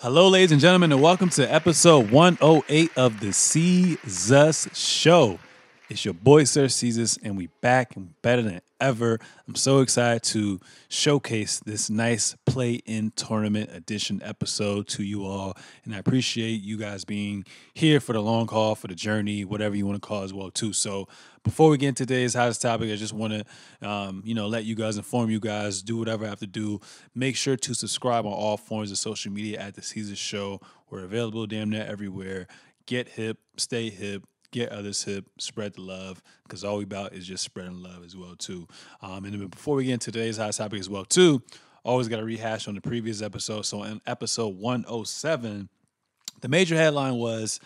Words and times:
Hello, 0.00 0.28
ladies 0.28 0.52
and 0.52 0.60
gentlemen, 0.60 0.92
and 0.92 1.00
welcome 1.00 1.30
to 1.30 1.50
episode 1.50 2.10
108 2.10 2.90
of 2.98 3.18
the 3.18 3.28
Seezus 3.28 4.68
Show. 4.76 5.38
It's 5.88 6.04
your 6.04 6.14
boy, 6.14 6.42
Sir 6.42 6.64
Seezus, 6.64 7.16
and 7.22 7.36
we 7.36 7.46
back 7.60 7.94
and 7.94 8.20
better 8.20 8.42
than 8.42 8.60
ever. 8.80 9.20
I'm 9.46 9.54
so 9.54 9.78
excited 9.78 10.24
to 10.24 10.58
showcase 10.88 11.60
this 11.60 11.88
nice 11.88 12.34
play-in 12.44 13.12
tournament 13.12 13.70
edition 13.72 14.20
episode 14.24 14.88
to 14.88 15.04
you 15.04 15.24
all, 15.24 15.56
and 15.84 15.94
I 15.94 15.98
appreciate 15.98 16.60
you 16.60 16.76
guys 16.76 17.04
being 17.04 17.44
here 17.72 18.00
for 18.00 18.14
the 18.14 18.20
long 18.20 18.48
haul, 18.48 18.74
for 18.74 18.88
the 18.88 18.96
journey, 18.96 19.44
whatever 19.44 19.76
you 19.76 19.86
want 19.86 20.02
to 20.02 20.04
call 20.04 20.22
it 20.22 20.24
as 20.24 20.34
well 20.34 20.50
too. 20.50 20.72
So 20.72 21.06
before 21.44 21.70
we 21.70 21.78
get 21.78 21.90
into 21.90 22.04
today's 22.04 22.34
hottest 22.34 22.62
topic, 22.62 22.90
I 22.90 22.96
just 22.96 23.12
want 23.12 23.44
to, 23.80 23.88
um, 23.88 24.22
you 24.24 24.34
know, 24.34 24.48
let 24.48 24.64
you 24.64 24.74
guys 24.74 24.96
inform 24.96 25.30
you 25.30 25.38
guys, 25.38 25.82
do 25.82 25.96
whatever 25.96 26.26
I 26.26 26.30
have 26.30 26.40
to 26.40 26.48
do. 26.48 26.80
Make 27.14 27.36
sure 27.36 27.56
to 27.58 27.74
subscribe 27.74 28.26
on 28.26 28.32
all 28.32 28.56
forms 28.56 28.90
of 28.90 28.98
social 28.98 29.30
media 29.30 29.60
at 29.60 29.74
the 29.76 29.82
Seezus 29.82 30.16
Show. 30.16 30.60
We're 30.90 31.04
available 31.04 31.46
damn 31.46 31.70
near 31.70 31.86
everywhere. 31.86 32.48
Get 32.86 33.10
hip, 33.10 33.38
stay 33.56 33.90
hip, 33.90 34.24
get 34.50 34.70
others 34.70 35.02
hip, 35.04 35.26
spread 35.38 35.74
the 35.74 35.82
love, 35.82 36.22
because 36.44 36.64
all 36.64 36.78
we 36.78 36.84
about 36.84 37.12
is 37.12 37.26
just 37.26 37.44
spreading 37.44 37.82
love 37.82 38.04
as 38.04 38.16
well 38.16 38.34
too. 38.36 38.66
Um, 39.02 39.24
and 39.24 39.50
before 39.50 39.76
we 39.76 39.84
get 39.84 39.94
into 39.94 40.12
today's 40.12 40.36
hot 40.36 40.52
topic 40.52 40.80
as 40.80 40.88
well 40.88 41.04
too, 41.04 41.42
always 41.84 42.08
got 42.08 42.16
to 42.16 42.24
rehash 42.24 42.66
on 42.68 42.74
the 42.74 42.80
previous 42.80 43.22
episode. 43.22 43.62
So 43.62 43.82
in 43.84 44.00
episode 44.06 44.56
107, 44.56 45.68
the 46.40 46.48
major 46.48 46.76
headline 46.76 47.14
was, 47.14 47.60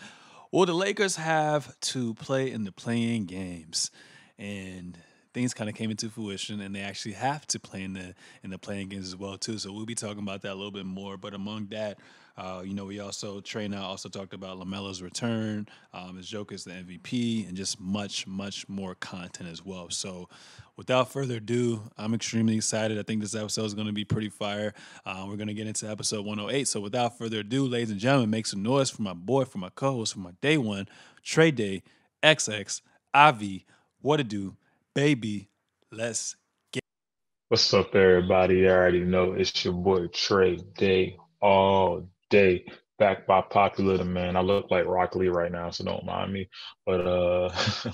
"Will 0.51 0.65
the 0.65 0.73
Lakers 0.73 1.15
have 1.15 1.79
to 1.81 2.13
play 2.15 2.51
in 2.51 2.63
the 2.63 2.71
play-in 2.71 3.25
games?" 3.25 3.91
And 4.37 4.97
things 5.33 5.53
kind 5.53 5.69
of 5.69 5.75
came 5.75 5.91
into 5.91 6.09
fruition 6.09 6.59
and 6.61 6.75
they 6.75 6.81
actually 6.81 7.13
have 7.13 7.47
to 7.47 7.59
play 7.59 7.83
in 7.83 7.93
the 7.93 8.13
in 8.43 8.49
the 8.49 8.57
play-in 8.57 8.89
games 8.89 9.07
as 9.07 9.15
well 9.15 9.37
too. 9.37 9.57
So 9.57 9.71
we'll 9.71 9.85
be 9.85 9.95
talking 9.95 10.19
about 10.23 10.41
that 10.41 10.53
a 10.53 10.55
little 10.55 10.71
bit 10.71 10.85
more. 10.85 11.17
But 11.17 11.33
among 11.33 11.67
that, 11.67 11.99
uh, 12.37 12.61
you 12.65 12.73
know, 12.73 12.85
we 12.85 12.99
also 12.99 13.41
Trey 13.41 13.67
also 13.73 14.09
talked 14.09 14.33
about 14.33 14.57
LaMelo's 14.57 15.01
return, 15.01 15.67
um, 15.93 16.17
as 16.17 16.27
Joker's 16.27 16.63
the 16.63 16.71
MVP, 16.71 17.47
and 17.47 17.55
just 17.55 17.79
much 17.79 18.27
much 18.27 18.67
more 18.67 18.95
content 18.95 19.49
as 19.49 19.63
well. 19.65 19.89
So. 19.89 20.29
Without 20.77 21.11
further 21.11 21.35
ado, 21.35 21.83
I'm 21.95 22.15
extremely 22.15 22.55
excited. 22.55 22.97
I 22.97 23.03
think 23.03 23.21
this 23.21 23.35
episode 23.35 23.65
is 23.65 23.75
going 23.75 23.85
to 23.85 23.93
be 23.93 24.05
pretty 24.05 24.29
fire. 24.29 24.73
Uh, 25.05 25.25
we're 25.27 25.35
going 25.35 25.49
to 25.49 25.53
get 25.53 25.67
into 25.67 25.87
episode 25.87 26.25
108. 26.25 26.67
So, 26.67 26.79
without 26.79 27.19
further 27.19 27.41
ado, 27.41 27.67
ladies 27.67 27.91
and 27.91 27.99
gentlemen, 27.99 28.31
make 28.31 28.47
some 28.47 28.63
noise 28.63 28.89
for 28.89 29.03
my 29.03 29.13
boy, 29.13 29.45
for 29.45 29.59
my 29.59 29.69
co-host, 29.69 30.13
for 30.13 30.21
my 30.21 30.31
day 30.41 30.57
one, 30.57 30.87
Trey 31.21 31.51
Day, 31.51 31.83
XX, 32.23 32.81
Avi, 33.13 33.65
what 34.01 34.17
to 34.17 34.23
do, 34.23 34.55
baby. 34.95 35.49
Let's 35.91 36.35
get. 36.71 36.81
What's 37.49 37.71
up, 37.73 37.93
everybody? 37.93 38.59
You 38.59 38.69
already 38.69 39.01
know 39.01 39.33
it's 39.33 39.63
your 39.63 39.73
boy 39.73 40.07
Trey 40.07 40.55
Day 40.55 41.17
all 41.41 42.07
day. 42.31 42.65
Back 42.99 43.25
by 43.27 43.41
popular 43.41 43.97
demand. 43.97 44.37
I 44.37 44.41
look 44.41 44.69
like 44.71 44.85
Rock 44.85 45.15
Lee 45.15 45.27
right 45.29 45.51
now, 45.51 45.71
so 45.71 45.83
don't 45.83 46.05
mind 46.05 46.31
me. 46.33 46.47
But 46.85 47.01
uh 47.07 47.49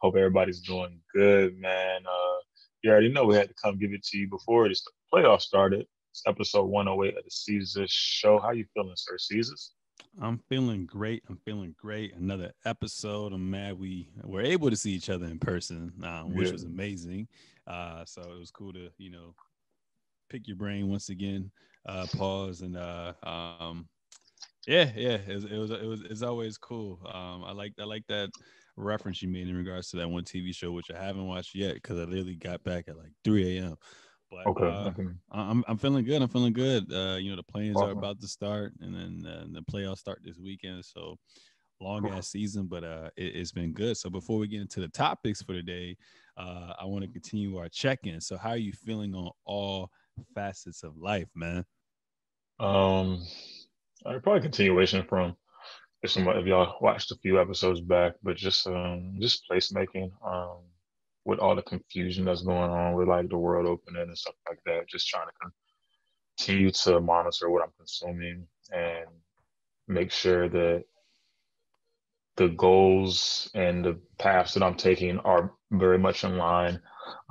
hope 0.00 0.16
everybody's 0.16 0.60
doing 0.60 1.00
good, 1.14 1.56
man. 1.58 2.00
Uh 2.06 2.38
you 2.82 2.90
already 2.90 3.10
know 3.10 3.24
we 3.24 3.36
had 3.36 3.48
to 3.48 3.54
come 3.62 3.78
give 3.78 3.92
it 3.92 4.02
to 4.04 4.18
you 4.18 4.28
before 4.28 4.68
the 4.68 4.78
playoffs 5.12 5.42
started. 5.42 5.86
It's 6.12 6.22
episode 6.26 6.64
108 6.66 7.18
of 7.18 7.24
the 7.24 7.30
Seezus 7.30 7.90
show. 7.90 8.38
How 8.40 8.52
you 8.52 8.64
feeling, 8.74 8.94
Sir 8.96 9.16
Seezus? 9.18 9.70
I'm 10.22 10.38
feeling 10.48 10.86
great. 10.86 11.22
I'm 11.28 11.36
feeling 11.44 11.74
great. 11.78 12.14
Another 12.14 12.52
episode. 12.64 13.32
I'm 13.32 13.50
mad 13.50 13.78
we 13.78 14.08
were 14.24 14.40
able 14.42 14.70
to 14.70 14.76
see 14.76 14.92
each 14.92 15.10
other 15.10 15.26
in 15.26 15.38
person, 15.38 15.92
um, 16.02 16.34
which 16.34 16.46
Yeah. 16.46 16.52
was 16.52 16.64
amazing. 16.64 17.28
Uh, 17.66 18.04
so 18.06 18.22
it 18.22 18.38
was 18.38 18.50
cool 18.50 18.72
to, 18.72 18.90
you 18.98 19.10
know, 19.10 19.34
pick 20.28 20.46
your 20.48 20.56
brain 20.56 20.88
once 20.88 21.08
again, 21.08 21.50
uh, 21.86 22.06
pause 22.08 22.62
and 22.62 22.76
uh, 22.76 23.14
um, 23.22 23.88
yeah, 24.66 24.90
yeah. 24.96 25.18
It 25.26 25.34
was, 25.34 25.44
it 25.44 25.56
was, 25.58 25.70
it 25.70 25.86
was, 25.86 26.02
it's 26.02 26.22
always 26.22 26.58
cool. 26.58 27.00
Um, 27.06 27.44
I 27.44 27.52
like, 27.52 27.74
I 27.78 27.84
like 27.84 28.06
that 28.08 28.30
reference 28.76 29.22
you 29.22 29.28
made 29.28 29.48
in 29.48 29.56
regards 29.56 29.90
to 29.90 29.96
that 29.98 30.08
one 30.08 30.24
TV 30.24 30.52
show, 30.52 30.72
which 30.72 30.90
I 30.90 31.02
haven't 31.02 31.26
watched 31.26 31.54
yet 31.54 31.74
because 31.74 31.98
I 31.98 32.04
literally 32.04 32.36
got 32.36 32.64
back 32.64 32.88
at 32.88 32.98
like 32.98 33.12
3 33.24 33.58
a.m. 33.58 33.76
But 34.30 34.48
Okay. 34.48 34.64
uh, 34.64 34.90
okay. 34.90 35.08
I'm 35.30 35.64
I'm 35.68 35.78
feeling 35.78 36.04
good. 36.04 36.20
I'm 36.22 36.28
feeling 36.28 36.52
good. 36.52 36.92
Uh, 36.92 37.16
you 37.20 37.30
know, 37.30 37.36
the 37.36 37.42
play-ins 37.44 37.82
are 37.82 37.90
about 37.90 38.20
to 38.20 38.28
start, 38.28 38.72
and 38.80 38.94
then 38.94 39.30
uh, 39.30 39.46
the 39.50 39.62
playoffs 39.62 39.98
start 39.98 40.20
this 40.24 40.38
weekend. 40.38 40.84
So 40.84 41.16
long 41.80 42.08
Cool. 42.08 42.10
ass 42.10 42.28
season, 42.28 42.66
but 42.66 42.84
uh, 42.84 43.10
it, 43.16 43.36
has 43.36 43.52
been 43.52 43.72
good. 43.72 43.96
So 43.96 44.08
before 44.08 44.38
we 44.38 44.48
get 44.48 44.60
into 44.62 44.80
the 44.80 44.88
topics 44.88 45.42
for 45.42 45.52
today, 45.52 45.96
uh, 46.36 46.74
I 46.78 46.84
want 46.86 47.04
to 47.04 47.10
continue 47.10 47.56
our 47.58 47.68
check-in. 47.68 48.20
So 48.20 48.36
how 48.36 48.50
are 48.50 48.56
you 48.56 48.72
feeling 48.72 49.14
on 49.14 49.30
all 49.44 49.90
facets 50.34 50.82
of 50.82 50.96
life, 50.96 51.28
man? 51.34 51.64
Um, 52.58 53.24
I 54.04 54.18
probably 54.18 54.40
continuation 54.40 55.04
from 55.08 55.36
if 56.02 56.10
some 56.10 56.28
if 56.28 56.46
y'all 56.46 56.76
watched 56.80 57.10
a 57.10 57.16
few 57.16 57.40
episodes 57.40 57.80
back, 57.80 58.14
but 58.22 58.36
just 58.36 58.66
um 58.66 59.16
just 59.20 59.44
placemaking 59.50 60.10
um 60.24 60.58
with 61.24 61.38
all 61.40 61.56
the 61.56 61.62
confusion 61.62 62.24
that's 62.24 62.42
going 62.42 62.70
on 62.70 62.94
with 62.94 63.08
like 63.08 63.28
the 63.28 63.36
world 63.36 63.66
opening 63.66 64.02
and 64.02 64.16
stuff 64.16 64.34
like 64.48 64.60
that. 64.64 64.88
Just 64.88 65.08
trying 65.08 65.26
to 65.26 65.50
continue 66.38 66.70
to 66.70 67.00
monitor 67.00 67.50
what 67.50 67.62
I'm 67.62 67.72
consuming 67.76 68.46
and 68.72 69.06
make 69.88 70.12
sure 70.12 70.48
that 70.48 70.84
the 72.36 72.48
goals 72.48 73.50
and 73.54 73.84
the 73.84 73.98
paths 74.18 74.54
that 74.54 74.62
I'm 74.62 74.76
taking 74.76 75.18
are 75.20 75.52
very 75.72 75.98
much 75.98 76.22
in 76.22 76.36
line 76.36 76.80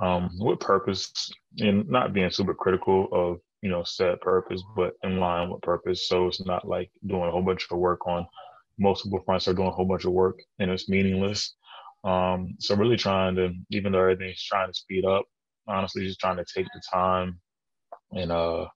um, 0.00 0.30
with 0.38 0.60
purpose 0.60 1.12
and 1.58 1.88
not 1.88 2.12
being 2.12 2.30
super 2.30 2.54
critical 2.54 3.08
of 3.12 3.38
you 3.62 3.70
know 3.70 3.84
set 3.84 4.20
purpose, 4.20 4.62
but 4.76 4.94
in 5.02 5.18
line 5.18 5.50
with 5.50 5.62
purpose. 5.62 6.08
So 6.08 6.28
it's 6.28 6.44
not 6.44 6.68
like 6.68 6.90
doing 7.06 7.24
a 7.28 7.30
whole 7.30 7.42
bunch 7.42 7.66
of 7.70 7.78
work 7.78 8.06
on 8.06 8.26
multiple 8.78 9.22
fronts 9.24 9.48
or 9.48 9.54
doing 9.54 9.68
a 9.68 9.72
whole 9.72 9.86
bunch 9.86 10.04
of 10.04 10.12
work 10.12 10.38
and 10.58 10.70
it's 10.70 10.88
meaningless. 10.88 11.54
Um, 12.04 12.54
so 12.60 12.76
really 12.76 12.96
trying 12.96 13.36
to, 13.36 13.52
even 13.70 13.92
though 13.92 14.00
everything's 14.00 14.42
trying 14.42 14.68
to 14.68 14.74
speed 14.74 15.04
up, 15.04 15.24
honestly, 15.66 16.06
just 16.06 16.20
trying 16.20 16.36
to 16.36 16.44
take 16.54 16.66
the 16.74 16.82
time 16.92 17.40
and 18.12 18.30
uh 18.32 18.66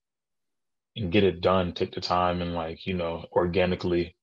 and 0.96 1.12
get 1.12 1.24
it 1.24 1.40
done. 1.40 1.72
Take 1.72 1.92
the 1.94 2.00
time 2.00 2.42
and 2.42 2.54
like 2.54 2.86
you 2.86 2.94
know 2.94 3.24
organically 3.32 4.16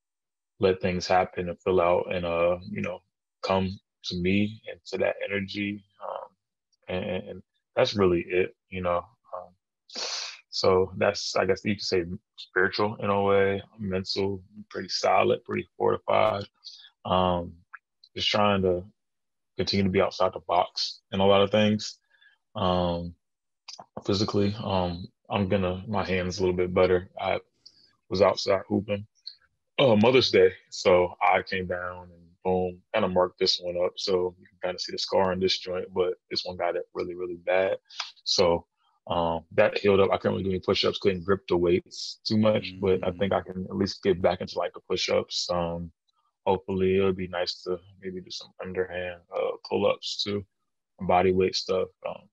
let 0.60 0.82
things 0.82 1.08
happen 1.08 1.50
and 1.50 1.62
fill 1.64 1.82
out 1.82 2.14
and 2.14 2.26
uh 2.26 2.58
you 2.70 2.82
know 2.82 3.00
come 3.46 3.70
to 4.06 4.18
me 4.22 4.62
and 4.72 4.80
to 4.88 4.98
that 5.00 5.16
energy 5.26 5.84
and, 6.88 7.06
and 7.06 7.44
that's 7.76 7.96
really 7.96 8.22
it 8.22 8.56
you 8.70 8.82
know 8.82 8.98
um 8.98 9.54
so 10.50 10.92
that's 10.98 11.36
i 11.36 11.46
guess 11.46 11.64
you 11.64 11.76
could 11.76 11.84
say 11.84 12.04
spiritual 12.38 12.96
in 13.00 13.10
a 13.10 13.22
way 13.24 13.62
mental 13.80 14.42
pretty 14.70 14.90
solid 14.90 15.44
pretty 15.46 15.68
fortified 15.78 16.46
um 17.06 17.54
just 18.16 18.30
trying 18.30 18.62
to 18.62 18.84
continue 19.58 19.84
to 19.84 19.92
be 19.92 20.02
outside 20.02 20.34
the 20.34 20.40
box 20.48 21.02
in 21.12 21.20
a 21.20 21.26
lot 21.26 21.42
of 21.42 21.52
things 21.52 22.00
um 22.56 23.14
physically 24.06 24.56
um 24.64 25.08
i'm 25.30 25.48
gonna 25.48 25.84
my 25.88 26.04
hands 26.04 26.38
a 26.38 26.42
little 26.42 26.56
bit 26.56 26.74
better 26.74 27.10
i 27.20 27.40
was 28.10 28.22
outside 28.22 28.62
hooping 28.68 29.06
uh, 29.80 29.96
Mother's 29.96 30.32
Day. 30.32 30.54
So 30.70 31.16
I 31.22 31.42
came 31.44 31.68
down 31.68 32.10
and 32.12 32.27
boom, 32.48 32.82
kind 32.94 33.06
of 33.06 33.12
marked 33.12 33.40
this 33.40 33.60
one 33.62 33.78
up. 33.84 33.94
So 33.98 34.36
you 34.40 34.48
can 34.48 34.60
kind 34.64 34.76
of 34.76 34.82
see 34.82 34.94
the 34.94 34.98
scar 34.98 35.32
on 35.32 35.40
this 35.40 35.58
joint, 35.58 35.88
but 35.94 36.14
this 36.32 36.44
one 36.46 36.58
got 36.58 36.76
it 36.76 36.86
really, 36.94 37.16
really 37.16 37.40
bad. 37.46 37.78
So 38.24 38.66
um, 39.08 39.42
that 39.52 39.78
healed 39.78 40.00
up. 40.00 40.12
I 40.12 40.18
couldn't 40.18 40.38
really 40.38 40.44
do 40.44 40.50
any 40.52 40.60
push-ups, 40.60 41.00
couldn't 41.00 41.26
grip 41.26 41.42
the 41.48 41.58
weights 41.58 42.20
too 42.26 42.38
much, 42.38 42.74
but 42.82 43.06
I 43.08 43.12
think 43.12 43.34
I 43.34 43.42
can 43.42 43.66
at 43.70 43.76
least 43.76 44.04
get 44.04 44.22
back 44.22 44.42
into 44.42 44.58
like 44.58 44.74
the 44.74 44.82
push-ups. 44.90 45.50
Um, 45.50 45.92
hopefully 46.46 46.98
it'll 46.98 47.14
be 47.14 47.28
nice 47.28 47.62
to 47.64 47.78
maybe 48.02 48.22
do 48.22 48.32
some 48.32 48.52
underhand 48.62 49.20
uh, 49.36 49.52
pull-ups 49.70 50.24
too, 50.24 50.46
body 51.02 51.32
weight 51.34 51.56
stuff. 51.56 51.90
Um, 52.08 52.24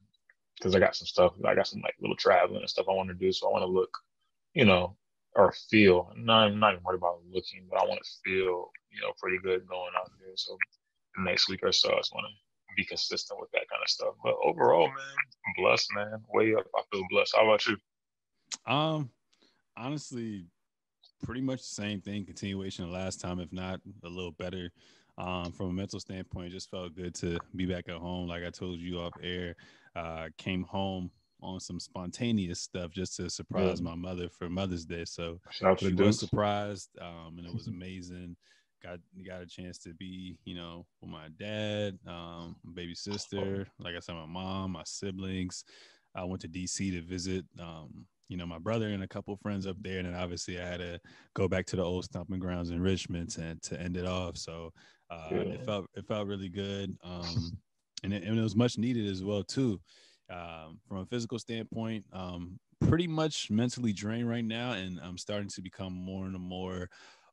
because 0.57 0.75
I 0.77 0.79
got 0.79 0.97
some 0.97 1.07
stuff, 1.07 1.33
I 1.45 1.55
got 1.55 1.67
some 1.67 1.81
like 1.83 1.97
little 2.01 2.17
traveling 2.17 2.61
and 2.61 2.71
stuff 2.71 2.87
I 2.89 2.95
want 2.95 3.09
to 3.09 3.15
do. 3.15 3.33
So 3.33 3.49
I 3.49 3.53
want 3.53 3.63
to 3.63 3.67
look, 3.67 3.91
you 4.55 4.65
know, 4.65 4.97
or 5.35 5.53
feel. 5.71 6.13
Not, 6.17 6.47
I'm 6.47 6.61
not 6.61 6.73
even 6.73 6.85
worried 6.85 6.99
about 6.99 7.19
looking, 7.29 7.67
but 7.69 7.81
I 7.81 7.85
want 7.85 8.01
to 8.03 8.11
feel, 8.25 8.71
you 8.95 9.01
know, 9.03 9.13
pretty 9.21 9.39
good 9.43 9.67
going 9.67 9.93
out 9.99 10.11
there. 10.21 10.33
So 10.37 10.57
the 11.17 11.23
next 11.25 11.49
week 11.49 11.61
or 11.63 11.73
so, 11.73 11.93
I 11.93 11.97
just 11.99 12.15
want 12.15 12.27
to 12.29 12.75
be 12.77 12.85
consistent 12.85 13.41
with 13.41 13.51
that 13.53 13.69
kind 13.71 13.83
of 13.83 13.89
stuff. 13.89 14.15
But 14.23 14.35
overall, 14.43 14.87
man, 14.89 14.97
I'm 15.47 15.63
blessed, 15.63 15.89
man. 15.95 16.23
Way 16.33 16.55
up, 16.55 16.67
I 16.75 16.83
feel 16.93 17.03
blessed. 17.11 17.35
How 17.37 17.45
about 17.45 17.67
you? 17.67 17.77
Um, 18.67 19.11
honestly, 19.77 20.47
pretty 21.23 21.41
much 21.41 21.59
the 21.61 21.75
same 21.83 22.01
thing. 22.01 22.25
Continuation 22.25 22.85
of 22.85 22.91
last 22.91 23.21
time, 23.21 23.41
if 23.41 23.53
not 23.53 23.81
a 24.05 24.09
little 24.09 24.33
better. 24.33 24.71
Um, 25.17 25.53
from 25.53 25.67
a 25.69 25.73
mental 25.73 26.01
standpoint, 26.01 26.51
just 26.51 26.71
felt 26.71 26.97
good 26.97 27.15
to 27.17 27.39
be 27.55 27.67
back 27.67 27.89
at 27.89 27.95
home. 27.97 28.27
Like 28.27 28.43
I 28.45 28.51
told 28.51 28.81
you 28.81 28.99
off 28.99 29.13
air, 29.23 29.55
uh, 29.95 30.29
came 30.39 30.65
home 30.65 31.11
on 31.41 31.61
some 31.61 31.79
spontaneous 31.79 32.61
stuff 32.61 32.91
just 32.91 33.17
to 33.17 33.31
surprise 33.31 33.81
Yeah. 33.81 33.91
my 33.91 33.95
mother 33.95 34.29
for 34.29 34.49
Mother's 34.49 34.85
Day. 34.85 35.05
So 35.05 35.41
Shout 35.53 35.79
she 35.79 35.95
was 35.95 36.19
surprised, 36.19 36.91
um, 37.01 37.37
and 37.39 37.47
it 37.47 37.55
was 37.55 37.67
amazing. 37.69 38.37
Got 38.85 38.99
got 39.27 39.43
a 39.43 39.47
chance 39.47 39.79
to 39.79 39.95
be, 39.95 40.37
you 40.45 40.55
know, 40.55 40.85
with 41.01 41.11
my 41.11 41.29
dad, 41.39 41.99
um, 42.07 42.57
baby 42.75 42.95
sister, 42.95 43.67
like 43.79 43.97
I 43.97 44.01
said, 44.01 44.15
my 44.15 44.27
mom, 44.27 44.73
my 44.73 44.83
siblings. 44.85 45.65
I 46.15 46.23
went 46.25 46.43
to 46.43 46.49
DC 46.49 46.93
to 46.93 47.03
visit 47.03 47.45
um, 47.59 48.07
you 48.29 48.37
know, 48.37 48.47
my 48.47 48.59
brother 48.59 48.89
and 48.89 49.03
a 49.03 49.09
couple 49.09 49.37
friends 49.37 49.67
up 49.67 49.77
there, 49.81 49.99
and 49.99 50.09
then 50.09 50.15
obviously 50.15 50.61
I 50.61 50.67
had 50.67 50.81
to 50.81 51.01
go 51.35 51.49
back 51.49 51.67
to 51.67 51.77
the 51.77 51.83
old 51.83 52.05
stomping 52.05 52.39
grounds 52.39 52.71
in 52.71 52.81
Richmond 52.81 53.31
to 53.33 53.57
to 53.57 53.81
end 53.81 53.97
it 53.97 54.07
off. 54.07 54.37
So 54.37 54.73
uh, 55.11 55.29
yeah. 55.31 55.37
it 55.39 55.65
felt 55.65 55.87
it 55.95 56.07
felt 56.07 56.27
really 56.27 56.49
good, 56.49 56.97
um, 57.05 57.59
and, 58.03 58.13
it, 58.13 58.25
and 58.25 58.39
it 58.39 58.43
was 58.43 58.57
much 58.57 58.79
needed 58.79 59.11
as 59.11 59.23
well 59.23 59.43
too. 59.43 59.81
Um, 60.31 60.81
from 60.89 60.99
a 60.99 61.07
physical 61.07 61.39
standpoint, 61.39 62.07
um, 62.13 62.59
pretty 62.81 63.07
much 63.07 63.51
mentally 63.51 63.93
drained 63.93 64.29
right 64.29 64.45
now, 64.45 64.73
and 64.73 64.99
I'm 65.03 65.19
starting 65.19 65.51
to 65.51 65.63
become 65.63 65.93
more 65.93 66.25
and 66.25 66.39
more 66.41 66.89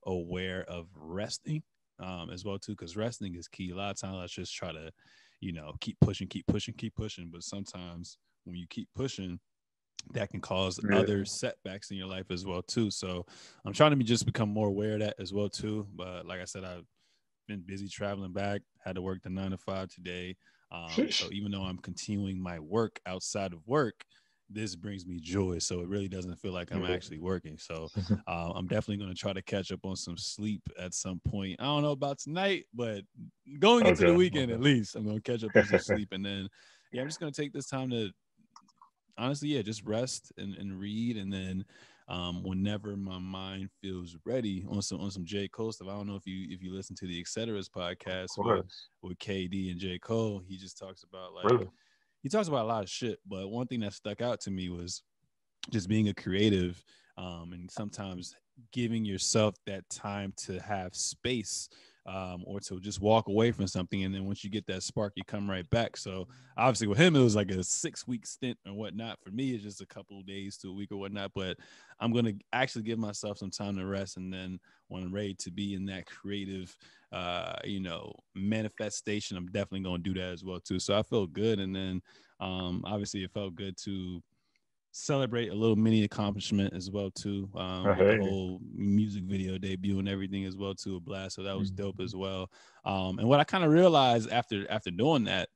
aware 0.06 0.64
of 0.64 0.88
resting 0.96 1.64
um, 2.00 2.30
as 2.30 2.44
well 2.44 2.60
too, 2.60 2.74
because 2.74 2.98
resting 2.98 3.36
is 3.36 3.48
key. 3.48 3.72
A 3.72 3.76
lot 3.76 3.92
of 3.92 4.00
times 4.00 4.18
I 4.18 4.26
just 4.28 4.56
try 4.56 4.72
to, 4.72 4.92
you 5.40 5.54
know, 5.54 5.74
keep 5.80 5.98
pushing, 6.02 6.28
keep 6.28 6.48
pushing, 6.48 6.74
keep 6.74 6.96
pushing, 6.96 7.30
but 7.32 7.44
sometimes 7.44 8.18
when 8.46 8.56
you 8.56 8.66
keep 8.70 8.90
pushing, 8.96 9.40
that 10.14 10.30
can 10.30 10.42
cause 10.42 10.80
yeah. 10.90 11.00
other 11.00 11.26
setbacks 11.26 11.92
in 11.92 11.98
your 11.98 12.08
life 12.08 12.32
as 12.32 12.46
well 12.46 12.62
too. 12.64 12.90
So 12.90 13.26
I'm 13.66 13.74
trying 13.74 13.92
to 13.92 13.98
be 13.98 14.04
just 14.04 14.26
become 14.26 14.50
more 14.50 14.68
aware 14.68 14.94
of 14.94 15.00
that 15.02 15.16
as 15.20 15.32
well 15.34 15.50
too. 15.50 15.88
But 15.94 16.26
like 16.26 16.42
I 16.42 16.46
said, 16.46 16.64
I've 16.64 16.86
been 17.48 17.62
busy 17.62 17.88
traveling 17.88 18.34
back, 18.34 18.62
had 18.84 18.96
to 18.96 19.02
work 19.02 19.22
the 19.22 19.30
nine 19.30 19.52
to 19.52 19.58
five 19.58 19.90
today. 19.90 20.36
Um, 20.72 20.90
so 21.12 21.30
even 21.32 21.52
though 21.52 21.64
I'm 21.64 21.78
continuing 21.78 22.42
my 22.42 22.60
work 22.60 23.00
outside 23.06 23.54
of 23.54 23.68
work, 23.68 24.06
this 24.54 24.76
brings 24.76 25.06
me 25.06 25.20
joy. 25.20 25.60
So 25.60 25.82
it 25.82 25.88
really 25.88 26.08
doesn't 26.08 26.40
feel 26.40 26.54
like 26.54 26.72
I'm 26.72 26.86
actually 26.86 27.20
working. 27.20 27.58
So 27.58 27.90
uh, 28.28 28.52
I'm 28.56 28.68
definitely 28.68 28.98
going 28.98 29.14
to 29.14 29.20
try 29.20 29.34
to 29.34 29.42
catch 29.42 29.72
up 29.72 29.80
on 29.84 29.96
some 29.96 30.18
sleep 30.18 30.62
at 30.80 30.94
some 30.94 31.22
point. 31.28 31.58
I 31.60 31.66
don't 31.66 31.84
know 31.84 31.92
about 31.92 32.20
tonight, 32.20 32.66
but 32.74 33.02
going 33.60 33.86
into 33.86 34.06
the 34.06 34.14
weekend 34.14 34.52
at 34.52 34.62
least, 34.62 34.96
I'm 34.96 35.06
going 35.06 35.20
to 35.20 35.32
catch 35.32 35.44
up 35.44 35.56
on 35.56 35.66
some 35.66 35.80
sleep. 35.96 36.10
And 36.12 36.26
then, 36.26 36.48
yeah, 36.92 37.02
I'm 37.02 37.08
just 37.08 37.20
going 37.20 37.32
to 37.32 37.42
take 37.42 37.54
this 37.54 37.68
time 37.68 37.90
to 37.92 38.12
honestly, 39.18 39.50
yeah, 39.50 39.62
just 39.62 39.86
rest 39.86 40.32
and, 40.38 40.56
and 40.56 40.80
read. 40.80 41.18
And 41.18 41.32
then 41.32 41.66
um, 42.08 42.44
whenever 42.44 42.98
my 42.98 43.20
mind 43.20 43.70
feels 43.82 44.18
ready 44.26 44.66
on 44.70 44.82
some 44.82 45.00
on 45.00 45.12
some 45.12 45.26
J 45.26 45.48
Cole 45.48 45.72
stuff. 45.72 45.88
I 45.88 45.92
don't 45.92 46.08
know 46.08 46.16
if 46.16 46.28
you 46.28 46.48
if 46.50 46.62
you 46.62 46.74
listen 46.74 46.96
to 46.98 47.08
the 47.08 47.24
Etceteras 47.24 47.70
podcast 47.70 48.30
with, 48.38 48.66
with 49.02 49.18
KD 49.20 49.72
and 49.72 49.80
J 49.80 49.98
Cole. 49.98 50.42
He 50.46 50.58
just 50.58 50.78
talks 50.78 51.04
about 51.04 51.34
like 51.34 51.46
really? 51.50 51.70
He 52.22 52.30
talks 52.30 52.48
about 52.48 52.66
a 52.66 52.68
lot 52.68 52.84
of 52.84 52.90
shit. 52.90 53.20
But 53.28 53.50
one 53.50 53.68
thing 53.68 53.82
that 53.82 53.94
stuck 53.94 54.22
out 54.22 54.42
to 54.42 54.52
me 54.52 54.70
was 54.70 55.04
just 55.70 55.90
being 55.90 56.10
a 56.10 56.14
creative 56.14 56.84
um, 57.18 57.52
and 57.54 57.70
sometimes 57.70 58.36
giving 58.72 59.06
yourself 59.06 59.56
that 59.66 59.88
time 59.90 60.34
to 60.46 60.60
have 60.60 60.96
space 60.96 61.70
um, 62.12 62.44
or 62.46 62.60
to 62.60 62.80
just 62.80 63.00
walk 63.00 63.30
away 63.30 63.52
from 63.52 63.68
something. 63.68 64.04
And 64.04 64.14
then 64.14 64.26
once 64.26 64.44
you 64.44 64.50
get 64.50 64.68
that 64.68 64.84
spark, 64.84 65.14
you 65.16 65.24
come 65.24 65.50
right 65.50 65.68
back. 65.70 65.96
So 65.96 66.28
obviously 66.58 66.88
with 66.88 66.98
him, 66.98 67.16
it 67.16 67.24
was 67.24 67.38
like 67.38 67.52
a 67.52 67.64
six 67.64 68.06
week 68.06 68.26
stint 68.26 68.58
or 68.68 68.74
whatnot. 68.74 69.20
For 69.24 69.32
me, 69.32 69.52
it's 69.52 69.64
just 69.64 69.82
a 69.82 69.86
couple 69.86 70.22
days 70.24 70.58
to 70.58 70.70
a 70.70 70.74
week 70.74 70.92
or 70.92 70.98
whatnot. 70.98 71.32
But 71.34 71.58
I'm 72.02 72.12
going 72.12 72.26
to 72.26 72.36
actually 72.52 72.84
give 72.84 73.00
myself 73.00 73.38
some 73.38 73.50
time 73.50 73.78
to 73.78 73.86
rest. 73.86 74.18
And 74.18 74.34
then 74.34 74.60
when 74.90 75.04
I'm 75.04 75.14
ready 75.14 75.36
to 75.36 75.52
be 75.52 75.74
in 75.74 75.86
that 75.86 76.06
creative, 76.06 76.76
uh, 77.14 77.56
you 77.64 77.80
know, 77.80 78.14
manifestation, 78.36 79.38
I'm 79.38 79.48
definitely 79.48 79.82
going 79.82 80.04
to 80.04 80.14
do 80.14 80.20
that 80.20 80.34
as 80.34 80.44
well 80.44 80.60
too. 80.60 80.80
So 80.80 80.98
I 80.98 81.04
feel 81.04 81.28
good. 81.28 81.60
And 81.60 81.74
then 81.74 82.02
um, 82.42 82.84
obviously 82.86 83.24
it 83.24 83.32
felt 83.32 83.56
good 83.56 83.78
to 83.86 84.22
celebrate 84.92 85.50
a 85.50 85.56
little 85.56 85.76
mini 85.76 86.04
accomplishment 86.04 86.74
as 86.74 86.92
well 86.92 87.10
too. 87.12 87.50
Um, 87.56 87.84
the 87.84 88.18
whole 88.22 88.60
music 88.74 89.24
video 89.24 89.58
debut 89.58 90.00
and 90.00 90.10
everything 90.10 90.46
as 90.46 90.58
well 90.58 90.76
too, 90.76 90.98
a 90.98 91.00
blast. 91.00 91.36
So 91.36 91.44
that 91.44 91.58
was 91.58 91.72
dope 91.72 92.00
as 92.00 92.12
mm-hmm. 92.12 92.22
well. 92.22 92.52
Um, 92.86 93.20
and 93.20 93.28
what 93.28 93.40
I 93.40 93.44
kind 93.44 93.64
of 93.64 93.72
realized 93.72 94.30
after 94.32 94.70
after 94.70 94.92
doing 94.92 95.26
that, 95.26 95.50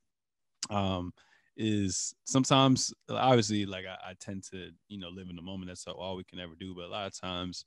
um, 0.70 1.14
is 1.58 2.14
sometimes 2.26 2.94
obviously 3.10 3.66
like 3.66 3.86
I, 3.86 4.12
I, 4.12 4.14
tend 4.20 4.44
to 4.52 4.72
you 4.90 5.00
know 5.00 5.10
live 5.10 5.30
in 5.30 5.36
the 5.36 5.42
moment. 5.42 5.70
That's 5.70 5.86
all 5.88 6.16
we 6.16 6.24
can 6.24 6.40
ever 6.40 6.54
do. 6.60 6.74
But 6.76 6.86
a 6.86 6.90
lot 6.90 7.08
of 7.08 7.20
times. 7.20 7.66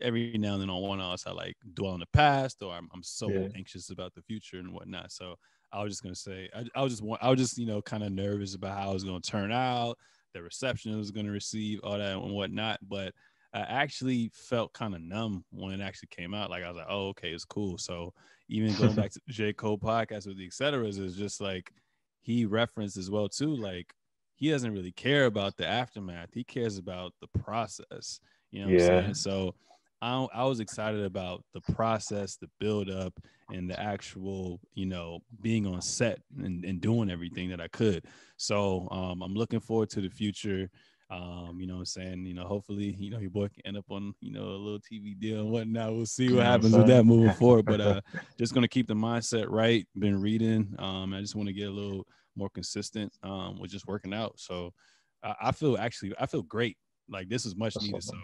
Every 0.00 0.32
now 0.38 0.54
and 0.54 0.62
then 0.62 0.70
on 0.70 0.80
one 0.80 1.00
us. 1.00 1.26
I 1.26 1.32
like 1.32 1.56
dwell 1.74 1.92
on 1.92 2.00
the 2.00 2.06
past, 2.06 2.62
or 2.62 2.72
I'm, 2.72 2.88
I'm 2.94 3.02
so 3.02 3.28
yeah. 3.28 3.48
anxious 3.54 3.90
about 3.90 4.14
the 4.14 4.22
future 4.22 4.56
and 4.56 4.72
whatnot. 4.72 5.12
So 5.12 5.34
I 5.72 5.82
was 5.82 5.92
just 5.92 6.02
gonna 6.02 6.14
say, 6.14 6.48
I, 6.56 6.64
I 6.74 6.82
was 6.82 6.98
just, 6.98 7.18
I 7.20 7.28
was 7.28 7.38
just, 7.38 7.58
you 7.58 7.66
know, 7.66 7.82
kind 7.82 8.02
of 8.02 8.10
nervous 8.10 8.54
about 8.54 8.78
how 8.78 8.92
it 8.92 8.94
was 8.94 9.04
gonna 9.04 9.20
turn 9.20 9.52
out 9.52 9.98
the 10.32 10.42
reception 10.42 10.92
it 10.92 10.98
was 10.98 11.10
going 11.10 11.26
to 11.26 11.32
receive, 11.32 11.80
all 11.82 11.98
that 11.98 12.16
and 12.16 12.32
whatnot. 12.32 12.78
But 12.86 13.14
I 13.52 13.60
actually 13.60 14.30
felt 14.34 14.72
kind 14.72 14.94
of 14.94 15.00
numb 15.00 15.44
when 15.50 15.72
it 15.72 15.82
actually 15.82 16.08
came 16.10 16.34
out. 16.34 16.50
Like 16.50 16.62
I 16.62 16.68
was 16.68 16.76
like, 16.76 16.86
oh, 16.88 17.08
okay, 17.08 17.30
it's 17.30 17.44
cool. 17.44 17.78
So 17.78 18.12
even 18.48 18.74
going 18.74 18.94
back 18.96 19.10
to 19.12 19.20
J. 19.28 19.52
Cole 19.52 19.78
podcast 19.78 20.26
with 20.26 20.38
the 20.38 20.48
Etceteras 20.48 20.98
is 20.98 21.16
just 21.16 21.40
like 21.40 21.72
he 22.20 22.44
referenced 22.44 22.96
as 22.96 23.10
well 23.10 23.28
too. 23.28 23.54
Like 23.54 23.92
he 24.36 24.50
doesn't 24.50 24.72
really 24.72 24.92
care 24.92 25.26
about 25.26 25.56
the 25.56 25.66
aftermath. 25.66 26.32
He 26.32 26.44
cares 26.44 26.78
about 26.78 27.12
the 27.20 27.40
process. 27.40 28.20
You 28.50 28.60
know 28.60 28.66
what 28.72 28.80
yeah. 28.80 28.86
I'm 28.86 29.02
saying? 29.02 29.14
So 29.14 29.54
I, 30.02 30.26
I 30.34 30.44
was 30.44 30.60
excited 30.60 31.04
about 31.04 31.44
the 31.52 31.60
process, 31.72 32.36
the 32.36 32.48
build 32.58 32.90
up, 32.90 33.12
and 33.52 33.68
the 33.68 33.78
actual, 33.78 34.60
you 34.74 34.86
know, 34.86 35.20
being 35.42 35.66
on 35.66 35.82
set 35.82 36.20
and, 36.38 36.64
and 36.64 36.80
doing 36.80 37.10
everything 37.10 37.50
that 37.50 37.60
I 37.60 37.68
could. 37.68 38.04
So 38.36 38.88
um, 38.90 39.22
I'm 39.22 39.34
looking 39.34 39.60
forward 39.60 39.90
to 39.90 40.00
the 40.00 40.08
future. 40.08 40.70
Um, 41.10 41.56
you 41.58 41.66
know 41.66 41.76
I'm 41.78 41.84
saying? 41.84 42.24
You 42.24 42.34
know, 42.34 42.44
hopefully, 42.44 42.94
you 42.98 43.10
know, 43.10 43.18
your 43.18 43.30
boy 43.30 43.48
can 43.48 43.66
end 43.66 43.76
up 43.76 43.86
on, 43.90 44.14
you 44.20 44.32
know, 44.32 44.44
a 44.44 44.56
little 44.56 44.78
TV 44.78 45.18
deal 45.18 45.40
and 45.40 45.50
whatnot. 45.50 45.92
We'll 45.92 46.06
see 46.06 46.32
what 46.32 46.46
happens 46.46 46.76
with 46.76 46.86
that 46.86 47.04
moving 47.04 47.32
forward. 47.32 47.66
But 47.66 47.80
uh 47.80 48.00
just 48.38 48.54
gonna 48.54 48.68
keep 48.68 48.86
the 48.86 48.94
mindset 48.94 49.46
right. 49.48 49.84
Been 49.98 50.20
reading. 50.20 50.72
Um, 50.78 51.12
I 51.12 51.20
just 51.20 51.34
want 51.34 51.48
to 51.48 51.52
get 51.52 51.68
a 51.68 51.72
little 51.72 52.06
more 52.36 52.48
consistent 52.48 53.12
um 53.24 53.58
with 53.58 53.72
just 53.72 53.88
working 53.88 54.14
out. 54.14 54.34
So 54.38 54.72
I, 55.24 55.34
I 55.42 55.52
feel 55.52 55.76
actually 55.76 56.14
I 56.18 56.26
feel 56.26 56.42
great. 56.42 56.76
Like 57.08 57.28
this 57.28 57.44
is 57.44 57.56
much 57.56 57.74
needed. 57.82 58.04
So 58.04 58.16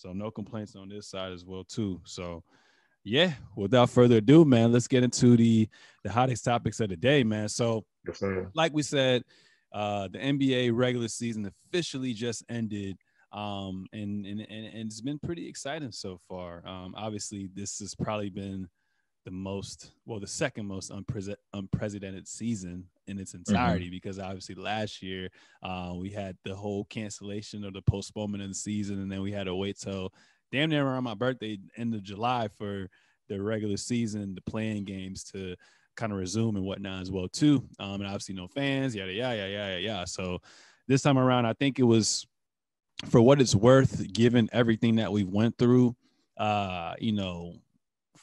so 0.00 0.14
no 0.14 0.30
complaints 0.30 0.74
on 0.76 0.88
this 0.88 1.08
side 1.08 1.32
as 1.32 1.44
well 1.44 1.62
too. 1.62 2.00
So 2.04 2.42
yeah, 3.04 3.32
without 3.54 3.90
further 3.90 4.16
ado, 4.16 4.44
man, 4.46 4.72
let's 4.72 4.88
get 4.88 5.04
into 5.04 5.36
the 5.36 5.68
the 6.04 6.10
hottest 6.10 6.44
topics 6.44 6.80
of 6.80 6.88
the 6.88 6.96
day, 6.96 7.22
man. 7.22 7.48
So 7.48 7.84
yes, 8.06 8.22
like 8.54 8.72
we 8.72 8.82
said, 8.82 9.22
uh 9.72 10.08
the 10.08 10.18
NBA 10.18 10.74
regular 10.74 11.08
season 11.08 11.50
officially 11.68 12.14
just 12.14 12.44
ended. 12.48 12.96
Um 13.32 13.86
and, 13.92 14.24
and 14.24 14.40
and 14.40 14.66
and 14.66 14.86
it's 14.86 15.02
been 15.02 15.18
pretty 15.18 15.46
exciting 15.46 15.92
so 15.92 16.18
far. 16.28 16.66
Um 16.66 16.94
obviously 16.96 17.50
this 17.54 17.78
has 17.80 17.94
probably 17.94 18.30
been 18.30 18.68
the 19.24 19.30
most 19.30 19.92
well 20.06 20.20
the 20.20 20.26
second 20.26 20.66
most 20.66 20.90
unpre- 20.90 21.36
unprecedented 21.52 22.26
season 22.26 22.84
in 23.06 23.18
its 23.18 23.32
mm-hmm. 23.32 23.50
entirety 23.50 23.86
mm-hmm. 23.86 23.92
because 23.92 24.18
obviously 24.18 24.54
last 24.54 25.02
year 25.02 25.28
uh, 25.62 25.92
we 25.94 26.10
had 26.10 26.36
the 26.44 26.54
whole 26.54 26.84
cancellation 26.86 27.64
or 27.64 27.70
the 27.70 27.82
postponement 27.82 28.42
of 28.42 28.48
the 28.48 28.54
season 28.54 29.00
and 29.00 29.10
then 29.10 29.20
we 29.20 29.32
had 29.32 29.44
to 29.44 29.54
wait 29.54 29.78
till 29.78 30.12
damn 30.52 30.70
near 30.70 30.86
around 30.86 31.04
my 31.04 31.14
birthday 31.14 31.58
end 31.76 31.94
of 31.94 32.02
july 32.02 32.48
for 32.56 32.88
the 33.28 33.40
regular 33.40 33.76
season 33.76 34.34
the 34.34 34.50
play-in 34.50 34.84
games 34.84 35.22
to 35.22 35.54
kind 35.96 36.12
of 36.12 36.18
resume 36.18 36.56
and 36.56 36.64
whatnot 36.64 37.02
as 37.02 37.10
well 37.10 37.28
too 37.28 37.62
um, 37.78 37.94
and 37.94 38.06
obviously 38.06 38.34
no 38.34 38.48
fans 38.48 38.94
yada 38.94 39.12
yada 39.12 39.36
yada 39.36 39.50
yada 39.50 39.80
yada 39.80 40.06
so 40.06 40.38
this 40.88 41.02
time 41.02 41.18
around 41.18 41.44
i 41.44 41.52
think 41.52 41.78
it 41.78 41.84
was 41.84 42.26
for 43.08 43.20
what 43.20 43.40
it's 43.40 43.54
worth 43.54 44.10
given 44.12 44.48
everything 44.52 44.96
that 44.96 45.12
we 45.12 45.24
went 45.24 45.56
through 45.58 45.94
uh 46.38 46.94
you 46.98 47.12
know 47.12 47.54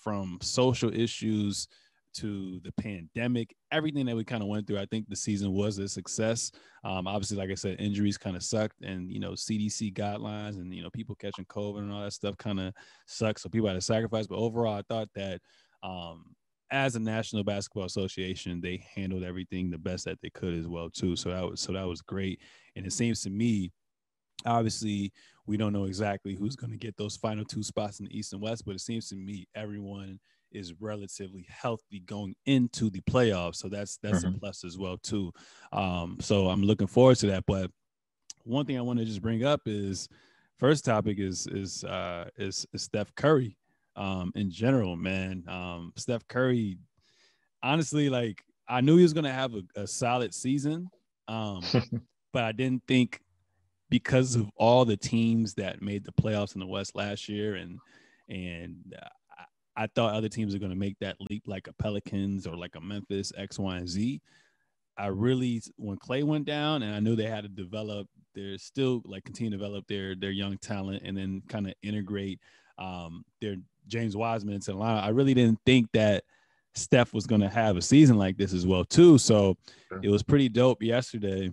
from 0.08 0.38
social 0.42 0.90
issues 0.98 1.68
to 2.14 2.62
the 2.64 2.72
pandemic, 2.82 3.54
everything 3.74 4.06
that 4.06 4.16
we 4.16 4.24
kind 4.24 4.42
of 4.42 4.48
went 4.48 4.66
through, 4.66 4.80
I 4.80 4.86
think 4.86 5.10
the 5.10 5.18
season 5.18 5.52
was 5.52 5.80
a 5.80 5.90
success. 5.90 6.50
Um, 6.86 7.08
obviously, 7.08 7.36
like 7.36 7.52
I 7.52 7.56
said, 7.56 7.76
injuries 7.78 8.18
kind 8.18 8.38
of 8.38 8.42
sucked, 8.42 8.82
and 8.84 9.12
you 9.12 9.20
know, 9.20 9.32
CDC 9.32 9.94
guidelines 9.94 10.56
and 10.56 10.74
you 10.74 10.82
know, 10.82 10.90
people 10.92 11.14
catching 11.16 11.44
COVID 11.44 11.80
and 11.80 11.92
all 11.92 12.04
that 12.04 12.14
stuff 12.14 12.38
kind 12.38 12.62
of 12.62 12.74
sucked. 13.06 13.42
So 13.42 13.50
people 13.50 13.68
had 13.68 13.74
to 13.74 13.82
sacrifice. 13.82 14.28
But 14.28 14.38
overall, 14.38 14.78
I 14.78 14.82
thought 14.88 15.10
that 15.16 15.42
um, 15.84 16.24
as 16.72 16.96
a 16.96 17.02
National 17.02 17.44
Basketball 17.44 17.84
Association, 17.84 18.62
they 18.62 18.82
handled 18.96 19.26
everything 19.26 19.70
the 19.70 19.78
best 19.78 20.06
that 20.06 20.20
they 20.22 20.30
could 20.30 20.54
as 20.54 20.70
well 20.70 20.90
too. 20.90 21.18
So 21.18 21.32
that 21.32 21.44
was 21.44 21.60
so 21.60 21.74
that 21.74 21.86
was 21.86 22.00
great. 22.00 22.40
And 22.78 22.86
it 22.86 22.94
seems 22.94 23.24
to 23.24 23.30
me, 23.30 23.74
obviously, 24.46 25.12
we 25.48 25.58
don't 25.58 25.74
know 25.74 25.86
exactly 25.86 26.36
who's 26.36 26.56
going 26.56 26.72
to 26.72 26.78
get 26.78 26.98
those 26.98 27.16
final 27.16 27.46
two 27.46 27.64
spots 27.64 28.00
in 28.00 28.06
the 28.06 28.18
East 28.18 28.34
and 28.34 28.42
West, 28.42 28.66
but 28.66 28.76
it 28.76 28.82
seems 28.82 29.08
to 29.10 29.16
me 29.16 29.48
everyone 29.56 30.20
is 30.52 30.74
relatively 30.80 31.46
healthy 31.50 32.02
going 32.02 32.36
into 32.46 32.90
the 32.90 33.02
playoffs. 33.02 33.56
So 33.56 33.70
that's 33.70 33.98
that's 33.98 34.24
mm-hmm. 34.24 34.36
a 34.36 34.40
plus 34.40 34.64
as 34.64 34.78
well 34.78 34.98
too. 34.98 35.32
Um, 35.72 36.18
so 36.20 36.50
I'm 36.50 36.64
looking 36.64 36.88
forward 36.88 37.18
to 37.18 37.28
that. 37.28 37.46
But 37.48 37.72
one 38.44 38.66
thing 38.66 38.78
I 38.78 38.82
want 38.82 39.00
to 39.00 39.06
just 39.06 39.22
bring 39.22 39.44
up 39.46 39.62
is 39.66 40.08
first 40.58 40.86
topic 40.86 41.20
is 41.20 41.48
is 41.48 41.84
uh, 41.84 42.30
is, 42.38 42.66
is 42.74 42.84
Steph 42.84 43.14
Curry. 43.16 43.58
Um, 43.96 44.32
in 44.36 44.52
general, 44.52 44.96
man, 44.96 45.44
um, 45.48 45.92
Steph 45.96 46.28
Curry, 46.28 46.78
honestly, 47.64 48.10
like 48.10 48.44
I 48.68 48.82
knew 48.82 48.98
he 48.98 49.04
was 49.04 49.14
gonna 49.14 49.34
have 49.34 49.56
a, 49.56 49.64
a 49.82 49.88
solid 49.88 50.34
season, 50.34 50.90
um, 51.28 51.64
but 52.34 52.44
I 52.44 52.52
didn't 52.52 52.84
think 52.88 53.22
because 53.90 54.36
of 54.36 54.50
all 54.58 54.86
the 54.86 54.98
teams 54.98 55.54
that 55.56 55.82
made 55.82 56.04
the 56.04 56.12
playoffs 56.12 56.56
in 56.56 56.60
the 56.60 56.68
West 56.68 56.96
last 56.96 57.30
year 57.30 57.56
and 57.56 57.80
and 58.30 58.96
uh, 59.02 59.08
I 59.78 59.88
thought 59.88 60.16
other 60.16 60.28
teams 60.28 60.56
are 60.56 60.60
going 60.60 60.72
to 60.72 60.78
make 60.78 60.98
that 61.00 61.18
leap, 61.30 61.44
like 61.46 61.68
a 61.68 61.74
Pelicans 61.74 62.48
or 62.48 62.58
like 62.58 62.76
a 62.76 62.82
Memphis 62.82 63.32
X, 63.38 63.60
Y, 63.60 63.78
and 63.78 63.88
Z. 63.88 64.20
I 64.98 65.08
really, 65.08 65.62
when 65.76 65.98
Klay 65.98 66.24
went 66.24 66.46
down, 66.46 66.82
and 66.82 66.96
I 66.96 67.00
knew 67.00 67.16
they 67.16 67.28
had 67.28 67.44
to 67.44 67.50
develop 67.50 68.08
they're 68.38 68.58
still 68.58 69.02
like 69.06 69.24
continue 69.24 69.50
to 69.50 69.58
develop 69.58 69.88
their 69.88 70.16
their 70.16 70.32
young 70.32 70.58
talent 70.60 71.02
and 71.04 71.18
then 71.18 71.42
kind 71.48 71.68
of 71.68 71.74
integrate 71.82 72.40
um, 72.78 73.26
their 73.42 73.56
James 73.88 74.16
Wiseman 74.16 74.54
into 74.54 74.72
the 74.72 74.78
line. 74.78 75.04
I 75.04 75.10
really 75.10 75.34
didn't 75.34 75.60
think 75.66 75.88
that 75.94 76.24
Steph 76.76 77.14
was 77.14 77.26
going 77.26 77.42
to 77.42 77.50
have 77.50 77.78
a 77.78 77.82
season 77.82 78.18
like 78.18 78.38
this 78.38 78.54
as 78.54 78.68
well 78.68 78.86
too. 78.86 79.18
So 79.18 79.58
sure. 79.90 80.00
it 80.04 80.10
was 80.10 80.22
pretty 80.22 80.50
dope 80.50 80.84
yesterday. 80.84 81.52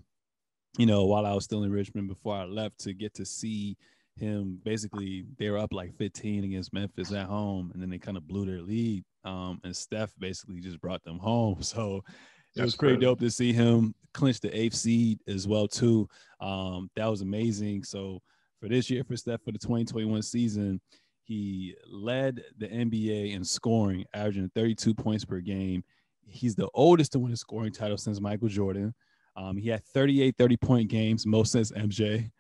You 0.79 0.87
know, 0.87 1.05
while 1.05 1.25
I 1.25 1.33
was 1.33 1.45
still 1.45 1.63
in 1.63 1.71
Richmond 1.71 2.09
before 2.09 2.35
I 2.35 2.45
left 2.45 2.81
to 2.81 2.95
get 2.95 3.15
to 3.15 3.25
see 3.25 3.77
him 4.17 4.61
basically 4.65 5.25
they 5.39 5.51
were 5.51 5.59
up 5.59 5.73
like 5.73 5.97
15 5.97 6.45
against 6.45 6.73
Memphis 6.73 7.13
at 7.13 7.27
home 7.27 7.71
and 7.73 7.83
then 7.83 7.91
they 7.91 7.99
kind 7.99 8.17
of 8.17 8.27
blew 8.27 8.47
their 8.47 8.63
lead 8.63 9.05
um, 9.25 9.61
and 9.65 9.75
Steph 9.75 10.13
basically 10.19 10.61
just 10.61 10.81
brought 10.81 11.03
them 11.05 11.19
home. 11.19 11.59
So 11.63 11.97
it 11.97 12.61
That's 12.61 12.67
was 12.67 12.77
pretty 12.77 12.99
dope 12.99 13.19
to 13.19 13.31
see 13.31 13.53
him 13.53 13.95
clinch 14.13 14.39
the 14.39 14.57
eighth 14.57 14.75
seed 14.75 15.19
as 15.27 15.49
well 15.49 15.67
too. 15.67 16.09
Um, 16.41 16.89
that 16.95 17.07
was 17.07 17.21
amazing. 17.21 17.83
So 17.83 18.21
for 18.61 18.69
this 18.69 18.89
year 18.89 19.03
for 19.03 19.17
Steph 19.17 19.43
for 19.45 19.51
the 19.51 19.59
2021 19.59 20.23
season 20.23 20.81
he 21.25 21.75
led 21.91 22.43
the 22.59 22.69
NBA 22.69 23.33
in 23.33 23.43
scoring 23.43 24.05
averaging 24.15 24.51
32 24.55 24.95
points 24.95 25.25
per 25.25 25.41
game. 25.41 25.83
He's 26.27 26.55
the 26.55 26.69
oldest 26.75 27.13
to 27.13 27.19
win 27.19 27.33
a 27.33 27.37
scoring 27.37 27.73
title 27.73 27.97
since 27.97 28.21
Michael 28.21 28.49
Jordan 28.49 28.95
um, 29.37 29.57
he 29.57 29.69
had 29.69 29.85
38 29.85 30.35
30 30.39 30.57
point 30.57 30.89
games 30.89 31.27
most 31.27 31.53
since 31.53 31.73
MJ 31.73 32.31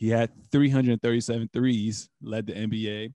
he 0.00 0.08
had 0.08 0.30
337 0.50 1.50
threes, 1.52 2.08
led 2.22 2.46
the 2.46 2.54
NBA. 2.54 3.12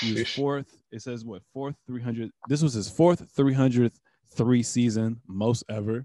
He 0.00 0.14
was 0.14 0.28
fourth. 0.30 0.66
It 0.90 1.00
says 1.00 1.24
what 1.24 1.42
fourth 1.52 1.76
300. 1.86 2.28
This 2.48 2.60
was 2.60 2.72
his 2.74 2.90
fourth 2.90 3.32
300th 3.36 4.00
three 4.32 4.64
season, 4.64 5.20
most 5.28 5.62
ever. 5.70 6.04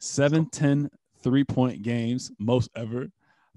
710 0.00 0.90
three 1.22 1.44
point 1.44 1.82
games, 1.82 2.32
most 2.40 2.70
ever. 2.74 3.06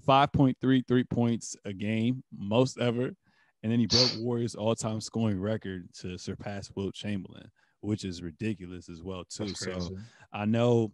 5.3 0.08 0.84
three 0.88 1.04
points 1.06 1.56
a 1.66 1.74
game, 1.74 2.24
most 2.32 2.80
ever. 2.80 3.16
And 3.63 3.72
then 3.72 3.80
he 3.80 3.88
broke 3.88 4.12
Warriors 4.20 4.54
all 4.54 4.75
time 4.75 5.01
scoring 5.01 5.42
record 5.42 5.90
to 6.01 6.20
surpass 6.20 6.72
Wilt 6.75 6.94
Chamberlain, 6.94 7.50
which 7.80 8.06
is 8.06 8.22
ridiculous 8.22 8.90
as 8.90 9.01
well, 9.01 9.24
too. 9.24 9.56
So 9.56 9.90
I 10.32 10.46
know, 10.46 10.92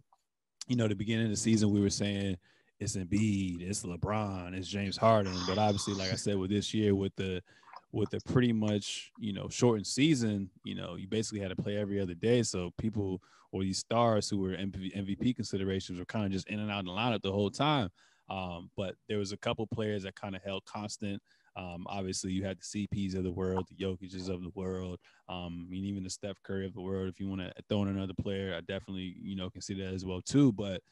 you 0.68 0.76
know, 0.76 0.86
the 0.86 0.94
beginning 0.94 1.24
of 1.24 1.30
the 1.30 1.36
season, 1.36 1.70
we 1.70 1.80
were 1.80 1.90
saying, 1.90 2.36
it's 2.78 2.96
Embiid, 2.96 3.60
it's 3.60 3.82
LeBron, 3.82 4.54
it's 4.54 4.68
James 4.68 4.96
Harden. 4.96 5.34
But 5.46 5.58
obviously, 5.58 5.94
like 5.94 6.12
I 6.12 6.16
said, 6.16 6.36
with 6.36 6.50
this 6.50 6.72
year, 6.72 6.94
with 6.94 7.14
the 7.16 7.42
with 7.90 8.10
the 8.10 8.20
pretty 8.20 8.52
much 8.52 9.10
you 9.18 9.32
know 9.32 9.48
shortened 9.48 9.86
season, 9.86 10.50
you 10.64 10.74
know, 10.74 10.94
you 10.94 11.08
basically 11.08 11.40
had 11.40 11.48
to 11.48 11.60
play 11.60 11.76
every 11.76 12.00
other 12.00 12.14
day. 12.14 12.42
So 12.42 12.72
people 12.78 13.20
or 13.50 13.62
these 13.62 13.78
stars 13.78 14.28
who 14.28 14.38
were 14.38 14.50
MVP 14.50 15.34
considerations 15.34 15.98
were 15.98 16.04
kind 16.04 16.26
of 16.26 16.30
just 16.30 16.48
in 16.48 16.60
and 16.60 16.70
out 16.70 16.80
of 16.80 16.84
the 16.84 16.92
lineup 16.92 17.22
the 17.22 17.32
whole 17.32 17.50
time. 17.50 17.88
Um, 18.28 18.70
but 18.76 18.94
there 19.08 19.18
was 19.18 19.32
a 19.32 19.38
couple 19.38 19.66
players 19.66 20.02
that 20.02 20.14
kind 20.14 20.36
of 20.36 20.42
held 20.42 20.64
constant. 20.66 21.22
Um, 21.58 21.86
obviously, 21.88 22.30
you 22.30 22.44
had 22.44 22.58
the 22.58 22.86
CPs 22.86 23.16
of 23.16 23.24
the 23.24 23.32
world, 23.32 23.66
the 23.68 23.84
Jokic's 23.84 24.28
of 24.28 24.42
the 24.42 24.52
world, 24.54 25.00
um, 25.28 25.66
I 25.66 25.70
mean, 25.70 25.84
even 25.84 26.04
the 26.04 26.10
Steph 26.10 26.40
Curry 26.44 26.64
of 26.66 26.72
the 26.72 26.80
world. 26.80 27.08
If 27.08 27.18
you 27.18 27.28
want 27.28 27.40
to 27.40 27.52
throw 27.68 27.82
in 27.82 27.88
another 27.88 28.14
player, 28.14 28.54
I 28.56 28.60
definitely, 28.60 29.16
you 29.20 29.34
know, 29.34 29.50
can 29.50 29.60
see 29.60 29.74
that 29.74 29.92
as 29.92 30.04
well 30.04 30.22
too. 30.22 30.52
But 30.52 30.82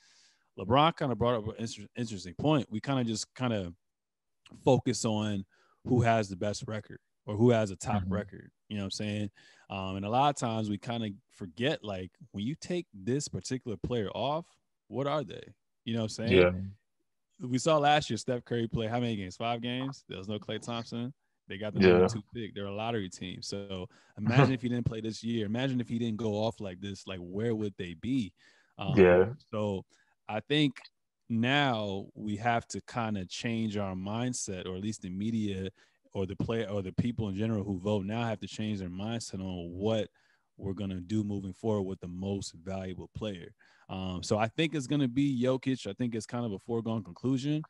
LeBron 0.59 0.97
kind 0.97 1.13
of 1.13 1.19
brought 1.19 1.37
up 1.37 1.59
an 1.59 1.69
interesting 1.97 2.35
point. 2.39 2.67
We 2.69 2.81
kind 2.81 2.99
of 2.99 3.07
just 3.07 3.33
kind 3.35 3.53
of 3.53 3.75
focus 4.65 5.05
on 5.05 5.45
who 5.85 6.03
has 6.03 6.29
the 6.29 6.37
best 6.37 6.65
record 6.67 6.99
or 7.27 7.37
who 7.37 7.51
has 7.51 7.71
a 7.71 7.77
top 7.77 8.03
mm-hmm. 8.03 8.15
record. 8.15 8.51
You 8.69 8.77
know 8.77 8.83
what 8.83 8.87
I'm 8.87 8.91
saying? 8.91 9.31
Um, 9.71 9.97
and 9.97 10.05
a 10.05 10.11
lot 10.11 10.31
of 10.31 10.37
times 10.37 10.69
we 10.69 10.79
kind 10.79 11.05
of 11.05 11.11
forget 11.33 11.85
like 11.85 12.11
when 12.33 12.45
you 12.45 12.57
take 12.61 12.87
this 12.93 13.29
particular 13.29 13.77
player 13.77 14.09
off, 14.15 14.47
what 14.89 15.07
are 15.07 15.23
they? 15.23 15.43
You 15.85 15.95
know 15.95 16.01
what 16.01 16.19
I'm 16.19 16.27
saying? 16.27 16.33
Yeah. 16.33 16.51
We 17.41 17.59
saw 17.59 17.77
last 17.79 18.09
year 18.09 18.17
Steph 18.17 18.45
Curry 18.45 18.67
play 18.67 18.87
how 18.87 19.01
many 19.01 19.17
games? 19.17 19.37
Five 19.37 19.61
games. 19.61 20.05
There 20.09 20.19
was 20.19 20.29
no 20.29 20.39
Klay 20.39 20.61
Thompson. 20.61 21.13
They 21.49 21.59
got 21.59 21.75
the 21.75 21.81
yeah. 21.81 21.89
number 21.89 22.09
two 22.09 22.23
pick. 22.35 22.55
They're 22.55 22.67
a 22.67 22.75
lottery 22.75 23.09
team. 23.09 23.43
So 23.43 23.89
imagine 24.19 24.53
if 24.53 24.63
he 24.63 24.69
didn't 24.69 24.87
play 24.87 25.01
this 25.01 25.23
year. 25.23 25.47
Imagine 25.47 25.81
if 25.81 25.89
he 25.89 25.99
didn't 25.99 26.17
go 26.17 26.33
off 26.33 26.61
like 26.61 26.81
this. 26.81 27.07
Like 27.07 27.21
where 27.21 27.55
would 27.55 27.75
they 27.79 27.95
be? 27.95 28.33
Um, 28.79 28.95
yeah. 28.97 29.27
So 29.51 29.85
I 30.29 30.41
think 30.41 30.75
now 31.29 32.07
we 32.15 32.37
have 32.37 32.67
to 32.69 32.81
kind 32.83 33.19
of 33.19 33.29
change 33.29 33.77
our 33.77 33.95
mindset, 33.95 34.67
or 34.67 34.77
at 34.77 34.83
least 34.83 35.03
the 35.03 35.11
media 35.11 35.71
or 36.13 36.27
the 36.27 36.37
play 36.37 36.67
or 36.67 36.83
the 36.83 36.93
people 36.93 37.29
in 37.29 37.37
general 37.37 37.65
who 37.65 37.79
vote 37.79 38.07
now 38.07 38.25
have 38.25 38.41
to 38.41 38.47
change 38.47 38.79
their 38.79 38.89
mindset 38.89 39.41
on 39.41 39.71
what 39.71 40.09
we're 40.57 40.73
gonna 40.73 41.01
do 41.01 41.23
moving 41.23 41.53
forward 41.53 41.83
with 41.83 42.01
the 42.01 42.09
most 42.09 42.55
valuable 42.65 43.11
player. 43.15 43.49
Um, 43.89 44.23
so 44.23 44.39
I 44.39 44.49
think 44.49 44.75
it's 44.75 44.87
gonna 44.87 45.09
be 45.09 45.43
Jokic. 45.43 45.87
I 45.87 45.93
think 45.93 46.15
it's 46.15 46.27
kind 46.27 46.45
of 46.45 46.53
a 46.53 46.59
foregone 46.59 47.03
conclusion. 47.03 47.63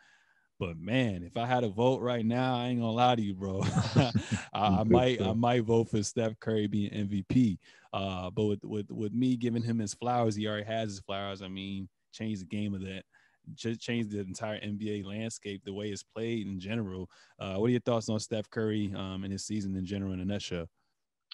But 0.59 0.79
man, 0.79 1.23
if 1.23 1.37
I 1.37 1.45
had 1.45 1.65
a 1.65 1.69
vote 1.69 2.01
right 2.01 2.25
now, 2.25 2.57
I 2.57 2.69
ain't 2.69 2.81
gonna 2.81 2.93
lie 2.93 3.17
to 3.17 3.23
you, 3.23 3.35
bro. 3.35 3.63
I, 3.95 4.13
I, 4.55 4.85
might 4.87 5.21
I 5.21 5.33
might 5.35 5.65
vote 5.65 5.91
for 5.91 6.03
Steph 6.03 6.39
Curry 6.41 6.67
being 6.67 6.91
MVP. 6.91 7.59
Uh, 7.93 8.31
but 8.31 8.45
with, 8.45 8.65
with 8.65 8.91
with 8.91 9.13
me 9.13 9.37
giving 9.37 9.63
him 9.63 9.79
his 9.79 9.95
flowers, 9.95 10.35
he 10.35 10.47
already 10.47 10.65
has 10.65 10.91
his 10.91 11.01
flowers. 11.01 11.43
I 11.43 11.49
mean, 11.49 11.89
change 12.13 12.41
the 12.41 12.47
game 12.47 12.75
of 12.75 12.81
that 12.83 13.05
change 13.55 14.09
the 14.09 14.21
entire 14.21 14.59
NBA 14.61 15.05
landscape, 15.05 15.63
the 15.65 15.73
way 15.73 15.91
it's 15.91 16.03
played 16.03 16.47
in 16.47 16.59
general. 16.59 17.09
Uh, 17.39 17.57
what 17.57 17.69
are 17.69 17.71
your 17.71 17.81
thoughts 17.81 18.09
on 18.09 18.19
Steph 18.19 18.51
Curry 18.51 18.93
um, 18.97 19.25
and 19.25 19.33
his 19.33 19.45
season 19.45 19.77
in 19.77 19.85
general 19.85 20.13
in 20.13 20.21
a 20.21 20.25
nutshell? 20.25 20.67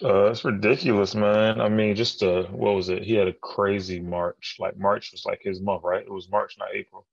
Uh, 0.01 0.31
it's 0.31 0.43
ridiculous, 0.43 1.15
man. 1.15 1.61
I 1.61 1.69
mean, 1.69 1.95
just 1.95 2.23
uh, 2.23 2.43
what 2.43 2.75
was 2.75 2.89
it? 2.89 3.03
He 3.03 3.13
had 3.13 3.27
a 3.27 3.33
crazy 3.33 3.99
March. 3.99 4.57
Like 4.59 4.77
March 4.77 5.11
was 5.11 5.25
like 5.25 5.41
his 5.41 5.61
month, 5.61 5.83
right? 5.83 6.03
It 6.03 6.11
was 6.11 6.29
March, 6.29 6.55
not 6.57 6.69
April. 6.73 7.05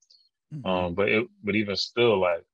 Mm-hmm. 0.55 0.67
Um, 0.67 0.95
but 0.95 1.09
it, 1.09 1.29
but 1.45 1.55
even 1.55 1.77
still, 1.77 2.21
like, 2.21 2.45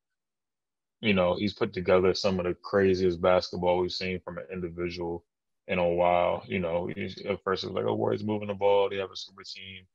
you 1.00 1.14
know, 1.14 1.37
he's 1.37 1.54
put 1.54 1.73
together 1.73 2.12
some 2.14 2.40
of 2.40 2.47
the 2.47 2.54
craziest 2.54 3.21
basketball 3.21 3.78
we've 3.78 3.92
seen 3.92 4.21
from 4.21 4.38
an 4.38 4.47
individual 4.52 5.25
in 5.68 5.78
a 5.78 5.88
while. 5.88 6.42
You 6.47 6.59
know, 6.59 6.90
at 6.90 7.42
first 7.45 7.64
it 7.64 7.68
was 7.68 7.75
like, 7.76 7.85
oh, 7.85 7.95
Warriors 7.95 8.25
moving 8.25 8.49
the 8.49 8.54
ball. 8.54 8.90
They 8.90 8.97
have 8.97 9.11
a 9.11 9.16
super 9.16 9.42
team 9.45 9.87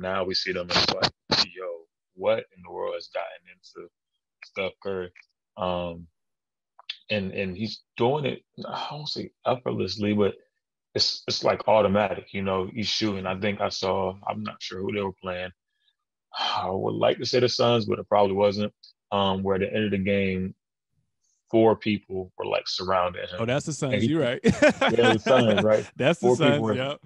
now 0.00 0.24
we 0.24 0.34
see 0.34 0.52
them 0.52 0.70
as 0.70 0.94
like, 0.94 1.12
yo, 1.46 1.84
what 2.14 2.44
in 2.56 2.62
the 2.62 2.70
world 2.70 2.94
has 2.94 3.08
gotten 3.08 3.46
into 3.52 3.88
Steph 4.44 4.72
Curry? 4.82 5.12
Um, 5.56 6.06
and 7.10 7.32
and 7.32 7.56
he's 7.56 7.82
doing 7.96 8.24
it. 8.24 8.42
I 8.66 8.86
don't 8.90 9.08
say 9.08 9.30
effortlessly, 9.46 10.14
but 10.14 10.34
it's 10.94 11.22
it's 11.28 11.44
like 11.44 11.68
automatic. 11.68 12.32
You 12.32 12.42
know, 12.42 12.70
he's 12.72 12.88
shooting. 12.88 13.26
I 13.26 13.38
think 13.38 13.60
I 13.60 13.68
saw. 13.68 14.14
I'm 14.26 14.42
not 14.42 14.62
sure 14.62 14.80
who 14.80 14.92
they 14.92 15.02
were 15.02 15.12
playing. 15.20 15.50
I 16.38 16.70
would 16.70 16.94
like 16.94 17.18
to 17.18 17.26
say 17.26 17.40
the 17.40 17.48
Suns, 17.48 17.86
but 17.86 17.98
it 17.98 18.08
probably 18.08 18.34
wasn't. 18.34 18.72
Um, 19.12 19.42
where 19.42 19.56
at 19.56 19.62
the 19.62 19.74
end 19.74 19.86
of 19.86 19.90
the 19.90 19.98
game, 19.98 20.54
four 21.50 21.74
people 21.74 22.30
were 22.38 22.46
like 22.46 22.68
surrounding 22.68 23.22
him. 23.22 23.38
Oh, 23.40 23.44
that's 23.44 23.66
the 23.66 23.72
Suns. 23.72 24.06
You're 24.06 24.22
right. 24.22 24.40
yeah, 24.44 25.14
the 25.14 25.18
Suns, 25.18 25.64
right? 25.64 25.84
That's 25.96 26.20
the 26.20 26.36
Suns. 26.36 26.60
Were, 26.60 26.74
yep 26.74 27.00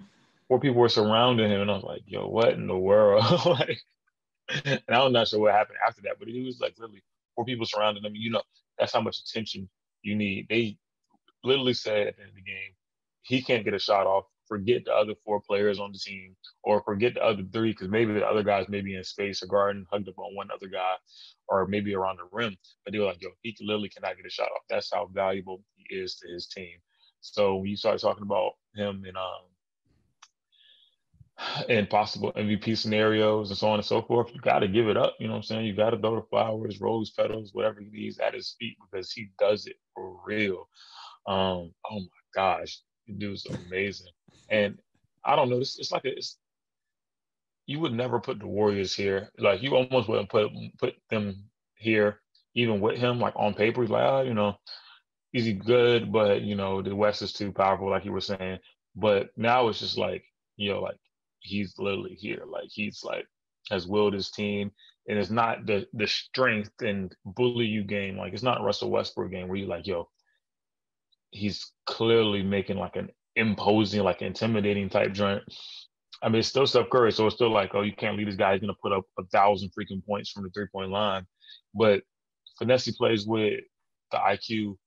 four 0.47 0.59
people 0.59 0.79
were 0.79 0.89
surrounding 0.89 1.49
him, 1.49 1.61
and 1.61 1.71
I 1.71 1.75
was 1.75 1.83
like, 1.83 2.03
"Yo, 2.05 2.27
what 2.27 2.53
in 2.53 2.67
the 2.67 2.77
world?" 2.77 3.23
like, 3.45 3.79
and 4.65 4.81
I'm 4.89 5.11
not 5.11 5.27
sure 5.27 5.39
what 5.39 5.53
happened 5.53 5.77
after 5.85 6.01
that, 6.03 6.17
but 6.19 6.27
it 6.27 6.45
was 6.45 6.59
like 6.59 6.75
literally 6.77 7.03
four 7.35 7.45
people 7.45 7.65
surrounding 7.65 8.03
him. 8.03 8.15
You 8.15 8.31
know, 8.31 8.41
that's 8.77 8.93
how 8.93 9.01
much 9.01 9.19
attention 9.19 9.69
you 10.05 10.15
need. 10.15 10.47
They 10.49 10.77
literally 11.43 11.73
said 11.73 12.07
at 12.07 12.17
the 12.17 12.23
end 12.23 12.31
of 12.31 12.35
the 12.35 12.41
game, 12.41 12.73
he 13.23 13.41
can't 13.41 13.65
get 13.65 13.73
a 13.73 13.79
shot 13.79 14.07
off. 14.07 14.25
Forget 14.47 14.85
the 14.85 14.93
other 14.93 15.15
four 15.25 15.41
players 15.41 15.79
on 15.79 15.91
the 15.91 15.99
team, 15.99 16.35
or 16.63 16.83
forget 16.83 17.15
the 17.15 17.23
other 17.23 17.43
three, 17.51 17.71
because 17.71 17.89
maybe 17.89 18.13
the 18.13 18.25
other 18.25 18.43
guys 18.43 18.69
may 18.69 18.81
be 18.81 18.95
in 18.95 19.03
space 19.03 19.41
or 19.41 19.47
guarding, 19.47 19.85
hugged 19.91 20.07
up 20.09 20.19
on 20.19 20.35
one 20.35 20.49
other 20.53 20.67
guy, 20.67 20.93
or 21.49 21.67
maybe 21.67 21.95
around 21.95 22.17
the 22.17 22.29
rim. 22.31 22.55
But 22.83 22.93
they 22.93 22.99
were 22.99 23.05
like, 23.05 23.21
"Yo, 23.21 23.29
he 23.41 23.55
literally 23.61 23.89
cannot 23.89 24.17
get 24.17 24.25
a 24.25 24.29
shot 24.29 24.49
off." 24.55 24.63
That's 24.69 24.91
how 24.93 25.07
valuable 25.13 25.63
he 25.75 25.95
is 25.95 26.15
to 26.17 26.27
his 26.29 26.47
team. 26.47 26.77
So 27.21 27.55
when 27.57 27.67
you 27.67 27.77
start 27.77 27.99
talking 27.99 28.23
about 28.23 28.53
him 28.75 29.03
and 29.07 29.17
um, 29.17 29.45
and 31.69 31.89
possible 31.89 32.31
MVP 32.33 32.77
scenarios 32.77 33.49
and 33.49 33.57
so 33.57 33.67
on 33.67 33.79
and 33.79 33.85
so 33.85 34.01
forth, 34.01 34.31
you 34.33 34.41
got 34.41 34.59
to 34.59 34.67
give 34.67 34.87
it 34.87 34.97
up. 34.97 35.15
You 35.19 35.27
know 35.27 35.33
what 35.33 35.37
I'm 35.39 35.43
saying? 35.43 35.65
You 35.65 35.75
got 35.75 35.91
to 35.91 35.97
throw 35.97 36.15
the 36.15 36.27
flowers, 36.29 36.79
rose 36.79 37.11
petals, 37.11 37.51
whatever 37.53 37.81
he 37.81 37.89
needs 37.89 38.19
at 38.19 38.33
his 38.33 38.55
feet 38.59 38.77
because 38.79 39.11
he 39.11 39.29
does 39.39 39.67
it 39.67 39.75
for 39.93 40.17
real. 40.25 40.67
Um, 41.27 41.73
oh 41.89 41.99
my 41.99 42.07
gosh, 42.33 42.79
the 43.07 43.13
dude's 43.13 43.45
amazing. 43.45 44.11
And 44.49 44.77
I 45.25 45.35
don't 45.35 45.49
know, 45.49 45.57
it's, 45.57 45.79
it's 45.79 45.91
like 45.91 46.05
a, 46.05 46.09
it's, 46.15 46.37
you 47.65 47.79
would 47.79 47.93
never 47.93 48.19
put 48.19 48.39
the 48.39 48.47
Warriors 48.47 48.93
here. 48.93 49.29
Like 49.39 49.63
you 49.63 49.75
almost 49.75 50.07
wouldn't 50.07 50.29
put 50.29 50.51
put 50.79 50.93
them 51.09 51.45
here, 51.75 52.21
even 52.53 52.79
with 52.79 52.97
him. 52.99 53.19
Like 53.19 53.33
on 53.35 53.55
paper, 53.55 53.81
he's 53.81 53.89
like, 53.89 54.03
oh, 54.03 54.21
you 54.21 54.35
know, 54.35 54.55
is 55.33 55.45
he 55.45 55.53
good? 55.53 56.11
But 56.11 56.41
you 56.43 56.55
know, 56.55 56.81
the 56.81 56.95
West 56.95 57.23
is 57.23 57.33
too 57.33 57.51
powerful, 57.51 57.89
like 57.89 58.05
you 58.05 58.11
were 58.11 58.21
saying. 58.21 58.59
But 58.95 59.29
now 59.35 59.67
it's 59.67 59.79
just 59.79 59.97
like, 59.97 60.23
you 60.57 60.71
know, 60.71 60.81
like 60.81 60.97
he's 61.45 61.75
literally 61.77 62.15
here. 62.15 62.43
Like 62.47 62.69
he's 62.69 63.01
like 63.03 63.25
has 63.71 63.87
willed 63.87 64.13
his 64.13 64.31
team, 64.31 64.71
and 65.07 65.17
it's 65.17 65.29
not 65.29 65.65
the 65.65 65.87
the 65.93 66.07
strength 66.07 66.71
and 66.81 67.15
bully 67.25 67.65
you 67.65 67.83
game. 67.83 68.17
Like 68.17 68.33
it's 68.33 68.43
not 68.43 68.63
Russell 68.63 68.91
Westbrook 68.91 69.31
game 69.31 69.47
where 69.47 69.57
you're 69.57 69.67
like, 69.67 69.87
yo, 69.87 70.09
he's 71.31 71.71
clearly 71.85 72.43
making 72.43 72.77
like 72.77 72.95
an 72.95 73.09
imposing, 73.35 74.03
like 74.03 74.21
intimidating 74.21 74.89
type 74.89 75.13
joint. 75.13 75.43
I 76.23 76.29
mean, 76.29 76.39
it's 76.39 76.47
still 76.47 76.65
Steph 76.67 76.89
Curry, 76.89 77.11
so 77.11 77.27
it's 77.27 77.35
still 77.35 77.51
like, 77.51 77.71
oh, 77.75 77.81
you 77.81 77.93
can't 77.95 78.17
leave 78.17 78.27
this 78.27 78.35
guy. 78.35 78.53
He's 78.53 78.61
gonna 78.61 78.73
put 78.81 78.93
up 78.93 79.05
a 79.19 79.23
thousand 79.25 79.71
freaking 79.77 80.05
points 80.05 80.31
from 80.31 80.43
the 80.43 80.49
three 80.49 80.67
point 80.71 80.91
line. 80.91 81.25
But 81.73 82.03
finesse 82.57 82.95
plays 82.97 83.27
with, 83.27 83.61
the 84.11 84.17
IQ, 84.17 84.77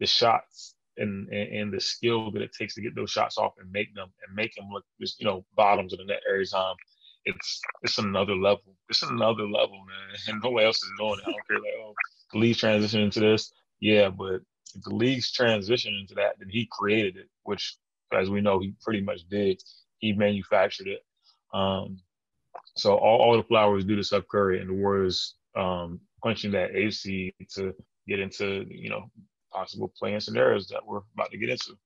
the 0.00 0.06
shots, 0.06 0.74
and, 0.98 1.28
and, 1.28 1.48
and 1.54 1.72
the 1.72 1.80
skill 1.80 2.30
that 2.32 2.42
it 2.42 2.52
takes 2.58 2.74
to 2.74 2.82
get 2.82 2.94
those 2.94 3.10
shots 3.10 3.38
off 3.38 3.54
and 3.58 3.70
make 3.72 3.94
them 3.94 4.08
and 4.26 4.36
make 4.36 4.54
them 4.54 4.68
look 4.72 4.84
just 5.00 5.20
you 5.20 5.26
know 5.26 5.44
bottoms 5.56 5.92
of 5.92 5.98
the 5.98 6.04
net 6.04 6.20
every 6.28 6.46
time. 6.46 6.74
It's 7.24 7.60
it's 7.82 7.98
another 7.98 8.34
level. 8.34 8.76
It's 8.88 9.02
another 9.02 9.44
level, 9.44 9.78
man. 9.86 10.18
And 10.28 10.40
nobody 10.42 10.66
else 10.66 10.82
is 10.82 10.90
doing 10.98 11.18
it. 11.18 11.28
I 11.28 11.30
don't 11.30 11.46
care 11.48 11.58
like 11.58 11.74
oh 11.80 11.94
the 12.32 12.38
league's 12.38 12.58
transition 12.58 13.00
into 13.00 13.20
this. 13.20 13.52
Yeah, 13.80 14.10
but 14.10 14.40
if 14.74 14.82
the 14.82 14.94
league's 14.94 15.30
transition 15.32 15.94
into 15.94 16.14
that, 16.14 16.38
then 16.38 16.48
he 16.48 16.68
created 16.70 17.16
it, 17.16 17.28
which 17.44 17.76
as 18.12 18.30
we 18.30 18.40
know 18.40 18.58
he 18.58 18.74
pretty 18.82 19.00
much 19.00 19.28
did. 19.28 19.62
He 19.98 20.12
manufactured 20.12 20.88
it. 20.88 21.04
Um, 21.54 22.00
so 22.76 22.94
all, 22.96 23.20
all 23.20 23.36
the 23.36 23.44
flowers 23.44 23.84
do 23.84 23.96
to 23.96 24.02
Steph 24.02 24.28
Curry 24.28 24.60
and 24.60 24.70
the 24.70 24.74
Warriors 24.74 25.36
um, 25.56 26.00
punching 26.22 26.52
that 26.52 26.74
AC 26.74 27.34
to 27.54 27.74
get 28.08 28.20
into 28.20 28.66
you 28.68 28.90
know 28.90 29.10
possible 29.52 29.92
play-in 29.96 30.20
scenarios 30.20 30.66
that 30.68 30.84
we're 30.84 31.00
about 31.14 31.30
to 31.30 31.38
get 31.38 31.50
into. 31.50 31.76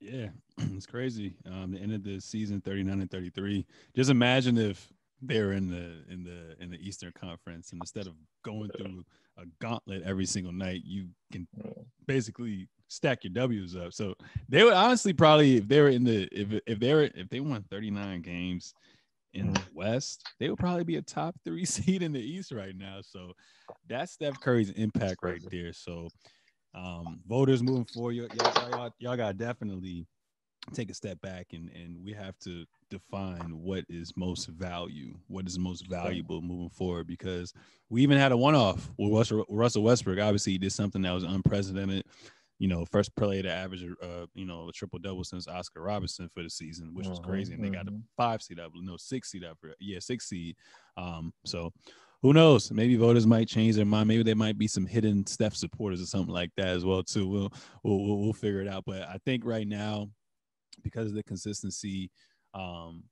Yeah, 0.00 0.28
it's 0.58 0.86
crazy. 0.86 1.34
Um, 1.46 1.72
the 1.72 1.78
end 1.78 1.92
of 1.92 2.04
the 2.04 2.20
season, 2.20 2.60
thirty 2.60 2.82
nine 2.82 3.00
and 3.00 3.10
thirty 3.10 3.30
three. 3.30 3.66
Just 3.94 4.10
imagine 4.10 4.56
if 4.56 4.92
they're 5.20 5.52
in 5.52 5.68
the 5.68 6.12
in 6.12 6.22
the 6.22 6.62
in 6.62 6.70
the 6.70 6.78
Eastern 6.78 7.12
Conference, 7.12 7.72
and 7.72 7.80
instead 7.82 8.06
of 8.06 8.14
going 8.44 8.70
through 8.76 9.04
a 9.36 9.44
gauntlet 9.60 10.02
every 10.04 10.26
single 10.26 10.52
night, 10.52 10.82
you 10.84 11.08
can 11.32 11.46
basically 12.06 12.68
stack 12.88 13.24
your 13.24 13.32
W's 13.32 13.76
up. 13.76 13.92
So 13.92 14.14
they 14.48 14.64
would 14.64 14.74
honestly 14.74 15.12
probably 15.12 15.56
if 15.56 15.68
they 15.68 15.80
were 15.80 15.88
in 15.88 16.04
the 16.04 16.28
if 16.32 16.60
if 16.66 16.78
they 16.78 16.94
were 16.94 17.10
if 17.14 17.28
they 17.28 17.40
won 17.40 17.64
thirty 17.70 17.90
nine 17.90 18.22
games 18.22 18.74
in 19.34 19.52
the 19.52 19.60
mm-hmm. 19.60 19.76
West, 19.76 20.24
they 20.38 20.48
would 20.48 20.58
probably 20.58 20.84
be 20.84 20.96
a 20.96 21.02
top 21.02 21.34
three 21.44 21.64
seed 21.64 22.02
in 22.02 22.12
the 22.12 22.20
East 22.20 22.52
right 22.52 22.76
now. 22.76 23.00
So 23.02 23.32
that's 23.88 24.12
Steph 24.12 24.40
Curry's 24.40 24.70
impact 24.70 25.18
right 25.22 25.42
there. 25.50 25.72
So 25.72 26.08
um, 26.74 27.20
voters 27.26 27.62
moving 27.62 27.84
forward, 27.84 28.12
y'all, 28.12 28.28
y'all, 28.34 28.70
y'all, 28.70 28.90
y'all 28.98 29.16
got 29.16 29.28
to 29.28 29.34
definitely 29.34 30.06
take 30.74 30.90
a 30.90 30.94
step 30.94 31.18
back 31.22 31.46
and 31.52 31.70
and 31.70 31.96
we 32.04 32.12
have 32.12 32.38
to 32.38 32.64
define 32.90 33.58
what 33.62 33.84
is 33.88 34.12
most 34.16 34.48
value, 34.48 35.14
what 35.26 35.46
is 35.46 35.58
most 35.58 35.86
valuable 35.88 36.42
moving 36.42 36.70
forward. 36.70 37.06
Because 37.06 37.52
we 37.88 38.02
even 38.02 38.18
had 38.18 38.32
a 38.32 38.36
one-off 38.36 38.90
with 38.98 39.12
Russell, 39.12 39.44
Russell 39.48 39.82
Westbrook. 39.82 40.18
Obviously, 40.18 40.52
he 40.52 40.58
did 40.58 40.72
something 40.72 41.02
that 41.02 41.12
was 41.12 41.24
unprecedented. 41.24 42.04
You 42.58 42.66
know, 42.66 42.84
first 42.84 43.14
player 43.14 43.42
to 43.42 43.52
average, 43.52 43.84
uh, 44.02 44.26
you 44.34 44.44
know, 44.44 44.68
a 44.68 44.72
triple 44.72 44.98
double 44.98 45.22
since 45.22 45.46
Oscar 45.46 45.82
Robertson 45.82 46.28
for 46.34 46.42
the 46.42 46.50
season, 46.50 46.90
which 46.92 47.06
was 47.06 47.20
crazy. 47.20 47.54
And 47.54 47.64
they 47.64 47.70
got 47.70 47.86
a 47.86 47.92
mm-hmm. 47.92 48.00
five 48.16 48.42
seed 48.42 48.58
up, 48.58 48.72
no 48.74 48.96
six 48.96 49.30
seed 49.30 49.44
up, 49.44 49.58
yeah, 49.78 50.00
six 50.00 50.28
seed. 50.28 50.56
Um, 50.96 51.32
so 51.44 51.72
who 52.22 52.32
knows? 52.32 52.72
Maybe 52.72 52.96
voters 52.96 53.26
might 53.26 53.48
change 53.48 53.76
their 53.76 53.84
mind. 53.84 54.08
Maybe 54.08 54.22
there 54.22 54.34
might 54.34 54.58
be 54.58 54.66
some 54.66 54.86
hidden 54.86 55.26
Steph 55.26 55.54
supporters 55.54 56.02
or 56.02 56.06
something 56.06 56.34
like 56.34 56.50
that 56.56 56.68
as 56.68 56.84
well 56.84 57.02
too. 57.02 57.28
We'll 57.28 57.52
we'll 57.82 58.18
we'll, 58.18 58.32
figure 58.32 58.60
it 58.60 58.68
out. 58.68 58.84
But 58.86 59.02
I 59.02 59.18
think 59.24 59.44
right 59.44 59.66
now, 59.66 60.08
because 60.82 61.08
of 61.08 61.14
the 61.14 61.22
consistency, 61.22 62.10
um, 62.54 63.04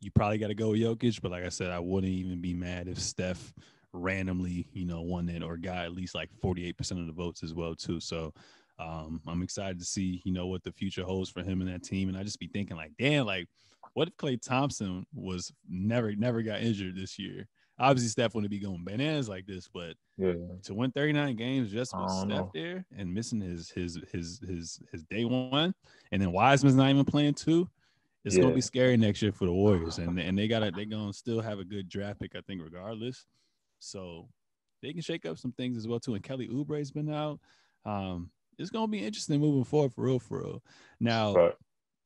you 0.00 0.10
probably 0.10 0.38
got 0.38 0.48
to 0.48 0.54
go 0.54 0.70
Jokic. 0.70 1.20
But 1.20 1.32
like 1.32 1.44
I 1.44 1.50
said, 1.50 1.70
I 1.70 1.78
wouldn't 1.78 2.12
even 2.12 2.40
be 2.40 2.54
mad 2.54 2.88
if 2.88 2.98
Steph 2.98 3.52
randomly, 3.92 4.68
you 4.72 4.86
know, 4.86 5.02
won 5.02 5.28
it 5.28 5.42
or 5.42 5.56
got 5.56 5.84
at 5.84 5.92
least 5.92 6.14
like 6.14 6.30
48% 6.42 6.92
of 6.92 7.06
the 7.06 7.12
votes 7.12 7.42
as 7.42 7.54
well 7.54 7.74
too. 7.74 8.00
So 8.00 8.32
um, 8.78 9.20
I'm 9.26 9.42
excited 9.42 9.78
to 9.78 9.84
see, 9.84 10.20
you 10.24 10.32
know, 10.32 10.46
what 10.46 10.62
the 10.62 10.72
future 10.72 11.02
holds 11.02 11.30
for 11.30 11.42
him 11.42 11.60
and 11.60 11.70
that 11.70 11.82
team. 11.82 12.08
And 12.08 12.16
I 12.16 12.22
just 12.22 12.40
be 12.40 12.48
thinking 12.48 12.76
like, 12.76 12.92
damn, 12.98 13.26
like 13.26 13.48
what 13.94 14.08
if 14.08 14.16
Klay 14.16 14.40
Thompson 14.40 15.06
was 15.14 15.52
never, 15.68 16.14
never 16.14 16.42
got 16.42 16.60
injured 16.60 16.96
this 16.96 17.18
year? 17.18 17.48
Obviously 17.78 18.08
Steph 18.08 18.34
wouldn't 18.34 18.50
be 18.50 18.58
going 18.58 18.84
bananas 18.84 19.28
like 19.28 19.46
this, 19.46 19.68
but 19.72 19.94
yeah. 20.16 20.34
to 20.64 20.74
win 20.74 20.90
39 20.92 21.36
games 21.36 21.70
just 21.70 21.96
with 21.96 22.10
Steph 22.10 22.28
know. 22.28 22.50
there 22.54 22.86
and 22.96 23.12
missing 23.12 23.40
his 23.40 23.70
his 23.70 23.98
his 24.12 24.40
his 24.46 24.80
his 24.90 25.02
day 25.04 25.24
one, 25.24 25.74
and 26.12 26.20
then 26.20 26.32
Wiseman's 26.32 26.76
not 26.76 26.90
even 26.90 27.04
playing 27.04 27.34
two, 27.34 27.68
it's 28.26 28.36
yeah. 28.36 28.42
gonna 28.42 28.54
be 28.54 28.60
scary 28.60 28.96
next 28.96 29.22
year 29.22 29.30
for 29.30 29.46
the 29.46 29.52
Warriors. 29.52 29.98
And 29.98 30.18
and 30.20 30.36
they 30.36 30.48
gotta 30.48 30.72
they're 30.72 30.84
gonna 30.84 31.12
still 31.12 31.40
have 31.40 31.60
a 31.60 31.64
good 31.64 31.88
draft 31.88 32.20
pick, 32.20 32.34
I 32.34 32.40
think, 32.40 32.60
regardless. 32.60 33.24
So 33.78 34.28
they 34.82 34.92
can 34.92 35.00
shake 35.00 35.24
up 35.24 35.38
some 35.38 35.52
things 35.52 35.76
as 35.76 35.86
well 35.86 36.00
too. 36.00 36.14
And 36.14 36.24
Kelly 36.24 36.48
Oubre's 36.48 36.90
been 36.90 37.12
out. 37.12 37.38
Um, 37.84 38.30
it's 38.58 38.70
gonna 38.70 38.88
be 38.88 39.04
interesting 39.04 39.40
moving 39.40 39.64
forward 39.64 39.92
for 39.92 40.04
real, 40.04 40.18
for 40.18 40.38
real. 40.40 40.62
Now, 40.98 41.34
right. 41.34 41.54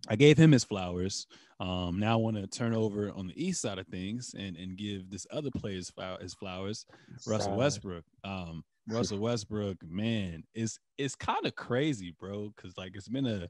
I 0.08 0.16
gave 0.16 0.38
him 0.38 0.52
his 0.52 0.64
flowers. 0.64 1.26
Um, 1.58 1.98
now 1.98 2.14
I 2.14 2.16
want 2.16 2.36
to 2.36 2.46
turn 2.46 2.74
over 2.74 3.12
on 3.14 3.26
the 3.26 3.44
east 3.44 3.60
side 3.60 3.78
of 3.78 3.86
things 3.88 4.34
and, 4.36 4.56
and 4.56 4.76
give 4.76 5.10
this 5.10 5.26
other 5.30 5.50
player 5.50 5.76
his, 5.76 5.92
his 6.20 6.34
flowers, 6.34 6.86
Russell 7.26 7.56
Westbrook. 7.56 8.04
Um, 8.24 8.64
Russell 8.88 9.18
Westbrook, 9.18 9.76
man, 9.86 10.42
it's 10.54 10.78
it's 10.98 11.14
kind 11.14 11.44
of 11.44 11.54
crazy, 11.54 12.14
bro, 12.18 12.52
because 12.56 12.76
like 12.76 12.92
it's 12.94 13.08
been 13.08 13.26
a 13.26 13.48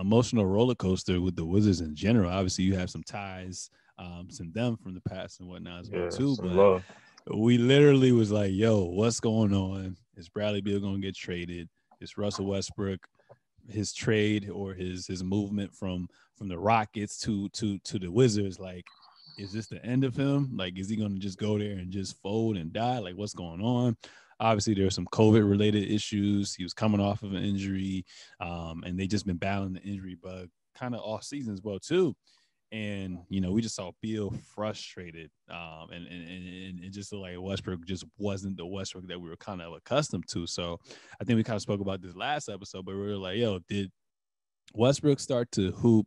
emotional 0.00 0.46
roller 0.46 0.74
coaster 0.74 1.20
with 1.20 1.36
the 1.36 1.44
Wizards 1.44 1.80
in 1.80 1.94
general. 1.94 2.30
Obviously, 2.30 2.64
you 2.64 2.74
have 2.74 2.90
some 2.90 3.02
ties, 3.02 3.70
um, 3.98 4.28
some 4.30 4.50
them 4.52 4.76
from 4.76 4.94
the 4.94 5.00
past 5.02 5.40
and 5.40 5.48
whatnot 5.48 5.80
as 5.80 5.90
well 5.90 6.04
yeah, 6.04 6.10
too. 6.10 6.36
But 6.40 6.52
love. 6.52 6.84
we 7.34 7.58
literally 7.58 8.12
was 8.12 8.32
like, 8.32 8.52
"Yo, 8.52 8.84
what's 8.84 9.20
going 9.20 9.54
on? 9.54 9.96
Is 10.16 10.28
Bradley 10.28 10.62
Beal 10.62 10.80
gonna 10.80 10.98
get 10.98 11.14
traded? 11.14 11.68
Is 12.00 12.16
Russell 12.16 12.46
Westbrook 12.46 13.06
his 13.68 13.92
trade 13.92 14.50
or 14.50 14.74
his 14.74 15.06
his 15.06 15.22
movement 15.22 15.74
from 15.74 16.08
from 16.36 16.48
the 16.48 16.58
Rockets 16.58 17.18
to 17.20 17.48
to 17.50 17.78
to 17.78 17.98
the 17.98 18.10
Wizards 18.10 18.58
like 18.58 18.84
is 19.38 19.52
this 19.52 19.66
the 19.66 19.84
end 19.84 20.04
of 20.04 20.14
him? 20.14 20.50
Like 20.56 20.78
is 20.78 20.88
he 20.88 20.96
to 20.96 21.08
just 21.18 21.38
go 21.38 21.58
there 21.58 21.72
and 21.72 21.90
just 21.90 22.20
fold 22.20 22.56
and 22.56 22.72
die? 22.72 22.98
Like 22.98 23.16
what's 23.16 23.34
going 23.34 23.62
on? 23.62 23.96
Obviously 24.40 24.74
there 24.74 24.86
are 24.86 24.90
some 24.90 25.06
covid 25.12 25.48
related 25.48 25.90
issues. 25.90 26.54
He 26.54 26.64
was 26.64 26.74
coming 26.74 27.00
off 27.00 27.22
of 27.22 27.32
an 27.32 27.44
injury 27.44 28.04
um, 28.40 28.82
and 28.84 28.98
they 28.98 29.06
just 29.06 29.26
been 29.26 29.36
battling 29.36 29.74
the 29.74 29.82
injury 29.82 30.16
bug 30.22 30.48
kind 30.74 30.94
of 30.94 31.00
off 31.02 31.22
season 31.22 31.52
as 31.52 31.62
well 31.62 31.78
too 31.78 32.14
and 32.72 33.18
you 33.28 33.42
know 33.42 33.52
we 33.52 33.60
just 33.60 33.76
saw 33.76 33.90
Beal 34.00 34.34
frustrated, 34.54 35.30
um, 35.50 35.88
and, 35.92 36.06
and 36.06 36.28
and 36.28 36.84
it 36.84 36.90
just 36.90 37.12
looked 37.12 37.22
like 37.22 37.36
Westbrook 37.38 37.84
just 37.84 38.04
wasn't 38.18 38.56
the 38.56 38.66
Westbrook 38.66 39.06
that 39.08 39.20
we 39.20 39.28
were 39.28 39.36
kind 39.36 39.60
of 39.60 39.74
accustomed 39.74 40.24
to. 40.28 40.46
So 40.46 40.78
I 41.20 41.24
think 41.24 41.36
we 41.36 41.44
kind 41.44 41.56
of 41.56 41.62
spoke 41.62 41.80
about 41.80 42.00
this 42.00 42.16
last 42.16 42.48
episode, 42.48 42.86
but 42.86 42.94
we 42.94 43.02
were 43.02 43.16
like, 43.16 43.36
yo, 43.36 43.58
did 43.68 43.92
Westbrook 44.74 45.20
start 45.20 45.52
to 45.52 45.70
hoop 45.72 46.06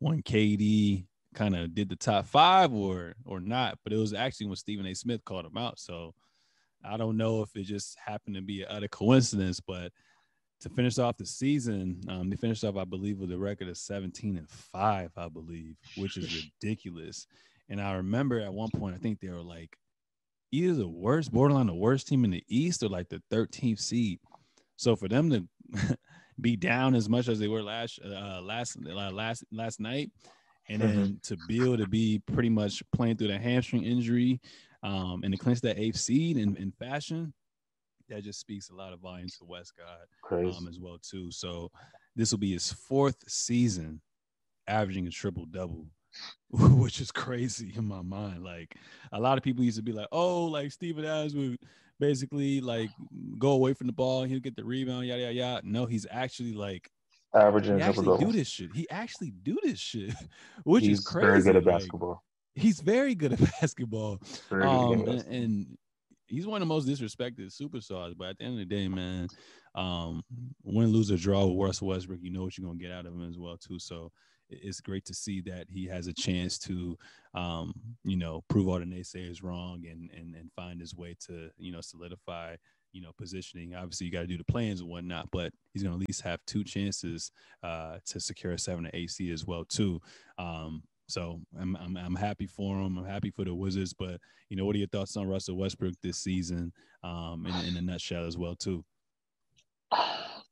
when 0.00 0.22
KD 0.22 1.06
kind 1.34 1.56
of 1.56 1.74
did 1.74 1.88
the 1.88 1.96
top 1.96 2.26
five 2.26 2.74
or 2.74 3.14
or 3.24 3.40
not? 3.40 3.78
But 3.82 3.94
it 3.94 3.98
was 3.98 4.12
actually 4.12 4.48
when 4.48 4.56
Stephen 4.56 4.86
A. 4.86 4.94
Smith 4.94 5.24
called 5.24 5.46
him 5.46 5.56
out. 5.56 5.80
So 5.80 6.14
I 6.84 6.98
don't 6.98 7.16
know 7.16 7.42
if 7.42 7.56
it 7.56 7.64
just 7.64 7.96
happened 8.04 8.36
to 8.36 8.42
be 8.42 8.62
a 8.62 8.68
utter 8.68 8.88
coincidence, 8.88 9.60
but 9.60 9.92
to 10.62 10.68
finish 10.68 10.98
off 10.98 11.16
the 11.16 11.26
season, 11.26 12.00
um, 12.08 12.30
they 12.30 12.36
finished 12.36 12.64
off, 12.64 12.76
I 12.76 12.84
believe, 12.84 13.18
with 13.18 13.32
a 13.32 13.38
record 13.38 13.68
of 13.68 13.76
17 13.76 14.36
and 14.36 14.48
five, 14.48 15.10
I 15.16 15.28
believe, 15.28 15.76
which 15.96 16.16
is 16.16 16.44
ridiculous. 16.62 17.26
And 17.68 17.80
I 17.80 17.94
remember 17.94 18.40
at 18.40 18.52
one 18.52 18.70
point, 18.70 18.94
I 18.94 18.98
think 18.98 19.20
they 19.20 19.28
were 19.28 19.42
like 19.42 19.76
either 20.52 20.74
the 20.74 20.88
worst, 20.88 21.32
borderline 21.32 21.66
the 21.66 21.74
worst 21.74 22.06
team 22.06 22.24
in 22.24 22.30
the 22.30 22.44
East, 22.48 22.82
or 22.82 22.88
like 22.88 23.08
the 23.08 23.22
13th 23.32 23.80
seed. 23.80 24.20
So 24.76 24.94
for 24.94 25.08
them 25.08 25.30
to 25.30 25.96
be 26.40 26.56
down 26.56 26.94
as 26.94 27.08
much 27.08 27.28
as 27.28 27.38
they 27.38 27.48
were 27.48 27.62
last 27.62 28.00
uh, 28.04 28.40
last 28.42 28.76
uh, 28.86 29.10
last 29.10 29.44
last 29.50 29.80
night, 29.80 30.10
and 30.68 30.80
then 30.80 30.96
mm-hmm. 30.96 31.14
to 31.22 31.36
be 31.48 31.62
able 31.62 31.78
to 31.78 31.88
be 31.88 32.20
pretty 32.32 32.48
much 32.48 32.82
playing 32.92 33.16
through 33.16 33.28
the 33.28 33.38
hamstring 33.38 33.84
injury, 33.84 34.40
um, 34.82 35.22
and 35.24 35.32
to 35.32 35.38
clinch 35.38 35.60
that 35.62 35.78
eighth 35.78 35.96
seed 35.96 36.36
in, 36.36 36.56
in 36.56 36.72
fashion, 36.72 37.32
that 38.12 38.22
just 38.22 38.40
speaks 38.40 38.70
a 38.70 38.74
lot 38.74 38.92
of 38.92 39.00
volumes 39.00 39.36
to 39.38 39.44
Westcott 39.44 40.06
um, 40.30 40.68
as 40.68 40.78
well 40.78 40.98
too. 41.02 41.30
So 41.30 41.70
this 42.14 42.30
will 42.30 42.38
be 42.38 42.52
his 42.52 42.70
fourth 42.70 43.16
season 43.26 44.00
averaging 44.68 45.06
a 45.06 45.10
triple 45.10 45.46
double, 45.46 45.86
which 46.50 47.00
is 47.00 47.10
crazy 47.10 47.72
in 47.76 47.86
my 47.86 48.02
mind. 48.02 48.44
Like 48.44 48.76
a 49.12 49.20
lot 49.20 49.38
of 49.38 49.44
people 49.44 49.64
used 49.64 49.78
to 49.78 49.82
be 49.82 49.92
like, 49.92 50.08
"Oh, 50.12 50.44
like 50.44 50.70
Steven 50.72 51.04
Adams 51.04 51.34
would 51.34 51.58
basically 51.98 52.60
like 52.60 52.90
go 53.38 53.52
away 53.52 53.72
from 53.74 53.86
the 53.86 53.92
ball, 53.92 54.24
he'll 54.24 54.40
get 54.40 54.56
the 54.56 54.64
rebound, 54.64 55.06
yada 55.06 55.22
yada 55.22 55.34
yada." 55.34 55.60
No, 55.64 55.86
he's 55.86 56.06
actually 56.10 56.52
like 56.52 56.90
averaging 57.34 57.76
he 57.76 57.82
actually 57.82 58.18
do 58.18 58.32
this 58.32 58.48
shit. 58.48 58.70
He 58.74 58.88
actually 58.90 59.32
do 59.42 59.56
this 59.62 59.78
shit, 59.78 60.14
which 60.64 60.84
he's 60.84 60.98
is 60.98 61.06
crazy. 61.06 61.26
Very 61.26 61.42
good 61.42 61.56
at 61.56 61.64
like, 61.64 61.74
basketball. 61.80 62.22
He's 62.54 62.80
very 62.80 63.14
good 63.14 63.32
at 63.32 63.40
basketball. 63.60 64.20
Um, 64.50 65.08
and, 65.08 65.22
and, 65.22 65.78
he's 66.32 66.46
one 66.46 66.62
of 66.62 66.68
the 66.68 66.74
most 66.74 66.88
disrespected 66.88 67.52
superstars. 67.52 68.16
But 68.16 68.30
at 68.30 68.38
the 68.38 68.44
end 68.44 68.54
of 68.54 68.68
the 68.68 68.74
day, 68.74 68.88
man, 68.88 69.28
um, 69.74 70.22
win, 70.64 70.88
lose, 70.88 71.10
or 71.10 71.16
draw 71.16 71.46
with 71.46 71.64
Russell 71.64 71.88
Westbrook, 71.88 72.20
you 72.22 72.30
know 72.30 72.42
what 72.42 72.56
you're 72.56 72.66
gonna 72.66 72.78
get 72.78 72.90
out 72.90 73.06
of 73.06 73.12
him 73.12 73.28
as 73.28 73.38
well 73.38 73.56
too. 73.56 73.78
So 73.78 74.10
it's 74.48 74.80
great 74.80 75.04
to 75.06 75.14
see 75.14 75.40
that 75.42 75.66
he 75.68 75.86
has 75.86 76.06
a 76.06 76.12
chance 76.12 76.58
to, 76.58 76.96
um, 77.34 77.72
you 78.04 78.16
know, 78.16 78.42
prove 78.48 78.68
all 78.68 78.78
the 78.78 78.84
naysayers 78.84 79.42
wrong 79.42 79.84
and 79.90 80.10
and 80.10 80.34
and 80.34 80.50
find 80.56 80.80
his 80.80 80.94
way 80.94 81.16
to 81.26 81.50
you 81.58 81.72
know 81.72 81.80
solidify 81.80 82.56
you 82.92 83.02
know 83.02 83.12
positioning. 83.18 83.74
Obviously, 83.74 84.06
you 84.06 84.12
got 84.12 84.20
to 84.20 84.26
do 84.26 84.38
the 84.38 84.44
play-ins 84.44 84.80
and 84.80 84.88
whatnot, 84.88 85.28
but 85.32 85.52
he's 85.72 85.82
gonna 85.82 85.96
at 85.96 86.06
least 86.06 86.22
have 86.22 86.40
two 86.46 86.64
chances 86.64 87.30
uh, 87.62 87.98
to 88.06 88.20
secure 88.20 88.52
a 88.52 88.58
seven 88.58 88.86
or 88.86 88.90
eight 88.94 89.10
seed 89.10 89.32
as 89.32 89.46
well 89.46 89.64
too. 89.64 90.00
Um, 90.38 90.82
So 91.12 91.40
I'm, 91.60 91.76
I'm 91.76 91.96
I'm 91.96 92.14
happy 92.14 92.46
for 92.46 92.80
him. 92.80 92.96
I'm 92.96 93.04
happy 93.04 93.30
for 93.30 93.44
the 93.44 93.54
Wizards. 93.54 93.92
But 93.92 94.20
you 94.48 94.56
know, 94.56 94.64
what 94.64 94.74
are 94.74 94.78
your 94.78 94.88
thoughts 94.88 95.16
on 95.16 95.28
Russell 95.28 95.56
Westbrook 95.56 95.94
this 96.02 96.18
season? 96.18 96.72
Um, 97.04 97.46
in, 97.46 97.68
in 97.68 97.76
a 97.76 97.82
nutshell 97.82 98.26
as 98.26 98.38
well 98.38 98.54
too. 98.54 98.84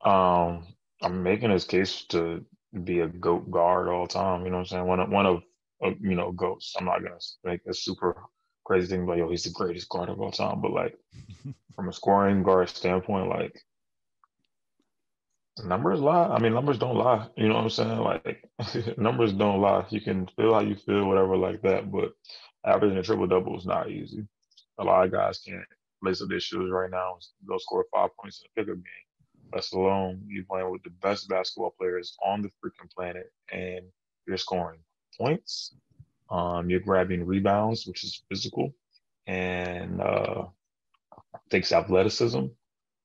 Um, 0.05 0.67
I'm 1.03 1.23
making 1.23 1.51
his 1.51 1.65
case 1.65 2.05
to 2.09 2.45
be 2.85 3.01
a 3.01 3.09
goat 3.09 3.51
guard 3.51 3.89
all 3.89 4.07
time. 4.07 4.45
You 4.45 4.51
know 4.51 4.59
what 4.59 4.61
I'm 4.61 4.67
saying? 4.67 4.87
One 4.87 5.01
of 5.01 5.11
one 5.11 5.27
of 5.27 5.43
uh, 5.85 5.91
you 6.01 6.15
know 6.15 6.33
goats. 6.33 6.75
I'm 6.79 6.85
not 6.85 7.03
gonna 7.03 7.17
make 7.45 7.61
a 7.69 7.75
super 7.75 8.17
crazy 8.65 8.89
thing 8.89 9.07
like 9.07 9.19
yo, 9.19 9.31
he's 9.31 9.45
the 9.45 9.51
greatest 9.51 9.89
guard 9.89 10.09
of 10.09 10.21
all 10.21 10.31
time. 10.31 10.61
But 10.61 10.73
like 10.73 10.97
from 11.75 11.89
a 11.89 11.93
scoring 11.93 12.43
guard 12.43 12.69
standpoint, 12.69 13.29
like 13.29 13.61
numbers 15.65 16.01
lie. 16.01 16.29
I 16.29 16.39
mean, 16.41 16.55
numbers 16.55 16.79
don't 16.79 16.97
lie. 16.97 17.29
You 17.37 17.49
know 17.49 17.57
what 17.57 17.65
I'm 17.65 17.71
saying? 17.71 17.99
Like 17.99 18.45
numbers 18.99 19.33
don't 19.33 19.61
lie. 19.61 19.87
You 19.91 20.01
can 20.01 20.29
feel 20.37 20.55
how 20.55 20.61
you 20.61 20.77
feel, 20.77 21.07
whatever, 21.07 21.37
like 21.37 21.63
that. 21.63 21.91
But 21.93 22.13
averaging 22.67 22.99
a 22.99 23.03
triple 23.03 23.27
double 23.27 23.59
is 23.59 23.67
not 23.67 23.91
easy. 23.91 24.27
A 24.79 24.85
lot 24.85 25.07
of 25.07 25.13
guys 25.13 25.41
can't 25.41 25.65
lace 26.03 26.23
up 26.23 26.29
their 26.29 26.41
shoes 26.41 26.71
right 26.73 26.91
now. 26.91 27.19
Go 27.49 27.59
score 27.59 27.87
five 27.95 28.11
points 28.21 28.43
in 28.43 28.49
a 28.51 28.61
pickup 28.65 28.77
game 28.77 29.07
That's 29.53 29.73
alone 29.73 30.23
you 30.29 30.45
playing 30.51 30.71
with 30.71 30.83
the 30.85 30.91
best 31.03 31.29
basketball 31.29 31.75
players 31.79 32.17
on 32.25 32.43
the 32.43 32.49
freaking 32.65 32.91
planet 32.95 33.33
and 33.53 33.83
you're 34.27 34.39
scoring 34.39 34.81
points. 35.19 35.75
Um, 36.31 36.71
you're 36.71 36.81
grabbing 36.81 37.27
rebounds, 37.27 37.87
which 37.87 38.05
is 38.05 38.23
physical, 38.29 38.75
and 39.27 40.01
uh, 40.01 40.47
takes 41.51 41.73
athleticism 41.73 42.47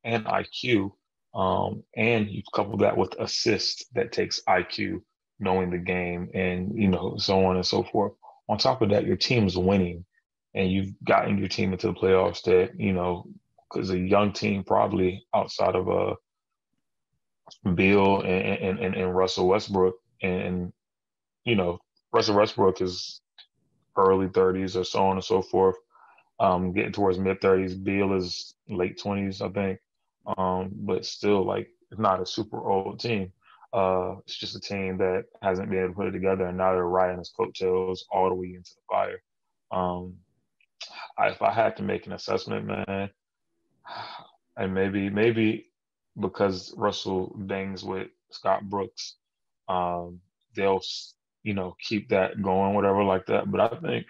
and 0.03 0.25
IQ. 0.25 0.93
Um, 1.35 1.83
and 1.95 2.29
you 2.29 2.41
couple 2.53 2.77
that 2.77 2.97
with 2.97 3.13
assist 3.19 3.85
that 3.93 4.11
takes 4.11 4.41
IQ, 4.47 5.01
knowing 5.39 5.69
the 5.69 5.77
game, 5.77 6.29
and 6.33 6.71
you 6.75 6.87
know 6.87 7.15
so 7.17 7.45
on 7.45 7.57
and 7.57 7.65
so 7.65 7.83
forth. 7.83 8.13
On 8.47 8.57
top 8.57 8.81
of 8.81 8.89
that, 8.89 9.05
your 9.05 9.17
team's 9.17 9.57
winning, 9.57 10.05
and 10.53 10.71
you've 10.71 10.93
gotten 11.03 11.37
your 11.37 11.49
team 11.49 11.73
into 11.73 11.87
the 11.87 11.93
playoffs. 11.93 12.43
That 12.43 12.79
you 12.79 12.93
know, 12.93 13.27
because 13.69 13.89
a 13.89 13.97
young 13.97 14.31
team 14.31 14.63
probably 14.63 15.25
outside 15.33 15.75
of 15.75 15.87
a 15.87 15.91
uh, 15.91 16.15
Beal 17.73 18.21
and, 18.21 18.79
and, 18.79 18.95
and 18.95 19.15
Russell 19.15 19.47
Westbrook. 19.47 19.95
And, 20.21 20.73
you 21.43 21.55
know, 21.55 21.79
Russell 22.11 22.35
Westbrook 22.35 22.81
is 22.81 23.21
early 23.97 24.27
30s 24.27 24.75
or 24.75 24.83
so 24.83 25.05
on 25.05 25.17
and 25.17 25.23
so 25.23 25.41
forth, 25.41 25.75
um, 26.39 26.73
getting 26.73 26.91
towards 26.91 27.19
mid 27.19 27.41
30s. 27.41 27.81
Beal 27.81 28.13
is 28.13 28.55
late 28.67 28.99
20s, 29.03 29.41
I 29.41 29.49
think. 29.49 29.79
Um, 30.37 30.71
but 30.73 31.05
still, 31.05 31.45
like, 31.45 31.69
it's 31.91 31.99
not 31.99 32.21
a 32.21 32.25
super 32.25 32.69
old 32.69 32.99
team. 32.99 33.31
Uh, 33.73 34.15
it's 34.25 34.37
just 34.37 34.55
a 34.55 34.59
team 34.59 34.97
that 34.97 35.25
hasn't 35.41 35.69
been 35.69 35.79
able 35.79 35.89
to 35.89 35.95
put 35.95 36.07
it 36.07 36.11
together, 36.11 36.45
and 36.45 36.57
now 36.57 36.71
they're 36.71 36.85
riding 36.85 37.19
his 37.19 37.33
coattails 37.35 38.05
all 38.11 38.29
the 38.29 38.35
way 38.35 38.53
into 38.55 38.71
the 38.75 38.81
fire. 38.89 39.21
Um, 39.71 40.15
I, 41.17 41.27
if 41.27 41.41
I 41.41 41.51
had 41.51 41.75
to 41.77 41.83
make 41.83 42.05
an 42.05 42.13
assessment, 42.13 42.65
man, 42.65 43.09
and 44.57 44.73
maybe 44.73 45.09
maybe 45.09 45.71
because 46.19 46.73
Russell 46.77 47.35
bangs 47.37 47.83
with 47.83 48.07
Scott 48.31 48.63
Brooks, 48.69 49.15
um, 49.67 50.21
they'll 50.55 50.81
you 51.43 51.53
know 51.53 51.75
keep 51.81 52.09
that 52.09 52.41
going, 52.41 52.73
whatever 52.75 53.03
like 53.03 53.25
that. 53.27 53.51
But 53.51 53.59
I 53.59 53.79
think 53.79 54.05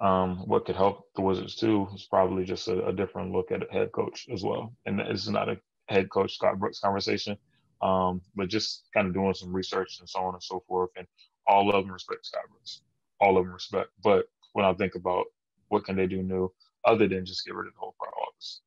um, 0.00 0.38
what 0.46 0.64
could 0.64 0.76
help 0.76 1.08
the 1.14 1.22
Wizards 1.22 1.56
too 1.56 1.88
is 1.94 2.06
probably 2.08 2.44
just 2.44 2.68
a, 2.68 2.86
a, 2.86 2.92
different 2.92 3.32
look 3.32 3.52
at 3.52 3.70
head 3.70 3.92
coach 3.92 4.26
as 4.32 4.42
well. 4.42 4.72
And 4.86 4.98
this 4.98 5.22
is 5.22 5.28
not 5.28 5.50
a 5.50 5.58
head 5.88 6.10
coach 6.10 6.36
Scott 6.36 6.58
Brooks 6.58 6.80
conversation, 6.80 7.36
um, 7.82 8.22
but 8.34 8.48
just 8.48 8.84
kind 8.94 9.06
of 9.06 9.14
doing 9.14 9.34
some 9.34 9.52
research 9.52 9.98
and 10.00 10.08
so 10.08 10.20
on 10.20 10.34
and 10.34 10.42
so 10.42 10.62
forth. 10.66 10.90
And 10.96 11.06
all 11.46 11.70
of 11.70 11.84
them 11.84 11.92
respect 11.92 12.24
Scott 12.24 12.44
Brooks, 12.50 12.80
all 13.20 13.36
of 13.36 13.44
them 13.44 13.52
respect. 13.52 13.90
But 14.02 14.24
when 14.54 14.64
I 14.64 14.72
think 14.72 14.94
about 14.94 15.26
what 15.68 15.84
can 15.84 15.96
they 15.96 16.06
do 16.06 16.22
new, 16.22 16.50
other 16.84 17.06
than 17.06 17.26
just 17.26 17.44
get 17.44 17.54
rid 17.54 17.68
of 17.68 17.74
the 17.74 17.80
whole 17.80 17.94
front 17.98 18.14
office, 18.26 18.60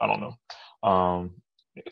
I 0.00 0.06
don't 0.06 0.20
know. 0.20 0.88
Um, 0.88 1.30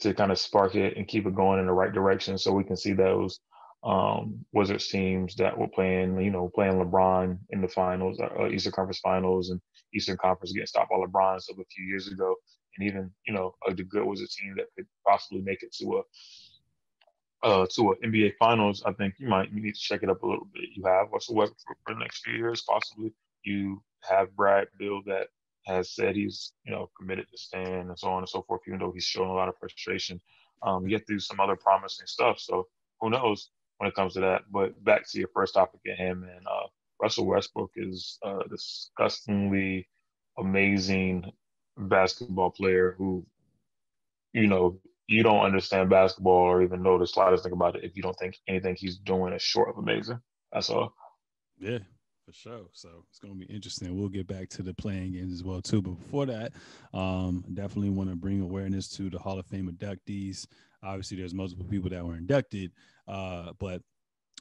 to 0.00 0.14
kind 0.14 0.30
of 0.30 0.38
spark 0.38 0.74
it 0.74 0.96
and 0.96 1.08
keep 1.08 1.26
it 1.26 1.34
going 1.34 1.58
in 1.58 1.66
the 1.66 1.72
right 1.72 1.92
direction 1.92 2.38
so 2.38 2.52
we 2.52 2.62
can 2.62 2.76
see 2.76 2.92
those 2.92 3.40
um, 3.84 4.44
Wizards 4.52 4.88
teams 4.88 5.34
that 5.36 5.56
were 5.56 5.68
playing, 5.68 6.20
you 6.20 6.30
know, 6.30 6.50
playing 6.54 6.74
LeBron 6.74 7.38
in 7.50 7.60
the 7.60 7.68
finals, 7.68 8.20
uh, 8.20 8.48
Eastern 8.48 8.72
Conference 8.72 9.00
Finals, 9.00 9.50
and 9.50 9.60
Eastern 9.94 10.16
Conference 10.16 10.52
getting 10.52 10.66
stopped 10.66 10.90
by 10.90 10.96
LeBron 10.96 11.40
stuff 11.40 11.58
a 11.58 11.64
few 11.74 11.84
years 11.86 12.08
ago, 12.08 12.36
and 12.76 12.86
even 12.86 13.10
you 13.26 13.34
know 13.34 13.54
a 13.66 13.74
the 13.74 13.82
good 13.82 14.04
Wizards 14.04 14.36
team 14.36 14.54
that 14.56 14.66
could 14.76 14.86
possibly 15.06 15.40
make 15.42 15.62
it 15.62 15.74
to 15.80 15.98
a 15.98 16.02
uh, 17.46 17.66
to 17.74 17.90
an 17.92 18.12
NBA 18.12 18.34
Finals. 18.38 18.82
I 18.86 18.92
think 18.92 19.14
you 19.18 19.28
might 19.28 19.52
you 19.52 19.60
need 19.60 19.74
to 19.74 19.80
check 19.80 20.02
it 20.02 20.10
up 20.10 20.22
a 20.22 20.26
little 20.26 20.46
bit. 20.54 20.68
You 20.74 20.84
have 20.86 21.08
Russell 21.12 21.34
Westbrook 21.34 21.78
for 21.84 21.94
the 21.94 22.00
next 22.00 22.22
few 22.24 22.34
years, 22.34 22.62
possibly. 22.68 23.12
You 23.42 23.82
have 24.08 24.34
Brad 24.36 24.68
Beal 24.78 25.02
that 25.06 25.26
has 25.66 25.94
said 25.94 26.14
he's 26.14 26.52
you 26.64 26.72
know 26.72 26.88
committed 26.96 27.26
to 27.30 27.38
staying 27.38 27.88
and 27.88 27.98
so 27.98 28.08
on 28.08 28.18
and 28.18 28.28
so 28.28 28.42
forth, 28.42 28.60
even 28.68 28.78
though 28.78 28.92
he's 28.92 29.04
showing 29.04 29.30
a 29.30 29.34
lot 29.34 29.48
of 29.48 29.58
frustration. 29.58 30.20
Um, 30.64 30.86
get 30.86 31.04
through 31.04 31.18
some 31.18 31.40
other 31.40 31.56
promising 31.56 32.06
stuff. 32.06 32.38
So 32.38 32.68
who 33.00 33.10
knows 33.10 33.50
when 33.82 33.88
it 33.88 33.96
comes 33.96 34.14
to 34.14 34.20
that? 34.20 34.42
But 34.48 34.82
back 34.84 35.10
to 35.10 35.18
your 35.18 35.28
first 35.34 35.54
topic 35.54 35.80
at 35.90 35.98
him 35.98 36.22
and 36.22 36.46
uh, 36.46 36.68
Russell 37.02 37.26
Westbrook 37.26 37.72
is 37.74 38.16
a 38.22 38.48
disgustingly 38.48 39.88
amazing 40.38 41.32
basketball 41.76 42.50
player 42.50 42.94
who, 42.96 43.26
you 44.32 44.46
know, 44.46 44.78
you 45.08 45.24
don't 45.24 45.44
understand 45.44 45.90
basketball 45.90 46.32
or 46.32 46.62
even 46.62 46.80
know 46.80 46.96
the 46.96 47.08
slightest 47.08 47.42
thing 47.42 47.52
about 47.52 47.74
it 47.74 47.82
if 47.82 47.96
you 47.96 48.04
don't 48.04 48.16
think 48.20 48.38
anything 48.46 48.76
he's 48.78 48.98
doing 48.98 49.32
is 49.32 49.42
short 49.42 49.68
of 49.68 49.78
amazing. 49.78 50.20
That's 50.52 50.70
all. 50.70 50.94
Yeah, 51.58 51.78
for 52.24 52.32
sure. 52.32 52.66
So 52.72 53.04
it's 53.10 53.18
going 53.18 53.34
to 53.34 53.46
be 53.46 53.52
interesting. 53.52 53.98
We'll 53.98 54.08
get 54.08 54.28
back 54.28 54.48
to 54.50 54.62
the 54.62 54.74
play-in 54.74 55.12
games 55.12 55.32
as 55.32 55.42
well 55.42 55.60
too. 55.60 55.82
But 55.82 55.98
before 55.98 56.26
that, 56.26 56.52
um, 56.94 57.44
definitely 57.52 57.90
want 57.90 58.10
to 58.10 58.16
bring 58.16 58.42
awareness 58.42 58.88
to 58.90 59.10
the 59.10 59.18
Hall 59.18 59.40
of 59.40 59.46
Fame 59.46 59.68
inductees. 59.68 60.46
Obviously, 60.84 61.16
there's 61.16 61.34
multiple 61.34 61.66
people 61.68 61.90
that 61.90 62.06
were 62.06 62.16
inducted, 62.16 62.70
uh, 63.08 63.52
but 63.58 63.82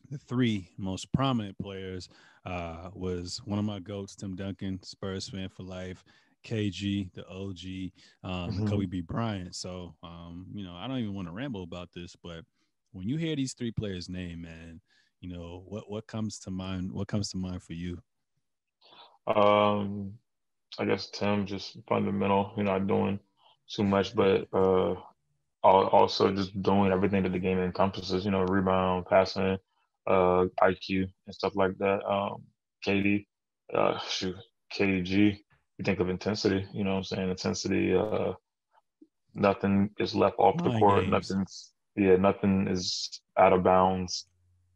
the 0.10 0.18
three 0.18 0.70
most 0.78 1.12
prominent 1.14 1.58
players 1.60 2.10
uh, 2.46 2.90
was 2.94 3.42
one 3.46 3.60
of 3.60 3.66
my 3.66 3.80
goats, 3.80 4.16
Tim 4.16 4.36
Duncan, 4.36 4.82
Spurs 4.84 5.30
fan 5.30 5.50
for 5.50 5.64
life. 5.64 6.04
KG, 6.44 7.14
the 7.14 7.24
OG, 7.28 7.92
um, 8.24 8.50
mm-hmm. 8.50 8.68
Kobe 8.68 8.88
B. 8.88 9.02
Bryant. 9.02 9.54
So, 9.54 9.94
um, 10.02 10.48
you 10.56 10.64
know, 10.64 10.74
I 10.74 10.88
don't 10.88 10.98
even 10.98 11.14
want 11.14 11.28
to 11.28 11.32
ramble 11.32 11.62
about 11.62 11.90
this, 11.94 12.16
but 12.16 12.44
when 12.94 13.08
you 13.08 13.18
hear 13.18 13.36
these 13.36 13.54
three 13.54 13.70
players' 13.70 14.10
name, 14.10 14.42
man, 14.42 14.82
you 15.22 15.30
know 15.30 15.64
what 15.68 15.90
what 15.90 16.06
comes 16.08 16.40
to 16.40 16.52
mind 16.52 16.92
what 16.92 17.08
comes 17.08 17.30
to 17.30 17.38
mind 17.38 17.62
for 17.62 17.74
you 17.74 17.98
um 19.28 20.12
i 20.80 20.86
guess 20.86 21.10
tim 21.12 21.46
just 21.46 21.78
fundamental 21.88 22.52
You're 22.58 22.66
not 22.66 22.88
doing 22.88 23.20
too 23.70 23.84
much 23.84 24.16
but 24.16 24.48
uh 24.52 24.96
also 25.64 26.32
just 26.34 26.60
doing 26.62 26.92
everything 26.92 27.24
that 27.24 27.32
the 27.32 27.40
game 27.40 27.60
encompasses 27.60 28.26
you 28.26 28.32
know 28.32 28.44
rebound 28.44 29.06
passing 29.06 29.58
uh 30.08 30.46
iq 30.64 30.90
and 30.90 31.36
stuff 31.36 31.56
like 31.56 31.78
that 31.78 32.04
um 32.06 32.44
KD 32.86 33.26
uh 33.74 34.00
shoot 34.00 34.36
KG 34.74 35.38
you 35.78 35.86
think 35.86 36.00
of 36.00 36.10
intensity 36.10 36.66
you 36.74 36.84
know 36.84 36.92
what 36.92 36.98
i'm 36.98 37.04
saying 37.04 37.30
intensity 37.30 37.96
uh 37.96 38.34
nothing 39.36 39.90
is 40.00 40.16
left 40.16 40.36
off 40.40 40.58
the 40.64 40.72
court 40.80 41.04
games. 41.04 41.12
nothing's 41.12 41.74
yeah 41.96 42.16
nothing 42.16 42.68
is 42.68 43.22
out 43.38 43.54
of 43.54 43.64
bounds 43.64 44.26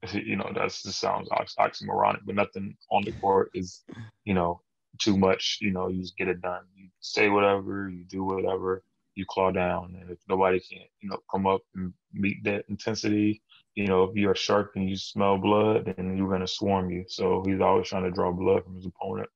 you 0.14 0.36
know 0.36 0.52
that's 0.56 0.84
just 0.84 1.00
sounds 1.00 1.30
oxymoronic, 1.30 2.20
but 2.26 2.36
nothing 2.36 2.76
on 2.92 3.04
the 3.04 3.12
court 3.14 3.50
is 3.54 3.84
you 4.24 4.34
know 4.34 4.62
too 5.00 5.18
much. 5.18 5.60
You 5.62 5.72
know, 5.72 5.88
you 5.88 6.02
just 6.02 6.18
get 6.18 6.28
it 6.28 6.42
done. 6.42 6.62
You 6.76 6.90
say 7.00 7.30
whatever, 7.30 7.90
you 7.90 8.06
do 8.06 8.24
whatever, 8.24 8.84
you 9.16 9.26
claw 9.30 9.52
down, 9.52 9.98
and 10.02 10.12
if 10.12 10.20
nobody 10.30 10.60
can 10.60 10.80
you 11.02 11.10
know 11.10 11.20
come 11.32 11.48
up 11.48 11.62
and 11.76 11.94
meet 12.14 12.44
that 12.46 12.66
intensity, 12.70 13.42
you 13.76 13.88
know, 13.88 14.04
if 14.06 14.16
you're 14.16 14.34
a 14.34 14.38
shark 14.38 14.74
and 14.76 14.90
you 14.90 14.98
smell 14.98 15.38
blood, 15.38 15.94
then 15.98 16.18
you're 16.18 16.32
gonna 16.32 16.48
swarm 16.48 16.92
you. 16.92 17.06
So 17.10 17.44
he's 17.46 17.62
always 17.62 17.90
trying 17.90 18.04
to 18.06 18.12
draw 18.12 18.32
blood 18.32 18.64
from 18.66 18.76
his 18.76 18.88
opponent. 18.88 19.30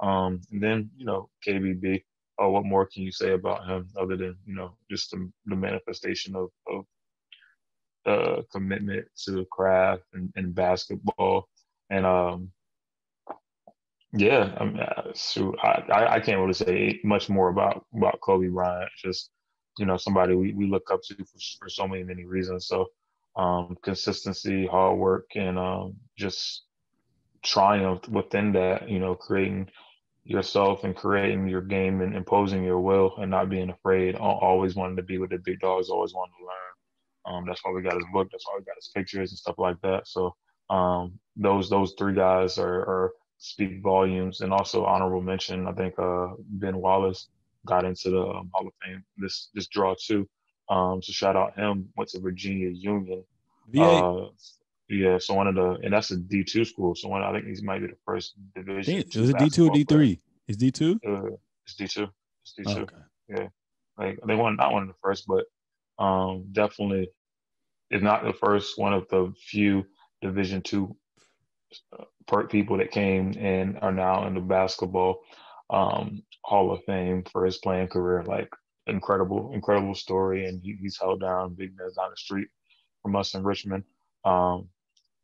Um, 0.00 0.40
and 0.52 0.62
then 0.62 0.90
you 0.96 1.06
know, 1.06 1.30
KBB. 1.46 2.04
Oh, 2.40 2.50
what 2.50 2.64
more 2.66 2.86
can 2.86 3.02
you 3.02 3.12
say 3.12 3.32
about 3.34 3.66
him 3.68 3.88
other 4.00 4.16
than 4.16 4.36
you 4.46 4.54
know 4.56 4.76
just 4.90 5.10
the, 5.12 5.30
the 5.46 5.56
manifestation 5.56 6.36
of, 6.36 6.50
of 6.68 6.84
uh, 8.06 8.42
commitment 8.52 9.06
to 9.24 9.32
the 9.32 9.44
craft 9.50 10.02
and, 10.14 10.32
and 10.36 10.54
basketball. 10.54 11.48
And 11.90 12.06
um, 12.06 12.50
yeah, 14.12 14.54
I 14.58 14.64
mean, 14.64 14.80
I, 15.62 16.06
I 16.16 16.20
can't 16.20 16.40
really 16.40 16.52
say 16.54 17.00
much 17.04 17.28
more 17.28 17.48
about 17.50 17.84
about 17.96 18.20
Kobe 18.20 18.48
Bryant. 18.48 18.90
Just 19.02 19.30
you 19.78 19.86
know, 19.86 19.96
somebody 19.96 20.34
we, 20.34 20.52
we 20.54 20.66
look 20.66 20.90
up 20.90 21.02
to 21.04 21.16
for, 21.16 21.38
for 21.60 21.68
so 21.68 21.86
many 21.86 22.04
many 22.04 22.24
reasons. 22.24 22.66
So 22.68 22.86
um, 23.36 23.76
consistency, 23.82 24.66
hard 24.66 24.98
work, 24.98 25.26
and 25.36 25.58
um, 25.58 25.96
just 26.16 26.64
triumph 27.42 28.08
within 28.08 28.52
that. 28.52 28.88
You 28.88 28.98
know, 29.00 29.14
creating 29.14 29.70
yourself 30.24 30.84
and 30.84 30.96
creating 30.96 31.48
your 31.48 31.62
game 31.62 32.00
and 32.00 32.14
imposing 32.16 32.64
your 32.64 32.80
will 32.80 33.16
and 33.18 33.30
not 33.30 33.50
being 33.50 33.70
afraid. 33.70 34.16
Always 34.16 34.74
wanting 34.76 34.96
to 34.96 35.02
be 35.02 35.18
with 35.18 35.30
the 35.30 35.38
big 35.38 35.60
dogs. 35.60 35.88
Always 35.90 36.14
wanting 36.14 36.34
to 36.40 36.46
learn. 36.46 37.38
Um, 37.38 37.46
that's 37.46 37.60
why 37.64 37.72
we 37.72 37.82
got 37.82 37.94
his 37.96 38.06
book. 38.12 38.28
That's 38.30 38.46
why 38.46 38.56
we 38.58 38.64
got 38.64 38.76
his 38.76 38.90
pictures 38.94 39.30
and 39.32 39.38
stuff 39.38 39.56
like 39.58 39.80
that. 39.82 40.06
So 40.08 40.34
Um, 40.70 41.18
those 41.36 41.68
those 41.70 41.94
three 41.98 42.14
guys 42.14 42.58
are, 42.58 42.80
are 42.92 43.12
speak 43.38 43.82
volumes, 43.82 44.40
and 44.40 44.52
also 44.52 44.84
honorable 44.84 45.22
mention. 45.22 45.66
I 45.66 45.72
think 45.72 45.98
uh, 45.98 46.28
Ben 46.38 46.76
Wallace 46.78 47.28
got 47.66 47.84
into 47.84 48.10
the 48.10 48.22
um, 48.22 48.50
Hall 48.52 48.66
of 48.66 48.72
Fame 48.82 49.04
this 49.16 49.50
this 49.54 49.66
draw 49.66 49.94
too. 50.00 50.28
Um, 50.68 51.02
so 51.02 51.12
shout 51.12 51.36
out 51.36 51.56
him. 51.56 51.88
Went 51.96 52.10
to 52.10 52.20
Virginia 52.20 52.68
Union. 52.68 53.24
Uh, 53.78 54.26
yeah, 54.88 55.18
so 55.18 55.34
one 55.34 55.48
of 55.48 55.54
the 55.54 55.78
and 55.82 55.92
that's 55.92 56.10
a 56.10 56.16
D 56.16 56.44
two 56.44 56.64
school. 56.64 56.94
So 56.94 57.08
one 57.08 57.22
I 57.22 57.32
think 57.32 57.46
he 57.46 57.64
might 57.64 57.80
be 57.80 57.88
the 57.88 57.96
first 58.04 58.34
division. 58.54 59.04
Damn, 59.10 59.20
was 59.20 59.30
it 59.30 59.38
D 59.38 59.50
two 59.50 59.68
or 59.68 59.70
D 59.70 59.84
three? 59.84 60.20
Is 60.48 60.56
D 60.56 60.70
two? 60.70 61.00
Uh, 61.06 61.30
it's 61.64 61.74
D 61.76 61.88
two. 61.88 62.08
It's 62.42 62.52
D 62.56 62.62
two. 62.64 62.82
okay. 62.82 62.96
Yeah, 63.28 63.48
like 63.98 64.18
they 64.26 64.34
won 64.34 64.56
not 64.56 64.72
one 64.72 64.82
of 64.82 64.88
the 64.88 64.94
first, 65.02 65.26
but 65.26 65.44
um, 66.02 66.46
definitely, 66.52 67.08
if 67.90 68.02
not 68.02 68.24
the 68.24 68.32
first, 68.32 68.78
one 68.78 68.92
of 68.92 69.08
the 69.08 69.32
few 69.50 69.84
Division 70.22 70.62
two 70.62 70.96
people 72.48 72.78
that 72.78 72.90
came 72.90 73.34
and 73.38 73.78
are 73.80 73.92
now 73.92 74.26
in 74.26 74.34
the 74.34 74.40
basketball 74.40 75.20
um, 75.70 76.22
Hall 76.42 76.72
of 76.72 76.84
Fame 76.84 77.24
for 77.30 77.44
his 77.44 77.58
playing 77.58 77.88
career. 77.88 78.22
Like 78.24 78.48
incredible, 78.86 79.52
incredible 79.52 79.94
story, 79.94 80.46
and 80.46 80.62
he, 80.62 80.76
he's 80.80 80.98
held 80.98 81.20
down 81.20 81.54
big 81.54 81.76
men 81.76 81.90
down 81.96 82.10
the 82.10 82.16
street 82.16 82.48
from 83.02 83.16
us 83.16 83.34
in 83.34 83.42
Richmond. 83.42 83.84
Um, 84.24 84.68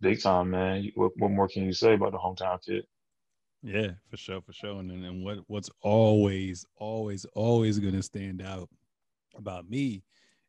big 0.00 0.20
time, 0.20 0.50
man. 0.50 0.90
What, 0.94 1.12
what 1.16 1.30
more 1.30 1.48
can 1.48 1.64
you 1.64 1.72
say 1.72 1.94
about 1.94 2.12
the 2.12 2.18
hometown 2.18 2.64
kid? 2.64 2.84
Yeah, 3.62 3.92
for 4.10 4.16
sure, 4.16 4.40
for 4.40 4.52
sure. 4.52 4.80
And 4.80 4.90
and 4.90 5.24
what 5.24 5.38
what's 5.46 5.70
always, 5.80 6.66
always, 6.76 7.24
always 7.34 7.78
gonna 7.78 8.02
stand 8.02 8.42
out 8.42 8.68
about 9.36 9.70
me 9.70 10.02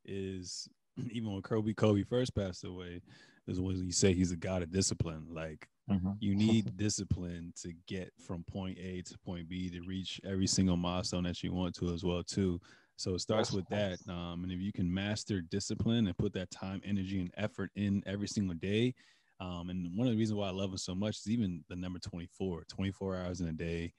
is 0.06 0.68
even 1.12 1.32
when 1.32 1.42
Kobe 1.44 1.74
Kobe 1.74 2.04
first 2.04 2.36
passed 2.36 2.64
away, 2.64 3.02
is 3.48 3.60
when 3.60 3.78
you 3.86 3.92
say 3.92 4.14
he's 4.14 4.32
a 4.32 4.38
god 4.38 4.64
of 4.64 4.72
discipline. 4.72 5.28
Like 5.30 5.68
mm-hmm. 5.90 6.12
you 6.20 6.36
need 6.36 6.78
discipline 6.78 7.54
to 7.62 7.74
get 7.88 8.12
from 8.26 8.44
point 8.44 8.78
A 8.80 9.02
to 9.02 9.18
point 9.26 9.50
B 9.50 9.70
to 9.70 9.82
reach 9.82 10.20
every 10.26 10.48
single 10.48 10.78
milestone 10.78 11.24
that 11.24 11.44
you 11.44 11.54
want 11.54 11.76
to 11.76 11.94
as 11.94 12.04
well 12.04 12.24
too. 12.24 12.60
So 12.96 13.16
it 13.16 13.20
starts 13.20 13.52
with 13.52 13.68
that. 13.70 13.98
Um, 14.08 14.44
and 14.44 14.52
if 14.52 14.60
you 14.60 14.72
can 14.72 14.92
master 14.92 15.42
discipline 15.42 16.08
and 16.08 16.18
put 16.18 16.34
that 16.34 16.52
time, 16.52 16.82
energy, 16.86 17.20
and 17.20 17.32
effort 17.38 17.72
in 17.76 18.04
every 18.06 18.28
single 18.28 18.56
day, 18.56 18.94
um, 19.40 19.70
and 19.70 19.90
one 19.98 20.08
of 20.08 20.14
the 20.14 20.20
reasons 20.20 20.38
why 20.38 20.48
I 20.48 20.52
love 20.52 20.72
him 20.72 20.78
so 20.78 20.96
much 20.96 21.18
is 21.18 21.30
even 21.30 21.64
the 21.70 21.76
number 21.76 22.00
24, 22.00 22.64
24 22.70 23.18
hours 23.18 23.42
in 23.42 23.48
a 23.48 23.54
day. 23.54 23.92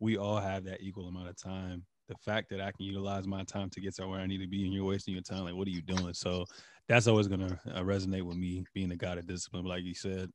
We 0.00 0.16
all 0.16 0.38
have 0.38 0.64
that 0.64 0.82
equal 0.82 1.08
amount 1.08 1.28
of 1.28 1.40
time. 1.40 1.84
The 2.08 2.16
fact 2.16 2.50
that 2.50 2.60
I 2.60 2.72
can 2.72 2.84
utilize 2.84 3.26
my 3.26 3.44
time 3.44 3.70
to 3.70 3.80
get 3.80 3.94
to 3.96 4.08
where 4.08 4.20
I 4.20 4.26
need 4.26 4.40
to 4.40 4.48
be 4.48 4.64
and 4.64 4.72
you're 4.72 4.84
wasting 4.84 5.14
your 5.14 5.22
time, 5.22 5.44
like, 5.44 5.54
what 5.54 5.68
are 5.68 5.70
you 5.70 5.82
doing? 5.82 6.12
So 6.12 6.44
that's 6.88 7.06
always 7.06 7.28
going 7.28 7.48
to 7.48 7.58
uh, 7.74 7.82
resonate 7.82 8.24
with 8.24 8.36
me 8.36 8.64
being 8.74 8.90
a 8.90 8.96
guy 8.96 9.14
of 9.14 9.26
discipline. 9.26 9.62
But 9.62 9.70
like 9.70 9.84
you 9.84 9.94
said, 9.94 10.30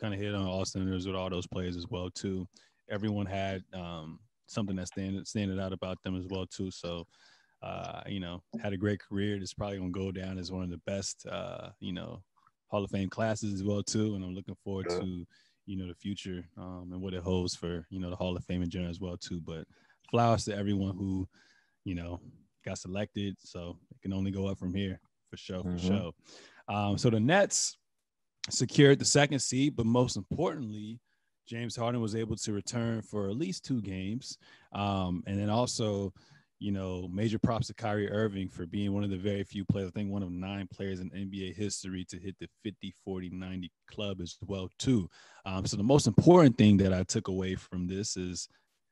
kind 0.00 0.14
of 0.14 0.20
hit 0.20 0.34
on 0.34 0.46
all 0.46 0.64
cylinders 0.64 1.06
with 1.06 1.16
all 1.16 1.30
those 1.30 1.46
players 1.46 1.76
as 1.76 1.86
well, 1.88 2.10
too. 2.10 2.46
Everyone 2.90 3.26
had 3.26 3.62
um, 3.74 4.18
something 4.46 4.76
that 4.76 4.88
standed, 4.88 5.26
standing 5.26 5.60
out 5.60 5.72
about 5.72 6.02
them 6.02 6.16
as 6.16 6.26
well, 6.28 6.46
too. 6.46 6.70
So, 6.70 7.06
uh, 7.62 8.02
you 8.06 8.20
know, 8.20 8.42
had 8.60 8.72
a 8.72 8.76
great 8.76 9.00
career. 9.00 9.36
It's 9.36 9.54
probably 9.54 9.78
going 9.78 9.92
to 9.92 9.98
go 9.98 10.12
down 10.12 10.38
as 10.38 10.52
one 10.52 10.62
of 10.62 10.70
the 10.70 10.80
best, 10.86 11.26
uh, 11.26 11.70
you 11.80 11.92
know, 11.92 12.22
Hall 12.68 12.84
of 12.84 12.90
Fame 12.90 13.08
classes 13.08 13.54
as 13.54 13.62
well 13.62 13.82
too, 13.82 14.14
and 14.14 14.24
I'm 14.24 14.34
looking 14.34 14.56
forward 14.64 14.86
yeah. 14.90 14.98
to 14.98 15.26
you 15.66 15.76
know 15.76 15.88
the 15.88 15.94
future 15.94 16.44
um, 16.56 16.90
and 16.92 17.00
what 17.00 17.14
it 17.14 17.22
holds 17.22 17.54
for 17.54 17.86
you 17.90 18.00
know 18.00 18.10
the 18.10 18.16
Hall 18.16 18.36
of 18.36 18.44
Fame 18.44 18.62
in 18.62 18.70
general 18.70 18.90
as 18.90 19.00
well 19.00 19.16
too. 19.16 19.40
But 19.40 19.64
flowers 20.10 20.44
to 20.44 20.56
everyone 20.56 20.96
who 20.96 21.28
you 21.84 21.94
know 21.94 22.20
got 22.64 22.78
selected, 22.78 23.36
so 23.38 23.78
it 23.90 24.00
can 24.02 24.12
only 24.12 24.30
go 24.30 24.46
up 24.46 24.58
from 24.58 24.74
here 24.74 25.00
for 25.30 25.36
sure, 25.36 25.62
for 25.62 25.70
mm-hmm. 25.70 25.86
sure. 25.86 26.12
Um, 26.68 26.98
so 26.98 27.10
the 27.10 27.20
Nets 27.20 27.78
secured 28.50 28.98
the 28.98 29.04
second 29.04 29.40
seed, 29.40 29.76
but 29.76 29.86
most 29.86 30.16
importantly, 30.16 31.00
James 31.48 31.76
Harden 31.76 32.00
was 32.00 32.16
able 32.16 32.36
to 32.36 32.52
return 32.52 33.02
for 33.02 33.28
at 33.28 33.36
least 33.36 33.64
two 33.64 33.80
games, 33.80 34.38
um, 34.72 35.22
and 35.26 35.38
then 35.38 35.50
also 35.50 36.12
you 36.58 36.72
know, 36.72 37.08
major 37.12 37.38
props 37.38 37.66
to 37.66 37.74
Kyrie 37.74 38.10
Irving 38.10 38.48
for 38.48 38.66
being 38.66 38.94
one 38.94 39.04
of 39.04 39.10
the 39.10 39.18
very 39.18 39.44
few 39.44 39.64
players, 39.64 39.88
I 39.88 39.90
think 39.90 40.10
one 40.10 40.22
of 40.22 40.30
nine 40.30 40.66
players 40.72 41.00
in 41.00 41.10
NBA 41.10 41.54
history 41.54 42.04
to 42.08 42.18
hit 42.18 42.34
the 42.40 42.48
50, 42.64 42.94
40, 43.04 43.30
90 43.30 43.70
club 43.90 44.20
as 44.22 44.36
well, 44.46 44.70
too. 44.78 45.08
Um, 45.44 45.66
so 45.66 45.76
the 45.76 45.82
most 45.82 46.06
important 46.06 46.56
thing 46.56 46.78
that 46.78 46.94
I 46.94 47.02
took 47.02 47.28
away 47.28 47.56
from 47.56 47.86
this 47.86 48.16
is 48.16 48.48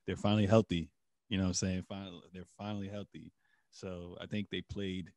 they're 0.06 0.16
finally 0.16 0.46
healthy. 0.46 0.90
You 1.30 1.38
know 1.38 1.46
I'm 1.46 1.54
saying? 1.54 1.84
Finally, 1.88 2.20
they're 2.34 2.44
finally 2.58 2.88
healthy. 2.88 3.32
So 3.70 4.16
I 4.20 4.26
think 4.26 4.48
they 4.50 4.60
played 4.60 5.10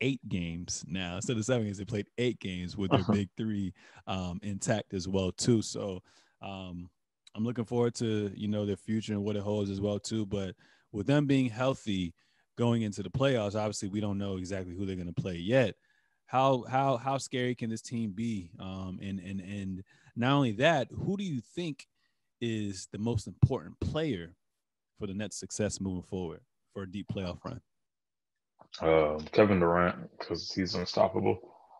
eight 0.00 0.20
games 0.28 0.84
now. 0.86 1.16
Instead 1.16 1.36
of 1.36 1.44
seven 1.44 1.64
games, 1.64 1.78
they 1.78 1.84
played 1.84 2.08
eight 2.18 2.40
games 2.40 2.76
with 2.76 2.90
their 2.90 3.00
uh-huh. 3.00 3.12
big 3.12 3.28
three 3.36 3.72
um, 4.06 4.40
intact 4.42 4.94
as 4.94 5.08
well, 5.08 5.32
too. 5.32 5.62
So 5.62 6.02
um, 6.42 6.90
I'm 7.34 7.44
looking 7.44 7.64
forward 7.64 7.94
to, 7.96 8.30
you 8.34 8.48
know, 8.48 8.66
their 8.66 8.76
future 8.76 9.12
and 9.12 9.24
what 9.24 9.36
it 9.36 9.42
holds 9.42 9.70
as 9.70 9.80
well, 9.80 9.98
too. 9.98 10.26
But 10.26 10.54
with 10.92 11.06
them 11.06 11.26
being 11.26 11.48
healthy 11.48 12.14
going 12.56 12.82
into 12.82 13.02
the 13.02 13.10
playoffs, 13.10 13.54
obviously 13.54 13.88
we 13.88 14.00
don't 14.00 14.18
know 14.18 14.36
exactly 14.36 14.74
who 14.74 14.86
they're 14.86 14.96
going 14.96 15.12
to 15.12 15.22
play 15.22 15.36
yet. 15.36 15.74
How 16.26 16.64
how 16.68 16.96
how 16.96 17.18
scary 17.18 17.54
can 17.54 17.70
this 17.70 17.82
team 17.82 18.12
be? 18.12 18.50
Um, 18.58 18.98
and 19.02 19.20
and 19.20 19.40
and 19.40 19.82
not 20.16 20.32
only 20.32 20.52
that, 20.52 20.88
who 20.90 21.16
do 21.16 21.24
you 21.24 21.40
think 21.54 21.86
is 22.40 22.88
the 22.92 22.98
most 22.98 23.26
important 23.26 23.78
player 23.80 24.34
for 24.98 25.06
the 25.06 25.14
Nets' 25.14 25.38
success 25.38 25.80
moving 25.80 26.02
forward 26.02 26.40
for 26.72 26.82
a 26.82 26.90
deep 26.90 27.06
playoff 27.12 27.44
run? 27.44 27.60
Uh, 28.80 29.18
Kevin 29.32 29.60
Durant, 29.60 30.10
because 30.18 30.52
he's 30.52 30.74
unstoppable. 30.74 31.38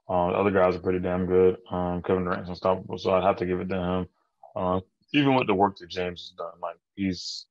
Uh, 0.09 0.31
the 0.31 0.37
other 0.37 0.51
guys 0.51 0.77
are 0.77 0.81
pretty 0.81 1.01
damn 1.01 1.27
good. 1.27 1.57
Um, 1.71 2.03
Kevin 2.03 2.25
Durant's 2.25 2.49
unstoppable, 2.51 2.99
so 2.99 3.11
I'd 3.13 3.25
have 3.25 3.37
to 3.39 3.47
give 3.47 3.61
it 3.61 3.69
to 3.71 3.77
him. 3.77 4.07
Uh, 4.55 4.81
even 5.13 5.35
with 5.35 5.47
the 5.47 5.55
work 5.55 5.79
that 5.79 5.89
James 5.89 6.21
has 6.21 6.31
done, 6.37 6.61
like 6.61 6.77
he's 6.95 7.47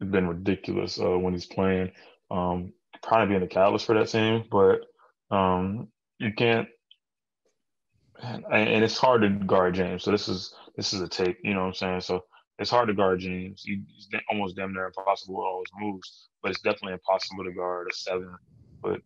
been 0.00 0.28
ridiculous 0.28 0.98
uh, 1.00 1.18
when 1.18 1.32
he's 1.32 1.46
playing. 1.46 1.90
Um, 2.30 2.72
probably 3.02 3.28
being 3.28 3.40
the 3.40 3.46
catalyst 3.46 3.86
for 3.86 3.94
that 3.94 4.08
team, 4.08 4.44
but 4.50 4.80
um, 5.34 5.88
you 6.18 6.32
can't. 6.32 6.68
And 8.22 8.84
it's 8.84 8.98
hard 8.98 9.22
to 9.22 9.30
guard 9.30 9.74
James. 9.74 10.04
So 10.04 10.12
this 10.12 10.28
is 10.28 10.54
this 10.76 10.92
is 10.92 11.00
a 11.00 11.08
take. 11.08 11.38
You 11.42 11.54
know 11.54 11.60
what 11.60 11.66
I'm 11.68 11.74
saying? 11.74 12.00
So 12.02 12.24
it's 12.58 12.70
hard 12.70 12.88
to 12.88 12.94
guard 12.94 13.20
James. 13.20 13.62
He's 13.64 14.08
almost 14.30 14.56
damn 14.56 14.72
near 14.72 14.86
impossible 14.86 15.36
with 15.36 15.44
all 15.44 15.62
his 15.64 15.72
moves, 15.78 16.28
but 16.42 16.50
it's 16.50 16.60
definitely 16.60 16.94
impossible 16.94 17.44
to 17.44 17.52
guard 17.52 17.88
a 17.90 17.94
seven 17.94 18.34
foot 18.82 19.02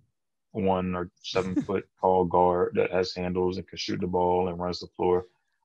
one 0.53 0.95
or 0.95 1.11
seven 1.23 1.61
foot 1.63 1.85
tall 2.01 2.25
guard 2.25 2.73
that 2.75 2.91
has 2.91 3.15
handles 3.15 3.57
and 3.57 3.69
can 3.69 3.79
shoot 3.79 4.01
the 4.01 4.07
ball 4.07 4.49
and 4.49 4.59
runs 4.59 4.81
the 4.81 4.89
floor. 4.97 5.25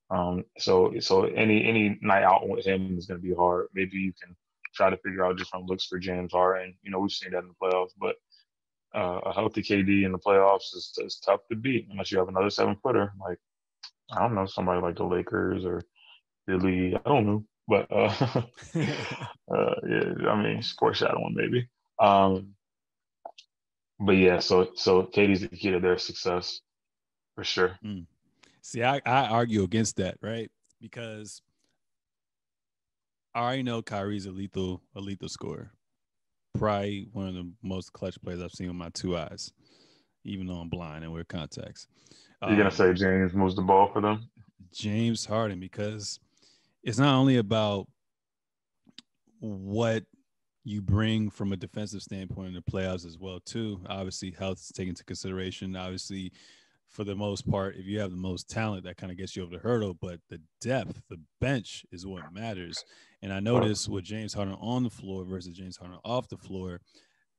Um, 0.09 0.43
so 0.57 0.93
so 0.99 1.23
any 1.23 1.65
any 1.67 1.97
night 2.01 2.23
out 2.23 2.47
with 2.47 2.65
him 2.65 2.97
is 2.97 3.05
going 3.05 3.21
to 3.21 3.27
be 3.27 3.33
hard. 3.33 3.67
Maybe 3.73 3.97
you 3.97 4.13
can 4.21 4.35
try 4.75 4.89
to 4.89 4.97
figure 4.97 5.25
out 5.25 5.37
different 5.37 5.65
looks 5.65 5.85
for 5.85 5.99
James 5.99 6.33
Harden. 6.33 6.75
You 6.83 6.91
know, 6.91 6.99
we've 6.99 7.11
seen 7.11 7.31
that 7.31 7.39
in 7.39 7.47
the 7.49 7.53
playoffs, 7.61 7.91
but 7.99 8.15
uh, 8.93 9.19
a 9.25 9.33
healthy 9.33 9.61
KD 9.61 10.05
in 10.05 10.11
the 10.11 10.19
playoffs 10.19 10.75
is, 10.75 10.93
is 10.97 11.21
tough 11.25 11.41
to 11.49 11.55
beat 11.55 11.87
unless 11.89 12.11
you 12.11 12.19
have 12.19 12.27
another 12.27 12.49
seven 12.49 12.75
footer. 12.83 13.13
Like, 13.19 13.39
I 14.11 14.21
don't 14.21 14.35
know, 14.35 14.45
somebody 14.45 14.81
like 14.81 14.97
the 14.97 15.05
Lakers 15.05 15.65
or 15.65 15.81
Philly. 16.45 16.95
I 16.95 17.09
don't 17.09 17.25
know. 17.25 17.45
But 17.67 17.87
uh, 17.91 18.13
uh, 18.75 19.75
yeah, 19.87 20.29
I 20.29 20.41
mean, 20.41 20.61
foreshadowing 20.79 21.33
maybe. 21.35 21.69
Um, 21.99 22.55
but 23.99 24.13
yeah, 24.13 24.39
so 24.39 24.69
so 24.75 25.03
KD's 25.03 25.41
the 25.41 25.47
key 25.47 25.71
to 25.71 25.79
their 25.79 25.97
success 25.97 26.61
for 27.35 27.43
sure. 27.43 27.77
Mm. 27.85 28.05
See, 28.61 28.83
I, 28.83 29.01
I 29.05 29.27
argue 29.27 29.63
against 29.63 29.97
that, 29.97 30.17
right? 30.21 30.49
Because 30.79 31.41
I 33.33 33.41
already 33.41 33.63
know 33.63 33.81
Kyrie's 33.81 34.25
a 34.25 34.31
lethal, 34.31 34.81
a 34.95 34.99
lethal 34.99 35.29
scorer. 35.29 35.71
Probably 36.57 37.07
one 37.13 37.27
of 37.27 37.33
the 37.35 37.51
most 37.63 37.93
clutch 37.93 38.21
players 38.21 38.41
I've 38.41 38.51
seen 38.51 38.67
with 38.67 38.75
my 38.75 38.89
two 38.89 39.15
eyes, 39.15 39.53
even 40.25 40.47
though 40.47 40.55
I'm 40.55 40.69
blind 40.69 41.03
and 41.03 41.13
wear 41.13 41.23
contacts. 41.23 41.87
You're 42.41 42.57
gonna 42.57 42.65
um, 42.65 42.71
say 42.71 42.93
James 42.93 43.33
moves 43.33 43.55
the 43.55 43.61
ball 43.61 43.89
for 43.93 44.01
them? 44.01 44.27
James 44.73 45.25
Harden, 45.25 45.59
because 45.59 46.19
it's 46.83 46.99
not 46.99 47.15
only 47.15 47.37
about 47.37 47.87
what 49.39 50.03
you 50.63 50.81
bring 50.81 51.29
from 51.29 51.51
a 51.53 51.57
defensive 51.57 52.01
standpoint 52.01 52.49
in 52.49 52.53
the 52.53 52.61
playoffs 52.61 53.05
as 53.05 53.17
well, 53.19 53.39
too. 53.39 53.81
Obviously, 53.87 54.31
health 54.31 54.59
is 54.59 54.71
taken 54.73 54.89
into 54.89 55.03
consideration. 55.03 55.75
Obviously, 55.75 56.31
for 56.87 57.03
the 57.03 57.15
most 57.15 57.49
part, 57.49 57.77
if 57.77 57.85
you 57.85 57.99
have 57.99 58.11
the 58.11 58.17
most 58.17 58.49
talent, 58.49 58.83
that 58.83 58.97
kind 58.97 59.11
of 59.11 59.17
gets 59.17 59.35
you 59.35 59.43
over 59.43 59.55
the 59.55 59.61
hurdle. 59.61 59.95
But 59.99 60.19
the 60.29 60.39
depth, 60.59 61.01
the 61.09 61.19
bench 61.39 61.85
is 61.91 62.05
what 62.05 62.33
matters. 62.33 62.83
And 63.21 63.31
I 63.31 63.39
noticed 63.39 63.89
with 63.89 64.03
James 64.03 64.33
Harden 64.33 64.57
on 64.59 64.83
the 64.83 64.89
floor 64.89 65.23
versus 65.23 65.55
James 65.55 65.77
Harden 65.77 65.99
off 66.03 66.27
the 66.27 66.37
floor, 66.37 66.81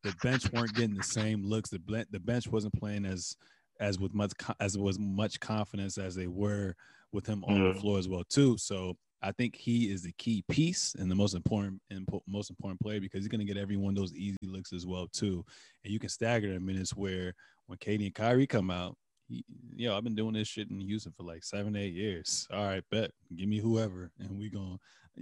the 0.02 0.14
bench 0.22 0.50
weren't 0.52 0.74
getting 0.74 0.96
the 0.96 1.02
same 1.02 1.44
looks. 1.44 1.70
The 1.70 2.06
the 2.10 2.20
bench 2.20 2.48
wasn't 2.48 2.74
playing 2.74 3.04
as 3.04 3.36
as 3.80 3.98
with 3.98 4.14
much 4.14 4.32
as 4.60 4.78
was 4.78 4.98
much 4.98 5.38
confidence 5.40 5.98
as 5.98 6.14
they 6.14 6.28
were 6.28 6.74
with 7.12 7.26
him 7.26 7.44
on 7.44 7.72
the 7.72 7.78
floor 7.78 7.98
as 7.98 8.08
well 8.08 8.24
too. 8.28 8.56
So 8.56 8.96
I 9.22 9.32
think 9.32 9.56
he 9.56 9.90
is 9.90 10.02
the 10.02 10.12
key 10.18 10.44
piece 10.50 10.94
and 10.98 11.10
the 11.10 11.14
most 11.14 11.34
important 11.34 11.80
and 11.90 12.06
most 12.26 12.50
important 12.50 12.80
player 12.80 13.00
because 13.00 13.20
he's 13.20 13.28
going 13.28 13.46
to 13.46 13.52
get 13.52 13.60
every 13.60 13.76
one 13.76 13.90
of 13.90 13.96
those 13.96 14.14
easy 14.14 14.36
looks 14.42 14.72
as 14.72 14.86
well 14.86 15.06
too. 15.12 15.44
And 15.84 15.92
you 15.92 15.98
can 15.98 16.08
stagger 16.08 16.52
the 16.52 16.60
minutes 16.60 16.94
where 16.94 17.34
when 17.66 17.78
KD 17.78 18.06
and 18.06 18.14
Kyrie 18.14 18.46
come 18.46 18.70
out, 18.70 18.96
he, 19.28 19.44
yo, 19.76 19.96
I've 19.96 20.04
been 20.04 20.16
doing 20.16 20.34
this 20.34 20.48
shit 20.48 20.70
in 20.70 20.80
Houston 20.80 21.12
for 21.16 21.22
like 21.22 21.44
seven, 21.44 21.76
eight 21.76 21.94
years. 21.94 22.46
All 22.52 22.64
right, 22.64 22.82
bet. 22.90 23.12
Give 23.36 23.48
me 23.48 23.58
whoever, 23.58 24.10
and 24.18 24.38
we 24.38 24.50
going 24.50 24.78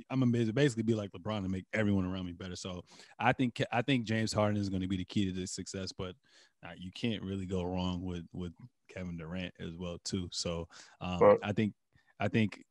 I'm 0.09 0.21
gonna 0.21 0.53
basically 0.53 0.83
be 0.83 0.95
like 0.95 1.11
LeBron 1.13 1.39
and 1.39 1.51
make 1.51 1.67
everyone 1.73 2.05
around 2.05 2.27
me 2.27 2.33
better. 2.33 2.57
So 2.57 2.85
I 3.19 3.33
think 3.33 3.63
I 3.73 3.83
think 3.83 4.05
James 4.05 4.33
Harden 4.33 4.57
is 4.57 4.69
going 4.69 4.83
to 4.83 4.89
be 4.89 4.97
the 4.97 5.05
key 5.05 5.27
to 5.27 5.33
this 5.33 5.53
success, 5.53 5.93
but 5.93 6.15
uh, 6.65 6.73
you 6.79 6.91
can't 6.95 7.23
really 7.23 7.47
go 7.47 7.63
wrong 7.63 8.03
with 8.03 8.25
with 8.33 8.53
Kevin 8.93 9.17
Durant 9.17 9.53
as 9.61 9.75
well 9.77 9.99
too. 10.05 10.29
So 10.33 10.69
um, 11.01 11.39
I 11.43 11.53
think 11.53 11.75
I 12.21 12.29
think 12.29 12.63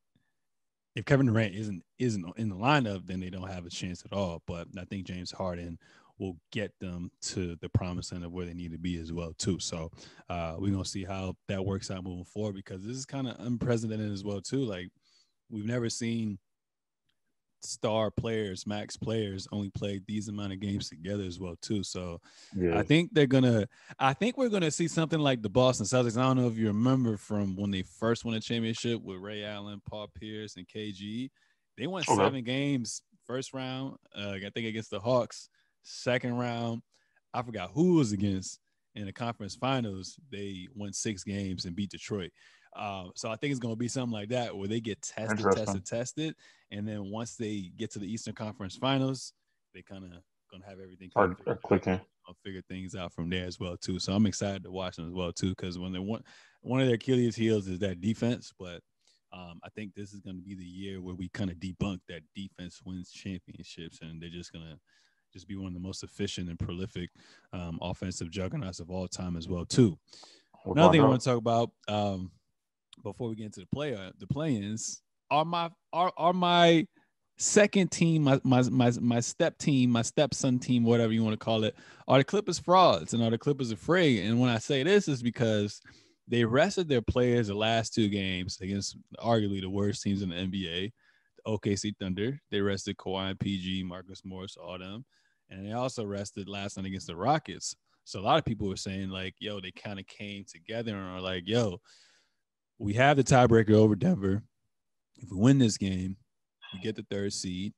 if 0.95 1.06
Kevin 1.06 1.28
Durant 1.28 1.56
isn't 1.56 1.84
isn't 1.97 2.25
in 2.38 2.49
the 2.49 2.56
lineup, 2.56 3.06
then 3.06 3.19
they 3.19 3.30
don't 3.30 3.49
have 3.49 3.65
a 3.65 3.69
chance 3.69 4.04
at 4.06 4.13
all. 4.13 4.41
But 4.45 4.67
I 4.78 4.86
think 4.86 5.06
James 5.06 5.32
Harden 5.32 5.78
will 6.17 6.38
get 6.52 6.73
them 6.80 7.10
to 7.21 7.56
the 7.62 7.69
promised 7.69 8.12
end 8.12 8.25
of 8.25 8.32
where 8.32 8.45
they 8.45 8.54
need 8.54 8.71
to 8.71 8.78
be 8.78 8.97
as 8.97 9.13
well 9.13 9.34
too. 9.38 9.60
So 9.60 9.89
uh, 10.30 10.56
we're 10.58 10.71
gonna 10.71 10.86
see 10.86 11.06
how 11.06 11.36
that 11.47 11.65
works 11.65 11.89
out 11.89 12.04
moving 12.04 12.25
forward 12.25 12.56
because 12.56 12.84
this 12.84 12.97
is 12.97 13.06
kind 13.06 13.28
of 13.28 13.36
unprecedented 13.39 14.12
as 14.12 14.23
well 14.23 14.41
too. 14.41 14.65
Like 14.65 14.89
we've 15.49 15.65
never 15.65 15.89
seen 15.89 16.38
star 17.62 18.12
players, 18.12 18.65
max 18.65 18.98
players, 18.98 19.48
only 19.52 19.69
played 19.69 20.04
these 20.08 20.28
amount 20.28 20.54
of 20.54 20.60
games 20.60 20.89
together 20.89 21.24
as 21.24 21.39
well 21.39 21.56
too. 21.62 21.84
So 21.84 22.19
yeah. 22.56 22.78
I 22.78 22.84
think 22.84 23.13
they're 23.13 23.28
gonna. 23.28 23.67
I 24.00 24.13
think 24.13 24.38
we're 24.38 24.50
gonna 24.50 24.72
see 24.72 24.88
something 24.88 25.19
like 25.19 25.41
the 25.41 25.50
Boston 25.50 25.86
Celtics. 25.86 26.17
I 26.17 26.24
don't 26.24 26.38
know 26.38 26.48
if 26.48 26.58
you 26.58 26.67
remember 26.67 27.17
from 27.17 27.56
when 27.56 27.72
they 27.72 27.82
first 27.82 28.26
won 28.26 28.36
a 28.36 28.39
championship 28.39 29.02
with 29.02 29.17
Ray 29.17 29.43
Allen, 29.43 29.82
Paul 29.89 30.10
Pierce, 30.13 30.56
and 30.56 30.67
KG. 30.67 31.30
They 31.78 31.88
won 31.88 32.04
okay. 32.08 32.15
seven 32.15 32.43
games 32.43 33.02
first 33.26 33.54
round. 33.54 33.95
Uh, 34.15 34.32
I 34.32 34.50
think 34.54 34.67
against 34.67 34.91
the 34.91 35.00
Hawks. 35.00 35.50
Second 35.84 36.38
round, 36.38 36.82
I 37.34 37.41
forgot 37.41 37.72
who 37.74 37.95
was 37.95 38.12
against. 38.12 38.60
In 38.95 39.06
the 39.06 39.13
conference 39.13 39.56
finals, 39.56 40.19
they 40.32 40.67
won 40.76 40.91
six 40.91 41.24
games 41.24 41.65
and 41.65 41.76
beat 41.76 41.91
Detroit. 41.91 42.32
Um, 42.76 43.12
so 43.15 43.30
I 43.30 43.36
think 43.36 43.52
it's 43.52 43.60
going 43.60 43.74
to 43.74 43.80
be 43.80 43.88
something 43.88 44.12
like 44.12 44.30
that 44.30 44.56
where 44.56 44.67
they 44.67 44.80
get 44.80 45.02
tested, 45.02 45.45
tested, 45.56 45.86
tested, 45.86 46.36
and 46.71 46.88
then 46.88 47.10
once 47.10 47.36
they 47.36 47.71
get 47.77 47.91
to 47.91 47.99
the 47.99 48.12
Eastern 48.12 48.34
Conference 48.34 48.75
Finals, 48.75 49.34
they 49.73 49.82
kind 49.82 50.05
of 50.05 50.12
to 50.12 50.67
have 50.67 50.79
everything 50.79 51.12
kind 51.15 51.36
of 51.45 51.62
clicking. 51.62 51.99
I'll 52.27 52.36
figure 52.43 52.62
things 52.67 52.95
out 52.95 53.13
from 53.13 53.29
there 53.29 53.45
as 53.45 53.60
well 53.60 53.77
too. 53.77 53.99
So 53.99 54.13
I'm 54.13 54.25
excited 54.25 54.63
to 54.63 54.71
watch 54.71 54.95
them 54.95 55.08
as 55.08 55.13
well 55.13 55.32
too 55.32 55.49
because 55.49 55.77
when 55.77 55.91
they 55.91 55.99
want 55.99 56.25
one 56.62 56.79
of 56.79 56.88
their 56.88 56.95
Achilles 56.95 57.36
heels 57.36 57.67
is 57.67 57.79
that 57.79 58.01
defense, 58.01 58.51
but 58.58 58.82
um, 59.32 59.60
I 59.63 59.69
think 59.69 59.93
this 59.93 60.13
is 60.13 60.21
going 60.21 60.38
to 60.38 60.41
be 60.41 60.55
the 60.55 60.63
year 60.63 61.01
where 61.01 61.15
we 61.15 61.29
kind 61.29 61.51
of 61.51 61.58
debunk 61.58 61.99
that 62.08 62.21
defense 62.36 62.82
wins 62.84 63.12
championships, 63.12 63.99
and 64.01 64.19
they're 64.21 64.29
just 64.29 64.51
going 64.51 64.65
to 64.65 64.79
just 65.32 65.47
be 65.47 65.55
one 65.55 65.67
of 65.67 65.73
the 65.73 65.79
most 65.79 66.03
efficient 66.03 66.49
and 66.49 66.58
prolific 66.58 67.12
um, 67.53 67.77
offensive 67.82 68.32
juggernauts 68.32 68.79
of 68.79 68.89
all 68.89 69.08
time 69.08 69.38
as 69.38 69.47
well 69.47 69.65
too. 69.65 69.97
Another 70.65 70.91
thing 70.91 71.01
I 71.01 71.08
want 71.08 71.21
to 71.21 71.29
talk 71.29 71.38
about 71.38 71.69
um, 71.88 72.32
before 73.03 73.29
we 73.29 73.36
get 73.36 73.45
into 73.45 73.60
the 73.62 73.67
play 73.67 73.93
uh, 73.93 74.12
the 74.17 74.27
play-ins 74.27 75.03
are 75.32 75.46
my 75.46 75.70
are 75.94 76.12
are 76.18 76.34
my 76.34 76.86
second 77.38 77.92
team, 77.92 78.24
my 78.24 78.39
my 78.44 78.62
my 78.63 78.92
my 79.00 79.20
step 79.20 79.58
team, 79.58 79.89
my 79.89 80.02
stepson 80.02 80.60
team, 80.60 80.84
whatever 80.84 81.13
you 81.13 81.24
want 81.24 81.39
to 81.39 81.44
call 81.44 81.63
it, 81.63 81.76
are 82.08 82.18
the 82.18 82.24
Clippers 82.24 82.60
frauds 82.60 83.13
and 83.13 83.24
are 83.24 83.30
the 83.30 83.38
Clippers 83.38 83.72
afraid? 83.72 84.26
And 84.26 84.39
when 84.39 84.50
I 84.50 84.58
say 84.58 84.84
this 84.84 85.08
is 85.08 85.22
because 85.22 85.82
they 86.28 86.46
rested 86.46 86.88
their 86.88 87.02
players 87.02 87.48
the 87.48 87.56
last 87.56 87.94
two 87.94 88.08
games 88.08 88.60
against 88.62 88.98
arguably 89.20 89.62
the 89.62 89.70
worst 89.70 90.04
teams 90.04 90.22
in 90.22 90.30
the 90.30 90.36
NBA, 90.36 90.92
the 91.38 91.52
OKC 91.52 91.94
Thunder. 91.98 92.39
They 92.52 92.62
rested 92.62 92.98
Kawhi 92.98 93.32
and 93.32 93.39
PG, 93.39 93.84
Marcus 93.84 94.22
Morris, 94.24 94.58
all 94.58 94.78
them, 94.78 95.06
and 95.50 95.65
they 95.65 95.72
also 95.72 96.06
rested 96.06 96.48
last 96.48 96.78
night 96.78 96.86
against 96.86 97.08
the 97.08 97.15
Rockets. 97.15 97.76
So 98.04 98.20
a 98.20 98.22
lot 98.22 98.39
of 98.39 98.46
people 98.46 98.68
were 98.68 98.76
saying 98.76 99.10
like, 99.10 99.36
"Yo, 99.39 99.60
they 99.60 99.72
kind 99.72 100.00
of 100.00 100.08
came 100.08 100.46
together 100.46 100.96
and 100.96 101.08
are 101.08 101.22
like, 101.22 101.44
yo." 101.46 101.80
we 102.80 102.94
have 102.94 103.18
the 103.18 103.24
tiebreaker 103.24 103.74
over 103.74 103.96
Denver. 103.96 104.42
If 105.21 105.32
we 105.32 105.38
win 105.38 105.60
this 105.60 105.77
game, 105.77 106.15
we 106.73 106.79
get 106.79 106.95
the 106.95 107.05
third 107.10 107.34
seed. 107.34 107.73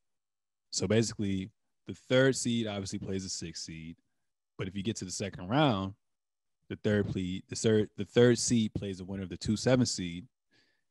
So 0.71 0.87
basically, 0.87 1.49
the 1.87 1.93
third 1.93 2.35
seed 2.35 2.67
obviously 2.67 2.99
plays 2.99 3.23
the 3.23 3.29
sixth 3.29 3.63
seed. 3.63 3.95
But 4.57 4.67
if 4.67 4.75
you 4.75 4.83
get 4.83 4.95
to 4.97 5.05
the 5.05 5.11
second 5.11 5.49
round, 5.49 5.93
the 6.69 6.77
third 6.83 7.09
plead, 7.09 7.43
the 7.49 7.55
third 7.55 7.89
the 7.97 8.05
third 8.05 8.37
seed 8.37 8.73
plays 8.73 8.99
the 8.99 9.05
winner 9.05 9.23
of 9.23 9.29
the 9.29 9.37
two 9.37 9.57
seven 9.57 9.85
seed. 9.85 10.25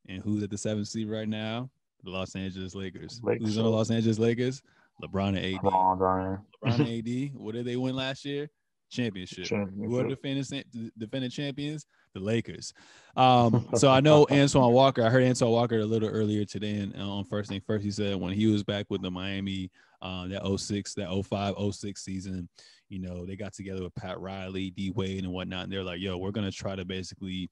And 0.09 0.23
who's 0.23 0.43
at 0.43 0.51
the 0.51 0.59
seventh 0.59 0.89
seed 0.89 1.09
right 1.09 1.29
now? 1.29 1.71
The 2.03 2.11
Los 2.11 2.35
Angeles 2.35 2.75
Lakers. 2.75 3.21
Lakers. 3.23 3.47
Who's 3.47 3.59
on 3.59 3.65
the 3.65 3.71
Los 3.71 3.91
Angeles 3.91 4.19
Lakers? 4.19 4.63
LeBron 5.03 5.29
and 5.29 5.39
AD. 5.39 5.61
LeBron, 5.63 5.99
LeBron 5.99 6.41
and 6.65 7.33
AD. 7.35 7.41
What 7.41 7.55
did 7.55 7.67
they 7.67 7.77
win 7.77 7.95
last 7.95 8.25
year? 8.25 8.51
Championship. 8.91 9.45
Championship. 9.45 9.89
Who 9.89 9.99
are 9.99 10.03
the 10.03 10.11
defending, 10.11 10.91
defending 10.99 11.31
champions? 11.31 11.87
The 12.15 12.21
Lakers. 12.21 12.73
Um, 13.17 13.69
so 13.75 13.91
I 13.91 14.01
know 14.01 14.27
Antoine 14.31 14.73
Walker. 14.73 15.03
I 15.05 15.11
heard 15.11 15.25
Antoine 15.25 15.51
Walker 15.51 15.79
a 15.79 15.85
little 15.85 16.09
earlier 16.09 16.45
today 16.45 16.77
and 16.77 16.95
uh, 16.97 17.09
on 17.09 17.25
first 17.25 17.51
thing 17.51 17.61
first. 17.61 17.85
He 17.85 17.91
said 17.91 18.17
when 18.17 18.33
he 18.33 18.47
was 18.47 18.63
back 18.63 18.87
with 18.89 19.03
the 19.03 19.11
Miami, 19.11 19.71
uh, 20.03 20.29
that 20.29 20.59
06, 20.59 20.95
that 20.95 21.25
05, 21.27 21.55
06 21.75 22.03
season, 22.03 22.49
you 22.89 22.99
know, 22.99 23.27
they 23.27 23.37
got 23.37 23.53
together 23.53 23.83
with 23.83 23.95
Pat 23.95 24.19
Riley, 24.21 24.71
D 24.71 24.91
Wade, 24.91 25.25
and 25.25 25.33
whatnot. 25.33 25.65
And 25.65 25.73
they're 25.73 25.85
like, 25.85 26.01
yo, 26.01 26.17
we're 26.17 26.31
gonna 26.31 26.51
try 26.51 26.75
to 26.75 26.85
basically 26.85 27.51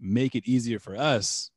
make 0.00 0.34
it 0.34 0.46
easier 0.46 0.78
for 0.78 0.96
us 0.96 1.50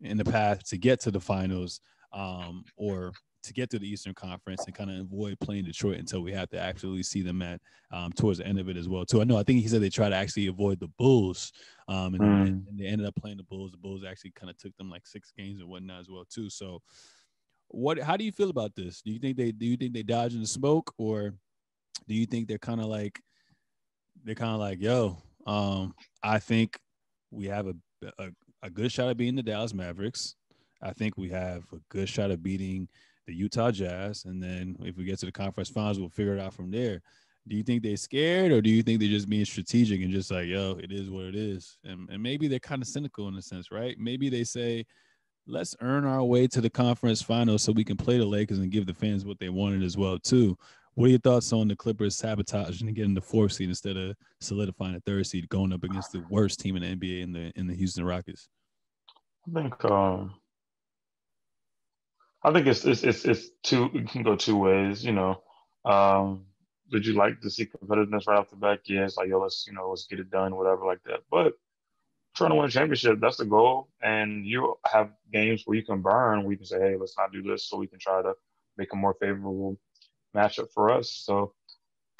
in 0.00 0.16
the 0.16 0.24
path 0.24 0.64
to 0.68 0.78
get 0.78 1.00
to 1.00 1.10
the 1.10 1.20
finals 1.20 1.80
um, 2.12 2.64
or 2.76 3.12
to 3.42 3.52
get 3.52 3.70
to 3.70 3.78
the 3.78 3.88
Eastern 3.88 4.14
Conference 4.14 4.66
and 4.66 4.74
kind 4.74 4.90
of 4.90 5.00
avoid 5.00 5.38
playing 5.40 5.64
Detroit 5.64 5.98
until 5.98 6.20
we 6.20 6.32
have 6.32 6.48
to 6.50 6.60
actually 6.60 7.02
see 7.02 7.22
them 7.22 7.42
at 7.42 7.60
um, 7.90 8.12
towards 8.12 8.38
the 8.38 8.46
end 8.46 8.58
of 8.58 8.68
it 8.68 8.76
as 8.76 8.88
well. 8.88 9.04
Too, 9.04 9.20
I 9.20 9.24
know. 9.24 9.38
I 9.38 9.42
think 9.42 9.60
he 9.60 9.68
said 9.68 9.80
they 9.80 9.90
try 9.90 10.08
to 10.08 10.16
actually 10.16 10.48
avoid 10.48 10.80
the 10.80 10.88
Bulls, 10.98 11.52
um, 11.88 12.14
and, 12.14 12.22
mm. 12.22 12.46
and, 12.46 12.66
they 12.78 12.86
ended 12.86 13.06
up 13.06 13.16
playing 13.16 13.38
the 13.38 13.44
Bulls. 13.44 13.70
The 13.70 13.78
Bulls 13.78 14.04
actually 14.08 14.32
kind 14.32 14.50
of 14.50 14.58
took 14.58 14.76
them 14.76 14.90
like 14.90 15.06
six 15.06 15.32
games 15.36 15.60
and 15.60 15.68
whatnot 15.68 16.00
as 16.00 16.10
well 16.10 16.24
too. 16.28 16.50
So, 16.50 16.82
what? 17.68 17.98
How 17.98 18.16
do 18.16 18.24
you 18.24 18.32
feel 18.32 18.50
about 18.50 18.74
this? 18.76 19.02
Do 19.02 19.10
you 19.10 19.18
think 19.18 19.36
they 19.36 19.52
do 19.52 19.66
you 19.66 19.76
think 19.76 19.94
they 19.94 20.02
dodging 20.02 20.40
the 20.40 20.46
smoke, 20.46 20.92
or 20.98 21.34
do 22.08 22.14
you 22.14 22.26
think 22.26 22.48
they're 22.48 22.58
kind 22.58 22.80
of 22.80 22.86
like 22.86 23.20
they're 24.24 24.34
kind 24.34 24.52
of 24.52 24.60
like, 24.60 24.80
yo, 24.80 25.16
um, 25.46 25.94
I 26.22 26.38
think 26.38 26.78
we 27.30 27.46
have 27.46 27.66
a, 27.66 27.74
a 28.18 28.30
a 28.62 28.70
good 28.70 28.92
shot 28.92 29.08
at 29.08 29.16
beating 29.16 29.36
the 29.36 29.42
Dallas 29.42 29.74
Mavericks. 29.74 30.34
I 30.82 30.92
think 30.92 31.16
we 31.16 31.28
have 31.30 31.64
a 31.72 31.78
good 31.88 32.08
shot 32.08 32.30
of 32.30 32.42
beating 32.42 32.88
the 33.30 33.36
Utah 33.36 33.70
Jazz, 33.70 34.24
and 34.24 34.42
then 34.42 34.76
if 34.80 34.96
we 34.96 35.04
get 35.04 35.20
to 35.20 35.26
the 35.26 35.30
conference 35.32 35.68
finals, 35.68 36.00
we'll 36.00 36.08
figure 36.08 36.36
it 36.36 36.40
out 36.40 36.52
from 36.52 36.68
there. 36.68 37.00
Do 37.46 37.56
you 37.56 37.62
think 37.62 37.82
they're 37.82 37.96
scared, 37.96 38.50
or 38.50 38.60
do 38.60 38.68
you 38.68 38.82
think 38.82 38.98
they're 38.98 39.08
just 39.08 39.28
being 39.28 39.44
strategic 39.44 40.02
and 40.02 40.10
just 40.10 40.32
like, 40.32 40.48
yo, 40.48 40.76
it 40.82 40.90
is 40.90 41.08
what 41.08 41.26
it 41.26 41.36
is? 41.36 41.78
And, 41.84 42.10
and 42.10 42.20
maybe 42.20 42.48
they're 42.48 42.58
kind 42.58 42.82
of 42.82 42.88
cynical 42.88 43.28
in 43.28 43.36
a 43.36 43.42
sense, 43.42 43.70
right? 43.70 43.96
Maybe 43.98 44.28
they 44.28 44.42
say, 44.42 44.84
let's 45.46 45.76
earn 45.80 46.04
our 46.04 46.24
way 46.24 46.48
to 46.48 46.60
the 46.60 46.68
conference 46.68 47.22
finals 47.22 47.62
so 47.62 47.70
we 47.70 47.84
can 47.84 47.96
play 47.96 48.18
the 48.18 48.26
Lakers 48.26 48.58
and 48.58 48.70
give 48.70 48.84
the 48.84 48.94
fans 48.94 49.24
what 49.24 49.38
they 49.38 49.48
wanted 49.48 49.84
as 49.84 49.96
well 49.96 50.18
too. 50.18 50.58
What 50.94 51.06
are 51.06 51.10
your 51.10 51.20
thoughts 51.20 51.52
on 51.52 51.68
the 51.68 51.76
Clippers 51.76 52.16
sabotaging 52.16 52.88
and 52.88 52.96
getting 52.96 53.14
the 53.14 53.20
fourth 53.20 53.52
seed 53.52 53.68
instead 53.68 53.96
of 53.96 54.16
solidifying 54.40 54.94
the 54.94 55.00
third 55.00 55.24
seed, 55.24 55.48
going 55.48 55.72
up 55.72 55.84
against 55.84 56.10
the 56.10 56.24
worst 56.30 56.58
team 56.58 56.76
in 56.76 56.82
the 56.82 56.96
NBA 56.96 57.22
in 57.22 57.32
the 57.32 57.52
in 57.54 57.68
the 57.68 57.74
Houston 57.74 58.04
Rockets? 58.04 58.48
I 59.48 59.60
think 59.60 59.84
um, 59.84 60.34
I 62.42 62.52
think 62.52 62.66
it's 62.66 62.84
it's 62.84 63.02
it's, 63.02 63.24
it's 63.24 63.50
two. 63.62 63.90
It 63.94 64.08
can 64.08 64.22
go 64.22 64.36
two 64.36 64.56
ways. 64.56 65.04
You 65.04 65.12
know, 65.12 65.42
um, 65.84 66.46
did 66.90 67.06
you 67.06 67.14
like 67.14 67.40
to 67.42 67.50
see 67.50 67.66
competitiveness 67.66 68.26
right 68.26 68.38
off 68.38 68.50
the 68.50 68.56
back? 68.56 68.80
Yes, 68.86 69.16
like 69.16 69.28
yo, 69.28 69.40
let's 69.40 69.66
you 69.66 69.74
know 69.74 69.90
let's 69.90 70.06
get 70.06 70.20
it 70.20 70.30
done, 70.30 70.56
whatever 70.56 70.86
like 70.86 71.02
that. 71.04 71.20
But 71.30 71.54
trying 72.36 72.50
to 72.50 72.56
win 72.56 72.66
a 72.66 72.70
championship, 72.70 73.20
that's 73.20 73.38
the 73.38 73.44
goal. 73.44 73.88
And 74.02 74.46
you 74.46 74.76
have 74.86 75.10
games 75.32 75.62
where 75.66 75.76
you 75.76 75.84
can 75.84 76.00
burn, 76.00 76.50
you 76.50 76.56
can 76.56 76.66
say, 76.66 76.80
hey, 76.80 76.96
let's 76.96 77.16
not 77.18 77.32
do 77.32 77.42
this, 77.42 77.68
so 77.68 77.76
we 77.76 77.86
can 77.86 77.98
try 77.98 78.22
to 78.22 78.34
make 78.76 78.92
a 78.92 78.96
more 78.96 79.14
favorable 79.20 79.78
matchup 80.34 80.72
for 80.72 80.90
us. 80.90 81.10
So 81.12 81.54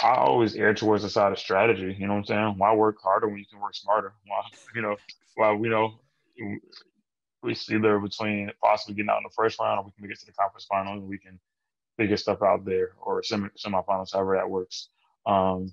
I 0.02 0.14
always 0.16 0.54
err 0.56 0.74
towards 0.74 1.02
the 1.02 1.10
side 1.10 1.32
of 1.32 1.38
strategy. 1.38 1.96
You 1.98 2.06
know 2.06 2.14
what 2.14 2.20
I'm 2.20 2.24
saying? 2.26 2.54
Why 2.58 2.74
work 2.74 2.96
harder 3.02 3.28
when 3.28 3.38
you 3.38 3.46
can 3.50 3.60
work 3.60 3.74
smarter? 3.74 4.14
Why 4.26 4.42
you 4.74 4.82
know? 4.82 4.96
Why 5.36 5.52
you 5.54 5.70
know? 5.70 6.00
We 7.42 7.54
see 7.54 7.78
there 7.78 7.98
between 7.98 8.50
possibly 8.62 8.94
getting 8.94 9.10
out 9.10 9.18
in 9.18 9.24
the 9.24 9.34
first 9.34 9.58
round 9.58 9.78
or 9.78 9.84
we 9.84 9.92
can 9.92 10.08
get 10.08 10.18
to 10.20 10.26
the 10.26 10.32
conference 10.32 10.66
finals 10.68 10.98
and 10.98 11.08
we 11.08 11.18
can 11.18 11.38
figure 11.96 12.16
stuff 12.16 12.42
out 12.42 12.64
there 12.64 12.92
or 13.00 13.22
semi 13.22 13.48
semifinals, 13.58 14.12
however 14.12 14.36
that 14.36 14.48
works. 14.48 14.88
Um, 15.26 15.72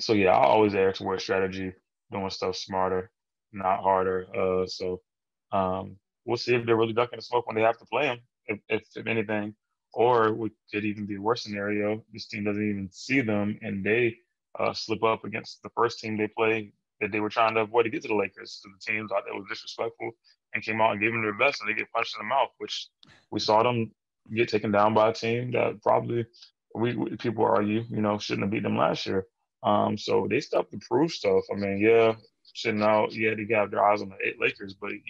so 0.00 0.12
yeah, 0.12 0.30
I 0.30 0.44
always 0.44 0.74
err 0.74 0.92
towards 0.92 1.22
strategy, 1.22 1.72
doing 2.10 2.30
stuff 2.30 2.56
smarter, 2.56 3.10
not 3.52 3.82
harder. 3.82 4.26
Uh, 4.34 4.66
so 4.66 5.00
um, 5.52 5.96
we'll 6.24 6.36
see 6.36 6.54
if 6.54 6.66
they're 6.66 6.76
really 6.76 6.92
ducking 6.92 7.18
the 7.18 7.22
smoke 7.22 7.46
when 7.46 7.56
they 7.56 7.62
have 7.62 7.78
to 7.78 7.86
play 7.86 8.06
them, 8.06 8.18
if, 8.46 8.58
if, 8.68 8.82
if 8.96 9.06
anything. 9.06 9.54
Or 9.92 10.32
we 10.32 10.50
could 10.72 10.84
even 10.84 11.06
be 11.06 11.16
a 11.16 11.20
worse 11.20 11.44
scenario. 11.44 12.04
This 12.12 12.26
team 12.26 12.44
doesn't 12.44 12.68
even 12.68 12.88
see 12.90 13.20
them 13.20 13.58
and 13.62 13.84
they 13.84 14.16
uh, 14.58 14.72
slip 14.72 15.04
up 15.04 15.24
against 15.24 15.62
the 15.62 15.70
first 15.70 16.00
team 16.00 16.16
they 16.16 16.28
play 16.28 16.72
that 17.00 17.12
they 17.12 17.20
were 17.20 17.28
trying 17.28 17.54
to 17.54 17.60
avoid 17.62 17.84
to 17.84 17.90
get 17.90 18.02
to 18.02 18.08
the 18.08 18.14
Lakers. 18.14 18.60
So 18.62 18.68
the 18.70 18.92
team 18.92 19.08
thought 19.08 19.24
that 19.26 19.34
was 19.34 19.46
disrespectful 19.48 20.12
and 20.54 20.62
came 20.62 20.80
out 20.80 20.92
and 20.92 21.00
gave 21.00 21.12
them 21.12 21.22
their 21.22 21.34
best, 21.34 21.60
and 21.60 21.68
they 21.68 21.78
get 21.78 21.92
punched 21.92 22.16
in 22.18 22.26
the 22.26 22.28
mouth, 22.28 22.50
which 22.58 22.88
we 23.30 23.40
saw 23.40 23.62
them 23.62 23.90
get 24.34 24.48
taken 24.48 24.70
down 24.70 24.94
by 24.94 25.10
a 25.10 25.12
team 25.12 25.52
that 25.52 25.82
probably 25.82 26.26
we, 26.74 26.94
we 26.96 27.16
people 27.16 27.44
argue, 27.44 27.84
you 27.88 28.00
know, 28.00 28.18
shouldn't 28.18 28.44
have 28.44 28.50
beat 28.50 28.62
them 28.62 28.76
last 28.76 29.06
year. 29.06 29.26
Um, 29.62 29.96
so 29.96 30.26
they 30.28 30.40
stopped 30.40 30.72
to 30.72 30.78
prove 30.88 31.10
stuff. 31.10 31.44
I 31.52 31.56
mean, 31.56 31.78
yeah, 31.78 32.14
sitting 32.54 32.82
out. 32.82 33.12
Yeah, 33.14 33.34
they 33.34 33.44
got 33.44 33.70
their 33.70 33.84
eyes 33.84 34.02
on 34.02 34.10
the 34.10 34.26
eight 34.26 34.40
Lakers, 34.40 34.74
but 34.74 34.92
you 34.92 35.00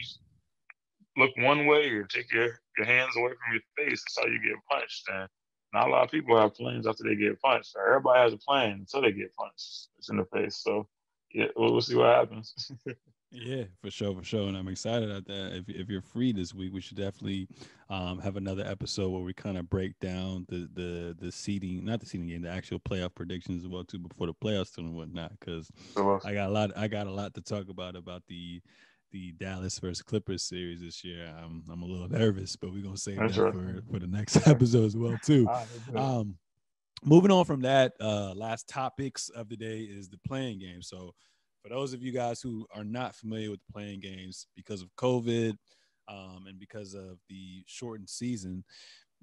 look 1.16 1.30
one 1.36 1.66
way 1.66 1.88
or 1.90 2.04
take 2.04 2.32
your, 2.32 2.60
your 2.78 2.86
hands 2.86 3.16
away 3.16 3.30
from 3.30 3.54
your 3.54 3.62
face. 3.76 4.02
That's 4.02 4.18
how 4.18 4.26
you 4.26 4.40
get 4.40 4.56
punched. 4.70 5.08
And 5.12 5.28
not 5.72 5.88
a 5.88 5.90
lot 5.90 6.04
of 6.04 6.10
people 6.10 6.38
have 6.38 6.54
plans 6.54 6.86
after 6.86 7.02
they 7.04 7.16
get 7.16 7.40
punched. 7.40 7.76
Everybody 7.76 8.20
has 8.20 8.32
a 8.32 8.38
plan 8.38 8.72
until 8.72 9.02
they 9.02 9.12
get 9.12 9.34
punched. 9.34 9.88
It's 9.98 10.08
in 10.08 10.16
the 10.16 10.26
face. 10.26 10.58
So 10.58 10.86
yeah, 11.34 11.46
we'll, 11.56 11.80
see 11.80 11.96
what 11.96 12.14
happens. 12.14 12.70
Yeah, 13.36 13.64
for 13.82 13.90
sure, 13.90 14.14
for 14.14 14.22
sure. 14.22 14.46
And 14.46 14.56
I'm 14.56 14.68
excited 14.68 15.10
at 15.10 15.26
that. 15.26 15.56
If, 15.56 15.68
if 15.68 15.88
you're 15.88 16.00
free 16.00 16.30
this 16.30 16.54
week, 16.54 16.72
we 16.72 16.80
should 16.80 16.98
definitely 16.98 17.48
um, 17.90 18.20
have 18.20 18.36
another 18.36 18.64
episode 18.64 19.08
where 19.10 19.22
we 19.22 19.34
kind 19.34 19.58
of 19.58 19.68
break 19.68 19.98
down 19.98 20.46
the 20.48 20.68
the 20.72 21.16
the 21.18 21.32
seeding, 21.32 21.84
not 21.84 21.98
the 21.98 22.06
seeding 22.06 22.28
game, 22.28 22.42
the 22.42 22.48
actual 22.48 22.78
playoff 22.78 23.12
predictions 23.12 23.64
as 23.64 23.68
well 23.68 23.82
too 23.82 23.98
before 23.98 24.28
the 24.28 24.34
playoffs 24.34 24.72
too 24.72 24.82
and 24.82 24.94
whatnot. 24.94 25.32
Because 25.40 25.68
I 26.24 26.32
got 26.32 26.48
a 26.48 26.52
lot, 26.52 26.70
I 26.76 26.86
got 26.86 27.08
a 27.08 27.10
lot 27.10 27.34
to 27.34 27.40
talk 27.40 27.68
about 27.68 27.96
about 27.96 28.22
the 28.28 28.62
the 29.10 29.32
Dallas 29.32 29.80
versus 29.80 30.02
Clippers 30.02 30.44
series 30.44 30.80
this 30.80 31.02
year. 31.02 31.34
I'm 31.36 31.64
I'm 31.68 31.82
a 31.82 31.86
little 31.86 32.08
nervous, 32.20 32.54
but 32.54 32.72
we're 32.72 32.84
gonna 32.84 32.96
save 32.96 33.18
That's 33.18 33.34
that 33.34 33.42
right. 33.42 33.52
for 33.52 33.82
for 33.94 33.98
the 33.98 34.06
next 34.06 34.36
episode 34.46 34.84
as 34.84 34.96
well 34.96 35.18
too. 35.24 35.48
Um, 35.96 36.36
moving 37.04 37.30
on 37.30 37.44
from 37.44 37.60
that, 37.62 37.92
uh, 38.00 38.32
last 38.34 38.68
topics 38.68 39.28
of 39.30 39.48
the 39.48 39.56
day 39.56 39.80
is 39.80 40.08
the 40.08 40.18
play-in 40.26 40.58
game. 40.58 40.82
So 40.82 41.14
for 41.62 41.68
those 41.68 41.94
of 41.94 42.02
you 42.02 42.12
guys 42.12 42.40
who 42.40 42.66
are 42.74 42.84
not 42.84 43.14
familiar 43.14 43.50
with 43.50 43.60
play-in 43.72 44.00
games 44.00 44.46
because 44.56 44.82
of 44.82 44.94
COVID 44.96 45.56
um, 46.08 46.44
and 46.48 46.58
because 46.58 46.94
of 46.94 47.18
the 47.28 47.62
shortened 47.66 48.08
season, 48.08 48.64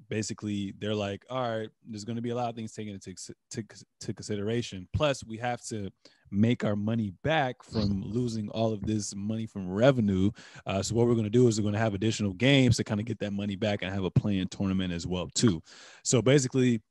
basically 0.09 0.73
they're 0.79 0.95
like, 0.95 1.23
all 1.29 1.57
right, 1.57 1.69
there's 1.87 2.03
going 2.05 2.15
to 2.15 2.21
be 2.21 2.31
a 2.31 2.35
lot 2.35 2.49
of 2.49 2.55
things 2.55 2.73
taken 2.73 2.93
into 2.93 3.13
to, 3.51 3.63
to 3.99 4.13
consideration. 4.13 4.87
Plus, 4.93 5.23
we 5.23 5.37
have 5.37 5.61
to 5.65 5.89
make 6.31 6.63
our 6.63 6.75
money 6.75 7.13
back 7.23 7.61
from 7.63 8.01
losing 8.05 8.49
all 8.49 8.73
of 8.73 8.81
this 8.81 9.13
money 9.15 9.45
from 9.45 9.69
revenue. 9.69 10.31
Uh, 10.65 10.81
so 10.81 10.95
what 10.95 11.07
we're 11.07 11.13
going 11.13 11.23
to 11.25 11.29
do 11.29 11.47
is 11.47 11.59
we're 11.59 11.63
going 11.63 11.73
to 11.73 11.79
have 11.79 11.93
additional 11.93 12.33
games 12.33 12.77
to 12.77 12.83
kind 12.83 12.99
of 12.99 13.05
get 13.05 13.19
that 13.19 13.33
money 13.33 13.55
back 13.55 13.81
and 13.81 13.93
have 13.93 14.03
a 14.03 14.11
play-in 14.11 14.47
tournament 14.47 14.93
as 14.93 15.05
well 15.05 15.29
too. 15.33 15.61
So 16.03 16.21
basically, 16.21 16.81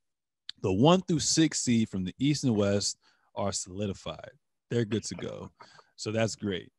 the 0.63 0.73
one 0.73 1.01
through 1.03 1.21
six 1.21 1.61
seed 1.61 1.89
from 1.89 2.05
the 2.05 2.15
East 2.19 2.45
and 2.45 2.57
West 2.57 2.99
are 3.35 3.53
solidified 3.53 4.31
they're 4.71 4.85
good 4.85 5.05
to 5.05 5.15
go. 5.17 5.51
So 5.97 6.13
that's 6.13 6.37
great. 6.37 6.71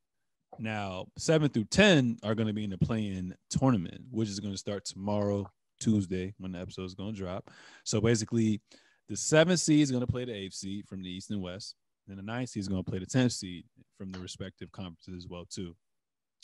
Now, 0.59 1.05
seven 1.17 1.49
through 1.49 1.65
10 1.65 2.17
are 2.23 2.35
going 2.35 2.47
to 2.47 2.53
be 2.53 2.63
in 2.63 2.69
the 2.69 2.77
play-in 2.77 3.35
tournament, 3.49 4.01
which 4.09 4.29
is 4.29 4.39
going 4.39 4.53
to 4.53 4.57
start 4.57 4.85
tomorrow, 4.85 5.49
Tuesday, 5.79 6.33
when 6.39 6.53
the 6.53 6.59
episode 6.59 6.85
is 6.85 6.95
going 6.95 7.13
to 7.13 7.19
drop. 7.19 7.49
So 7.83 8.01
basically, 8.01 8.61
the 9.09 9.15
seventh 9.15 9.59
seed 9.59 9.81
is 9.81 9.91
going 9.91 10.05
to 10.05 10.11
play 10.11 10.25
the 10.25 10.33
eighth 10.33 10.53
seed 10.53 10.87
from 10.87 11.03
the 11.03 11.09
East 11.09 11.31
and 11.31 11.41
West. 11.41 11.75
Then 12.07 12.17
the 12.17 12.23
ninth 12.23 12.49
seed 12.49 12.61
is 12.61 12.67
going 12.67 12.83
to 12.83 12.89
play 12.89 12.99
the 12.99 13.05
10th 13.05 13.33
seed 13.33 13.65
from 13.97 14.11
the 14.11 14.19
respective 14.19 14.71
conferences 14.71 15.23
as 15.23 15.27
well, 15.29 15.45
too. 15.49 15.75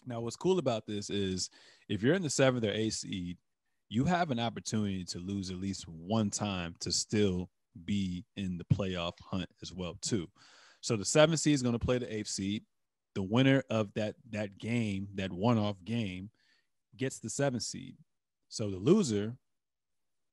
Now, 0.06 0.22
what's 0.22 0.36
cool 0.36 0.60
about 0.60 0.86
this 0.86 1.10
is 1.10 1.50
if 1.90 2.02
you're 2.02 2.14
in 2.14 2.22
the 2.22 2.30
seventh 2.30 2.64
or 2.64 2.72
eighth 2.72 2.94
seed, 2.94 3.38
you 3.90 4.06
have 4.06 4.32
an 4.32 4.40
opportunity 4.40 5.06
to 5.06 5.20
lose 5.20 5.50
at 5.50 5.58
least 5.58 5.88
one 5.88 6.30
time 6.30 6.76
to 6.82 6.92
still 6.92 7.50
be 7.86 8.26
in 8.36 8.58
the 8.58 8.66
playoff 8.76 9.14
hunt 9.22 9.50
as 9.62 9.72
well, 9.72 9.98
too. 10.02 10.28
So 10.82 10.96
the 10.96 11.06
seventh 11.06 11.40
seed 11.40 11.56
is 11.56 11.64
going 11.64 11.78
to 11.78 11.86
play 11.86 11.98
the 11.98 12.14
eighth 12.14 12.28
seed. 12.28 12.64
The 13.16 13.24
winner 13.24 13.64
of 13.70 13.94
that 13.96 14.16
that 14.32 14.58
game, 14.58 15.08
that 15.16 15.32
one-off 15.32 15.78
game, 15.84 16.30
gets 16.98 17.20
the 17.20 17.30
seventh 17.30 17.64
seed. 17.64 17.96
So 18.50 18.70
the 18.70 18.78
loser, 18.78 19.36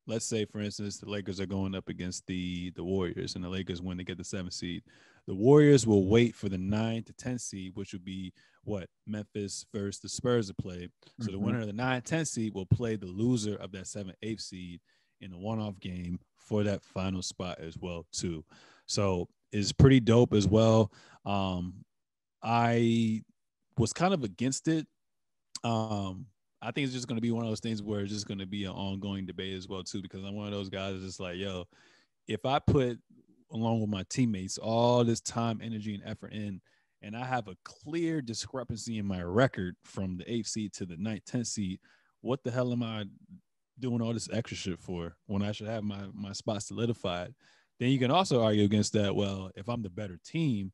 let's 0.07 0.27
say 0.27 0.45
for 0.45 0.61
instance, 0.61 0.99
the 0.99 1.09
Lakers 1.09 1.41
are 1.41 1.47
going 1.47 1.75
up 1.75 1.89
against 1.89 2.27
the 2.27 2.71
the 2.77 2.85
Warriors, 2.85 3.37
and 3.37 3.45
the 3.45 3.49
Lakers 3.49 3.81
win 3.81 3.99
to 3.99 4.05
get 4.05 4.19
the 4.19 4.25
seventh 4.25 4.53
seed. 4.53 4.83
The 5.27 5.35
Warriors 5.35 5.87
will 5.87 6.07
wait 6.09 6.35
for 6.35 6.51
the 6.51 6.59
nine 6.59 7.05
to 7.05 7.13
ten 7.15 7.39
seed, 7.39 7.73
which 7.75 7.93
would 7.93 8.05
be 8.05 8.35
what 8.65 8.89
Memphis 9.07 9.65
first 9.73 10.03
the 10.03 10.09
Spurs 10.09 10.49
to 10.49 10.55
played. 10.55 10.91
So 11.21 11.27
mm-hmm. 11.27 11.33
the 11.33 11.39
winner 11.39 11.61
of 11.61 11.67
the 11.67 11.73
nine 11.73 12.03
ten 12.03 12.25
seed 12.25 12.55
will 12.55 12.67
play 12.67 12.97
the 12.97 13.07
loser 13.07 13.57
of 13.57 13.73
that 13.73 13.87
7 13.87 14.13
8 14.23 14.41
seed 14.41 14.81
in 15.21 15.33
a 15.33 15.39
one-off 15.39 15.79
game 15.81 16.19
for 16.37 16.63
that 16.65 16.83
final 16.83 17.23
spot 17.23 17.59
as 17.61 17.79
well 17.79 18.07
too. 18.13 18.45
So 18.87 19.29
it's 19.53 19.73
pretty 19.73 20.01
dope 20.01 20.35
as 20.35 20.47
well. 20.47 20.93
Um, 21.25 21.85
I 22.43 23.23
was 23.79 23.93
kind 23.93 24.13
of 24.13 24.25
against 24.25 24.69
it. 24.69 24.87
Um, 25.63 26.27
I 26.61 26.71
think 26.71 26.85
it's 26.85 26.95
just 26.95 27.09
going 27.09 27.17
to 27.17 27.23
be 27.23 27.31
one 27.31 27.45
of 27.45 27.51
those 27.51 27.61
things 27.61 27.83
where 27.83 28.01
it's 28.01 28.13
just 28.13 28.27
going 28.29 28.39
to 28.39 28.47
be 28.47 28.65
an 28.65 28.73
ongoing 28.73 29.27
debate 29.27 29.55
as 29.55 29.69
well 29.69 29.83
too, 29.83 30.03
because 30.03 30.25
I'm 30.25 30.35
one 30.35 30.47
of 30.47 30.53
those 30.53 30.69
guys 30.69 30.93
that's 30.93 31.05
just 31.05 31.21
like, 31.21 31.37
yo, 31.37 31.65
if 32.27 32.45
I 32.45 32.59
put 32.59 32.99
along 33.53 33.81
with 33.81 33.91
my 33.91 34.05
teammates 34.11 34.59
all 34.59 35.05
this 35.05 35.21
time, 35.21 35.61
energy, 35.63 35.95
and 35.95 36.03
effort 36.05 36.33
in, 36.33 36.61
and 37.05 37.15
I 37.15 37.25
have 37.25 37.49
a 37.49 37.57
clear 37.65 38.23
discrepancy 38.23 38.99
in 38.99 39.07
my 39.07 39.23
record 39.23 39.77
from 39.85 40.17
the 40.17 40.33
eighth 40.33 40.47
seed 40.47 40.73
to 40.75 40.87
the 40.87 40.97
ninth, 40.97 41.27
tenth 41.27 41.49
seed, 41.49 41.79
what 42.23 42.43
the 42.43 42.51
hell 42.51 42.73
am 42.73 42.83
I 42.83 43.05
doing 43.79 44.01
all 44.01 44.15
this 44.15 44.29
extra 44.33 44.57
shit 44.57 44.81
for 44.81 45.15
when 45.27 45.43
I 45.43 45.53
should 45.53 45.67
have 45.67 45.85
my 45.85 46.07
my 46.15 46.33
spot 46.33 46.63
solidified? 46.63 47.35
Then 47.79 47.91
you 47.91 47.99
can 47.99 48.11
also 48.11 48.43
argue 48.43 48.65
against 48.65 48.95
that. 48.95 49.15
Well, 49.15 49.51
if 49.55 49.69
I'm 49.69 49.83
the 49.83 49.91
better 49.91 50.19
team, 50.25 50.73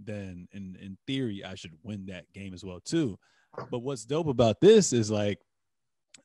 then 0.00 0.48
in 0.52 0.76
in 0.80 0.98
theory 1.06 1.44
I 1.44 1.54
should 1.54 1.72
win 1.84 2.06
that 2.06 2.24
game 2.32 2.52
as 2.54 2.64
well 2.64 2.80
too. 2.84 3.16
But 3.70 3.78
what's 3.78 4.04
dope 4.04 4.26
about 4.26 4.60
this 4.60 4.92
is 4.92 5.10
like 5.12 5.38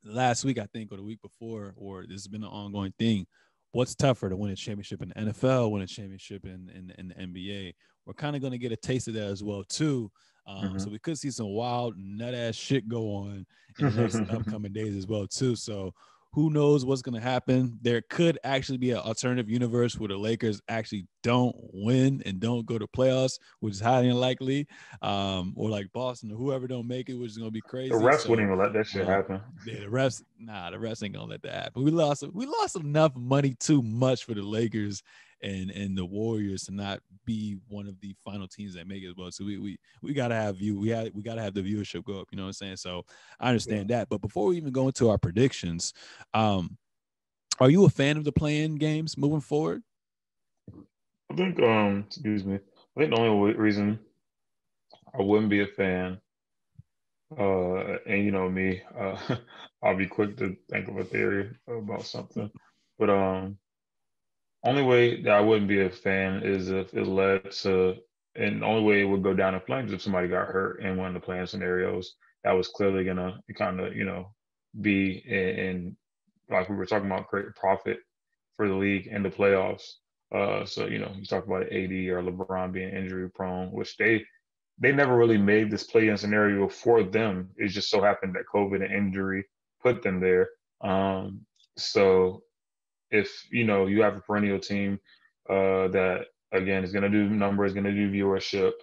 last 0.04 0.43
week 0.43 0.58
I 0.58 0.68
think 0.74 0.91
or 0.91 0.97
the 0.97 1.04
week 1.04 1.22
before 1.22 1.76
or 1.78 2.06
this 2.08 2.22
has 2.22 2.28
been 2.28 2.43
an 2.43 2.49
ongoing 2.49 2.93
thing. 2.97 3.28
What's 3.72 3.95
tougher 3.95 4.30
to 4.30 4.36
win 4.36 4.51
a 4.51 4.56
championship 4.56 5.01
in 5.01 5.10
the 5.10 5.32
NFL, 5.32 5.72
win 5.72 5.84
a 5.84 5.88
championship 5.88 6.45
in 6.45 6.72
in, 6.74 6.91
in 6.97 7.08
the 7.10 7.16
NBA? 7.16 7.74
We're 8.06 8.14
kind 8.14 8.36
of 8.36 8.41
going 8.41 8.51
to 8.51 8.58
get 8.58 8.72
a 8.72 8.78
taste 8.78 9.08
of 9.08 9.14
that 9.16 9.28
as 9.28 9.43
well 9.43 9.64
too. 9.64 10.12
Um, 10.45 10.58
mm-hmm. 10.58 10.78
So 10.80 10.89
we 10.89 10.99
could 10.99 11.18
see 11.18 11.32
some 11.32 11.47
wild 11.47 11.95
nut 11.97 12.34
ass 12.34 12.56
shit 12.56 12.88
go 12.88 13.16
on 13.16 13.45
in 13.80 13.95
the 13.95 14.01
next 14.01 14.16
upcoming 14.30 14.74
days 14.74 14.95
as 14.95 15.08
well 15.08 15.28
too. 15.28 15.56
So 15.56 15.93
who 16.34 16.49
knows 16.49 16.84
what's 16.84 17.04
going 17.04 17.14
to 17.14 17.22
happen? 17.22 17.78
There 17.84 18.01
could 18.10 18.39
actually 18.43 18.80
be 18.80 18.89
an 18.89 18.97
alternative 18.97 19.49
universe 19.49 19.99
where 19.99 20.08
the 20.08 20.18
Lakers 20.18 20.60
actually 20.68 21.06
don't 21.22 21.56
win 21.72 22.24
and 22.26 22.39
don't 22.39 22.66
go 22.66 22.80
to 22.80 22.88
playoffs, 22.88 23.38
which 23.60 23.76
is 23.76 23.80
highly 23.80 24.10
unlikely. 24.10 24.68
Um, 25.04 25.54
or 25.56 25.70
like 25.70 25.93
Boston 25.93 26.32
or 26.32 26.36
whoever 26.36 26.68
don't 26.68 26.88
make 26.88 27.08
it, 27.10 27.14
which 27.14 27.30
is 27.30 27.38
going 27.38 27.49
to 27.49 27.54
be 27.54 27.62
crazy. 27.62 27.89
The 27.89 27.97
refs 27.97 28.22
so, 28.22 28.32
wouldn't 28.32 28.47
even 28.47 28.58
let 28.58 28.74
that 28.74 28.88
shit 28.88 29.08
happen. 29.08 29.41
Yeah, 29.68 29.82
the 29.82 29.86
refs, 29.86 30.24
nah, 30.39 30.72
the 30.72 30.78
refs 30.78 31.04
ain't 31.04 31.14
gonna 31.14 31.30
let 31.30 31.43
that 31.43 31.54
happen. 31.54 31.84
We 31.84 31.91
lost, 31.91 32.24
we 32.34 32.47
lost 32.47 32.78
enough 32.78 33.16
money 33.16 33.56
too 33.60 33.84
much 33.84 34.26
for 34.26 34.34
the 34.34 34.41
Lakers 34.41 35.04
and 35.43 35.69
and 35.71 35.97
the 35.97 36.05
Warriors 36.05 36.63
to 36.63 36.71
not 36.73 36.99
be 37.25 37.57
one 37.67 37.87
of 37.87 37.99
the 38.01 38.15
final 38.23 38.47
teams 38.47 38.73
that 38.75 38.87
make 38.87 39.03
it 39.03 39.09
as 39.09 39.15
well. 39.15 39.31
So 39.31 39.45
we 39.45 39.57
we 39.57 39.77
we 40.01 40.13
gotta 40.13 40.35
have 40.35 40.59
you. 40.59 40.79
We 40.79 40.89
had 40.89 41.13
we 41.13 41.21
gotta 41.21 41.41
have 41.41 41.53
the 41.53 41.61
viewership 41.61 42.05
go 42.05 42.19
up. 42.19 42.27
You 42.31 42.37
know 42.37 42.43
what 42.43 42.49
I'm 42.49 42.53
saying? 42.53 42.77
So 42.77 43.05
I 43.39 43.49
understand 43.49 43.89
yeah. 43.89 43.97
that. 43.97 44.09
But 44.09 44.21
before 44.21 44.47
we 44.47 44.57
even 44.57 44.71
go 44.71 44.87
into 44.87 45.09
our 45.09 45.17
predictions, 45.17 45.93
um, 46.33 46.77
are 47.59 47.69
you 47.69 47.85
a 47.85 47.89
fan 47.89 48.17
of 48.17 48.23
the 48.23 48.31
play-in 48.31 48.75
games 48.75 49.17
moving 49.17 49.41
forward? 49.41 49.83
I 51.31 51.35
think 51.35 51.61
um 51.61 52.05
excuse 52.07 52.45
me. 52.45 52.55
I 52.55 52.99
think 52.99 53.13
the 53.13 53.21
only 53.21 53.53
reason 53.53 53.99
I 55.17 55.21
wouldn't 55.21 55.49
be 55.49 55.61
a 55.61 55.67
fan, 55.67 56.19
uh, 57.37 57.97
and 58.07 58.23
you 58.23 58.31
know 58.31 58.49
me, 58.49 58.81
uh, 58.97 59.17
I'll 59.83 59.97
be 59.97 60.07
quick 60.07 60.37
to 60.37 60.55
think 60.69 60.87
of 60.87 60.97
a 60.97 61.03
theory 61.03 61.51
about 61.67 62.05
something, 62.05 62.49
but 62.97 63.09
um, 63.09 63.57
only 64.64 64.84
way 64.84 65.22
that 65.22 65.34
I 65.34 65.41
wouldn't 65.41 65.68
be 65.68 65.82
a 65.82 65.89
fan 65.89 66.41
is 66.43 66.70
if 66.70 66.93
it 66.93 67.05
led 67.05 67.51
to, 67.51 67.95
and 68.36 68.61
the 68.61 68.66
only 68.66 68.84
way 68.84 69.01
it 69.01 69.05
would 69.05 69.24
go 69.24 69.34
down 69.34 69.55
in 69.55 69.61
flames 69.61 69.91
if 69.91 70.01
somebody 70.01 70.28
got 70.28 70.47
hurt 70.47 70.82
in 70.82 70.97
one 70.97 71.07
of 71.07 71.14
the 71.14 71.20
play-in 71.20 71.47
scenarios. 71.47 72.16
That 72.43 72.53
was 72.53 72.68
clearly 72.68 73.03
gonna 73.03 73.39
kind 73.55 73.80
of, 73.80 73.95
you 73.95 74.05
know, 74.05 74.34
be 74.80 75.24
in, 75.26 75.95
like 76.49 76.70
we 76.70 76.76
were 76.76 76.86
talking 76.86 77.07
about, 77.07 77.28
create 77.28 77.55
profit 77.55 77.99
for 78.55 78.68
the 78.68 78.74
league 78.74 79.07
and 79.11 79.24
the 79.24 79.30
playoffs. 79.30 79.84
Uh, 80.34 80.66
so 80.66 80.88
you 80.88 80.99
know, 80.99 81.11
you 81.16 81.26
talk 81.26 81.45
about 81.45 81.64
AD 81.64 81.91
or 81.91 82.24
LeBron 82.24 82.72
being 82.72 82.89
injury 82.89 83.30
prone, 83.30 83.72
which 83.72 83.97
they 83.97 84.24
they 84.80 84.91
never 84.91 85.16
really 85.16 85.38
made 85.38 85.70
this 85.70 85.84
play-in 85.84 86.18
scenario 86.18 86.68
for 86.68 87.03
them. 87.03 87.49
It 87.57 87.68
just 87.68 87.89
so 87.89 88.01
happened 88.01 88.36
that 88.36 88.45
COVID 88.53 88.84
and 88.84 88.91
injury 88.93 89.45
put 89.82 90.01
them 90.01 90.20
there. 90.20 90.49
Um, 90.82 91.41
so 91.78 92.43
if 93.14 93.47
you 93.51 93.64
know 93.64 93.86
you 93.88 94.01
have 94.01 94.18
a 94.18 94.22
perennial 94.22 94.59
team 94.59 94.99
uh, 95.49 95.88
that 95.89 96.26
again 96.51 96.84
is 96.84 96.91
going 96.91 97.03
to 97.03 97.09
do 97.09 97.30
numbers, 97.30 97.72
is 97.72 97.74
going 97.76 97.86
to 97.86 97.91
do 97.93 98.11
viewership, 98.11 98.74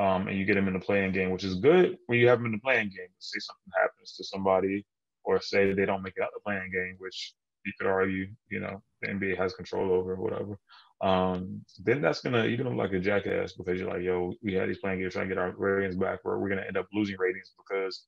um, 0.00 0.26
and 0.26 0.36
you 0.38 0.44
get 0.44 0.54
them 0.54 0.66
in 0.66 0.74
the 0.74 0.80
play-in 0.80 1.12
game, 1.12 1.30
which 1.30 1.44
is 1.44 1.56
good 1.56 1.96
when 2.06 2.18
you 2.18 2.26
have 2.26 2.38
them 2.38 2.46
in 2.46 2.52
the 2.52 2.58
play-in 2.58 2.88
game. 2.88 3.12
Say 3.18 3.38
something 3.40 3.72
happens 3.80 4.14
to 4.16 4.24
somebody, 4.24 4.84
or 5.24 5.40
say 5.40 5.72
they 5.72 5.86
don't 5.86 6.02
make 6.02 6.14
it 6.16 6.22
out 6.22 6.30
the 6.34 6.40
play-in 6.40 6.72
game, 6.72 6.96
which 6.98 7.34
you 7.64 7.72
could 7.78 7.88
argue, 7.88 8.26
you 8.50 8.60
know, 8.60 8.82
the 9.00 9.08
NBA 9.08 9.38
has 9.38 9.54
control 9.54 9.92
over 9.92 10.14
or 10.14 10.22
whatever. 10.22 10.58
Um, 11.00 11.62
then 11.84 12.00
that's 12.00 12.22
gonna 12.22 12.46
you're 12.46 12.56
gonna 12.56 12.70
look 12.70 12.78
like 12.78 12.92
a 12.92 13.00
jackass 13.00 13.52
because 13.52 13.78
you're 13.78 13.90
like, 13.90 14.02
yo, 14.02 14.32
we 14.42 14.54
had 14.54 14.68
these 14.68 14.78
play-in 14.78 15.00
games 15.00 15.12
trying 15.12 15.28
to 15.28 15.34
get 15.34 15.40
our 15.42 15.52
ratings 15.56 15.96
back, 15.96 16.20
where 16.22 16.38
we're 16.38 16.48
gonna 16.48 16.64
end 16.66 16.78
up 16.78 16.86
losing 16.94 17.16
ratings 17.18 17.52
because 17.58 18.04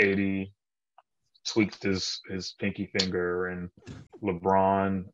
AD 0.00 0.46
tweaked 1.46 1.82
his 1.82 2.20
his 2.28 2.54
pinky 2.58 2.90
finger, 2.98 3.48
and 3.48 3.70
LeBron 4.22 5.04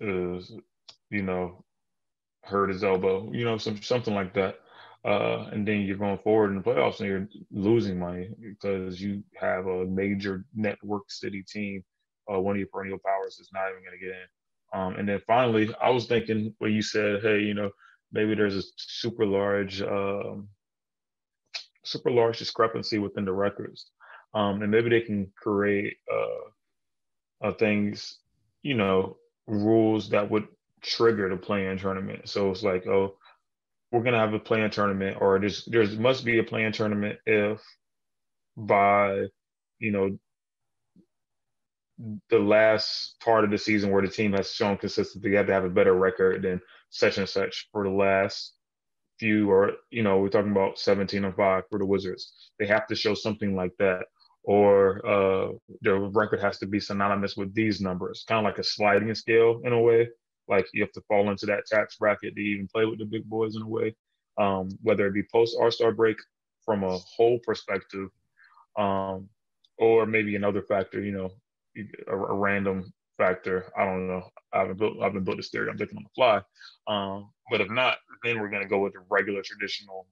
is, 0.00 0.52
you 1.10 1.22
know, 1.22 1.64
hurt 2.42 2.70
his 2.70 2.84
elbow, 2.84 3.30
you 3.32 3.44
know, 3.44 3.58
some 3.58 3.80
something 3.82 4.14
like 4.14 4.34
that. 4.34 4.60
Uh, 5.04 5.48
and 5.52 5.68
then 5.68 5.82
you're 5.82 5.98
going 5.98 6.18
forward 6.18 6.50
in 6.50 6.56
the 6.56 6.62
playoffs 6.62 7.00
and 7.00 7.08
you're 7.08 7.28
losing 7.50 7.98
money 7.98 8.30
because 8.40 8.98
you 9.00 9.22
have 9.38 9.66
a 9.66 9.84
major 9.84 10.46
network 10.54 11.02
city 11.10 11.42
team. 11.46 11.84
Uh, 12.32 12.40
one 12.40 12.56
of 12.56 12.58
your 12.58 12.68
perennial 12.68 12.98
powers 13.04 13.38
is 13.38 13.50
not 13.52 13.68
even 13.70 13.82
going 13.84 13.98
to 13.98 14.04
get 14.04 14.14
in. 14.14 14.80
Um, 14.80 14.96
and 14.96 15.06
then 15.06 15.20
finally, 15.26 15.72
I 15.80 15.90
was 15.90 16.06
thinking 16.06 16.54
when 16.58 16.72
you 16.72 16.80
said, 16.80 17.22
hey, 17.22 17.40
you 17.40 17.52
know, 17.52 17.70
maybe 18.12 18.34
there's 18.34 18.56
a 18.56 18.62
super 18.76 19.26
large, 19.26 19.82
um, 19.82 20.48
super 21.84 22.10
large 22.10 22.38
discrepancy 22.38 22.98
within 22.98 23.26
the 23.26 23.32
records. 23.32 23.90
Um, 24.34 24.62
and 24.62 24.70
maybe 24.70 24.90
they 24.90 25.00
can 25.02 25.32
create 25.36 25.96
uh, 26.12 26.62
uh, 27.48 27.52
things, 27.52 28.18
you 28.62 28.74
know, 28.74 29.16
rules 29.46 30.10
that 30.10 30.30
would 30.30 30.48
trigger 30.82 31.28
the 31.28 31.36
play-in 31.36 31.78
tournament. 31.78 32.28
So 32.28 32.50
it's 32.50 32.62
like, 32.62 32.86
oh, 32.86 33.16
we're 33.92 34.02
gonna 34.02 34.18
have 34.18 34.34
a 34.34 34.38
play-in 34.40 34.70
tournament, 34.70 35.18
or 35.20 35.40
there's 35.40 35.64
there's 35.66 35.98
must 35.98 36.24
be 36.24 36.38
a 36.38 36.44
play-in 36.44 36.72
tournament 36.72 37.18
if 37.26 37.60
by, 38.56 39.26
you 39.78 39.92
know, 39.92 40.18
the 42.30 42.38
last 42.38 43.16
part 43.20 43.44
of 43.44 43.50
the 43.50 43.58
season 43.58 43.90
where 43.90 44.02
the 44.02 44.08
team 44.08 44.32
has 44.32 44.50
shown 44.52 44.76
consistency, 44.76 45.28
you 45.30 45.36
have 45.36 45.46
to 45.46 45.52
have 45.52 45.64
a 45.64 45.70
better 45.70 45.94
record 45.94 46.42
than 46.42 46.60
such 46.90 47.18
and 47.18 47.28
such 47.28 47.68
for 47.72 47.84
the 47.84 47.90
last 47.90 48.54
few, 49.18 49.50
or 49.50 49.72
you 49.90 50.02
know, 50.02 50.18
we're 50.18 50.28
talking 50.28 50.52
about 50.52 50.78
17 50.78 51.24
and 51.24 51.36
five 51.36 51.64
for 51.70 51.78
the 51.78 51.86
Wizards. 51.86 52.50
They 52.58 52.66
have 52.66 52.86
to 52.88 52.96
show 52.96 53.14
something 53.14 53.56
like 53.56 53.72
that, 53.78 54.04
or 54.44 55.04
uh, 55.06 55.52
their 55.80 55.98
record 55.98 56.40
has 56.40 56.58
to 56.58 56.66
be 56.66 56.78
synonymous 56.78 57.36
with 57.36 57.54
these 57.54 57.80
numbers, 57.80 58.24
kind 58.28 58.38
of 58.38 58.44
like 58.44 58.58
a 58.58 58.64
sliding 58.64 59.14
scale 59.14 59.60
in 59.64 59.72
a 59.72 59.80
way. 59.80 60.08
Like 60.48 60.66
you 60.74 60.82
have 60.82 60.92
to 60.92 61.00
fall 61.08 61.30
into 61.30 61.46
that 61.46 61.66
tax 61.66 61.96
bracket 61.96 62.34
to 62.34 62.40
even 62.40 62.68
play 62.68 62.84
with 62.84 62.98
the 62.98 63.06
big 63.06 63.24
boys 63.24 63.56
in 63.56 63.62
a 63.62 63.68
way. 63.68 63.96
Um, 64.36 64.68
whether 64.82 65.06
it 65.06 65.14
be 65.14 65.22
post 65.32 65.56
All 65.58 65.70
Star 65.70 65.92
break 65.92 66.18
from 66.64 66.84
a 66.84 66.98
whole 66.98 67.38
perspective, 67.38 68.08
um, 68.76 69.28
or 69.78 70.06
maybe 70.06 70.36
another 70.36 70.62
factor, 70.62 71.00
you 71.00 71.12
know, 71.12 71.30
a, 72.08 72.12
a, 72.12 72.34
random 72.34 72.92
factor. 73.16 73.72
I 73.78 73.84
don't 73.84 74.08
know. 74.08 74.28
I 74.52 74.60
haven't 74.60 74.78
built 74.78 75.00
I 75.00 75.04
haven't 75.04 75.24
built 75.24 75.38
this 75.38 75.50
theory. 75.50 75.70
I'm 75.70 75.78
thinking 75.78 75.96
on 75.96 76.04
the 76.04 76.10
fly. 76.14 76.42
Um, 76.86 77.30
but 77.50 77.60
if 77.60 77.70
not, 77.70 77.96
then 78.22 78.40
we're 78.40 78.50
gonna 78.50 78.68
go 78.68 78.80
with 78.80 78.92
the 78.92 79.04
regular 79.08 79.42
traditional 79.42 80.06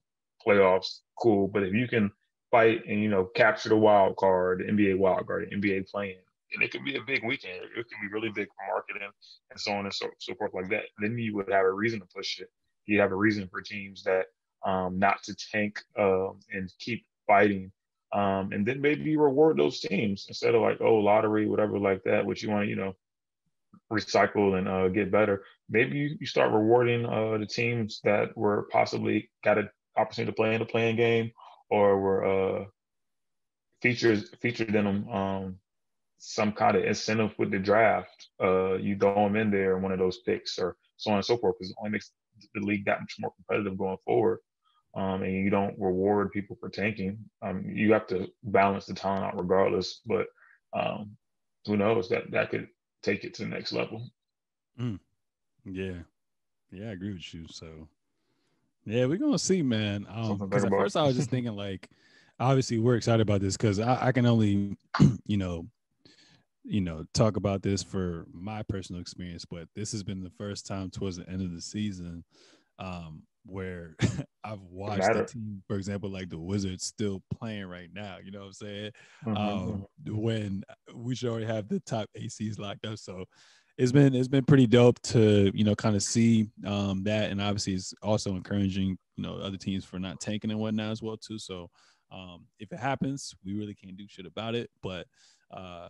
playoffs. 0.45 1.01
Cool. 1.19 1.47
But 1.47 1.63
if 1.63 1.73
you 1.73 1.87
can 1.87 2.11
fight 2.53 2.83
and 2.87 3.01
you 3.01 3.09
know 3.09 3.25
capture 3.35 3.69
the 3.69 3.75
wild 3.75 4.15
card, 4.15 4.61
NBA 4.61 4.97
wild 4.99 5.25
card, 5.25 5.51
NBA 5.51 5.89
play-in, 5.89 6.17
and 6.53 6.63
it 6.63 6.71
could 6.71 6.85
be 6.85 6.95
a 6.95 7.01
big 7.01 7.25
weekend. 7.25 7.61
It 7.63 7.73
could 7.73 8.01
be 8.01 8.13
really 8.13 8.29
big 8.29 8.47
for 8.47 8.71
marketing 8.71 9.09
and 9.49 9.59
so 9.59 9.71
on 9.71 9.85
and 9.85 9.93
so, 9.93 10.07
so 10.19 10.35
forth 10.35 10.53
like 10.53 10.69
that. 10.69 10.83
Then 10.99 11.17
you 11.17 11.35
would 11.35 11.51
have 11.51 11.65
a 11.65 11.71
reason 11.71 11.99
to 11.99 12.05
push 12.15 12.39
it. 12.39 12.49
You 12.85 12.99
have 12.99 13.11
a 13.11 13.15
reason 13.15 13.47
for 13.49 13.61
teams 13.61 14.03
that 14.03 14.25
um, 14.63 14.99
not 14.99 15.23
to 15.23 15.35
tank 15.51 15.79
um, 15.97 16.39
and 16.51 16.71
keep 16.79 17.05
fighting. 17.25 17.71
Um, 18.13 18.51
and 18.51 18.65
then 18.65 18.79
maybe 18.79 19.17
reward 19.17 19.57
those 19.57 19.79
teams 19.79 20.25
instead 20.27 20.53
of 20.53 20.61
like, 20.61 20.79
oh, 20.79 20.97
lottery, 20.97 21.47
whatever 21.47 21.79
like 21.79 22.03
that, 22.03 22.23
which 22.23 22.43
you 22.43 22.51
want 22.51 22.65
to, 22.65 22.69
you 22.69 22.75
know, 22.75 22.95
recycle 23.91 24.59
and 24.59 24.67
uh, 24.67 24.89
get 24.89 25.11
better. 25.11 25.43
Maybe 25.69 25.97
you, 25.97 26.17
you 26.19 26.27
start 26.27 26.51
rewarding 26.51 27.07
uh, 27.07 27.39
the 27.39 27.47
teams 27.47 27.99
that 28.03 28.37
were 28.37 28.67
possibly 28.71 29.31
got 29.43 29.57
an 29.57 29.69
opportunity 29.97 30.31
to 30.31 30.35
play 30.35 30.53
in 30.53 30.59
the 30.59 30.65
play-in 30.65 30.95
game 30.95 31.31
or 31.69 31.99
were 31.99 32.25
uh, 32.25 32.65
features 33.81 34.29
featured 34.41 34.75
in 34.75 34.85
them 34.85 35.09
um, 35.09 35.55
some 36.17 36.53
kind 36.53 36.77
of 36.77 36.83
incentive 36.85 37.33
with 37.37 37.51
the 37.51 37.59
draft. 37.59 38.29
Uh, 38.41 38.75
you 38.75 38.97
throw 38.97 39.15
them 39.15 39.35
in 39.35 39.51
there 39.51 39.77
one 39.77 39.91
of 39.91 39.99
those 39.99 40.19
picks 40.19 40.57
or 40.57 40.77
so 40.97 41.11
on 41.11 41.17
and 41.17 41.25
so 41.25 41.37
forth 41.37 41.55
because 41.59 41.71
it 41.71 41.75
only 41.79 41.91
makes 41.91 42.11
the 42.53 42.61
league 42.61 42.85
that 42.85 43.01
much 43.01 43.15
more 43.19 43.33
competitive 43.35 43.77
going 43.77 43.97
forward. 44.05 44.39
Um, 44.95 45.23
and 45.23 45.33
you 45.33 45.49
don't 45.49 45.77
reward 45.79 46.31
people 46.31 46.55
for 46.59 46.69
tanking. 46.69 47.17
Um, 47.41 47.65
you 47.67 47.91
have 47.93 48.07
to 48.07 48.27
balance 48.43 48.85
the 48.85 48.93
talent 48.93 49.25
out 49.25 49.37
regardless. 49.39 50.01
But 50.05 50.27
um, 50.73 51.17
who 51.65 51.77
knows 51.77 52.09
that 52.09 52.31
that 52.31 52.51
could 52.51 52.67
take 53.01 53.23
it 53.23 53.33
to 53.35 53.43
the 53.43 53.49
next 53.49 53.73
level. 53.73 54.07
Mm. 54.79 54.99
Yeah, 55.65 55.99
yeah, 56.71 56.89
I 56.89 56.91
agree 56.91 57.13
with 57.13 57.33
you. 57.33 57.45
So, 57.49 57.87
yeah, 58.85 59.05
we're 59.05 59.17
gonna 59.17 59.39
see, 59.39 59.61
man. 59.61 60.01
Because 60.01 60.63
um, 60.63 60.73
at 60.73 60.79
first 60.79 60.97
I 60.97 61.03
was 61.03 61.15
just 61.15 61.29
thinking 61.29 61.55
like, 61.55 61.89
obviously 62.39 62.79
we're 62.79 62.95
excited 62.95 63.21
about 63.21 63.41
this 63.41 63.57
because 63.57 63.79
I, 63.79 64.07
I 64.07 64.11
can 64.11 64.25
only, 64.25 64.77
you 65.25 65.37
know, 65.37 65.67
you 66.63 66.81
know, 66.81 67.05
talk 67.13 67.37
about 67.37 67.61
this 67.61 67.83
for 67.83 68.25
my 68.31 68.63
personal 68.63 69.01
experience, 69.01 69.45
but 69.45 69.67
this 69.75 69.91
has 69.91 70.03
been 70.03 70.23
the 70.23 70.31
first 70.31 70.65
time 70.65 70.89
towards 70.89 71.17
the 71.17 71.29
end 71.29 71.41
of 71.41 71.53
the 71.53 71.61
season 71.61 72.23
um, 72.79 73.23
where 73.45 73.95
I've 74.43 74.61
watched 74.61 75.13
the 75.13 75.25
team, 75.25 75.61
for 75.67 75.75
example, 75.75 76.09
like 76.09 76.29
the 76.29 76.37
Wizards 76.37 76.85
still 76.85 77.21
playing 77.33 77.65
right 77.65 77.89
now. 77.93 78.17
You 78.23 78.31
know 78.31 78.39
what 78.39 78.47
I'm 78.47 78.53
saying? 78.53 78.91
Mm-hmm. 79.25 79.37
Um, 79.37 79.85
mm-hmm. 80.03 80.17
when 80.17 80.63
we 80.93 81.15
should 81.15 81.29
already 81.29 81.45
have 81.45 81.67
the 81.67 81.79
top 81.81 82.09
ACs 82.17 82.59
locked 82.59 82.85
up. 82.85 82.97
So 82.97 83.25
it's 83.77 83.91
been 83.91 84.13
it's 84.13 84.27
been 84.27 84.45
pretty 84.45 84.67
dope 84.67 85.01
to 85.01 85.51
you 85.53 85.63
know 85.63 85.75
kind 85.75 85.95
of 85.95 86.03
see 86.03 86.47
um, 86.65 87.03
that, 87.03 87.31
and 87.31 87.41
obviously 87.41 87.73
it's 87.73 87.93
also 88.01 88.35
encouraging 88.35 88.97
you 89.15 89.23
know 89.23 89.35
other 89.35 89.57
teams 89.57 89.85
for 89.85 89.99
not 89.99 90.19
tanking 90.19 90.51
and 90.51 90.59
whatnot 90.59 90.91
as 90.91 91.01
well 91.01 91.17
too. 91.17 91.39
So 91.39 91.69
um, 92.11 92.45
if 92.59 92.71
it 92.71 92.79
happens, 92.79 93.33
we 93.43 93.53
really 93.53 93.73
can't 93.73 93.97
do 93.97 94.05
shit 94.07 94.25
about 94.25 94.55
it, 94.55 94.69
but. 94.81 95.07
Uh, 95.51 95.89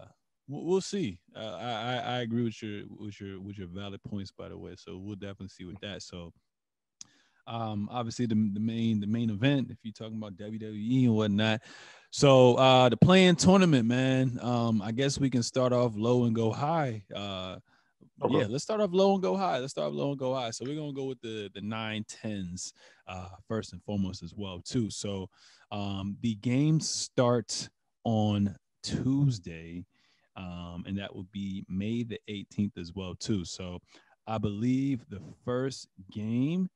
we'll 0.50 0.82
see. 0.82 1.20
Uh, 1.36 1.58
I 1.58 1.96
I 1.96 2.20
agree 2.20 2.44
with 2.44 2.62
your 2.62 2.84
with 3.00 3.20
your 3.22 3.40
with 3.40 3.58
your 3.58 3.68
valid 3.68 4.04
points, 4.04 4.32
by 4.32 4.50
the 4.50 4.58
way. 4.58 4.76
So 4.78 4.98
we'll 4.98 5.16
definitely 5.16 5.48
see 5.48 5.64
with 5.64 5.80
that. 5.80 6.02
So, 6.02 6.34
um, 7.48 7.88
obviously 7.92 8.26
the 8.26 8.36
the 8.54 8.60
main 8.60 9.00
the 9.00 9.08
main 9.08 9.30
event, 9.30 9.70
if 9.72 9.78
you're 9.84 9.94
talking 9.94 10.18
about 10.18 10.36
WWE 10.38 11.06
and 11.06 11.16
whatnot. 11.16 11.62
So 12.12 12.56
uh, 12.56 12.90
the 12.90 12.98
play-in 12.98 13.36
tournament, 13.36 13.88
man. 13.88 14.38
Um, 14.42 14.82
I 14.84 14.92
guess 14.92 15.20
we 15.20 15.32
can 15.32 15.42
start 15.42 15.74
off 15.74 15.94
low 15.96 16.26
and 16.26 16.36
go 16.36 16.52
high. 16.52 17.04
Uh, 17.14 17.58
okay. 18.22 18.40
yeah, 18.40 18.46
let's 18.50 18.64
start 18.64 18.82
off 18.82 18.92
low 18.94 19.14
and 19.14 19.24
go 19.24 19.36
high. 19.36 19.60
Let's 19.60 19.72
start 19.72 19.90
off 19.90 19.94
low 19.94 20.12
and 20.12 20.20
go 20.20 20.34
high. 20.34 20.52
So 20.52 20.66
we're 20.66 20.76
gonna 20.76 20.94
go 20.94 21.06
with 21.06 21.22
the 21.22 21.50
the 21.54 21.62
nine 21.62 22.06
tens 22.08 22.74
uh, 23.08 23.30
first 23.48 23.74
and 23.74 23.84
foremost 23.84 24.24
as 24.24 24.34
well 24.36 24.62
too. 24.64 24.90
So 24.90 25.30
um, 25.72 26.18
the 26.22 26.36
games 26.36 26.90
start 26.90 27.70
on 28.04 28.56
Tuesday 28.84 29.86
um, 30.36 30.84
and 30.88 30.98
that 30.98 31.14
will 31.14 31.28
be 31.32 31.66
May 31.70 32.04
the 32.04 32.20
18th 32.30 32.78
as 32.78 32.94
well 32.94 33.16
too. 33.16 33.46
So 33.46 33.80
I 34.28 34.38
believe 34.38 35.06
the 35.10 35.22
first 35.46 35.88
game 36.12 36.70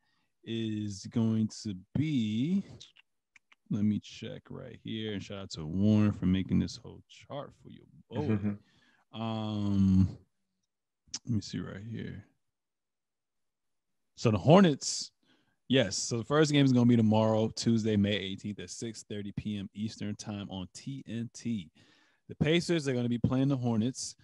is 0.44 1.08
going 1.08 1.50
to 1.64 1.76
be. 1.96 2.64
Let 3.70 3.84
me 3.84 4.00
check 4.00 4.44
right 4.50 4.80
here 4.84 5.14
and 5.14 5.22
shout 5.22 5.40
out 5.40 5.50
to 5.52 5.66
Warren 5.66 6.14
for 6.14 6.26
making 6.26 6.60
this 6.60 6.78
whole 6.78 7.02
chart 7.10 7.52
for 7.62 7.70
you. 7.70 7.84
Boy. 8.10 8.58
um, 9.14 10.18
let 11.26 11.36
me 11.36 11.42
see 11.42 11.60
right 11.60 11.84
here. 11.90 12.24
So 14.16 14.32
the 14.32 14.38
Hornets, 14.38 15.12
yes. 15.68 15.96
So 15.96 16.18
the 16.18 16.24
first 16.24 16.52
game 16.52 16.66
is 16.66 16.74
going 16.74 16.86
to 16.86 16.90
be 16.90 16.98
tomorrow, 16.98 17.50
Tuesday, 17.56 17.96
May 17.96 18.36
18th 18.36 18.64
at 18.64 18.70
6 18.70 19.06
30 19.10 19.32
p.m. 19.34 19.70
Eastern 19.74 20.16
Time 20.16 20.50
on 20.50 20.68
TNT. 20.76 21.70
The 22.30 22.36
Pacers 22.36 22.88
are 22.88 22.94
going 22.94 23.06
to 23.06 23.10
be 23.10 23.20
playing 23.20 23.48
the 23.48 23.58
Hornets. 23.58 24.16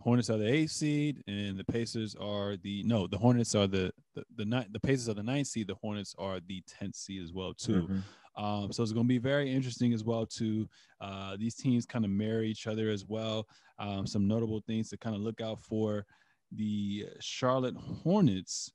Hornets 0.00 0.30
are 0.30 0.38
the 0.38 0.52
eighth 0.52 0.72
seed, 0.72 1.22
and 1.28 1.56
the 1.56 1.64
Pacers 1.64 2.16
are 2.16 2.56
the 2.56 2.82
no. 2.82 3.06
The 3.06 3.18
Hornets 3.18 3.54
are 3.54 3.68
the 3.68 3.92
the 4.14 4.24
the, 4.36 4.66
the 4.72 4.80
Pacers 4.80 5.08
are 5.08 5.14
the 5.14 5.22
ninth 5.22 5.46
seed. 5.46 5.68
The 5.68 5.76
Hornets 5.76 6.14
are 6.18 6.40
the 6.40 6.62
tenth 6.66 6.96
seed 6.96 7.22
as 7.22 7.32
well 7.32 7.54
too. 7.54 7.82
Mm-hmm. 7.82 8.44
Um, 8.44 8.72
so 8.72 8.82
it's 8.82 8.92
going 8.92 9.06
to 9.06 9.08
be 9.08 9.18
very 9.18 9.52
interesting 9.52 9.92
as 9.92 10.02
well 10.02 10.26
too. 10.26 10.68
Uh, 11.00 11.36
these 11.36 11.54
teams 11.54 11.86
kind 11.86 12.04
of 12.04 12.10
marry 12.10 12.48
each 12.48 12.66
other 12.66 12.90
as 12.90 13.04
well. 13.06 13.46
Um, 13.78 14.06
some 14.06 14.26
notable 14.26 14.62
things 14.66 14.88
to 14.90 14.96
kind 14.96 15.14
of 15.14 15.22
look 15.22 15.40
out 15.40 15.60
for. 15.60 16.06
The 16.54 17.06
Charlotte 17.20 17.76
Hornets 17.76 18.70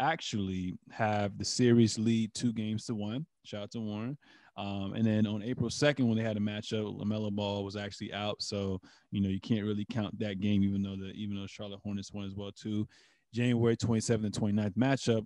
actually 0.00 0.74
have 0.90 1.38
the 1.38 1.44
series 1.44 1.98
lead 1.98 2.34
two 2.34 2.52
games 2.52 2.86
to 2.86 2.94
one. 2.94 3.26
Shout 3.44 3.64
out 3.64 3.70
to 3.72 3.80
Warren. 3.80 4.18
Um, 4.56 4.92
and 4.94 5.06
then 5.06 5.26
on 5.26 5.42
April 5.42 5.70
2nd, 5.70 6.06
when 6.06 6.16
they 6.16 6.24
had 6.24 6.36
a 6.36 6.40
matchup, 6.40 7.00
LaMelo 7.00 7.32
Ball 7.32 7.64
was 7.64 7.76
actually 7.76 8.12
out. 8.12 8.42
So, 8.42 8.80
you 9.10 9.20
know, 9.20 9.28
you 9.28 9.40
can't 9.40 9.64
really 9.64 9.86
count 9.90 10.18
that 10.18 10.40
game, 10.40 10.62
even 10.62 10.82
though 10.82 10.96
the 10.96 11.12
even 11.12 11.36
though 11.36 11.46
Charlotte 11.46 11.80
Hornets 11.82 12.12
won 12.12 12.26
as 12.26 12.34
well, 12.34 12.52
too. 12.52 12.86
January 13.32 13.76
27th 13.76 14.24
and 14.24 14.34
29th 14.34 14.76
matchup, 14.76 15.24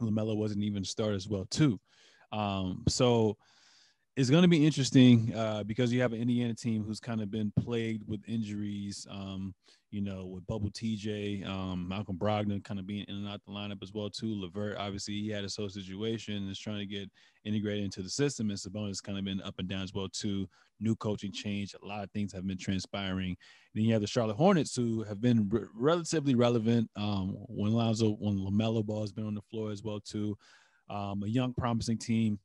LaMelo 0.00 0.36
wasn't 0.36 0.62
even 0.62 0.84
start 0.84 1.14
as 1.14 1.28
well, 1.28 1.46
too. 1.50 1.80
Um, 2.30 2.84
so 2.88 3.36
it's 4.18 4.30
going 4.30 4.42
to 4.42 4.48
be 4.48 4.66
interesting 4.66 5.32
uh, 5.36 5.62
because 5.62 5.92
you 5.92 6.00
have 6.00 6.12
an 6.12 6.20
Indiana 6.20 6.52
team 6.52 6.82
who's 6.82 6.98
kind 6.98 7.20
of 7.20 7.30
been 7.30 7.52
plagued 7.60 8.02
with 8.08 8.20
injuries. 8.26 9.06
Um, 9.08 9.54
you 9.92 10.00
know, 10.00 10.26
with 10.26 10.44
Bubble 10.48 10.70
TJ, 10.70 11.46
um, 11.48 11.88
Malcolm 11.88 12.18
Brogdon 12.18 12.62
kind 12.64 12.80
of 12.80 12.86
being 12.86 13.04
in 13.06 13.14
and 13.14 13.28
out 13.28 13.40
the 13.46 13.52
lineup 13.52 13.80
as 13.80 13.92
well 13.94 14.10
too. 14.10 14.34
LeVert, 14.34 14.76
obviously, 14.76 15.14
he 15.14 15.28
had 15.28 15.44
a 15.44 15.48
whole 15.56 15.68
situation 15.68 16.48
is 16.48 16.58
trying 16.58 16.80
to 16.80 16.84
get 16.84 17.08
integrated 17.44 17.84
into 17.84 18.02
the 18.02 18.10
system. 18.10 18.50
And 18.50 18.58
Sabonis 18.58 19.00
kind 19.00 19.18
of 19.18 19.24
been 19.24 19.40
up 19.42 19.54
and 19.60 19.68
down 19.68 19.82
as 19.82 19.94
well 19.94 20.08
too. 20.08 20.48
New 20.80 20.96
coaching 20.96 21.30
change, 21.32 21.76
a 21.80 21.86
lot 21.86 22.02
of 22.02 22.10
things 22.10 22.32
have 22.32 22.44
been 22.44 22.58
transpiring. 22.58 23.28
And 23.28 23.36
then 23.76 23.84
you 23.84 23.92
have 23.92 24.02
the 24.02 24.08
Charlotte 24.08 24.36
Hornets 24.36 24.74
who 24.74 25.04
have 25.04 25.20
been 25.20 25.48
re- 25.48 25.66
relatively 25.76 26.34
relevant 26.34 26.90
um, 26.96 27.36
when 27.46 27.72
Lonzo, 27.72 28.16
when 28.18 28.36
LaMelo 28.36 28.84
Ball 28.84 29.02
has 29.02 29.12
been 29.12 29.28
on 29.28 29.36
the 29.36 29.42
floor 29.42 29.70
as 29.70 29.84
well 29.84 30.00
too. 30.00 30.36
Um, 30.90 31.22
a 31.22 31.28
young, 31.28 31.54
promising 31.54 31.98
team. 31.98 32.40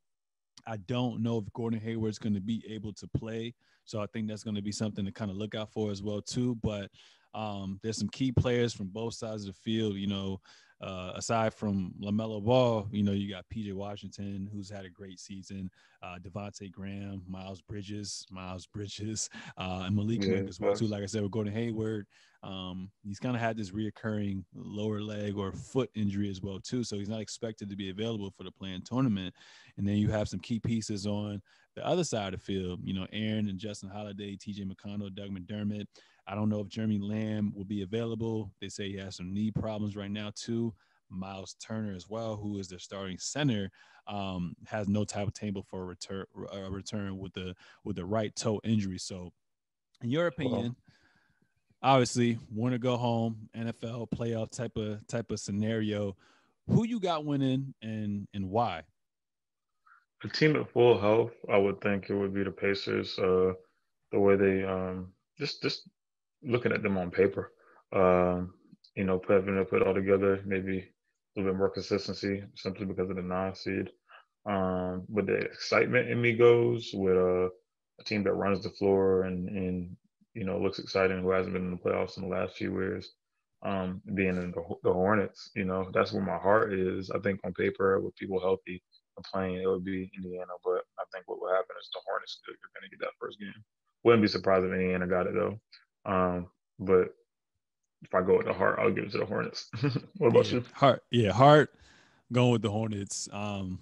I 0.66 0.78
don't 0.78 1.22
know 1.22 1.38
if 1.38 1.51
Gordon 1.53 1.80
Hayward's 1.80 2.20
going 2.20 2.36
to 2.36 2.41
be 2.41 2.64
able 2.70 2.93
to 2.93 3.07
play, 3.07 3.53
so 3.86 4.01
I 4.01 4.05
think 4.07 4.28
that's 4.28 4.43
going 4.43 4.55
to 4.55 4.61
be 4.61 4.72
something 4.72 5.05
to 5.05 5.11
kind 5.11 5.32
of 5.32 5.38
look 5.38 5.55
out 5.55 5.72
for 5.72 5.91
as 5.91 6.01
well 6.01 6.22
too. 6.22 6.55
But 6.64 6.89
um, 7.34 7.80
there's 7.84 7.97
some 7.97 8.09
key 8.09 8.32
players 8.32 8.74
from 8.74 8.88
both 8.88 9.14
sides 9.16 9.47
of 9.47 9.55
the 9.55 9.61
field. 9.61 9.95
You 9.95 10.07
know, 10.07 10.39
uh, 10.84 11.14
aside 11.16 11.54
from 11.54 11.94
LaMelo 12.02 12.44
Ball, 12.44 12.86
you 12.92 13.04
know, 13.04 13.14
you 13.14 13.30
got 13.30 13.46
PJ 13.54 13.72
Washington, 13.74 14.50
who's 14.52 14.70
had 14.70 14.84
a 14.84 14.90
great 14.90 15.18
season, 15.18 15.72
uh, 16.02 16.18
Devonte 16.22 16.70
Graham, 16.70 17.24
Miles 17.26 17.62
Bridges, 17.62 18.26
Miles 18.30 18.68
Bridges, 18.68 19.30
uh, 19.58 19.84
and 19.86 19.96
Malik 19.96 20.26
yeah, 20.26 20.36
as 20.48 20.60
well, 20.60 20.76
too. 20.76 20.88
Like 20.88 21.02
I 21.02 21.06
said, 21.06 21.22
with 21.22 21.32
Gordon 21.32 21.54
Hayward, 21.54 22.06
um, 22.44 22.92
he's 23.06 23.20
kind 23.20 23.34
of 23.34 23.42
had 23.42 23.56
this 23.56 23.72
reoccurring 23.72 24.44
lower 24.54 25.00
leg 25.00 25.38
or 25.38 25.54
foot 25.54 25.90
injury 25.96 26.30
as 26.30 26.42
well, 26.42 26.60
too. 26.60 26.84
So 26.84 26.98
he's 26.98 27.08
not 27.08 27.22
expected 27.22 27.70
to 27.70 27.78
be 27.78 27.90
available 27.90 28.34
for 28.36 28.44
the 28.44 28.52
play-in 28.52 28.82
tournament. 28.82 29.34
And 29.78 29.88
then 29.88 29.96
you 29.96 30.10
have 30.10 30.28
some 30.28 30.42
key 30.42 30.60
pieces 30.60 31.08
on 31.08 31.42
the 31.78 31.88
other 31.88 32.04
side 32.04 32.34
of 32.34 32.42
the 32.42 32.46
field, 32.46 32.82
you 32.84 32.94
know, 32.94 33.08
Aaron 33.14 33.48
and 33.48 33.58
Justin 33.58 33.90
Holiday, 33.90 34.36
TJ 34.36 34.70
McConnell, 34.70 35.16
Doug 35.16 35.30
McDermott, 35.30 35.86
I 36.28 36.36
don't 36.36 36.50
know 36.50 36.62
if 36.62 36.68
Jeremy 36.68 37.00
Lamb 37.00 37.54
will 37.56 37.66
be 37.66 37.82
available. 37.82 38.52
They 38.62 38.70
say 38.70 38.90
he 38.90 38.98
has 38.98 39.18
some 39.18 39.34
knee 39.34 39.52
problems 39.52 39.96
right 39.96 40.12
now 40.12 40.32
too. 40.36 40.74
Miles 41.10 41.56
Turner 41.56 41.94
as 41.94 42.10
well, 42.10 42.36
who 42.36 42.58
is 42.58 42.68
their 42.68 42.80
starting 42.80 43.18
center, 43.18 43.70
um, 44.08 44.56
has 44.66 44.88
no 44.88 45.04
timetable 45.04 45.64
for 45.64 45.82
a 45.82 45.86
return, 45.86 46.26
a 46.52 46.70
return 46.70 47.18
with 47.18 47.34
the 47.34 47.56
with 47.84 47.96
the 47.96 48.06
right 48.06 48.36
toe 48.36 48.60
injury. 48.64 48.98
So, 48.98 49.32
in 50.02 50.10
your 50.10 50.28
opinion, 50.28 50.76
obviously, 51.82 52.40
want 52.52 52.74
to 52.74 52.80
go 52.80 52.98
home, 52.98 53.50
NFL 53.56 54.10
playoff 54.12 54.52
type 54.52 54.76
of 54.76 55.06
type 55.08 55.32
of 55.32 55.40
scenario. 55.40 56.16
Who 56.68 56.86
you 56.86 57.00
got 57.00 57.26
winning 57.26 57.74
and 57.82 58.28
and 58.34 58.50
why? 58.50 58.84
A 60.24 60.30
team 60.30 60.56
at 60.56 60.72
full 60.72 61.00
health, 61.00 61.34
I 61.52 61.58
would 61.58 61.82
think 61.82 62.10
it 62.10 62.16
would 62.16 62.34
be 62.34 62.44
the 62.44 62.52
Pacers. 62.52 63.20
Uh, 63.20 63.54
the 64.12 64.20
way 64.20 64.38
they 64.38 64.64
um, 64.64 65.12
just 65.38 65.62
just 65.62 65.90
looking 66.46 66.72
at 66.72 66.84
them 66.84 66.98
on 66.98 67.12
paper, 67.12 67.52
um, 67.94 68.54
you 68.96 69.04
know, 69.04 69.22
having 69.28 69.56
to 69.56 69.66
put 69.66 69.82
all 69.82 69.94
together, 69.94 70.41
maybe 70.46 70.80
a 70.80 71.39
little 71.39 71.54
bit 71.54 71.58
more 71.58 71.70
consistency 71.70 72.44
simply 72.56 72.86
because 72.86 73.10
of 73.10 73.16
the 73.16 73.22
nine 73.22 73.56
seed. 73.56 73.89
Um, 74.46 75.06
but 75.10 75.26
the 75.26 75.36
excitement 75.36 76.10
in 76.10 76.22
me 76.22 76.34
goes 76.34 76.91
with 76.94 77.16
a, 77.16 77.50
a 78.00 78.04
team 78.04 78.24
that 78.24 78.34
runs 78.34 78.64
the 78.64 78.70
floor 78.72 79.24
and, 79.24 79.48
and, 79.50 79.96
you 80.34 80.44
know, 80.44 80.60
looks 80.60 80.80
exciting, 80.80 81.22
who 81.22 81.32
hasn't 81.32 81.54
been 81.54 81.66
in 81.66 81.72
the 81.72 81.78
playoffs 81.78 82.18
in 82.18 82.24
the 82.24 82.30
last 82.30 82.56
few 82.56 82.72
years. 82.72 83.12
Um, 83.66 84.02
being 84.14 84.36
in 84.36 84.52
the, 84.52 84.62
the 84.84 84.91
Hornets, 84.91 85.52
you 85.56 85.64
know, 85.64 85.89
that's 85.94 86.12
where 86.12 86.22
my 86.22 86.36
heart 86.36 86.74
is. 86.74 87.10
I 87.10 87.20
think 87.20 87.39
on 87.46 87.54
paper, 87.54 87.98
with 88.02 88.16
people 88.18 88.41
healthy 88.41 88.84
and 89.16 89.26
playing, 89.32 89.62
it 89.62 89.68
would 89.68 89.86
be 89.86 90.12
Indiana. 90.18 90.52
But 90.66 90.84
I 91.00 91.04
think 91.14 91.24
what 91.28 91.39
will 91.39 91.48
happen 91.48 91.76
is 91.80 91.89
the 91.94 92.02
Hornets 92.06 92.41
You're 92.46 92.58
going 92.76 92.89
to 92.89 92.98
get 92.98 93.00
that 93.06 93.16
first 93.22 93.39
game. 93.39 93.64
Wouldn't 94.04 94.22
be 94.22 94.28
surprised 94.28 94.66
if 94.66 94.74
Indiana 94.74 95.08
got 95.08 95.28
it 95.28 95.34
though. 95.34 95.62
Um, 96.06 96.47
but 96.80 97.16
if 98.04 98.14
I 98.14 98.22
go 98.22 98.38
with 98.38 98.47
the 98.47 98.54
heart, 98.54 98.80
I'll 98.80 98.91
give 98.91 99.06
it 99.06 99.12
to 99.12 99.20
the 99.20 99.26
Hornets. 99.26 99.70
what 100.18 100.28
about 100.28 100.47
yeah, 100.47 100.54
you? 100.54 100.66
Heart, 100.74 101.04
yeah, 101.12 101.32
heart. 101.32 101.74
Going 102.32 102.51
with 102.51 102.62
the 102.62 102.72
Hornets. 102.72 103.30
Um, 103.32 103.80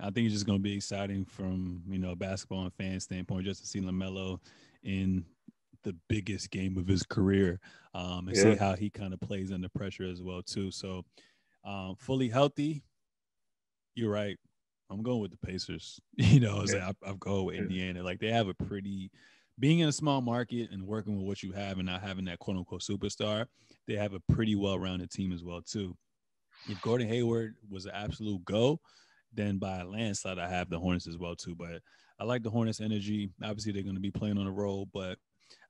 I 0.00 0.10
think 0.10 0.26
it's 0.26 0.34
just 0.34 0.46
going 0.46 0.58
to 0.58 0.62
be 0.62 0.74
exciting 0.74 1.24
from 1.24 1.82
you 1.88 1.98
know 1.98 2.14
basketball 2.14 2.62
and 2.62 2.72
fan 2.74 2.98
standpoint, 3.00 3.44
just 3.44 3.60
to 3.60 3.66
see 3.66 3.80
LaMelo 3.80 4.40
in 4.82 5.24
the 5.84 5.94
biggest 6.08 6.50
game 6.50 6.78
of 6.78 6.86
his 6.86 7.02
career, 7.02 7.60
um, 7.94 8.28
and 8.28 8.36
yeah. 8.36 8.42
see 8.42 8.56
how 8.56 8.74
he 8.74 8.88
kind 8.88 9.12
of 9.12 9.20
plays 9.20 9.52
under 9.52 9.68
pressure 9.68 10.04
as 10.04 10.22
well 10.22 10.42
too. 10.42 10.70
So, 10.70 11.04
um, 11.64 11.96
fully 11.98 12.28
healthy. 12.28 12.82
You're 13.94 14.12
right. 14.12 14.38
I'm 14.90 15.02
going 15.02 15.20
with 15.20 15.30
the 15.30 15.46
Pacers. 15.46 16.00
You 16.16 16.40
know, 16.40 16.64
yeah. 16.66 16.86
like, 16.86 16.96
I'm 17.06 17.18
going 17.18 17.46
with 17.46 17.56
Indiana. 17.56 18.02
Like 18.02 18.20
they 18.20 18.30
have 18.30 18.48
a 18.48 18.54
pretty 18.54 19.10
being 19.58 19.80
in 19.80 19.88
a 19.88 19.92
small 19.92 20.20
market 20.20 20.70
and 20.70 20.86
working 20.86 21.16
with 21.16 21.26
what 21.26 21.42
you 21.42 21.52
have 21.52 21.78
and 21.78 21.86
not 21.86 22.02
having 22.02 22.24
that 22.26 22.38
quote 22.38 22.56
unquote 22.56 22.82
superstar, 22.82 23.46
they 23.86 23.94
have 23.94 24.14
a 24.14 24.20
pretty 24.32 24.54
well 24.54 24.78
rounded 24.78 25.10
team 25.10 25.32
as 25.32 25.44
well 25.44 25.62
too. 25.62 25.96
If 26.68 26.80
Gordon 26.80 27.08
Hayward 27.08 27.54
was 27.70 27.86
an 27.86 27.92
absolute 27.94 28.44
go, 28.44 28.80
then 29.32 29.58
by 29.58 29.78
a 29.78 29.84
landslide, 29.84 30.38
I 30.38 30.48
have 30.48 30.70
the 30.70 30.78
Hornets 30.78 31.08
as 31.08 31.18
well 31.18 31.34
too. 31.34 31.54
But 31.54 31.80
I 32.20 32.24
like 32.24 32.42
the 32.42 32.50
Hornets' 32.50 32.80
energy. 32.80 33.30
Obviously, 33.42 33.72
they're 33.72 33.82
going 33.82 33.96
to 33.96 34.00
be 34.00 34.10
playing 34.10 34.38
on 34.38 34.46
a 34.46 34.52
roll, 34.52 34.88
but 34.92 35.18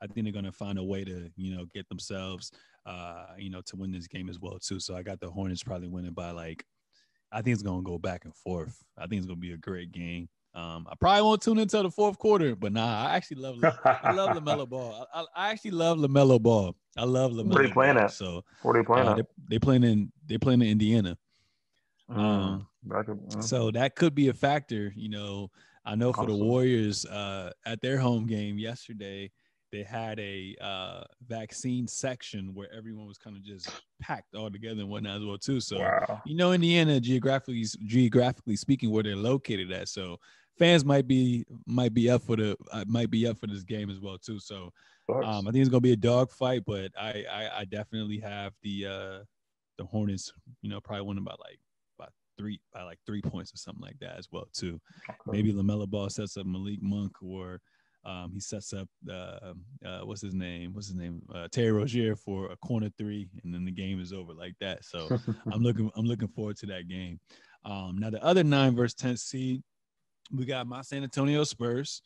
I 0.01 0.07
think 0.07 0.25
they're 0.25 0.33
going 0.33 0.45
to 0.45 0.53
find 0.53 0.79
a 0.79 0.85
way 0.85 1.05
to, 1.05 1.31
you 1.37 1.57
know, 1.57 1.65
get 1.73 1.89
themselves, 1.89 2.53
uh, 2.87 3.27
you 3.39 3.51
know, 3.51 3.63
to 3.67 3.77
win 3.77 3.93
this 3.93 4.07
game 4.07 4.29
as 4.29 4.39
well 4.41 4.59
too. 4.59 4.81
So 4.81 4.97
I 4.97 5.03
got 5.03 5.21
the 5.21 5.31
Hornets 5.31 5.63
probably 5.63 5.89
winning 5.89 6.13
by 6.13 6.31
like, 6.31 6.65
I 7.33 7.41
think 7.41 7.55
it's 7.55 7.63
going 7.63 7.83
to 7.83 7.91
go 7.91 7.99
back 7.99 8.25
and 8.25 8.35
forth. 8.35 8.77
I 8.99 9.07
think 9.07 9.19
it's 9.19 9.27
going 9.27 9.41
to 9.41 9.47
be 9.47 9.53
a 9.53 9.59
great 9.59 9.93
game. 9.93 10.29
Um, 10.55 10.87
I 10.91 10.95
probably 10.97 11.23
won't 11.23 11.41
tune 11.41 11.59
until 11.59 11.83
the 11.83 11.91
fourth 11.91 12.19
quarter, 12.19 12.55
but 12.55 12.73
nah, 12.73 13.07
I 13.07 13.17
actually 13.17 13.41
love 13.41 13.57
I 13.85 14.13
love 14.13 14.37
LaMelo 14.37 14.69
Ball. 14.69 15.07
I, 15.15 15.25
I, 15.35 15.51
actually 15.51 15.71
love 15.71 15.97
LaMelo 15.97 16.41
Ball. 16.41 16.77
I 16.97 17.05
love 17.05 17.33
LaMelo. 17.33 17.55
Where 17.55 17.65
are 17.65 17.67
they 17.69 17.73
playing 17.73 17.95
Ball, 17.95 18.05
at? 18.05 18.13
So 18.13 18.45
where 18.61 18.75
are 18.75 18.83
they 18.83 18.87
playing 18.87 19.09
uh, 19.09 19.11
at? 19.13 19.17
They, 19.17 19.23
they 19.49 19.59
playing 19.59 19.85
in 19.85 20.13
they 20.27 20.37
playing 20.37 20.61
in 20.61 20.69
Indiana. 20.69 21.17
Mm, 22.11 22.19
um, 22.19 22.67
uh, 22.95 23.41
so 23.41 23.71
that 23.71 23.97
could 23.97 24.15
be 24.15 24.29
a 24.29 24.35
factor. 24.35 24.93
You 24.95 25.09
know, 25.09 25.51
I 25.87 25.95
know 25.95 26.13
for 26.13 26.23
awesome. 26.23 26.39
the 26.39 26.45
Warriors 26.45 27.07
uh, 27.07 27.53
at 27.65 27.81
their 27.81 27.97
home 27.99 28.27
game 28.27 28.59
yesterday, 28.59 29.31
they 29.73 29.83
had 29.83 30.21
a 30.21 30.55
uh, 30.61 31.05
vaccine 31.27 31.89
section 31.89 32.53
where 32.53 32.69
everyone 32.77 33.07
was 33.07 33.17
kind 33.17 33.37
of 33.37 33.43
just 33.43 33.71
packed 34.01 34.35
all 34.35 34.51
together 34.51 34.83
and 34.83 34.91
whatnot 34.91 35.17
as 35.17 35.25
well 35.25 35.39
too. 35.39 35.61
So 35.61 35.79
wow. 35.79 36.21
you 36.27 36.37
know, 36.37 36.53
Indiana 36.53 37.01
geographically 37.01 37.65
geographically 37.87 38.57
speaking, 38.57 38.91
where 38.91 39.03
they're 39.03 39.17
located 39.17 39.73
at. 39.73 39.89
So 39.89 40.19
fans 40.59 40.85
might 40.85 41.07
be 41.07 41.45
might 41.67 41.95
be 41.95 42.11
up 42.11 42.23
for 42.23 42.37
the 42.37 42.57
uh, 42.71 42.85
might 42.87 43.11
be 43.11 43.27
up 43.27 43.39
for 43.39 43.47
this 43.47 43.63
game 43.63 43.91
as 43.91 44.01
well 44.01 44.19
too. 44.19 44.39
So 44.39 44.73
um, 45.25 45.49
I 45.49 45.51
think 45.51 45.63
it's 45.63 45.69
gonna 45.69 45.81
be 45.81 45.93
a 45.93 45.97
dog 45.97 46.31
fight, 46.31 46.63
but 46.67 46.91
I, 46.99 47.25
I, 47.31 47.61
I 47.61 47.65
definitely 47.65 48.19
have 48.19 48.53
the 48.63 48.87
uh 48.87 49.25
the 49.79 49.85
Hornets, 49.85 50.33
you 50.61 50.71
know, 50.71 50.81
probably 50.81 51.07
winning 51.07 51.25
by 51.25 51.35
like 51.41 51.59
by 51.99 52.07
three 52.39 52.61
by 52.73 52.83
like 52.83 52.99
three 53.07 53.23
points 53.23 53.53
or 53.53 53.57
something 53.57 53.83
like 53.83 53.99
that 54.01 54.19
as 54.19 54.29
well 54.31 54.47
too. 54.53 54.81
Maybe 55.27 55.53
LaMelo 55.53 55.89
Ball 55.89 56.11
sets 56.11 56.37
up 56.37 56.47
Malik 56.47 56.83
Monk 56.83 57.17
or 57.23 57.61
um, 58.05 58.33
he 58.33 58.41
sets 58.41 58.73
up 58.73 58.89
uh, 59.09 59.55
uh, 59.85 60.01
what's 60.01 60.23
his 60.23 60.35
name? 60.35 60.75
What's 60.75 60.89
his 60.89 60.97
name? 60.97 61.23
Uh, 61.33 61.47
Terry 61.51 61.71
Rozier 61.71 62.17
for 62.17 62.51
a 62.51 62.57
corner 62.57 62.91
three, 62.99 63.29
and 63.45 63.55
then 63.55 63.65
the 63.65 63.71
game 63.71 64.01
is 64.01 64.13
over 64.13 64.35
like 64.35 64.55
that. 64.61 64.85
So 64.85 65.09
I'm 65.53 65.63
looking 65.63 65.91
I'm 65.95 66.07
looking 66.07 66.29
forward 66.29 66.57
to 66.59 66.67
that 66.67 66.89
game. 66.89 67.21
Um, 67.65 67.97
now 67.99 68.11
the 68.11 68.23
other 68.23 68.43
nine 68.43 68.75
versus 68.75 68.95
ten 68.95 69.17
seed, 69.17 69.63
we 70.31 70.45
got 70.45 70.67
my 70.67 70.83
San 70.83 71.03
Antonio 71.03 71.45
Spurs 71.45 72.03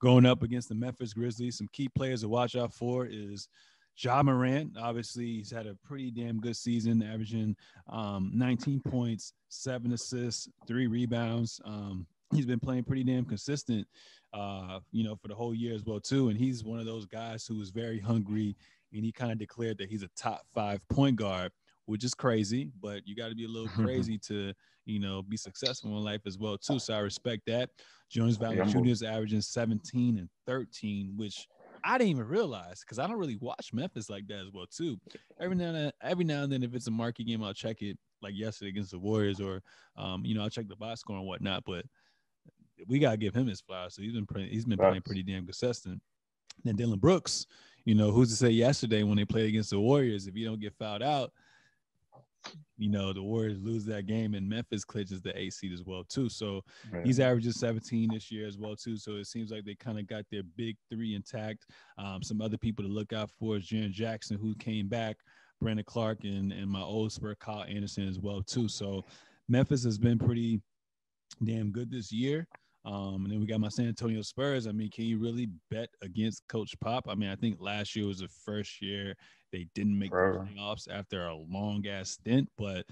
going 0.00 0.26
up 0.26 0.42
against 0.42 0.68
the 0.68 0.74
Memphis 0.74 1.12
Grizzlies. 1.12 1.58
Some 1.58 1.68
key 1.72 1.88
players 1.88 2.22
to 2.22 2.28
watch 2.28 2.56
out 2.56 2.72
for 2.72 3.06
is 3.06 3.48
Ja 3.96 4.22
Morant. 4.22 4.76
Obviously, 4.78 5.26
he's 5.26 5.50
had 5.50 5.66
a 5.66 5.76
pretty 5.84 6.10
damn 6.10 6.40
good 6.40 6.56
season, 6.56 7.02
averaging 7.02 7.54
um, 7.88 8.30
19 8.34 8.80
points, 8.80 9.32
seven 9.48 9.92
assists, 9.92 10.48
three 10.66 10.86
rebounds. 10.86 11.60
Um, 11.64 12.06
he's 12.34 12.46
been 12.46 12.60
playing 12.60 12.84
pretty 12.84 13.04
damn 13.04 13.24
consistent, 13.24 13.86
uh, 14.32 14.80
you 14.92 15.04
know, 15.04 15.16
for 15.16 15.28
the 15.28 15.34
whole 15.34 15.54
year 15.54 15.74
as 15.74 15.84
well 15.84 16.00
too. 16.00 16.28
And 16.28 16.38
he's 16.38 16.64
one 16.64 16.80
of 16.80 16.86
those 16.86 17.06
guys 17.06 17.46
who 17.46 17.60
is 17.60 17.70
very 17.70 17.98
hungry, 17.98 18.56
and 18.92 19.04
he 19.04 19.12
kind 19.12 19.32
of 19.32 19.38
declared 19.38 19.78
that 19.78 19.90
he's 19.90 20.02
a 20.02 20.10
top 20.16 20.42
five 20.54 20.86
point 20.88 21.16
guard 21.16 21.52
which 21.90 22.04
is 22.04 22.14
crazy, 22.14 22.70
but 22.80 23.00
you 23.04 23.16
got 23.16 23.28
to 23.28 23.34
be 23.34 23.44
a 23.44 23.48
little 23.48 23.68
crazy 23.84 24.16
to, 24.16 24.52
you 24.86 25.00
know, 25.00 25.22
be 25.22 25.36
successful 25.36 25.90
in 25.98 26.04
life 26.04 26.20
as 26.24 26.38
well 26.38 26.56
too. 26.56 26.78
So 26.78 26.94
I 26.94 26.98
respect 26.98 27.42
that. 27.48 27.70
Jones 28.08 28.36
Valley 28.36 28.58
yeah, 28.58 28.64
Jr. 28.64 28.86
is 28.86 29.02
averaging 29.02 29.40
17 29.40 30.18
and 30.18 30.28
13, 30.46 31.14
which 31.16 31.48
I 31.84 31.98
didn't 31.98 32.10
even 32.10 32.28
realize 32.28 32.80
because 32.80 32.98
I 33.00 33.06
don't 33.06 33.18
really 33.18 33.38
watch 33.40 33.72
Memphis 33.72 34.08
like 34.08 34.28
that 34.28 34.38
as 34.38 34.52
well 34.52 34.66
too. 34.70 34.98
Every 35.40 35.56
now 35.56 35.66
and 35.66 35.76
then, 35.76 35.92
every 36.02 36.24
now 36.24 36.44
and 36.44 36.52
then, 36.52 36.62
if 36.62 36.74
it's 36.74 36.86
a 36.86 36.92
market 36.92 37.24
game, 37.24 37.42
I'll 37.42 37.54
check 37.54 37.82
it. 37.82 37.98
Like 38.22 38.34
yesterday 38.36 38.68
against 38.68 38.90
the 38.90 38.98
Warriors, 38.98 39.40
or 39.40 39.62
um, 39.96 40.26
you 40.26 40.34
know, 40.34 40.42
I'll 40.42 40.50
check 40.50 40.68
the 40.68 40.76
box 40.76 41.00
score 41.00 41.16
and 41.16 41.26
whatnot. 41.26 41.64
But 41.64 41.86
we 42.86 42.98
gotta 42.98 43.16
give 43.16 43.34
him 43.34 43.46
his 43.46 43.62
flowers. 43.62 43.94
So 43.94 44.02
he's 44.02 44.12
been 44.12 44.26
playing, 44.26 44.50
he's 44.50 44.66
been 44.66 44.76
playing 44.76 45.02
pretty 45.02 45.22
damn 45.22 45.46
consistent. 45.46 46.02
And 46.66 46.76
Dillon 46.76 46.98
Brooks, 46.98 47.46
you 47.86 47.94
know, 47.94 48.10
who's 48.10 48.28
to 48.28 48.36
say 48.36 48.50
yesterday 48.50 49.02
when 49.04 49.16
they 49.16 49.24
played 49.24 49.48
against 49.48 49.70
the 49.70 49.80
Warriors, 49.80 50.26
if 50.26 50.36
you 50.36 50.46
don't 50.46 50.60
get 50.60 50.74
fouled 50.78 51.02
out, 51.02 51.32
you 52.76 52.88
know, 52.88 53.12
the 53.12 53.22
Warriors 53.22 53.60
lose 53.60 53.84
that 53.86 54.06
game 54.06 54.34
and 54.34 54.48
Memphis 54.48 54.84
clinches 54.84 55.20
the 55.20 55.38
eight 55.38 55.52
seed 55.52 55.72
as 55.72 55.84
well, 55.84 56.04
too. 56.04 56.28
So 56.28 56.62
right. 56.90 57.04
he's 57.04 57.20
averaging 57.20 57.52
17 57.52 58.10
this 58.12 58.30
year 58.30 58.46
as 58.46 58.56
well, 58.56 58.74
too. 58.76 58.96
So 58.96 59.16
it 59.16 59.26
seems 59.26 59.50
like 59.50 59.64
they 59.64 59.74
kind 59.74 59.98
of 59.98 60.06
got 60.06 60.24
their 60.30 60.42
big 60.56 60.76
three 60.90 61.14
intact. 61.14 61.66
Um, 61.98 62.22
some 62.22 62.40
other 62.40 62.56
people 62.56 62.84
to 62.84 62.90
look 62.90 63.12
out 63.12 63.30
for 63.38 63.56
is 63.56 63.66
Jaren 63.66 63.90
Jackson, 63.90 64.38
who 64.38 64.54
came 64.56 64.88
back, 64.88 65.16
Brandon 65.60 65.84
Clarke 65.86 66.24
and, 66.24 66.52
and 66.52 66.68
my 66.68 66.80
old 66.80 67.12
spur, 67.12 67.34
Kyle 67.34 67.64
Anderson, 67.64 68.08
as 68.08 68.18
well, 68.18 68.42
too. 68.42 68.68
So 68.68 69.04
Memphis 69.48 69.84
has 69.84 69.98
been 69.98 70.18
pretty 70.18 70.62
damn 71.44 71.70
good 71.70 71.90
this 71.90 72.10
year. 72.10 72.46
Um, 72.84 73.24
and 73.24 73.30
then 73.30 73.40
we 73.40 73.46
got 73.46 73.60
my 73.60 73.68
San 73.68 73.88
Antonio 73.88 74.22
Spurs. 74.22 74.66
I 74.66 74.72
mean, 74.72 74.90
can 74.90 75.04
you 75.04 75.18
really 75.18 75.50
bet 75.70 75.90
against 76.02 76.48
Coach 76.48 76.74
Pop? 76.80 77.06
I 77.08 77.14
mean, 77.14 77.28
I 77.28 77.36
think 77.36 77.58
last 77.60 77.94
year 77.94 78.06
was 78.06 78.20
the 78.20 78.28
first 78.28 78.80
year 78.80 79.14
they 79.50 79.66
didn't 79.74 79.98
make 79.98 80.10
the 80.10 80.16
playoffs 80.56 80.88
after 80.90 81.26
a 81.26 81.34
long 81.34 81.86
ass 81.86 82.10
stint, 82.10 82.48
but 82.56 82.86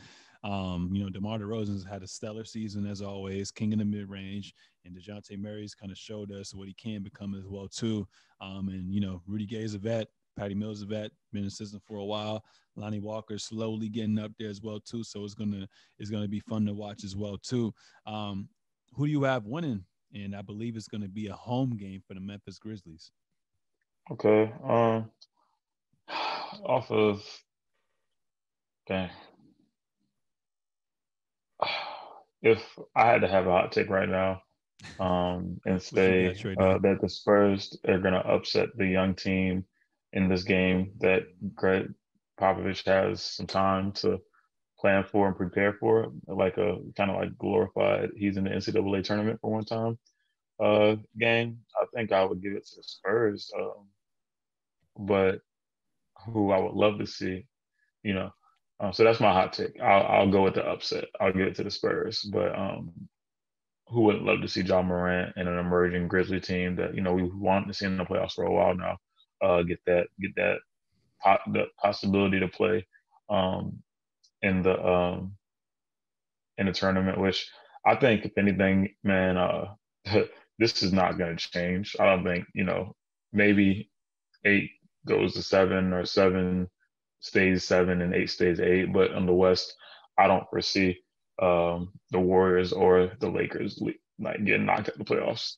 Um, 0.44 0.94
you 0.94 1.02
know, 1.02 1.10
DeMar 1.10 1.40
DeRozan's 1.40 1.84
had 1.84 2.04
a 2.04 2.06
stellar 2.06 2.44
season 2.44 2.86
as 2.86 3.02
always, 3.02 3.50
king 3.50 3.72
in 3.72 3.80
the 3.80 3.84
mid 3.84 4.08
range, 4.08 4.54
and 4.84 4.96
Dejounte 4.96 5.36
Murray's 5.36 5.74
kind 5.74 5.90
of 5.90 5.98
showed 5.98 6.30
us 6.30 6.54
what 6.54 6.68
he 6.68 6.74
can 6.74 7.02
become 7.02 7.34
as 7.34 7.44
well 7.48 7.66
too. 7.66 8.06
Um, 8.40 8.68
and 8.68 8.94
you 8.94 9.00
know, 9.00 9.20
Rudy 9.26 9.46
Gay's 9.46 9.74
a 9.74 9.78
vet, 9.78 10.06
Patty 10.36 10.54
Mills 10.54 10.80
a 10.80 10.86
vet, 10.86 11.10
been 11.32 11.44
assistant 11.44 11.82
for 11.82 11.96
a 11.96 12.04
while. 12.04 12.44
Lonnie 12.76 13.00
Walker 13.00 13.36
slowly 13.36 13.88
getting 13.88 14.16
up 14.16 14.30
there 14.38 14.48
as 14.48 14.62
well 14.62 14.78
too. 14.78 15.02
So 15.02 15.24
it's 15.24 15.34
gonna 15.34 15.66
it's 15.98 16.08
gonna 16.08 16.28
be 16.28 16.38
fun 16.38 16.64
to 16.66 16.72
watch 16.72 17.02
as 17.02 17.16
well 17.16 17.36
too. 17.36 17.74
Um, 18.06 18.48
who 18.92 19.06
do 19.06 19.10
you 19.10 19.24
have 19.24 19.44
winning? 19.44 19.84
And 20.14 20.36
I 20.36 20.42
believe 20.42 20.76
it's 20.76 20.86
gonna 20.86 21.08
be 21.08 21.26
a 21.26 21.34
home 21.34 21.76
game 21.76 22.00
for 22.06 22.14
the 22.14 22.20
Memphis 22.20 22.60
Grizzlies. 22.60 23.10
Okay. 24.12 24.52
Um, 24.62 25.10
off 26.64 26.90
of 26.90 27.22
okay. 28.86 29.10
If 32.40 32.62
I 32.94 33.06
had 33.06 33.22
to 33.22 33.28
have 33.28 33.46
a 33.46 33.50
hot 33.50 33.72
take 33.72 33.90
right 33.90 34.08
now, 34.08 34.42
um, 35.00 35.60
and 35.66 35.82
say 35.82 36.28
uh, 36.58 36.78
that 36.78 36.98
the 37.00 37.08
Spurs 37.08 37.76
are 37.86 37.98
going 37.98 38.14
to 38.14 38.20
upset 38.20 38.68
the 38.76 38.86
young 38.86 39.14
team 39.14 39.64
in 40.12 40.28
this 40.28 40.44
game 40.44 40.92
that 41.00 41.22
Gregg 41.54 41.92
Popovich 42.40 42.86
has 42.86 43.22
some 43.22 43.46
time 43.46 43.92
to 43.92 44.20
plan 44.78 45.04
for 45.04 45.26
and 45.26 45.36
prepare 45.36 45.72
for, 45.72 46.12
like 46.28 46.56
a 46.58 46.76
kind 46.96 47.10
of 47.10 47.16
like 47.16 47.36
glorified. 47.38 48.10
He's 48.16 48.36
in 48.36 48.44
the 48.44 48.50
NCAA 48.50 49.02
tournament 49.02 49.40
for 49.40 49.50
one 49.50 49.64
time 49.64 49.98
uh, 50.60 50.96
game. 51.18 51.58
I 51.80 51.84
think 51.94 52.12
I 52.12 52.24
would 52.24 52.42
give 52.42 52.52
it 52.52 52.66
to 52.66 52.76
the 52.76 52.82
Spurs, 52.82 53.50
um, 53.58 53.88
but 54.96 55.40
who 56.26 56.50
I 56.52 56.58
would 56.58 56.74
love 56.74 56.98
to 56.98 57.06
see, 57.06 57.46
you 58.02 58.14
know. 58.14 58.30
Um, 58.80 58.92
so 58.92 59.04
that's 59.04 59.20
my 59.20 59.32
hot 59.32 59.52
take. 59.52 59.80
I'll, 59.80 60.06
I'll 60.06 60.30
go 60.30 60.44
with 60.44 60.54
the 60.54 60.64
upset. 60.64 61.06
I'll 61.20 61.32
give 61.32 61.48
it 61.48 61.56
to 61.56 61.64
the 61.64 61.70
Spurs, 61.70 62.22
but 62.22 62.56
um, 62.58 62.92
who 63.88 64.02
wouldn't 64.02 64.24
love 64.24 64.40
to 64.42 64.48
see 64.48 64.62
Ja 64.62 64.82
Morant 64.82 65.34
and 65.36 65.48
an 65.48 65.58
emerging 65.58 66.08
Grizzly 66.08 66.40
team 66.40 66.76
that 66.76 66.94
you 66.94 67.02
know 67.02 67.14
we 67.14 67.24
wanted 67.24 67.68
to 67.68 67.74
see 67.74 67.86
in 67.86 67.96
the 67.96 68.04
playoffs 68.04 68.32
for 68.34 68.44
a 68.44 68.52
while 68.52 68.74
now 68.74 68.98
uh, 69.42 69.62
get 69.62 69.80
that 69.86 70.08
get 70.20 70.34
that 70.36 70.58
the 71.52 71.66
possibility 71.80 72.40
to 72.40 72.48
play 72.48 72.86
um, 73.30 73.82
in 74.42 74.62
the 74.62 74.80
um, 74.84 75.34
in 76.58 76.66
the 76.66 76.72
tournament. 76.72 77.18
Which 77.20 77.48
I 77.86 77.96
think, 77.96 78.24
if 78.24 78.36
anything, 78.38 78.94
man, 79.04 79.36
uh, 79.36 79.74
this 80.58 80.82
is 80.82 80.92
not 80.92 81.18
going 81.18 81.36
to 81.36 81.50
change. 81.50 81.96
I 81.98 82.06
don't 82.06 82.24
think 82.24 82.46
you 82.54 82.64
know 82.64 82.94
maybe 83.32 83.90
eight 84.44 84.70
goes 85.08 85.34
to 85.34 85.42
seven 85.42 85.92
or 85.92 86.04
seven 86.04 86.68
stays 87.20 87.64
seven 87.64 88.02
and 88.02 88.14
eight 88.14 88.30
stays 88.30 88.60
eight. 88.60 88.92
But 88.92 89.12
on 89.12 89.26
the 89.26 89.34
West, 89.34 89.74
I 90.18 90.26
don't 90.26 90.48
foresee 90.50 90.98
um, 91.40 91.92
the 92.10 92.20
Warriors 92.20 92.72
or 92.72 93.12
the 93.20 93.28
Lakers 93.28 93.80
like 94.18 94.44
getting 94.44 94.66
knocked 94.66 94.88
out 94.88 94.98
the 94.98 95.04
playoffs. 95.04 95.54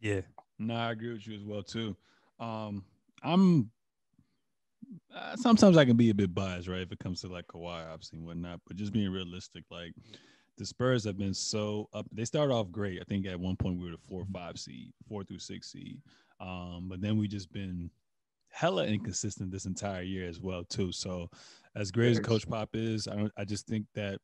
Yeah, 0.00 0.22
no, 0.58 0.74
I 0.74 0.92
agree 0.92 1.12
with 1.12 1.26
you 1.26 1.36
as 1.36 1.44
well 1.44 1.62
too. 1.62 1.96
Um, 2.40 2.84
I'm 3.22 3.70
uh, 5.14 5.36
sometimes 5.36 5.76
I 5.76 5.84
can 5.84 5.96
be 5.96 6.10
a 6.10 6.14
bit 6.14 6.34
biased, 6.34 6.68
right, 6.68 6.80
if 6.80 6.92
it 6.92 6.98
comes 6.98 7.20
to 7.20 7.28
like 7.28 7.46
Kawhi, 7.46 7.86
obviously, 7.90 8.18
and 8.18 8.26
whatnot. 8.26 8.60
But 8.66 8.76
just 8.76 8.92
being 8.92 9.10
realistic, 9.10 9.64
like 9.70 9.94
the 10.58 10.66
Spurs 10.66 11.04
have 11.04 11.18
been 11.18 11.34
so 11.34 11.88
up. 11.92 12.06
They 12.12 12.24
started 12.24 12.52
off 12.52 12.70
great. 12.70 13.00
I 13.00 13.04
think 13.04 13.26
at 13.26 13.38
one 13.38 13.56
point 13.56 13.78
we 13.78 13.86
were 13.86 13.92
the 13.92 14.08
four 14.08 14.22
or 14.22 14.26
five 14.32 14.58
seed, 14.58 14.92
four 15.08 15.24
through 15.24 15.38
six 15.38 15.72
seed. 15.72 15.98
Um, 16.40 16.86
but 16.88 17.00
then 17.00 17.16
we 17.16 17.28
just 17.28 17.52
been 17.52 17.90
hella 18.52 18.86
inconsistent 18.86 19.50
this 19.50 19.66
entire 19.66 20.02
year 20.02 20.28
as 20.28 20.40
well, 20.40 20.64
too. 20.64 20.92
So 20.92 21.28
as 21.74 21.90
great 21.90 22.12
as 22.12 22.20
Coach 22.20 22.48
Pop 22.48 22.70
is, 22.74 23.08
I 23.08 23.16
don't. 23.16 23.32
I 23.36 23.44
just 23.44 23.66
think 23.66 23.86
that 23.94 24.18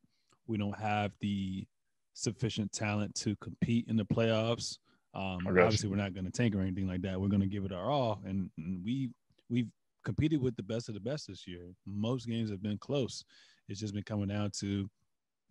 we 0.46 0.58
don't 0.58 0.78
have 0.78 1.12
the 1.20 1.66
sufficient 2.14 2.72
talent 2.72 3.14
to 3.14 3.36
compete 3.36 3.86
in 3.88 3.96
the 3.96 4.04
playoffs. 4.04 4.78
Um, 5.14 5.38
obviously, 5.46 5.88
we're 5.88 5.96
not 5.96 6.14
going 6.14 6.26
to 6.26 6.30
tank 6.30 6.54
or 6.54 6.60
anything 6.60 6.86
like 6.86 7.02
that. 7.02 7.20
We're 7.20 7.28
going 7.28 7.40
to 7.40 7.46
give 7.46 7.64
it 7.64 7.72
our 7.72 7.90
all, 7.90 8.20
and, 8.24 8.50
and 8.58 8.84
we 8.84 9.10
we've 9.48 9.70
competed 10.04 10.40
with 10.40 10.56
the 10.56 10.62
best 10.62 10.88
of 10.88 10.94
the 10.94 11.00
best 11.00 11.28
this 11.28 11.46
year. 11.46 11.72
Most 11.86 12.26
games 12.26 12.50
have 12.50 12.62
been 12.62 12.78
close. 12.78 13.24
It's 13.68 13.80
just 13.80 13.94
been 13.94 14.02
coming 14.02 14.28
down 14.28 14.50
to 14.60 14.88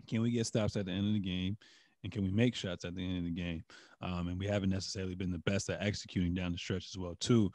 can 0.08 0.22
we 0.22 0.32
get 0.32 0.46
stops 0.46 0.76
at 0.76 0.86
the 0.86 0.92
end 0.92 1.08
of 1.08 1.14
the 1.14 1.20
game, 1.20 1.58
and 2.04 2.12
can 2.12 2.24
we 2.24 2.32
make 2.32 2.56
shots 2.56 2.86
at 2.86 2.96
the 2.96 3.04
end 3.04 3.18
of 3.18 3.24
the 3.24 3.32
game? 3.32 3.64
Um, 4.02 4.28
and 4.28 4.40
we 4.40 4.46
haven't 4.46 4.70
necessarily 4.70 5.16
been 5.16 5.32
the 5.32 5.40
best 5.40 5.70
at 5.70 5.82
executing 5.82 6.34
down 6.36 6.52
the 6.52 6.58
stretch 6.58 6.88
as 6.94 6.98
well 6.98 7.16
too. 7.20 7.52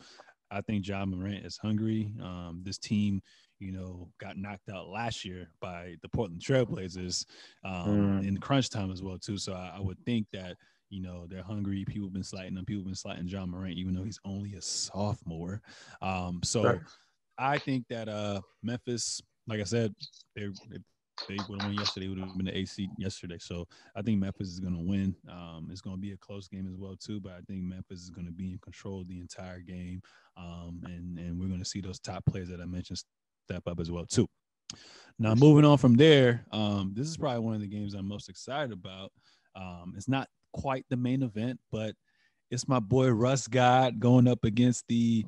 I 0.53 0.61
think 0.61 0.87
Ja 0.87 1.05
Morant 1.05 1.45
is 1.45 1.57
hungry. 1.57 2.13
Um, 2.23 2.61
this 2.63 2.79
team, 2.79 3.23
you 3.59 3.73
know, 3.73 4.11
got 4.21 4.37
knocked 4.37 4.69
out 4.69 4.89
last 4.89 5.25
year 5.25 5.49
by 5.61 5.97
the 6.03 6.09
Portland 6.09 6.43
Trailblazers 6.43 7.25
um, 7.65 8.21
mm. 8.21 8.29
in 8.29 8.39
crunch 8.39 8.71
time 8.71 8.93
as 8.93 9.03
well 9.03 9.19
too. 9.19 9.39
So 9.39 9.55
I, 9.55 9.75
I 9.77 9.81
would 9.81 9.99
think 10.05 10.27
that 10.33 10.57
you 10.93 11.01
know, 11.01 11.27
they're 11.27 11.43
hungry. 11.43 11.85
People 11.87 12.09
have 12.09 12.13
been 12.13 12.23
slighting 12.23 12.55
them. 12.55 12.67
People 12.67 12.83
have 12.83 12.87
been 12.87 12.95
slighting 12.95 13.27
Ja 13.27 13.47
Morant, 13.47 13.79
even 13.79 13.95
though 13.95 14.05
he's 14.05 14.21
only 14.27 14.55
a 14.55 14.63
sophomore. 14.63 15.63
Um, 16.03 16.41
so 16.45 16.65
right. 16.65 16.81
I 17.39 17.59
think 17.59 17.87
that 17.89 18.11
uh, 18.11 18.43
Memphis, 18.63 19.23
like 19.49 19.61
I 19.61 19.65
said, 19.65 19.95
they 20.37 20.49
they 21.29 21.37
would 21.49 21.61
have 21.61 21.71
won 21.71 21.79
yesterday. 21.79 22.09
Would 22.09 22.19
have 22.19 22.37
been 22.37 22.47
the 22.47 22.57
AC 22.57 22.89
yesterday. 22.99 23.39
So 23.39 23.67
I 23.95 24.03
think 24.03 24.21
Memphis 24.21 24.49
is 24.49 24.61
going 24.61 24.75
to 24.75 24.83
win. 24.83 25.15
Um, 25.31 25.69
it's 25.71 25.81
going 25.81 25.97
to 25.97 26.01
be 26.01 26.13
a 26.13 26.17
close 26.17 26.49
game 26.49 26.67
as 26.67 26.77
well 26.77 26.97
too. 26.97 27.21
But 27.21 27.33
I 27.33 27.41
think 27.47 27.63
Memphis 27.63 28.01
is 28.01 28.11
going 28.11 28.27
to 28.27 28.33
be 28.33 28.53
in 28.53 28.59
control 28.59 29.05
the 29.07 29.21
entire 29.21 29.61
game. 29.61 30.03
Um, 30.37 30.81
and 30.85 31.19
and 31.19 31.39
we're 31.39 31.49
going 31.49 31.61
to 31.63 31.69
see 31.69 31.81
those 31.81 32.01
top 32.01 32.25
players 32.27 32.49
that 32.49 32.61
I 32.61 32.65
mentioned 32.65 33.03
step 33.49 33.63
up 33.67 33.81
as 33.81 33.91
well 33.91 34.07
too. 34.07 34.29
Now 35.19 35.35
moving 35.35 35.65
on 35.65 35.79
from 35.79 35.95
there, 35.95 36.47
um, 36.51 36.93
this 36.97 37.07
is 37.07 37.17
probably 37.17 37.41
one 37.41 37.55
of 37.55 37.61
the 37.61 37.69
games 37.69 37.95
I'm 37.95 38.09
most 38.09 38.29
excited 38.29 38.73
about. 38.73 39.13
Um, 39.55 39.95
it's 39.97 40.09
not 40.09 40.29
quite 40.53 40.87
the 40.89 40.97
main 40.97 41.23
event, 41.23 41.61
but 41.71 41.95
it's 42.51 42.69
my 42.69 42.81
boy 42.81 43.09
Russ 43.09 43.47
God 43.47 44.01
going 44.01 44.27
up 44.27 44.45
against 44.45 44.87
the 44.89 45.25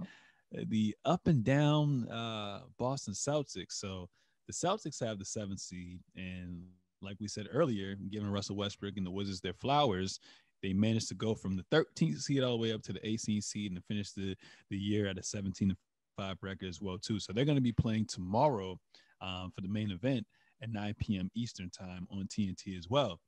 the 0.53 0.95
up 1.05 1.26
and 1.26 1.43
down 1.43 2.09
uh, 2.09 2.61
Boston 2.78 3.14
Celtics. 3.14 3.72
So 3.72 4.09
the 4.47 4.53
Celtics 4.53 5.05
have 5.05 5.18
the 5.18 5.24
seventh 5.24 5.61
seed, 5.61 6.01
and 6.16 6.62
like 7.03 7.16
we 7.20 7.28
said 7.28 7.49
earlier, 7.53 7.97
giving 8.11 8.30
Russell 8.30 8.57
Westbrook 8.57 8.97
and 8.97 9.07
the 9.07 9.11
Wizards 9.11 9.40
their 9.40 9.53
flowers, 9.55 10.20
they 10.62 10.72
managed 10.72 11.09
to 11.09 11.14
go 11.14 11.34
from 11.34 11.57
the 11.57 11.64
13th 11.70 12.22
seed 12.22 12.42
all 12.42 12.53
the 12.53 12.62
way 12.62 12.72
up 12.72 12.82
to 12.82 12.92
the 12.92 13.01
18th 13.01 13.45
seed 13.45 13.72
and 13.72 13.84
finish 13.84 14.12
the 14.12 14.34
the 14.70 14.76
year 14.76 15.07
at 15.07 15.18
a 15.18 15.22
17 15.22 15.76
5 16.16 16.36
record 16.42 16.68
as 16.68 16.80
well 16.80 16.99
too. 16.99 17.18
So 17.18 17.32
they're 17.32 17.45
going 17.45 17.57
to 17.57 17.62
be 17.62 17.72
playing 17.72 18.07
tomorrow 18.07 18.78
um, 19.20 19.51
for 19.55 19.61
the 19.61 19.68
main 19.68 19.90
event 19.90 20.26
at 20.62 20.70
9 20.70 20.95
p.m. 21.01 21.30
Eastern 21.34 21.70
time 21.70 22.07
on 22.11 22.26
TNT 22.26 22.78
as 22.78 22.88
well. 22.88 23.20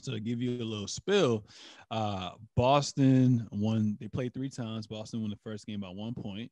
So 0.00 0.12
to 0.12 0.20
give 0.20 0.40
you 0.40 0.62
a 0.62 0.64
little 0.64 0.88
spill, 0.88 1.44
uh, 1.90 2.30
Boston 2.56 3.46
won. 3.52 3.96
They 4.00 4.08
played 4.08 4.32
three 4.32 4.48
times. 4.48 4.86
Boston 4.86 5.20
won 5.20 5.30
the 5.30 5.36
first 5.36 5.66
game 5.66 5.80
by 5.80 5.88
one 5.88 6.14
point. 6.14 6.50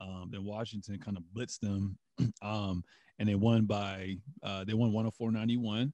Um, 0.00 0.28
then 0.30 0.44
Washington 0.44 0.98
kind 0.98 1.16
of 1.16 1.22
blitzed 1.34 1.60
them, 1.60 1.96
um, 2.42 2.82
and 3.22 3.28
they 3.28 3.36
won 3.36 3.66
by 3.66 4.16
uh, 4.42 4.64
they 4.64 4.74
won 4.74 4.90
104-91. 4.90 5.92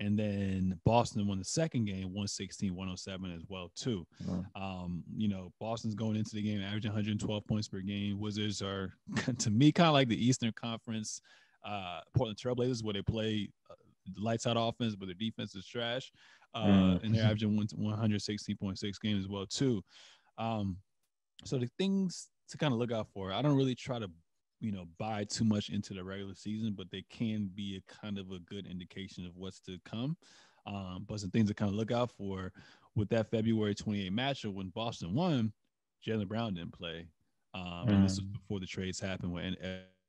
And 0.00 0.16
then 0.16 0.80
Boston 0.84 1.26
won 1.26 1.40
the 1.40 1.44
second 1.44 1.86
game 1.86 2.14
116-107 2.16 3.34
as 3.34 3.42
well 3.48 3.72
too. 3.74 4.06
Um, 4.54 5.02
you 5.16 5.26
know, 5.26 5.52
Boston's 5.58 5.96
going 5.96 6.14
into 6.14 6.36
the 6.36 6.42
game 6.42 6.62
averaging 6.62 6.92
112 6.92 7.44
points 7.48 7.66
per 7.66 7.80
game. 7.80 8.20
Wizards 8.20 8.62
are 8.62 8.92
to 9.38 9.50
me 9.50 9.72
kind 9.72 9.88
of 9.88 9.94
like 9.94 10.06
the 10.06 10.24
Eastern 10.24 10.52
Conference 10.52 11.20
uh, 11.64 11.98
Portland 12.16 12.38
Trailblazers, 12.38 12.84
where 12.84 12.94
they 12.94 13.02
play 13.02 13.48
uh, 13.68 13.74
lights 14.16 14.46
out 14.46 14.56
offense, 14.56 14.94
but 14.94 15.06
their 15.06 15.16
defense 15.16 15.56
is 15.56 15.66
trash 15.66 16.12
uh, 16.54 16.64
mm. 16.64 17.02
and 17.02 17.12
they're 17.12 17.24
averaging 17.24 17.58
116.6 17.58 19.00
games 19.02 19.24
as 19.24 19.28
well 19.28 19.46
too. 19.46 19.82
Um, 20.38 20.76
so 21.44 21.58
the 21.58 21.68
things 21.76 22.28
to 22.50 22.56
kind 22.56 22.72
of 22.72 22.78
look 22.78 22.92
out 22.92 23.08
for, 23.12 23.32
I 23.32 23.42
don't 23.42 23.56
really 23.56 23.74
try 23.74 23.98
to, 23.98 24.08
you 24.60 24.72
know, 24.72 24.86
buy 24.98 25.24
too 25.24 25.44
much 25.44 25.68
into 25.68 25.94
the 25.94 26.02
regular 26.02 26.34
season, 26.34 26.74
but 26.76 26.90
they 26.90 27.04
can 27.10 27.50
be 27.54 27.76
a 27.76 27.92
kind 27.92 28.18
of 28.18 28.30
a 28.30 28.38
good 28.40 28.66
indication 28.66 29.24
of 29.24 29.36
what's 29.36 29.60
to 29.60 29.78
come. 29.84 30.16
Um, 30.66 31.04
but 31.08 31.20
some 31.20 31.30
things 31.30 31.48
to 31.48 31.54
kind 31.54 31.70
of 31.70 31.76
look 31.76 31.92
out 31.92 32.10
for 32.10 32.52
with 32.94 33.08
that 33.10 33.30
February 33.30 33.74
28 33.74 34.12
matchup 34.12 34.54
when 34.54 34.68
Boston 34.70 35.14
won, 35.14 35.52
Jaylen 36.06 36.28
Brown 36.28 36.54
didn't 36.54 36.72
play. 36.72 37.06
Um, 37.54 37.62
mm. 37.62 37.88
And 37.88 38.04
this 38.04 38.16
was 38.16 38.26
mm. 38.26 38.32
before 38.32 38.60
the 38.60 38.66
trades 38.66 39.00
happened 39.00 39.32
with 39.32 39.54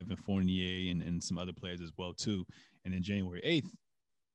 Evan 0.01 0.17
Fournier 0.25 0.91
and, 0.91 1.01
and 1.03 1.23
some 1.23 1.37
other 1.37 1.53
players 1.53 1.81
as 1.81 1.91
well 1.97 2.13
too. 2.13 2.45
And 2.83 2.93
then 2.93 3.01
January 3.01 3.41
8th, 3.45 3.69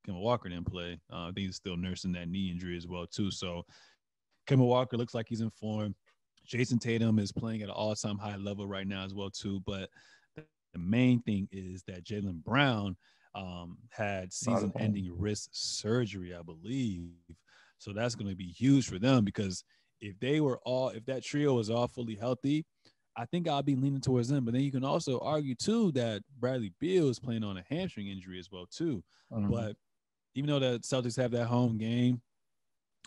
Kemba 0.06 0.20
Walker 0.20 0.48
didn't 0.48 0.70
play. 0.70 0.98
Uh, 1.12 1.24
I 1.24 1.32
think 1.32 1.46
he's 1.46 1.56
still 1.56 1.76
nursing 1.76 2.12
that 2.12 2.28
knee 2.28 2.50
injury 2.50 2.76
as 2.76 2.86
well 2.86 3.06
too. 3.06 3.30
So 3.30 3.64
Kemba 4.48 4.66
Walker 4.66 4.96
looks 4.96 5.14
like 5.14 5.26
he's 5.28 5.40
in 5.40 5.50
form. 5.50 5.94
Jayson 6.46 6.78
Tatum 6.80 7.18
is 7.18 7.32
playing 7.32 7.62
at 7.62 7.68
an 7.68 7.74
all-time 7.74 8.18
high 8.18 8.36
level 8.36 8.66
right 8.66 8.86
now 8.86 9.04
as 9.04 9.14
well 9.14 9.30
too. 9.30 9.60
But 9.66 9.88
the 10.36 10.78
main 10.78 11.20
thing 11.22 11.48
is 11.52 11.82
that 11.84 12.04
Jaylen 12.04 12.42
Brown 12.44 12.96
um, 13.34 13.78
had 13.90 14.32
season-ending 14.32 15.12
wrist 15.16 15.50
surgery, 15.52 16.34
I 16.34 16.42
believe. 16.42 17.10
So 17.78 17.92
that's 17.92 18.14
going 18.14 18.30
to 18.30 18.36
be 18.36 18.46
huge 18.46 18.88
for 18.88 18.98
them 18.98 19.24
because 19.24 19.64
if 20.00 20.18
they 20.20 20.40
were 20.40 20.58
all, 20.64 20.90
if 20.90 21.04
that 21.06 21.24
trio 21.24 21.54
was 21.54 21.70
all 21.70 21.88
fully 21.88 22.14
healthy, 22.14 22.64
I 23.16 23.24
think 23.26 23.48
I'll 23.48 23.62
be 23.62 23.76
leaning 23.76 24.00
towards 24.00 24.28
them. 24.28 24.44
But 24.44 24.54
then 24.54 24.62
you 24.62 24.72
can 24.72 24.84
also 24.84 25.18
argue 25.20 25.54
too 25.54 25.92
that 25.92 26.22
Bradley 26.38 26.72
Beal 26.80 27.08
is 27.08 27.18
playing 27.18 27.44
on 27.44 27.56
a 27.56 27.64
hamstring 27.68 28.08
injury 28.08 28.38
as 28.38 28.50
well 28.50 28.66
too. 28.70 29.02
Mm-hmm. 29.32 29.50
But 29.50 29.76
even 30.34 30.50
though 30.50 30.58
the 30.58 30.80
Celtics 30.80 31.16
have 31.16 31.30
that 31.32 31.46
home 31.46 31.78
game, 31.78 32.20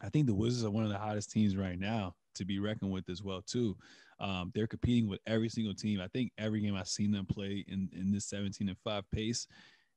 I 0.01 0.09
think 0.09 0.27
the 0.27 0.35
Wizards 0.35 0.63
are 0.63 0.71
one 0.71 0.83
of 0.83 0.89
the 0.89 0.97
hottest 0.97 1.31
teams 1.31 1.57
right 1.57 1.79
now 1.79 2.13
to 2.37 2.45
be 2.45 2.59
reckoned 2.59 2.91
with 2.91 3.09
as 3.09 3.23
well 3.23 3.41
too. 3.41 3.75
Um, 4.19 4.51
they're 4.53 4.67
competing 4.67 5.07
with 5.07 5.19
every 5.27 5.49
single 5.49 5.73
team. 5.73 6.01
I 6.01 6.07
think 6.07 6.31
every 6.37 6.61
game 6.61 6.75
I've 6.75 6.87
seen 6.87 7.11
them 7.11 7.25
play 7.25 7.63
in 7.67 7.89
in 7.93 8.11
this 8.11 8.25
17 8.25 8.67
and 8.67 8.77
five 8.83 9.09
pace, 9.11 9.47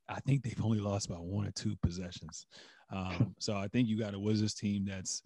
I 0.08 0.20
think 0.20 0.42
they've 0.42 0.64
only 0.64 0.80
lost 0.80 1.06
about 1.06 1.24
one 1.24 1.46
or 1.46 1.52
two 1.52 1.76
possessions. 1.82 2.46
Um, 2.90 3.34
so 3.38 3.56
I 3.56 3.68
think 3.68 3.88
you 3.88 3.98
got 3.98 4.14
a 4.14 4.18
Wizards 4.18 4.54
team 4.54 4.84
that's 4.84 5.22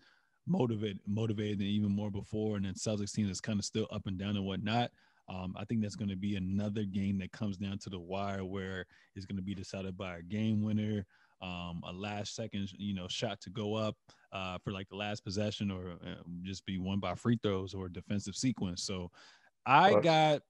motivated, 0.46 1.00
motivated 1.06 1.60
than 1.60 1.66
even 1.66 1.90
more 1.90 2.10
before, 2.10 2.56
and 2.56 2.64
then 2.64 2.74
Celtics 2.74 3.12
team 3.12 3.26
that's 3.26 3.40
kind 3.40 3.58
of 3.58 3.64
still 3.64 3.88
up 3.90 4.06
and 4.06 4.18
down 4.18 4.36
and 4.36 4.44
whatnot. 4.44 4.90
Um, 5.28 5.54
I 5.56 5.64
think 5.64 5.80
that's 5.80 5.96
going 5.96 6.10
to 6.10 6.16
be 6.16 6.36
another 6.36 6.84
game 6.84 7.18
that 7.18 7.32
comes 7.32 7.56
down 7.56 7.78
to 7.78 7.90
the 7.90 7.98
wire 7.98 8.44
where 8.44 8.84
it's 9.16 9.24
going 9.24 9.38
to 9.38 9.42
be 9.42 9.54
decided 9.54 9.96
by 9.96 10.18
a 10.18 10.22
game 10.22 10.62
winner, 10.62 11.06
um, 11.42 11.82
a 11.86 11.92
last 11.92 12.34
second, 12.34 12.70
you 12.76 12.94
know, 12.94 13.08
shot 13.08 13.40
to 13.42 13.50
go 13.50 13.74
up 13.74 13.96
uh, 14.32 14.58
for 14.64 14.72
like 14.72 14.88
the 14.88 14.96
last 14.96 15.24
possession, 15.24 15.70
or 15.70 15.92
uh, 16.04 16.22
just 16.42 16.64
be 16.66 16.78
won 16.78 17.00
by 17.00 17.14
free 17.14 17.38
throws 17.42 17.74
or 17.74 17.88
defensive 17.88 18.34
sequence. 18.34 18.82
So 18.82 19.10
I 19.66 20.00
got 20.00 20.42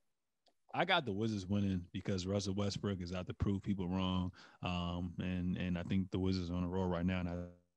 I 0.74 0.84
got 0.84 1.04
the 1.04 1.12
Wizards 1.12 1.46
winning 1.46 1.82
because 1.92 2.26
Russell 2.26 2.54
Westbrook 2.54 3.00
is 3.00 3.12
out 3.12 3.26
to 3.28 3.34
prove 3.34 3.62
people 3.62 3.88
wrong. 3.88 4.32
Um, 4.62 5.12
and 5.18 5.56
and 5.56 5.78
I 5.78 5.82
think 5.84 6.10
the 6.10 6.18
Wizards 6.18 6.50
are 6.50 6.54
on 6.54 6.64
a 6.64 6.68
roll 6.68 6.86
right 6.86 7.06
now. 7.06 7.20
And 7.20 7.28
I 7.28 7.34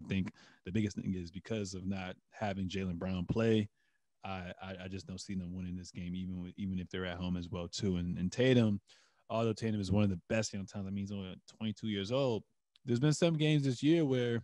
think 0.07 0.31
the 0.65 0.71
biggest 0.71 0.95
thing 0.95 1.13
is 1.15 1.31
because 1.31 1.73
of 1.73 1.85
not 1.85 2.15
having 2.31 2.67
Jaylen 2.67 2.97
Brown 2.97 3.25
play. 3.25 3.69
I, 4.23 4.51
I, 4.61 4.75
I 4.85 4.87
just 4.89 5.07
don't 5.07 5.21
see 5.21 5.35
them 5.35 5.55
winning 5.55 5.75
this 5.75 5.91
game, 5.91 6.13
even 6.15 6.41
with, 6.41 6.53
even 6.57 6.79
if 6.79 6.89
they're 6.89 7.05
at 7.05 7.17
home 7.17 7.37
as 7.37 7.49
well 7.49 7.67
too. 7.67 7.97
And, 7.97 8.17
and 8.17 8.31
Tatum, 8.31 8.81
although 9.29 9.53
Tatum 9.53 9.79
is 9.79 9.91
one 9.91 10.03
of 10.03 10.09
the 10.09 10.19
best 10.27 10.53
young 10.53 10.65
talent, 10.65 10.87
that 10.87 10.93
means 10.93 11.11
only 11.11 11.35
22 11.57 11.87
years 11.87 12.11
old. 12.11 12.43
There's 12.87 12.99
been 12.99 13.13
some 13.13 13.35
games 13.35 13.63
this 13.63 13.83
year 13.83 14.03
where 14.03 14.41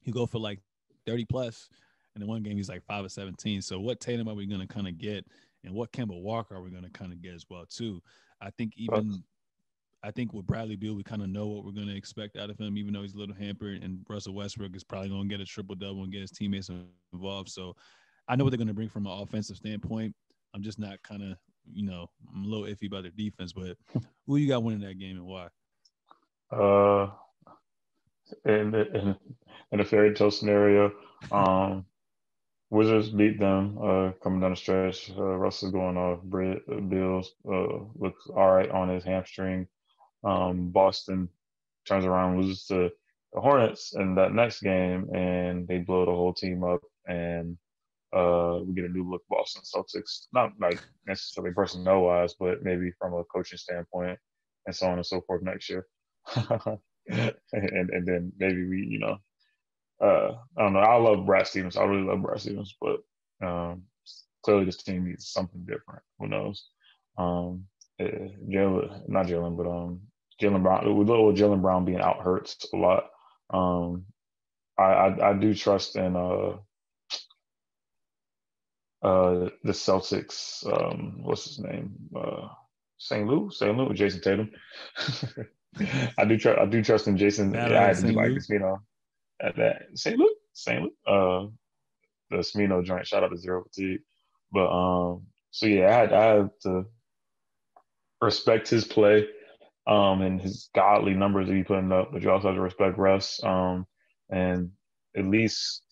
he 0.00 0.10
go 0.10 0.24
for 0.24 0.38
like 0.38 0.60
30 1.04 1.26
plus, 1.26 1.68
and 2.14 2.22
in 2.22 2.28
one 2.28 2.42
game 2.42 2.56
he's 2.56 2.70
like 2.70 2.84
five 2.84 3.04
or 3.04 3.10
17. 3.10 3.60
So 3.60 3.78
what 3.78 4.00
Tatum 4.00 4.28
are 4.28 4.34
we 4.34 4.46
going 4.46 4.66
to 4.66 4.66
kind 4.66 4.88
of 4.88 4.96
get? 4.96 5.26
and 5.64 5.74
what 5.74 5.92
Kemba 5.92 6.20
Walker 6.20 6.56
are 6.56 6.62
we 6.62 6.70
going 6.70 6.84
to 6.84 6.90
kind 6.90 7.12
of 7.12 7.22
get 7.22 7.34
as 7.34 7.46
well 7.48 7.64
too. 7.66 8.02
I 8.40 8.50
think 8.50 8.72
even 8.76 9.22
I 10.02 10.10
think 10.10 10.32
with 10.32 10.46
Bradley 10.46 10.76
Beal, 10.76 10.94
we 10.94 11.04
kind 11.04 11.22
of 11.22 11.28
know 11.28 11.46
what 11.46 11.64
we're 11.64 11.72
going 11.72 11.86
to 11.86 11.96
expect 11.96 12.36
out 12.36 12.50
of 12.50 12.58
him, 12.58 12.76
even 12.76 12.92
though 12.92 13.02
he's 13.02 13.14
a 13.14 13.18
little 13.18 13.34
hampered. 13.34 13.82
And 13.84 14.04
Russell 14.08 14.34
Westbrook 14.34 14.74
is 14.74 14.82
probably 14.82 15.10
going 15.10 15.28
to 15.28 15.28
get 15.28 15.40
a 15.40 15.44
triple 15.44 15.76
double 15.76 16.02
and 16.02 16.10
get 16.10 16.22
his 16.22 16.32
teammates 16.32 16.70
involved. 17.12 17.50
So 17.50 17.76
I 18.26 18.34
know 18.34 18.42
what 18.42 18.50
they're 18.50 18.58
going 18.58 18.68
to 18.68 18.74
bring 18.74 18.88
from 18.88 19.06
an 19.06 19.12
offensive 19.12 19.56
standpoint. 19.56 20.14
I'm 20.54 20.62
just 20.62 20.80
not 20.80 21.00
kind 21.04 21.22
of, 21.22 21.38
you 21.72 21.86
know, 21.86 22.10
I'm 22.34 22.44
a 22.44 22.48
little 22.48 22.66
iffy 22.66 22.88
about 22.88 23.02
their 23.02 23.12
defense. 23.12 23.52
But 23.52 23.76
who 24.26 24.36
you 24.36 24.48
got 24.48 24.64
winning 24.64 24.80
that 24.80 24.98
game 24.98 25.16
and 25.16 25.26
why? 25.26 25.48
Uh, 26.50 27.10
in 28.44 28.74
in, 28.74 29.16
in 29.72 29.80
a 29.80 29.84
fairy 29.84 30.14
tale 30.14 30.30
scenario, 30.30 30.92
um, 31.30 31.86
Wizards 32.72 33.10
beat 33.10 33.38
them 33.38 33.76
uh, 33.82 34.12
coming 34.22 34.40
down 34.40 34.52
the 34.52 34.56
stretch. 34.56 35.10
Uh, 35.10 35.36
Russell's 35.36 35.72
going 35.72 35.98
off. 35.98 36.22
Brett, 36.22 36.62
uh, 36.70 36.80
Bills 36.80 37.34
uh, 37.46 37.84
looks 37.94 38.26
all 38.34 38.50
right 38.50 38.70
on 38.70 38.88
his 38.88 39.04
hamstring. 39.04 39.66
Um, 40.24 40.70
Boston 40.70 41.28
turns 41.86 42.06
around, 42.06 42.40
loses 42.40 42.64
to 42.68 42.90
the 43.34 43.40
Hornets 43.42 43.94
in 43.94 44.14
that 44.14 44.32
next 44.32 44.62
game, 44.62 45.14
and 45.14 45.68
they 45.68 45.78
blow 45.80 46.06
the 46.06 46.12
whole 46.12 46.32
team 46.32 46.64
up. 46.64 46.80
And 47.06 47.58
uh, 48.14 48.60
we 48.64 48.74
get 48.74 48.86
a 48.86 48.88
new 48.88 49.06
look 49.08 49.22
Boston 49.28 49.62
Celtics. 49.62 50.28
Not 50.32 50.52
like 50.58 50.82
necessarily 51.06 51.52
personnel 51.52 52.00
wise, 52.00 52.34
but 52.40 52.62
maybe 52.62 52.90
from 52.98 53.12
a 53.12 53.24
coaching 53.24 53.58
standpoint, 53.58 54.18
and 54.64 54.74
so 54.74 54.86
on 54.86 54.94
and 54.94 55.06
so 55.06 55.20
forth 55.20 55.42
next 55.42 55.68
year. 55.68 55.86
and 57.08 57.90
and 57.90 58.06
then 58.06 58.32
maybe 58.38 58.66
we, 58.68 58.86
you 58.86 58.98
know, 58.98 59.18
uh, 60.00 60.36
I 60.56 60.62
don't 60.62 60.72
know. 60.72 60.80
I 60.80 60.96
love 60.96 61.26
Brad 61.26 61.46
Stevens. 61.46 61.76
I 61.76 61.84
really 61.84 62.04
love 62.04 62.22
Brad 62.22 62.40
Stevens, 62.40 62.74
but 62.80 63.00
um, 63.46 63.82
clearly 64.42 64.64
this 64.64 64.82
team 64.82 65.06
needs 65.06 65.28
something 65.28 65.64
different. 65.64 66.02
Who 66.18 66.28
knows? 66.28 66.68
Um, 67.18 67.66
uh, 68.00 68.04
Jalen, 68.48 69.08
not 69.08 69.26
Jalen, 69.26 69.56
but 69.56 69.66
um, 69.68 70.00
Jaylen 70.40 70.62
Brown. 70.62 70.96
With 70.96 71.08
little 71.08 71.32
Jaylen 71.32 71.62
Brown 71.62 71.84
being 71.84 72.00
out 72.00 72.20
hurts 72.22 72.66
a 72.72 72.76
lot. 72.76 73.10
Um, 73.50 74.06
I, 74.78 74.82
I, 74.82 75.30
I 75.30 75.32
do 75.34 75.54
trust 75.54 75.96
in 75.96 76.16
uh, 76.16 76.56
uh, 79.02 79.50
the 79.62 79.72
Celtics. 79.72 80.66
Um, 80.66 81.22
what's 81.22 81.44
his 81.44 81.58
name? 81.58 81.94
Uh, 82.14 82.48
St. 82.98 83.26
Louis, 83.26 83.56
St. 83.56 83.76
Louis, 83.76 83.94
Jayson 83.98 84.20
Tatum. 84.22 84.50
I 86.18 86.24
do 86.24 86.36
trust. 86.36 86.60
I 86.60 86.66
do 86.66 86.82
trust 86.82 87.08
in 87.08 87.16
Jayson. 87.16 87.54
Yeah, 87.54 87.86
I 87.86 87.92
do 87.94 88.12
like 88.12 88.34
this, 88.34 88.48
you 88.48 88.58
know 88.58 88.78
at 89.42 89.56
that 89.56 89.82
St. 89.94 90.18
Luke, 90.18 90.38
St. 90.52 90.82
Luke, 90.82 90.92
uh, 91.06 91.46
the 92.30 92.38
Smino 92.38 92.84
joint. 92.84 93.06
Shout 93.06 93.24
out 93.24 93.30
to 93.30 93.36
Zero 93.36 93.64
Fatigue. 93.64 94.00
But 94.52 94.68
um, 94.70 95.26
so 95.50 95.66
yeah, 95.66 95.88
I 95.88 96.02
I 96.02 96.24
had 96.36 96.50
to 96.62 96.84
respect 98.20 98.68
his 98.68 98.84
play, 98.84 99.26
um, 99.86 100.22
and 100.22 100.40
his 100.40 100.70
godly 100.74 101.14
numbers 101.14 101.48
that 101.48 101.56
he 101.56 101.64
putting 101.64 101.92
up. 101.92 102.10
But 102.12 102.22
you 102.22 102.30
also 102.30 102.48
have 102.48 102.56
to 102.56 102.62
respect 102.62 102.98
Russ, 102.98 103.42
um, 103.42 103.86
and 104.30 104.70
at 105.16 105.26
least 105.26 105.82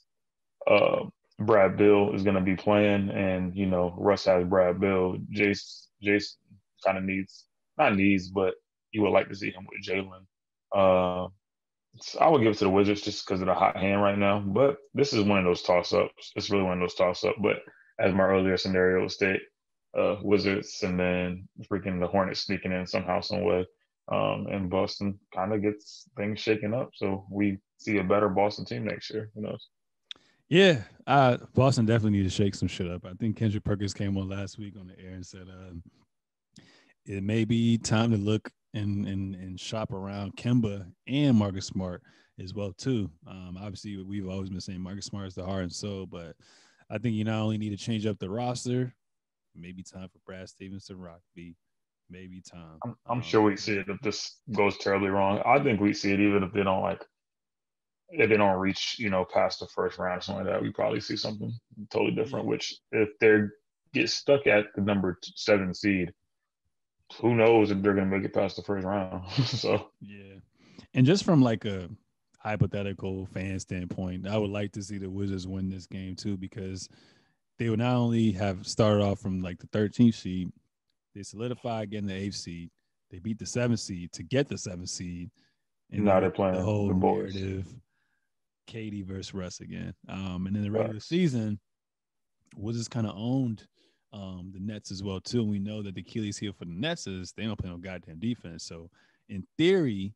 uh, 0.71 1.05
Brad 1.39 1.77
Beal 1.77 2.15
is 2.15 2.23
going 2.23 2.37
to 2.37 2.43
be 2.43 2.57
playing, 2.57 3.11
and 3.11 3.55
you 3.57 3.67
know 3.67 3.95
Russ 3.99 4.25
has 4.27 4.45
Brad 4.45 4.81
Beal. 4.81 5.17
Jace 5.35 5.87
Jace 6.03 6.37
kind 6.85 6.97
of 6.97 7.05
needs 7.05 7.47
not 7.77 7.97
needs, 7.97 8.29
but 8.29 8.55
you 8.93 9.03
would 9.03 9.11
like 9.11 9.29
to 9.29 9.37
see 9.37 9.51
him 9.51 9.67
with 9.71 9.83
Jaylen. 9.85 10.27
Uh, 10.75 11.29
I 12.21 12.29
would 12.29 12.43
give 12.43 12.53
it 12.53 12.59
to 12.59 12.65
the 12.65 12.71
Wizards 12.71 13.03
just 13.03 13.27
because 13.27 13.41
of 13.41 13.47
the 13.47 13.55
hot 13.55 13.77
hand 13.77 14.01
right 14.01 14.19
now. 14.19 14.41
But 14.41 14.77
this 14.95 15.13
is 15.13 15.25
one 15.25 15.39
of 15.39 15.45
those 15.45 15.63
toss 15.63 15.93
ups. 15.93 16.33
It's 16.37 16.51
really 16.51 16.65
one 16.65 16.75
of 16.75 16.81
those 16.81 16.95
toss 16.95 17.25
ups. 17.25 17.39
But 17.43 17.57
as 17.99 18.15
my 18.15 18.25
earlier 18.25 18.57
scenario 18.57 19.09
state, 19.09 19.41
uh, 19.99 20.17
Wizards 20.23 20.83
and 20.83 20.99
then 20.99 21.49
freaking 21.71 22.01
the 22.01 22.07
Hornets 22.07 22.41
sneaking 22.41 22.73
in 22.73 22.87
somehow, 22.87 23.21
some 23.21 23.43
way. 23.43 23.67
Um, 24.11 24.47
and 24.51 24.71
Boston 24.71 25.19
kind 25.35 25.53
of 25.53 25.63
gets 25.63 26.09
things 26.17 26.41
shaken 26.41 26.75
up. 26.75 26.91
So 26.95 27.27
we 27.31 27.59
see 27.79 27.99
a 27.99 28.05
better 28.05 28.29
Boston 28.29 28.65
team 28.65 28.85
next 28.85 29.11
year. 29.11 29.31
Who 29.35 29.43
knows? 29.43 29.69
Yeah, 30.49 30.83
uh, 31.07 31.39
Boston 31.55 31.87
definitely 31.87 32.19
need 32.19 32.25
to 32.25 32.31
shake 32.31 32.57
some 32.57 32.67
shit 32.67 32.91
up. 32.91 33.05
I 33.05 33.13
think 33.15 33.37
Kendrick 33.37 33.63
Perkins 33.63 33.95
came 33.95 34.17
on 34.17 34.29
last 34.29 34.59
week 34.59 34.75
on 34.79 34.89
the 34.89 34.99
air 34.99 35.13
and 35.13 35.25
said 35.25 35.47
uh, 35.49 36.63
it 37.07 37.23
may 37.23 37.45
be 37.45 37.79
time 37.79 38.11
to 38.11 38.17
look 38.17 38.51
and 38.75 39.07
and 39.07 39.35
and 39.35 39.59
shop 39.59 39.93
around 39.93 40.37
Kemba 40.37 40.87
and 41.07 41.37
Marcus 41.37 41.67
Smart 41.67 42.03
as 42.43 42.55
well 42.55 42.73
too. 42.73 43.11
Um, 43.27 43.59
obviously, 43.61 44.03
we've 44.03 44.29
always 44.29 44.51
been 44.51 44.61
saying 44.61 44.81
Marcus 44.81 45.07
Smart 45.07 45.29
is 45.29 45.35
the 45.35 45.45
heart 45.45 45.63
and 45.63 45.73
soul, 45.73 46.07
but 46.07 46.37
I 46.91 46.99
think 46.99 47.15
you 47.15 47.25
not 47.25 47.41
only 47.41 47.59
need 47.59 47.71
to 47.71 47.77
change 47.77 48.07
up 48.07 48.19
the 48.19 48.31
roster, 48.31 48.95
maybe 49.55 49.83
time 49.83 50.09
for 50.09 50.19
Brad 50.27 50.49
Stevens 50.49 50.87
to 50.87 50.97
rock 50.97 51.21
B. 51.35 51.57
Maybe 52.13 52.41
time. 52.41 52.79
I'm, 52.85 52.97
I'm 53.07 53.19
um, 53.19 53.23
sure 53.23 53.41
we 53.41 53.57
see 53.57 53.77
it 53.77 53.89
if 53.89 54.01
this 54.01 54.39
goes 54.51 54.77
terribly 54.79 55.11
wrong. 55.11 55.41
I 55.47 55.63
think 55.63 55.81
we 55.81 55.95
see 55.95 56.13
it 56.13 56.19
even 56.19 56.43
if 56.43 56.53
they 56.53 56.65
don't 56.65 56.83
like 56.83 57.05
if 58.11 58.29
they 58.29 58.37
don't 58.37 58.59
reach, 58.59 58.97
you 58.99 59.11
know, 59.11 59.25
past 59.25 59.61
the 59.61 59.67
first 59.69 59.99
round 59.99 60.19
or 60.19 60.21
something 60.21 60.45
like 60.45 60.55
that, 60.55 60.63
we 60.63 60.73
probably 60.73 61.01
see 61.01 61.17
something 61.17 61.53
totally 61.91 62.15
different. 62.15 62.47
Which 62.47 62.75
if 62.93 63.11
they 63.21 63.43
get 63.95 64.11
stuck 64.11 64.47
at 64.47 64.67
the 64.75 64.83
number 64.83 65.19
seven 65.23 65.73
seed, 65.75 66.13
who 67.19 67.35
knows 67.35 67.71
if 67.71 67.83
they're 67.83 67.95
going 67.95 68.09
to 68.09 68.17
make 68.17 68.25
it 68.25 68.35
past 68.35 68.57
the 68.57 68.63
first 68.63 68.87
round. 68.87 69.29
so 69.47 69.91
yeah, 70.01 70.35
and 70.95 71.07
just 71.07 71.25
from 71.25 71.43
like 71.43 71.65
a 71.65 71.89
hypothetical 72.39 73.27
fan 73.27 73.59
standpoint, 73.61 74.27
I 74.27 74.37
would 74.37 74.51
like 74.51 74.73
to 74.73 74.83
see 74.83 74.99
the 74.99 75.11
Wizards 75.11 75.47
win 75.47 75.69
this 75.69 75.87
game 75.87 76.17
too 76.17 76.37
because 76.37 76.89
they 77.59 77.69
would 77.69 77.79
not 77.79 77.97
only 77.97 78.33
have 78.33 78.67
started 78.67 79.05
off 79.05 79.21
from 79.21 79.43
like 79.43 79.59
the 79.59 79.67
13th 79.69 80.15
seed, 80.15 80.51
they 81.15 81.23
solidified 81.23 81.91
getting 81.91 82.07
the 82.07 82.15
eighth 82.15 82.37
seed. 82.37 82.71
They 83.11 83.19
beat 83.19 83.39
the 83.39 83.47
seventh 83.47 83.81
seed 83.81 84.13
to 84.13 84.23
get 84.23 84.49
the 84.49 84.57
seventh 84.57 84.89
seed. 84.89 85.31
And 85.91 86.05
now 86.05 86.21
they're 86.21 86.31
playing 86.31 86.55
the 86.55 86.63
whole 86.63 86.89
the 86.89 86.95
narrative. 86.95 87.67
KD 88.69 89.05
versus 89.05 89.35
Russ 89.35 89.61
again. 89.61 89.93
Um, 90.09 90.47
and 90.47 90.57
in 90.57 90.63
the 90.63 90.71
regular 90.71 90.95
right. 90.95 91.03
season, 91.03 91.59
Wizards 92.57 92.89
kind 92.89 93.07
of 93.07 93.15
owned 93.17 93.67
um, 94.13 94.51
the 94.53 94.61
Nets 94.61 94.91
as 94.91 95.03
well 95.03 95.21
too. 95.21 95.41
And 95.41 95.51
we 95.51 95.59
know 95.59 95.83
that 95.83 95.95
the 95.95 96.01
Achilles 96.01 96.39
heel 96.39 96.53
for 96.53 96.65
the 96.65 96.73
Nets 96.73 97.07
is 97.07 97.33
they 97.33 97.45
don't 97.45 97.59
play 97.59 97.71
no 97.71 97.77
goddamn 97.77 98.19
defense. 98.19 98.65
So 98.65 98.91
in 99.29 99.47
theory, 99.57 100.15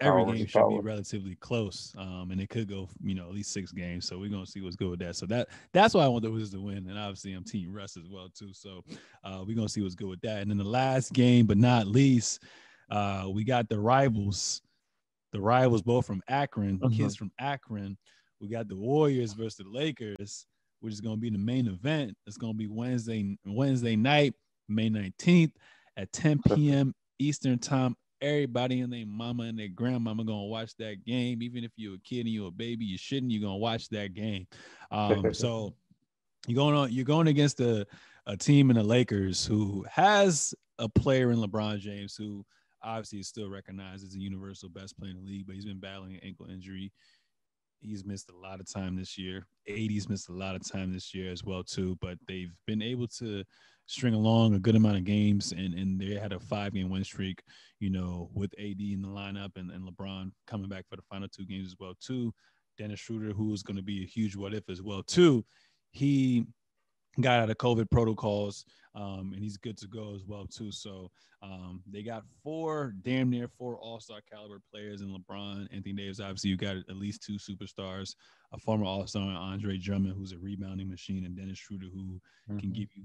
every 0.00 0.24
game 0.24 0.46
should 0.46 0.60
power. 0.60 0.70
be 0.70 0.78
relatively 0.80 1.34
close, 1.36 1.94
um, 1.98 2.30
and 2.30 2.40
it 2.40 2.48
could 2.48 2.68
go 2.68 2.88
you 3.02 3.14
know 3.14 3.24
at 3.24 3.34
least 3.34 3.52
six 3.52 3.72
games. 3.72 4.06
So 4.06 4.18
we're 4.18 4.30
gonna 4.30 4.46
see 4.46 4.60
what's 4.60 4.76
good 4.76 4.90
with 4.90 5.00
that. 5.00 5.16
So 5.16 5.26
that 5.26 5.48
that's 5.72 5.94
why 5.94 6.04
I 6.04 6.08
want 6.08 6.24
the 6.24 6.30
Wizards 6.30 6.52
to 6.52 6.60
win, 6.60 6.88
and 6.88 6.98
obviously 6.98 7.32
I'm 7.32 7.44
Team 7.44 7.72
Russ 7.72 7.96
as 7.96 8.08
well 8.08 8.28
too. 8.32 8.52
So 8.52 8.84
uh, 9.24 9.44
we're 9.46 9.56
gonna 9.56 9.68
see 9.68 9.82
what's 9.82 9.94
good 9.94 10.08
with 10.08 10.20
that. 10.22 10.42
And 10.42 10.50
then 10.50 10.58
the 10.58 10.64
last 10.64 11.12
game, 11.12 11.46
but 11.46 11.58
not 11.58 11.86
least, 11.86 12.42
uh, 12.90 13.26
we 13.32 13.44
got 13.44 13.68
the 13.68 13.80
rivals, 13.80 14.62
the 15.32 15.40
rivals 15.40 15.82
both 15.82 16.06
from 16.06 16.22
Akron, 16.28 16.78
mm-hmm. 16.78 16.96
kids 16.96 17.16
from 17.16 17.32
Akron. 17.38 17.96
We 18.40 18.48
got 18.48 18.68
the 18.68 18.76
Warriors 18.76 19.32
versus 19.32 19.56
the 19.56 19.64
Lakers 19.68 20.46
which 20.80 20.92
is 20.92 21.00
going 21.00 21.16
to 21.16 21.20
be 21.20 21.30
the 21.30 21.38
main 21.38 21.66
event. 21.66 22.16
It's 22.26 22.36
going 22.36 22.52
to 22.52 22.58
be 22.58 22.68
Wednesday 22.68 23.36
Wednesday 23.44 23.96
night. 23.96 24.34
May 24.68 24.90
19th 24.90 25.52
at 25.96 26.12
10 26.12 26.40
p.m. 26.54 26.94
Eastern 27.18 27.58
Time. 27.58 27.96
Everybody 28.20 28.80
and 28.80 28.92
their 28.92 29.06
mama 29.06 29.44
and 29.44 29.58
their 29.58 29.68
grandmama 29.68 30.22
are 30.22 30.26
gonna 30.26 30.44
watch 30.44 30.74
that 30.78 31.04
game. 31.04 31.40
Even 31.40 31.62
if 31.62 31.70
you're 31.76 31.94
a 31.94 32.00
kid 32.00 32.20
and 32.20 32.30
you're 32.30 32.48
a 32.48 32.52
baby, 32.52 32.84
you 32.84 32.98
shouldn't. 32.98 33.30
You're 33.30 33.42
gonna 33.42 33.56
watch 33.56 33.88
that 33.90 34.12
game. 34.12 34.46
Um, 34.90 35.32
so 35.34 35.74
you're 36.48 36.56
going 36.56 36.74
on. 36.74 36.92
You're 36.92 37.04
going 37.04 37.28
against 37.28 37.60
a 37.60 37.86
a 38.26 38.36
team 38.36 38.70
in 38.70 38.76
the 38.76 38.82
Lakers 38.82 39.46
who 39.46 39.86
has 39.90 40.52
a 40.78 40.88
player 40.88 41.30
in 41.30 41.38
LeBron 41.38 41.78
James 41.78 42.14
who 42.16 42.44
obviously 42.82 43.20
is 43.20 43.28
still 43.28 43.48
recognized 43.48 44.04
as 44.04 44.14
a 44.14 44.18
universal 44.18 44.68
best 44.68 44.98
player 44.98 45.10
in 45.10 45.16
the 45.16 45.22
league, 45.22 45.46
but 45.46 45.54
he's 45.54 45.64
been 45.64 45.80
battling 45.80 46.14
an 46.14 46.20
ankle 46.22 46.46
injury. 46.46 46.92
He's 47.80 48.04
missed 48.04 48.30
a 48.30 48.36
lot 48.36 48.60
of 48.60 48.70
time 48.70 48.96
this 48.96 49.16
year. 49.16 49.46
AD's 49.68 50.08
missed 50.08 50.28
a 50.28 50.32
lot 50.32 50.56
of 50.56 50.68
time 50.68 50.92
this 50.92 51.14
year 51.14 51.30
as 51.30 51.44
well 51.44 51.62
too, 51.62 51.96
but 52.00 52.18
they've 52.26 52.52
been 52.66 52.82
able 52.82 53.06
to 53.18 53.44
string 53.86 54.14
along 54.14 54.54
a 54.54 54.58
good 54.58 54.76
amount 54.76 54.96
of 54.96 55.04
games 55.04 55.52
and 55.52 55.72
and 55.72 55.98
they 55.98 56.14
had 56.14 56.32
a 56.32 56.40
five 56.40 56.74
game 56.74 56.90
win 56.90 57.04
streak, 57.04 57.42
you 57.80 57.90
know, 57.90 58.30
with 58.34 58.52
AD 58.58 58.80
in 58.80 59.02
the 59.02 59.08
lineup 59.08 59.56
and, 59.56 59.70
and 59.70 59.88
LeBron 59.88 60.30
coming 60.46 60.68
back 60.68 60.84
for 60.88 60.96
the 60.96 61.02
final 61.02 61.28
two 61.28 61.46
games 61.46 61.66
as 61.66 61.76
well 61.78 61.94
too. 62.00 62.32
Dennis 62.76 63.00
Schroeder, 63.00 63.32
who 63.32 63.52
is 63.52 63.62
going 63.62 63.76
to 63.76 63.82
be 63.82 64.02
a 64.02 64.06
huge 64.06 64.36
what 64.36 64.54
if 64.54 64.68
as 64.68 64.82
well 64.82 65.02
too. 65.02 65.44
He 65.90 66.46
got 67.20 67.40
out 67.40 67.50
of 67.50 67.56
COVID 67.58 67.90
protocols, 67.90 68.64
um, 68.94 69.32
and 69.34 69.42
he's 69.42 69.56
good 69.56 69.76
to 69.78 69.86
go 69.86 70.14
as 70.14 70.24
well 70.24 70.46
too. 70.46 70.70
So 70.72 71.10
um, 71.42 71.82
they 71.86 72.02
got 72.02 72.24
four, 72.42 72.94
damn 73.02 73.30
near 73.30 73.48
four 73.48 73.76
All 73.76 74.00
Star 74.00 74.20
caliber 74.30 74.60
players 74.72 75.02
in 75.02 75.08
LeBron, 75.08 75.68
Anthony 75.72 75.94
Davis. 75.94 76.20
Obviously, 76.20 76.50
you 76.50 76.56
got 76.56 76.76
at 76.76 76.96
least 76.96 77.22
two 77.22 77.34
superstars, 77.34 78.14
a 78.52 78.58
former 78.58 78.84
All 78.84 79.06
Star 79.06 79.22
Andre 79.22 79.78
Drummond, 79.78 80.14
who's 80.16 80.32
a 80.32 80.38
rebounding 80.38 80.88
machine, 80.88 81.24
and 81.24 81.36
Dennis 81.36 81.58
Schroeder, 81.58 81.86
who 81.92 82.20
mm-hmm. 82.50 82.58
can 82.58 82.72
give 82.72 82.88
you 82.94 83.04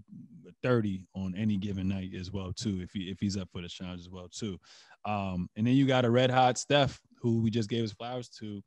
thirty 0.63 1.05
on 1.15 1.35
any 1.37 1.57
given 1.57 1.87
night 1.87 2.11
as 2.19 2.31
well 2.31 2.51
too, 2.53 2.79
if 2.81 2.91
he 2.91 3.11
if 3.11 3.19
he's 3.19 3.37
up 3.37 3.49
for 3.51 3.61
the 3.61 3.69
challenge 3.69 4.01
as 4.01 4.09
well 4.09 4.27
too. 4.29 4.59
Um, 5.05 5.49
and 5.55 5.67
then 5.67 5.75
you 5.75 5.85
got 5.85 6.05
a 6.05 6.09
red 6.09 6.31
hot 6.31 6.57
Steph, 6.57 6.99
who 7.21 7.41
we 7.41 7.51
just 7.51 7.69
gave 7.69 7.81
his 7.81 7.93
flowers 7.93 8.29
to, 8.39 8.63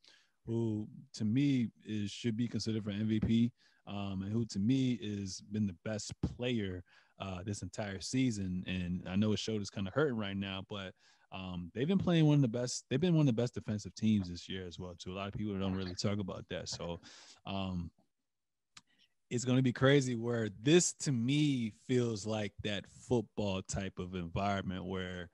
who 0.46 0.86
to 1.14 1.24
me 1.24 1.68
is 1.84 2.10
should 2.10 2.36
be 2.36 2.48
considered 2.48 2.84
for 2.84 2.90
MVP 2.90 3.50
um, 3.86 4.22
and 4.22 4.32
who 4.32 4.44
to 4.46 4.58
me 4.58 4.98
is 5.00 5.42
been 5.52 5.66
the 5.66 5.76
best 5.84 6.12
player 6.22 6.82
uh, 7.20 7.42
this 7.44 7.62
entire 7.62 8.00
season. 8.00 8.64
And 8.66 9.08
I 9.08 9.16
know 9.16 9.30
his 9.30 9.40
shoulder's 9.40 9.70
kind 9.70 9.86
of 9.86 9.94
hurting 9.94 10.18
right 10.18 10.36
now, 10.36 10.64
but 10.68 10.92
um, 11.32 11.70
they've 11.74 11.88
been 11.88 11.98
playing 11.98 12.26
one 12.26 12.36
of 12.36 12.42
the 12.42 12.48
best. 12.48 12.84
They've 12.88 13.00
been 13.00 13.14
one 13.14 13.28
of 13.28 13.34
the 13.34 13.40
best 13.40 13.54
defensive 13.54 13.94
teams 13.94 14.28
this 14.28 14.48
year 14.48 14.66
as 14.66 14.78
well. 14.78 14.94
Too 14.98 15.12
a 15.12 15.14
lot 15.14 15.28
of 15.28 15.34
people 15.34 15.58
don't 15.58 15.74
really 15.74 15.94
talk 15.94 16.18
about 16.18 16.44
that. 16.50 16.68
So 16.68 17.00
um, 17.46 17.90
it's 19.30 19.44
going 19.44 19.58
to 19.58 19.62
be 19.62 19.72
crazy. 19.72 20.14
Where 20.14 20.48
this 20.62 20.92
to 21.00 21.12
me 21.12 21.72
feels 21.86 22.26
like 22.26 22.52
that 22.64 22.84
football 23.08 23.62
type 23.62 23.98
of 23.98 24.14
environment 24.14 24.84
where. 24.84 25.30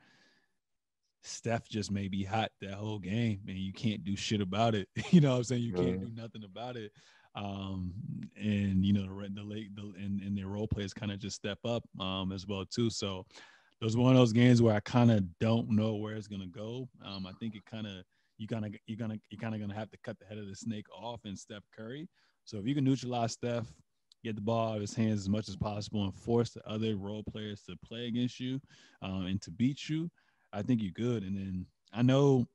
Steph 1.23 1.69
just 1.69 1.91
may 1.91 2.09
be 2.09 2.25
hot 2.25 2.51
that 2.61 2.75
whole 2.75 2.99
game 2.99 3.41
and 3.47 3.57
you 3.57 3.73
can't 3.73 4.05
do 4.05 4.17
shit 4.17 4.41
about 4.41 4.75
it. 4.75 4.89
You 5.11 5.21
know 5.21 5.33
what 5.33 5.39
I'm 5.39 5.45
saying? 5.45 5.63
You 5.63 5.73
can't 5.73 6.01
do 6.01 6.21
nothing 6.23 6.45
about 6.45 6.77
it 6.77 6.93
um, 7.35 7.93
and 8.37 8.85
you 8.85 8.93
know 8.93 9.03
the 9.07 9.29
the 9.35 9.43
late 9.43 9.75
the, 9.75 9.83
and, 9.99 10.21
and 10.21 10.37
their 10.37 10.49
role 10.49 10.67
players 10.67 10.93
kind 10.93 11.13
of 11.13 11.19
just 11.19 11.37
step 11.37 11.59
up 11.65 11.83
um, 12.01 12.33
as 12.33 12.47
well 12.47 12.65
too. 12.65 12.91
So 12.91 13.25
those 13.81 13.97
one 13.97 14.13
of 14.13 14.19
those 14.19 14.33
games 14.33 14.61
where 14.61 14.75
I 14.75 14.81
kind 14.81 15.11
of 15.11 15.25
don't 15.39 15.71
know 15.71 15.95
where 15.95 16.15
it's 16.15 16.29
gonna 16.29 16.47
go. 16.47 16.89
Um, 17.05 17.27
I 17.27 17.33
think 17.41 17.55
it 17.55 17.65
kind 17.65 17.87
of 17.87 18.05
you 18.39 18.47
kind 18.47 18.65
of 18.65 18.75
you're 18.87 18.99
gonna 18.99 19.19
you're 19.31 19.41
kind 19.41 19.55
of 19.55 19.61
gonna 19.61 19.75
have 19.75 19.91
to 19.91 19.99
cut 20.05 20.19
the 20.19 20.27
head 20.27 20.39
of 20.39 20.47
the 20.47 20.55
snake 20.55 20.87
off 20.95 21.21
in 21.25 21.37
Steph 21.37 21.65
Curry. 21.77 22.09
So 22.45 22.59
if 22.59 22.67
you 22.67 22.75
can 22.75 22.85
neutralize 22.85 23.33
Steph, 23.33 23.67
get 24.25 24.35
the 24.35 24.43
ball 24.43 24.71
out 24.71 24.77
of 24.77 24.81
his 24.83 24.95
hands 24.95 25.21
as 25.21 25.29
much 25.29 25.49
as 25.49 25.57
possible, 25.57 26.05
and 26.05 26.15
force 26.15 26.51
the 26.51 26.67
other 26.69 26.97
role 26.97 27.23
players 27.23 27.63
to 27.63 27.77
play 27.85 28.07
against 28.09 28.41
you 28.41 28.61
um, 29.01 29.27
and 29.27 29.41
to 29.43 29.51
beat 29.51 29.89
you, 29.89 30.11
I 30.53 30.63
think 30.63 30.83
you're 30.83 30.93
good. 30.93 31.23
And 31.23 31.37
then 31.37 31.67
I 31.93 32.03
know 32.03 32.47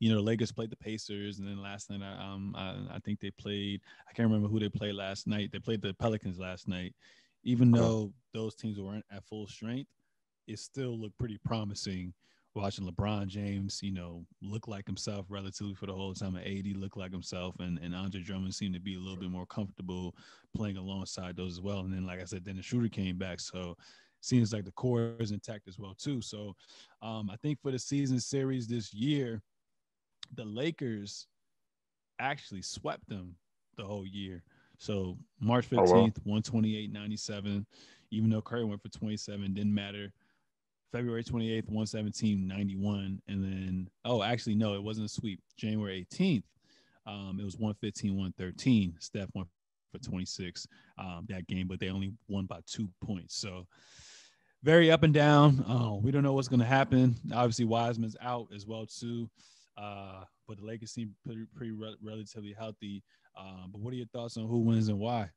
you 0.00 0.10
know, 0.10 0.16
the 0.16 0.22
Lakers 0.22 0.52
played 0.52 0.70
the 0.70 0.76
Pacers, 0.76 1.38
and 1.38 1.48
then 1.48 1.60
last 1.60 1.90
night, 1.90 2.02
I, 2.02 2.32
um, 2.32 2.54
I, 2.56 2.96
I 2.96 2.98
think 3.00 3.20
they 3.20 3.30
played. 3.30 3.80
I 4.08 4.12
can't 4.12 4.28
remember 4.28 4.48
who 4.48 4.60
they 4.60 4.68
played 4.68 4.94
last 4.94 5.26
night. 5.26 5.50
They 5.52 5.58
played 5.58 5.82
the 5.82 5.94
Pelicans 5.94 6.38
last 6.38 6.68
night. 6.68 6.94
Even 7.44 7.70
though 7.70 8.12
those 8.34 8.54
teams 8.54 8.80
weren't 8.80 9.04
at 9.10 9.24
full 9.24 9.46
strength, 9.46 9.90
it 10.46 10.58
still 10.58 10.98
looked 10.98 11.18
pretty 11.18 11.38
promising. 11.44 12.12
Watching 12.54 12.86
LeBron 12.90 13.28
James, 13.28 13.80
you 13.82 13.92
know, 13.92 14.24
look 14.42 14.66
like 14.66 14.84
himself 14.86 15.26
relatively 15.28 15.74
for 15.74 15.86
the 15.86 15.92
whole 15.92 16.14
time. 16.14 16.36
AD 16.36 16.76
look 16.76 16.96
like 16.96 17.12
himself, 17.12 17.54
and 17.60 17.78
and 17.78 17.94
Andre 17.94 18.20
Drummond 18.20 18.54
seemed 18.54 18.74
to 18.74 18.80
be 18.80 18.94
a 18.94 18.98
little 18.98 19.16
bit 19.16 19.30
more 19.30 19.46
comfortable 19.46 20.16
playing 20.56 20.76
alongside 20.76 21.36
those 21.36 21.52
as 21.52 21.60
well. 21.60 21.80
And 21.80 21.92
then, 21.92 22.06
like 22.06 22.20
I 22.20 22.24
said, 22.24 22.44
then 22.44 22.56
the 22.56 22.62
shooter 22.62 22.88
came 22.88 23.16
back, 23.16 23.38
so 23.38 23.76
seems 24.20 24.52
like 24.52 24.64
the 24.64 24.72
core 24.72 25.14
is 25.18 25.30
intact 25.30 25.68
as 25.68 25.78
well 25.78 25.94
too. 25.96 26.20
So 26.20 26.54
um, 27.02 27.30
I 27.30 27.36
think 27.36 27.60
for 27.60 27.70
the 27.70 27.78
season 27.78 28.20
series 28.20 28.66
this 28.66 28.92
year, 28.92 29.42
the 30.34 30.44
Lakers 30.44 31.26
actually 32.18 32.62
swept 32.62 33.08
them 33.08 33.34
the 33.76 33.84
whole 33.84 34.06
year. 34.06 34.42
So 34.78 35.16
March 35.40 35.68
15th, 35.68 35.78
oh, 35.78 35.92
wow. 35.92 36.12
128 36.24 36.92
97. 36.92 37.66
Even 38.10 38.30
though 38.30 38.40
Curry 38.40 38.64
went 38.64 38.82
for 38.82 38.88
27, 38.88 39.54
didn't 39.54 39.74
matter. 39.74 40.12
February 40.92 41.22
28th, 41.22 41.66
117 41.66 42.46
91. 42.46 43.20
And 43.28 43.44
then, 43.44 43.88
oh, 44.04 44.22
actually, 44.22 44.54
no, 44.54 44.74
it 44.74 44.82
wasn't 44.82 45.06
a 45.06 45.08
sweep. 45.08 45.40
January 45.56 46.06
18th, 46.12 46.44
um, 47.06 47.38
it 47.40 47.44
was 47.44 47.56
115 47.56 48.12
113. 48.12 48.94
Steph 48.98 49.28
went 49.34 49.48
for 49.92 49.98
26 49.98 50.66
um, 50.98 51.26
that 51.28 51.46
game, 51.46 51.66
but 51.66 51.80
they 51.80 51.90
only 51.90 52.12
won 52.28 52.46
by 52.46 52.60
two 52.66 52.88
points. 53.04 53.36
So 53.36 53.66
very 54.62 54.90
up 54.90 55.02
and 55.02 55.14
down. 55.14 55.64
Uh, 55.68 55.94
we 55.94 56.10
don't 56.10 56.22
know 56.22 56.32
what's 56.32 56.48
going 56.48 56.60
to 56.60 56.66
happen. 56.66 57.14
Obviously, 57.32 57.64
Wiseman's 57.64 58.16
out 58.20 58.48
as 58.54 58.66
well, 58.66 58.86
too. 58.86 59.28
Uh, 59.76 60.24
but 60.46 60.58
the 60.58 60.64
Lakers 60.64 60.92
seem 60.92 61.14
pretty, 61.24 61.44
pretty 61.54 61.72
re- 61.72 61.96
relatively 62.02 62.54
healthy. 62.58 63.02
Uh, 63.38 63.66
but 63.70 63.80
what 63.80 63.92
are 63.92 63.96
your 63.96 64.06
thoughts 64.06 64.36
on 64.36 64.48
who 64.48 64.58
wins 64.58 64.88
and 64.88 64.98
why? 64.98 65.30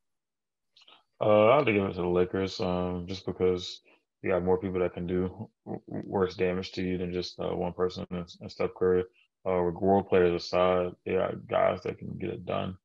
Uh, 1.19 1.49
I'll 1.49 1.63
give 1.63 1.75
it 1.75 1.93
to 1.93 2.01
the 2.01 2.07
Lakers, 2.07 2.59
um, 2.59 3.05
just 3.07 3.27
because 3.27 3.81
you 4.23 4.31
got 4.31 4.43
more 4.43 4.57
people 4.57 4.79
that 4.79 4.93
can 4.93 5.05
do 5.05 5.49
worse 5.87 6.35
damage 6.35 6.71
to 6.71 6.81
you 6.81 6.97
than 6.97 7.13
just 7.13 7.39
uh, 7.39 7.55
one 7.55 7.73
person 7.73 8.05
and, 8.09 8.27
Steph 8.51 8.71
Curry. 8.75 9.03
Uh, 9.45 9.53
role 9.53 10.03
players 10.03 10.43
aside, 10.43 10.91
they 11.05 11.13
got 11.13 11.47
guys 11.47 11.81
that 11.83 11.97
can 11.97 12.17
get 12.19 12.29
it 12.29 12.45
done 12.45 12.77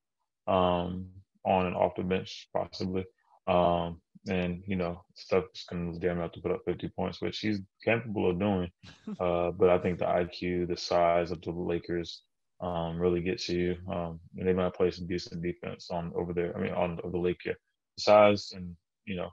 um, 0.46 1.06
on 1.44 1.66
and 1.66 1.76
off 1.76 1.96
the 1.96 2.02
bench, 2.02 2.48
possibly. 2.54 3.04
Um, 3.46 4.00
and 4.28 4.62
you 4.66 4.76
know, 4.76 5.04
Steph's 5.14 5.64
gonna 5.64 5.98
damn 5.98 6.18
have 6.18 6.32
to 6.32 6.40
put 6.40 6.52
up 6.52 6.62
50 6.66 6.88
points, 6.90 7.20
which 7.20 7.38
he's 7.38 7.60
capable 7.84 8.30
of 8.30 8.38
doing. 8.38 8.70
Uh, 9.20 9.52
but 9.52 9.70
I 9.70 9.78
think 9.78 9.98
the 9.98 10.04
IQ, 10.04 10.68
the 10.68 10.76
size 10.76 11.30
of 11.30 11.40
the 11.40 11.50
Lakers, 11.52 12.22
um, 12.60 12.98
really 12.98 13.20
gets 13.20 13.48
you. 13.48 13.76
Um, 13.90 14.18
and 14.36 14.46
they 14.46 14.52
might 14.52 14.74
play 14.74 14.90
some 14.90 15.06
decent 15.06 15.42
defense 15.42 15.88
on 15.90 16.12
over 16.16 16.32
there. 16.32 16.56
I 16.56 16.60
mean, 16.60 16.72
on 16.72 16.98
over 17.04 17.12
the 17.12 17.18
Lake, 17.18 17.40
yeah. 17.46 17.52
The 17.96 18.02
size 18.02 18.50
and 18.52 18.76
you 19.04 19.16
know, 19.16 19.30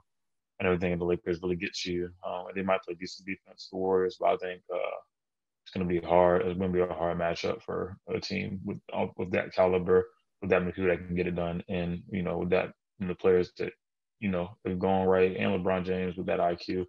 and 0.58 0.66
everything 0.66 0.92
in 0.92 0.98
the 0.98 1.04
Lakers 1.04 1.40
really 1.42 1.56
gets 1.56 1.84
you. 1.84 2.10
Um, 2.26 2.46
and 2.48 2.56
they 2.56 2.62
might 2.62 2.82
play 2.82 2.94
decent 2.94 3.26
defense. 3.26 3.68
The 3.70 3.78
Warriors, 3.78 4.16
but 4.18 4.26
I 4.26 4.36
think 4.36 4.62
uh, 4.72 4.96
it's 5.64 5.72
going 5.74 5.86
to 5.86 6.00
be 6.00 6.06
hard. 6.06 6.42
It's 6.42 6.58
to 6.58 6.68
be 6.68 6.80
a 6.80 6.86
hard 6.86 7.18
matchup 7.18 7.62
for 7.62 7.96
a 8.08 8.20
team 8.20 8.60
with 8.64 8.78
with 9.16 9.32
that 9.32 9.54
caliber, 9.54 10.06
with 10.40 10.50
that 10.50 10.60
many 10.60 10.72
people 10.72 10.90
that 10.90 11.06
can 11.06 11.16
get 11.16 11.26
it 11.26 11.36
done, 11.36 11.62
and 11.68 12.02
you 12.10 12.22
know, 12.22 12.38
with 12.38 12.50
that 12.50 12.72
and 13.00 13.10
the 13.10 13.14
players 13.14 13.52
that 13.58 13.72
you 14.20 14.30
know, 14.30 14.56
if 14.64 14.78
going 14.78 15.06
right 15.06 15.36
and 15.36 15.64
LeBron 15.64 15.84
James 15.84 16.16
with 16.16 16.26
that 16.26 16.40
IQ, 16.40 16.86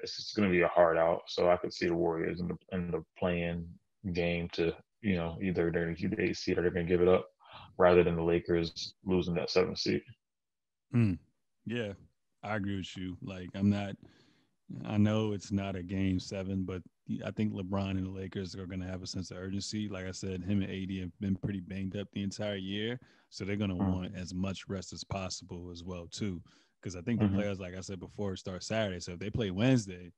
it's 0.00 0.16
just 0.16 0.36
going 0.36 0.48
to 0.48 0.52
be 0.52 0.62
a 0.62 0.68
hard 0.68 0.96
out. 0.96 1.22
So 1.28 1.50
I 1.50 1.56
could 1.56 1.72
see 1.72 1.86
the 1.86 1.94
Warriors 1.94 2.40
in 2.40 2.48
the 2.48 2.56
in 2.72 2.90
the 2.90 3.04
play-in 3.18 3.66
game 4.12 4.48
to 4.50 4.74
you 5.00 5.16
know 5.16 5.38
either 5.42 5.70
they're 5.70 5.84
going 5.84 5.94
to 5.94 6.00
keep 6.00 6.16
the 6.16 6.22
eight 6.22 6.36
seed 6.36 6.58
or 6.58 6.62
they're 6.62 6.70
going 6.70 6.86
to 6.86 6.92
give 6.92 7.02
it 7.02 7.08
up, 7.08 7.26
rather 7.78 8.04
than 8.04 8.16
the 8.16 8.22
Lakers 8.22 8.94
losing 9.04 9.34
that 9.34 9.50
seventh 9.50 9.78
seed. 9.78 10.02
Mm, 10.94 11.18
yeah, 11.66 11.92
I 12.42 12.56
agree 12.56 12.76
with 12.76 12.96
you. 12.96 13.16
Like 13.22 13.48
I'm 13.54 13.70
not. 13.70 13.96
I 14.86 14.96
know 14.96 15.32
it's 15.32 15.52
not 15.52 15.76
a 15.76 15.82
game 15.82 16.18
seven, 16.18 16.64
but 16.64 16.80
I 17.24 17.30
think 17.30 17.52
LeBron 17.52 17.90
and 17.90 18.06
the 18.06 18.10
Lakers 18.10 18.54
are 18.56 18.66
going 18.66 18.80
to 18.80 18.86
have 18.86 19.02
a 19.02 19.06
sense 19.06 19.30
of 19.30 19.36
urgency. 19.36 19.88
Like 19.88 20.06
I 20.06 20.10
said, 20.10 20.42
him 20.42 20.62
and 20.62 20.70
AD 20.70 21.02
have 21.02 21.20
been 21.20 21.36
pretty 21.36 21.60
banged 21.60 21.96
up 21.96 22.08
the 22.12 22.22
entire 22.22 22.56
year, 22.56 22.98
so 23.28 23.44
they're 23.44 23.56
going 23.56 23.70
to 23.70 23.76
mm. 23.76 23.92
want 23.92 24.14
as 24.16 24.32
much 24.32 24.66
rest 24.68 24.94
as 24.94 25.04
possible 25.04 25.70
as 25.70 25.84
well 25.84 26.06
too 26.10 26.40
because 26.84 26.96
I 26.96 27.00
think 27.00 27.18
the 27.18 27.26
mm-hmm. 27.26 27.36
players, 27.36 27.60
like 27.60 27.74
I 27.74 27.80
said 27.80 27.98
before, 27.98 28.36
start 28.36 28.62
Saturday. 28.62 29.00
So 29.00 29.12
if 29.12 29.18
they 29.18 29.30
play 29.30 29.50
Wednesday, 29.50 30.12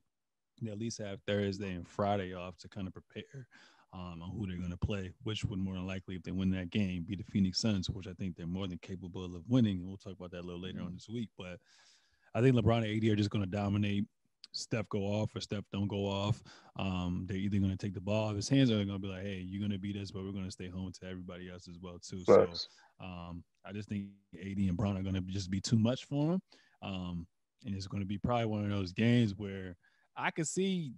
they 0.60 0.70
at 0.72 0.78
least 0.78 1.00
have 1.00 1.20
Thursday 1.26 1.72
and 1.72 1.86
Friday 1.86 2.34
off 2.34 2.58
to 2.58 2.68
kind 2.68 2.88
of 2.88 2.92
prepare 2.92 3.46
um, 3.92 4.20
on 4.20 4.32
who 4.36 4.48
they're 4.48 4.56
going 4.56 4.70
to 4.70 4.76
play, 4.76 5.12
which 5.22 5.44
would 5.44 5.60
more 5.60 5.74
than 5.74 5.86
likely, 5.86 6.16
if 6.16 6.24
they 6.24 6.32
win 6.32 6.50
that 6.50 6.70
game, 6.70 7.04
be 7.06 7.14
the 7.14 7.22
Phoenix 7.22 7.60
Suns, 7.60 7.88
which 7.88 8.08
I 8.08 8.14
think 8.14 8.36
they're 8.36 8.48
more 8.48 8.66
than 8.66 8.78
capable 8.78 9.24
of 9.24 9.42
winning. 9.48 9.78
And 9.78 9.86
we'll 9.86 9.96
talk 9.96 10.14
about 10.14 10.32
that 10.32 10.40
a 10.40 10.46
little 10.46 10.60
later 10.60 10.80
on 10.80 10.94
this 10.94 11.08
week. 11.08 11.28
But 11.38 11.60
I 12.34 12.40
think 12.40 12.56
LeBron 12.56 12.78
and 12.78 13.04
AD 13.04 13.10
are 13.12 13.16
just 13.16 13.30
going 13.30 13.44
to 13.44 13.50
dominate. 13.50 14.04
Steph 14.50 14.88
go 14.88 15.00
off 15.00 15.36
or 15.36 15.40
Steph 15.40 15.64
don't 15.70 15.86
go 15.86 16.06
off. 16.06 16.42
Um, 16.78 17.26
they're 17.28 17.36
either 17.36 17.58
going 17.58 17.70
to 17.70 17.76
take 17.76 17.94
the 17.94 18.00
ball 18.00 18.30
of 18.30 18.36
his 18.36 18.48
hands 18.48 18.70
or 18.70 18.76
they're 18.76 18.86
going 18.86 19.00
to 19.00 19.06
be 19.06 19.12
like, 19.12 19.22
hey, 19.22 19.44
you're 19.46 19.60
going 19.60 19.70
to 19.70 19.78
beat 19.78 19.96
us, 19.96 20.10
but 20.10 20.24
we're 20.24 20.32
going 20.32 20.46
to 20.46 20.50
stay 20.50 20.68
home 20.68 20.90
to 21.00 21.06
everybody 21.06 21.50
else 21.50 21.68
as 21.68 21.78
well, 21.80 21.98
too. 21.98 22.24
So 22.24 22.48
um, 23.00 23.42
I 23.64 23.72
just 23.72 23.88
think 23.88 24.06
AD 24.34 24.58
and 24.58 24.76
Bron 24.76 24.96
are 24.96 25.02
going 25.02 25.14
to 25.14 25.20
just 25.22 25.50
be 25.50 25.60
too 25.60 25.78
much 25.78 26.04
for 26.04 26.34
him. 26.34 26.40
Um, 26.82 27.26
and 27.64 27.74
it's 27.74 27.86
going 27.86 28.02
to 28.02 28.06
be 28.06 28.18
probably 28.18 28.46
one 28.46 28.64
of 28.64 28.70
those 28.70 28.92
games 28.92 29.34
where 29.36 29.76
I 30.16 30.30
could 30.30 30.46
see. 30.46 30.92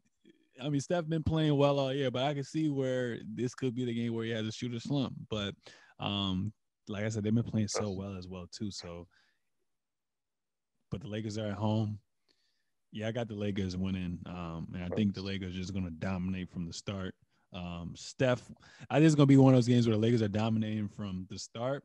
I 0.62 0.68
mean, 0.68 0.80
Steph 0.80 1.08
been 1.08 1.22
playing 1.22 1.56
well 1.56 1.78
all 1.78 1.92
year, 1.92 2.10
but 2.10 2.24
I 2.24 2.34
can 2.34 2.42
see 2.44 2.68
where 2.68 3.18
this 3.34 3.54
could 3.54 3.74
be 3.74 3.84
the 3.84 3.94
game 3.94 4.12
where 4.12 4.24
he 4.24 4.32
has 4.32 4.46
a 4.46 4.52
shooter 4.52 4.80
slump. 4.80 5.14
But 5.30 5.54
um, 6.00 6.52
like 6.88 7.04
I 7.04 7.08
said, 7.08 7.22
they've 7.22 7.34
been 7.34 7.44
playing 7.44 7.68
so 7.68 7.90
well 7.90 8.16
as 8.16 8.26
well 8.26 8.46
too. 8.50 8.70
So, 8.70 9.06
but 10.90 11.00
the 11.00 11.08
Lakers 11.08 11.38
are 11.38 11.46
at 11.46 11.54
home. 11.54 11.98
Yeah, 12.90 13.08
I 13.08 13.12
got 13.12 13.28
the 13.28 13.34
Lakers 13.34 13.76
winning, 13.76 14.18
um, 14.26 14.68
and 14.74 14.82
I 14.82 14.88
think 14.96 15.14
the 15.14 15.20
Lakers 15.22 15.54
are 15.54 15.58
just 15.58 15.74
going 15.74 15.84
to 15.84 15.90
dominate 15.90 16.50
from 16.50 16.66
the 16.66 16.72
start. 16.72 17.14
Um, 17.52 17.94
Steph, 17.96 18.42
I 18.90 18.96
think 18.96 19.06
it's 19.06 19.14
going 19.14 19.26
to 19.26 19.32
be 19.32 19.36
one 19.36 19.54
of 19.54 19.56
those 19.56 19.68
games 19.68 19.86
where 19.86 19.96
the 19.96 20.02
Lakers 20.02 20.22
are 20.22 20.28
dominating 20.28 20.88
from 20.88 21.26
the 21.30 21.38
start, 21.38 21.84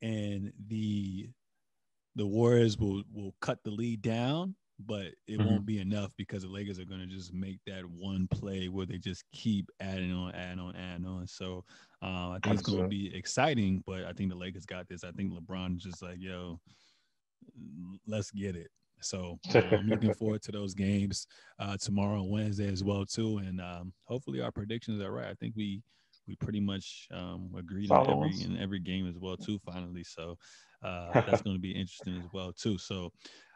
and 0.00 0.52
the 0.68 1.28
the 2.14 2.26
Warriors 2.26 2.78
will 2.78 3.02
will 3.12 3.34
cut 3.40 3.58
the 3.64 3.70
lead 3.70 4.02
down, 4.02 4.54
but 4.78 5.06
it 5.26 5.38
mm-hmm. 5.38 5.44
won't 5.44 5.66
be 5.66 5.80
enough 5.80 6.12
because 6.16 6.42
the 6.42 6.48
Lakers 6.48 6.78
are 6.78 6.84
going 6.84 7.00
to 7.00 7.06
just 7.06 7.32
make 7.32 7.58
that 7.66 7.84
one 7.84 8.28
play 8.28 8.68
where 8.68 8.86
they 8.86 8.98
just 8.98 9.24
keep 9.32 9.70
adding 9.80 10.12
on, 10.12 10.34
adding 10.34 10.60
on, 10.60 10.76
adding 10.76 11.06
on. 11.06 11.26
So 11.26 11.64
uh, 12.02 12.30
I 12.30 12.38
think 12.42 12.54
it's 12.54 12.68
going 12.68 12.82
to 12.82 12.88
be 12.88 13.14
exciting, 13.14 13.82
but 13.86 14.04
I 14.04 14.12
think 14.12 14.30
the 14.30 14.36
Lakers 14.36 14.66
got 14.66 14.88
this. 14.88 15.04
I 15.04 15.10
think 15.12 15.32
LeBron 15.32 15.78
just 15.78 16.02
like, 16.02 16.18
yo, 16.20 16.60
let's 18.06 18.30
get 18.30 18.54
it. 18.54 18.70
So 19.00 19.38
uh, 19.54 19.62
I'm 19.72 19.88
looking 19.88 20.14
forward 20.14 20.42
to 20.42 20.52
those 20.52 20.74
games 20.74 21.26
uh, 21.58 21.76
tomorrow 21.80 22.20
and 22.20 22.30
Wednesday 22.30 22.70
as 22.70 22.84
well 22.84 23.04
too, 23.04 23.38
and 23.38 23.60
um, 23.60 23.92
hopefully 24.04 24.40
our 24.40 24.52
predictions 24.52 25.02
are 25.02 25.12
right. 25.12 25.28
I 25.28 25.34
think 25.34 25.54
we 25.56 25.82
we 26.26 26.36
pretty 26.36 26.60
much 26.60 27.08
um, 27.12 27.50
agreed 27.56 27.90
on 27.90 28.10
every 28.10 28.42
in 28.42 28.58
every 28.58 28.80
game 28.80 29.08
as 29.08 29.18
well 29.18 29.36
too. 29.36 29.58
Finally, 29.64 30.04
so 30.04 30.36
uh, 30.82 31.10
that's 31.14 31.42
going 31.42 31.56
to 31.56 31.60
be 31.60 31.72
interesting 31.72 32.16
as 32.18 32.28
well 32.32 32.52
too. 32.52 32.78
So. 32.78 33.12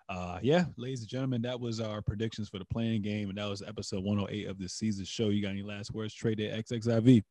Uh, 0.09 0.38
yeah, 0.43 0.64
ladies 0.76 1.01
and 1.01 1.09
gentlemen, 1.09 1.40
that 1.40 1.59
was 1.59 1.80
our 1.80 2.03
predictions 2.03 2.49
for 2.49 2.59
the 2.59 2.64
play-in 2.66 3.01
game, 3.01 3.30
and 3.30 3.38
that 3.38 3.49
was 3.49 3.62
episode 3.62 4.05
108 4.05 4.47
of 4.47 4.59
the 4.59 4.66
Seezus 4.66 5.07
Show. 5.07 5.30
You 5.30 5.40
got 5.40 5.51
any 5.51 5.62
last 5.62 5.95
words? 5.95 6.14
Treday 6.14 6.53
XXIV. 6.53 7.22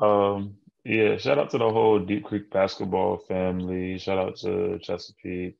Um, 0.00 0.54
yeah, 0.84 1.16
shout 1.16 1.38
out 1.38 1.50
to 1.50 1.58
the 1.58 1.68
whole 1.68 1.98
Deep 1.98 2.24
Creek 2.24 2.48
basketball 2.50 3.18
family. 3.18 3.98
Shout 3.98 4.18
out 4.18 4.36
to 4.36 4.78
Chesapeake 4.78 5.58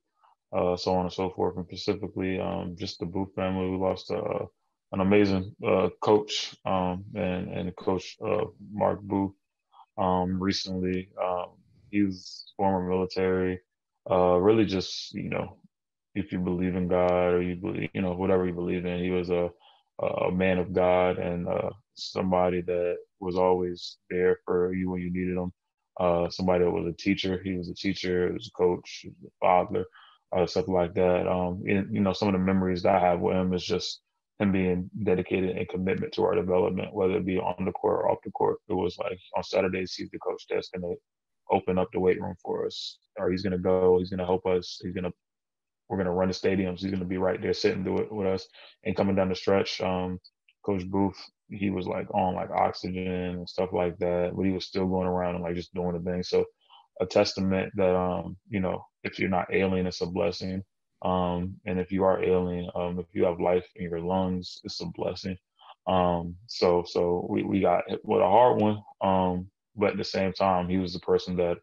uh, 0.53 0.77
so 0.77 0.95
on 0.95 1.07
and 1.07 1.15
so 1.15 1.31
forth. 1.31 1.57
And 1.59 1.67
specifically, 1.67 2.41
um, 2.41 2.77
just 2.79 3.01
the 3.01 3.07
Booth 3.07 3.35
family. 3.37 3.71
We 3.71 3.79
lost 3.79 4.11
uh, 4.13 4.47
an 4.93 5.01
amazing 5.01 5.57
uh, 5.67 5.91
coach 6.03 6.57
um, 6.67 7.05
and 7.17 7.51
and 7.53 7.77
coach 7.77 8.17
uh, 8.27 8.47
Mark 8.73 9.03
Booth 9.03 9.35
um, 9.99 10.43
recently. 10.43 11.11
Um, 11.23 11.47
he 11.91 12.03
was 12.05 12.53
former 12.57 12.89
military. 12.89 13.61
Uh, 14.11 14.37
really, 14.39 14.67
just 14.67 15.15
you 15.15 15.31
know, 15.31 15.59
if 16.15 16.33
you 16.33 16.41
believe 16.41 16.77
in 16.77 16.89
God 16.89 17.35
or 17.35 17.43
you 17.43 17.57
believe, 17.57 17.91
you 17.95 18.03
know, 18.03 18.15
whatever 18.15 18.47
you 18.47 18.55
believe 18.55 18.87
in, 18.87 19.03
he 19.05 19.11
was 19.11 19.31
a 19.31 19.51
a 20.03 20.33
man 20.33 20.59
of 20.59 20.73
God 20.75 21.19
and 21.19 21.49
uh, 21.49 21.71
somebody 21.95 22.63
that 22.63 22.97
was 23.21 23.37
always 23.37 23.99
there 24.11 24.39
for 24.45 24.75
you 24.75 24.91
when 24.91 25.01
you 25.03 25.13
needed 25.13 25.37
him. 25.39 25.53
Somebody 26.33 26.65
that 26.65 26.71
was 26.73 26.87
a 26.89 26.97
teacher. 26.97 27.41
He 27.45 27.55
was 27.55 27.71
a 27.71 27.75
teacher, 27.75 28.29
he 28.29 28.35
was 28.35 28.49
a 28.49 28.59
coach, 28.59 29.01
he 29.03 29.11
was 29.11 29.31
a 29.33 29.47
father 29.47 29.85
uh, 30.35 30.47
stuff 30.47 30.69
like 30.69 30.95
that. 30.95 31.27
Um, 31.29 31.63
and, 31.67 31.93
you 31.93 32.01
know, 32.01 32.13
some 32.13 32.29
of 32.29 32.33
the 32.33 32.39
memories 32.39 32.83
that 32.83 32.95
I 32.95 33.01
have 33.01 33.21
with 33.21 33.37
him 33.37 33.53
is 33.53 33.65
just 33.65 34.01
him 34.39 34.53
being 34.53 34.91
dedicated 35.05 35.57
and 35.57 35.69
commitment 35.69 36.13
to 36.15 36.23
our 36.25 36.35
development, 36.35 36.95
whether 36.95 37.17
it 37.17 37.27
be 37.27 37.39
on 37.39 37.65
the 37.65 37.73
court 37.73 38.01
or 38.01 38.11
off 38.11 38.19
the 38.25 38.31
court. 38.33 38.59
It 38.69 38.75
was 38.75 38.97
like 38.99 39.19
on 39.37 39.43
Saturdays, 39.43 39.95
he's 39.95 40.11
the 40.11 40.19
coach 40.19 40.45
that's 40.49 40.71
to 40.71 40.95
open 41.51 41.79
up 41.79 41.89
the 41.93 42.01
weight 42.01 42.21
room 42.21 42.35
for 42.43 42.67
us, 42.67 42.99
or 43.19 43.31
he's 43.31 43.43
to 43.45 43.59
go, 43.59 43.99
he's 43.99 44.11
to 44.11 44.17
help 44.25 44.45
us, 44.47 44.79
he's 44.83 44.95
to, 44.95 45.13
we're 45.89 46.03
to 46.03 46.11
run 46.11 46.29
the 46.29 46.35
stadiums, 46.35 46.81
he's 46.81 46.91
to 46.91 47.05
be 47.05 47.19
right 47.19 47.41
there 47.41 47.55
sitting 47.55 47.85
do 47.85 47.99
it 47.99 48.13
with 48.13 48.27
us. 48.27 48.47
And 48.85 48.97
coming 48.97 49.15
down 49.15 49.29
the 49.29 49.37
stretch, 49.37 49.81
um, 49.81 50.19
Coach 50.65 50.85
Booth, 50.87 51.17
he 51.49 51.71
was 51.71 51.87
like 51.87 52.13
on 52.13 52.35
like 52.35 52.51
oxygen 52.51 53.07
and 53.07 53.49
stuff 53.49 53.71
like 53.73 53.97
that, 53.99 54.33
but 54.35 54.45
he 54.45 54.51
was 54.51 54.67
still 54.67 54.87
going 54.87 55.07
around 55.07 55.37
and 55.37 55.45
like 55.45 55.55
just 55.55 55.73
doing 55.73 55.93
the 55.93 56.01
thing. 56.01 56.25
So 56.25 56.45
a 57.01 57.07
testament 57.07 57.73
that 57.77 57.95
um, 57.95 58.37
you 58.49 58.61
know, 58.61 58.85
if 59.07 59.19
you're 59.19 59.31
not 59.31 59.53
alien, 59.53 59.87
it's 59.87 60.03
a 60.03 60.07
blessing. 60.07 60.65
Um, 61.03 61.57
and 61.67 61.79
if 61.81 61.93
you 61.93 62.05
are 62.05 62.23
alien, 62.23 62.71
um, 62.75 62.99
if 62.99 63.07
you 63.15 63.25
have 63.27 63.41
life 63.41 63.67
in 63.77 63.85
your 63.85 64.01
lungs, 64.01 64.59
it's 64.65 64.81
a 64.81 64.87
blessing. 64.87 65.39
Um, 65.87 66.37
so 66.47 66.85
so 66.87 67.27
we, 67.31 67.45
we 67.45 67.61
got 67.61 67.85
with 68.05 68.23
a 68.23 68.29
hard 68.29 68.61
one. 68.61 68.83
Um, 69.03 69.51
but 69.77 69.93
at 69.93 69.97
the 69.99 70.05
same 70.05 70.33
time, 70.33 70.69
he 70.69 70.79
was 70.79 70.95
the 70.95 71.01
person 71.01 71.37
that 71.37 71.59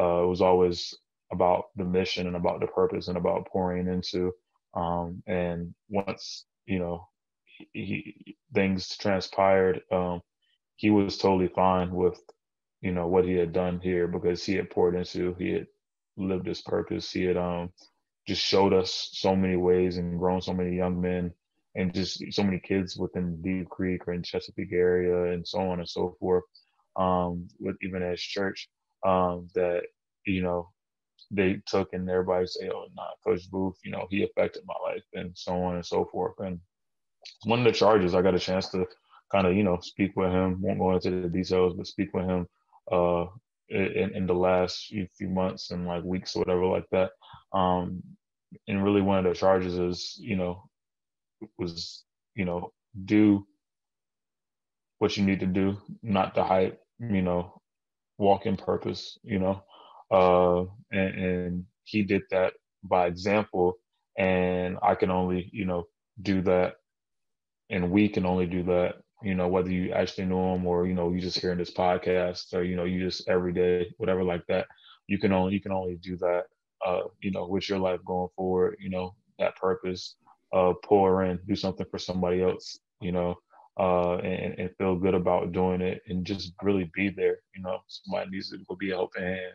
uh, 0.00 0.26
was 0.26 0.40
always 0.40 0.94
about 1.32 1.66
the 1.76 1.84
mission 1.84 2.26
and 2.26 2.36
about 2.36 2.60
the 2.60 2.68
purpose 2.68 3.08
and 3.08 3.18
about 3.18 3.48
pouring 3.48 3.88
into. 3.88 4.32
Um, 4.74 5.22
and 5.26 5.74
once 5.90 6.46
you 6.66 6.78
know 6.78 7.08
he, 7.44 7.68
he 7.72 8.36
things 8.54 8.96
transpired, 8.96 9.82
um, 9.92 10.22
he 10.76 10.90
was 10.90 11.18
totally 11.18 11.48
fine 11.48 11.90
with 11.92 12.20
you 12.80 12.92
know 12.92 13.08
what 13.08 13.24
he 13.24 13.34
had 13.34 13.52
done 13.52 13.80
here 13.80 14.06
because 14.06 14.44
he 14.44 14.54
had 14.54 14.70
poured 14.70 14.94
into 14.94 15.34
he 15.38 15.52
had 15.52 15.66
lived 16.16 16.46
his 16.46 16.62
purpose 16.62 17.10
he 17.10 17.24
had 17.24 17.36
um 17.36 17.70
just 18.26 18.42
showed 18.42 18.72
us 18.72 19.10
so 19.12 19.36
many 19.36 19.56
ways 19.56 19.98
and 19.98 20.18
grown 20.18 20.40
so 20.40 20.52
many 20.52 20.76
young 20.76 21.00
men 21.00 21.32
and 21.76 21.94
just 21.94 22.22
so 22.32 22.42
many 22.42 22.58
kids 22.58 22.96
within 22.96 23.40
Deep 23.42 23.68
Creek 23.68 24.06
or 24.08 24.14
in 24.14 24.22
Chesapeake 24.22 24.72
area 24.72 25.32
and 25.32 25.46
so 25.46 25.60
on 25.60 25.78
and 25.78 25.88
so 25.88 26.16
forth 26.18 26.44
um 26.96 27.46
with 27.60 27.76
even 27.82 28.02
as 28.02 28.20
church 28.20 28.68
um 29.06 29.48
that 29.54 29.82
you 30.26 30.42
know 30.42 30.68
they 31.30 31.60
took 31.66 31.92
and 31.92 32.08
everybody 32.08 32.46
say 32.46 32.70
oh 32.72 32.86
nah 32.94 33.08
coach 33.24 33.50
booth 33.50 33.76
you 33.84 33.90
know 33.90 34.06
he 34.10 34.22
affected 34.24 34.62
my 34.66 34.74
life 34.90 35.04
and 35.14 35.30
so 35.36 35.54
on 35.54 35.74
and 35.74 35.84
so 35.84 36.04
forth. 36.06 36.34
And 36.40 36.60
one 37.44 37.60
of 37.60 37.64
the 37.64 37.72
charges 37.72 38.14
i 38.14 38.22
got 38.22 38.34
a 38.34 38.38
chance 38.38 38.68
to 38.68 38.86
kind 39.32 39.46
of 39.46 39.54
you 39.54 39.64
know 39.64 39.78
speak 39.80 40.16
with 40.16 40.30
him 40.30 40.60
won't 40.60 40.78
go 40.78 40.94
into 40.94 41.10
the 41.22 41.28
details 41.28 41.74
but 41.76 41.86
speak 41.86 42.12
with 42.14 42.24
him 42.24 42.46
uh, 42.92 43.26
in, 43.68 44.14
in 44.14 44.26
the 44.26 44.34
last 44.34 44.86
few, 44.86 45.28
months 45.28 45.70
and 45.70 45.86
like 45.86 46.04
weeks 46.04 46.36
or 46.36 46.40
whatever 46.40 46.66
like 46.66 46.86
that. 46.92 47.10
Um, 47.52 48.02
and 48.68 48.84
really 48.84 49.02
one 49.02 49.18
of 49.18 49.24
the 49.24 49.38
charges 49.38 49.78
is, 49.78 50.16
you 50.18 50.36
know, 50.36 50.68
was, 51.58 52.04
you 52.34 52.44
know, 52.44 52.72
do 53.04 53.46
what 54.98 55.16
you 55.16 55.24
need 55.24 55.40
to 55.40 55.46
do, 55.46 55.76
not 56.02 56.34
the 56.34 56.44
hype, 56.44 56.80
you 56.98 57.22
know, 57.22 57.60
walk 58.18 58.46
in 58.46 58.56
purpose, 58.56 59.18
you 59.22 59.38
know. 59.38 59.62
Uh, 60.10 60.62
and, 60.92 61.18
and 61.18 61.64
he 61.84 62.02
did 62.02 62.22
that 62.30 62.54
by 62.84 63.06
example. 63.06 63.74
And 64.18 64.78
I 64.82 64.94
can 64.94 65.10
only, 65.10 65.50
you 65.52 65.66
know, 65.66 65.84
do 66.22 66.40
that 66.42 66.76
and 67.70 67.90
we 67.90 68.08
can 68.08 68.26
only 68.26 68.46
do 68.46 68.62
that 68.64 68.96
you 69.22 69.34
know, 69.34 69.48
whether 69.48 69.70
you 69.70 69.92
actually 69.92 70.26
know 70.26 70.52
them 70.52 70.66
or, 70.66 70.86
you 70.86 70.94
know, 70.94 71.12
you 71.12 71.20
just 71.20 71.38
hearing 71.38 71.58
this 71.58 71.72
podcast 71.72 72.52
or, 72.54 72.62
you 72.62 72.76
know, 72.76 72.84
you 72.84 73.00
just 73.00 73.28
every 73.28 73.52
day, 73.52 73.92
whatever 73.96 74.22
like 74.22 74.46
that, 74.48 74.66
you 75.06 75.18
can 75.18 75.32
only, 75.32 75.54
you 75.54 75.60
can 75.60 75.72
only 75.72 75.96
do 75.96 76.16
that, 76.18 76.44
uh, 76.86 77.02
you 77.20 77.30
know, 77.30 77.46
with 77.46 77.68
your 77.68 77.78
life 77.78 78.00
going 78.04 78.28
forward, 78.36 78.76
you 78.78 78.90
know, 78.90 79.14
that 79.38 79.56
purpose, 79.56 80.16
uh, 80.52 80.72
pour 80.84 81.24
in, 81.24 81.38
do 81.46 81.56
something 81.56 81.86
for 81.90 81.98
somebody 81.98 82.42
else, 82.42 82.78
you 83.00 83.12
know, 83.12 83.36
uh, 83.78 84.16
and, 84.16 84.58
and 84.58 84.76
feel 84.76 84.96
good 84.96 85.14
about 85.14 85.52
doing 85.52 85.80
it 85.80 86.02
and 86.08 86.24
just 86.24 86.52
really 86.62 86.90
be 86.94 87.08
there. 87.08 87.38
You 87.54 87.62
know, 87.62 87.78
somebody 87.88 88.30
needs 88.30 88.50
to 88.50 88.76
be 88.76 88.90
a 88.90 88.96
helping 88.96 89.22
hand. 89.22 89.54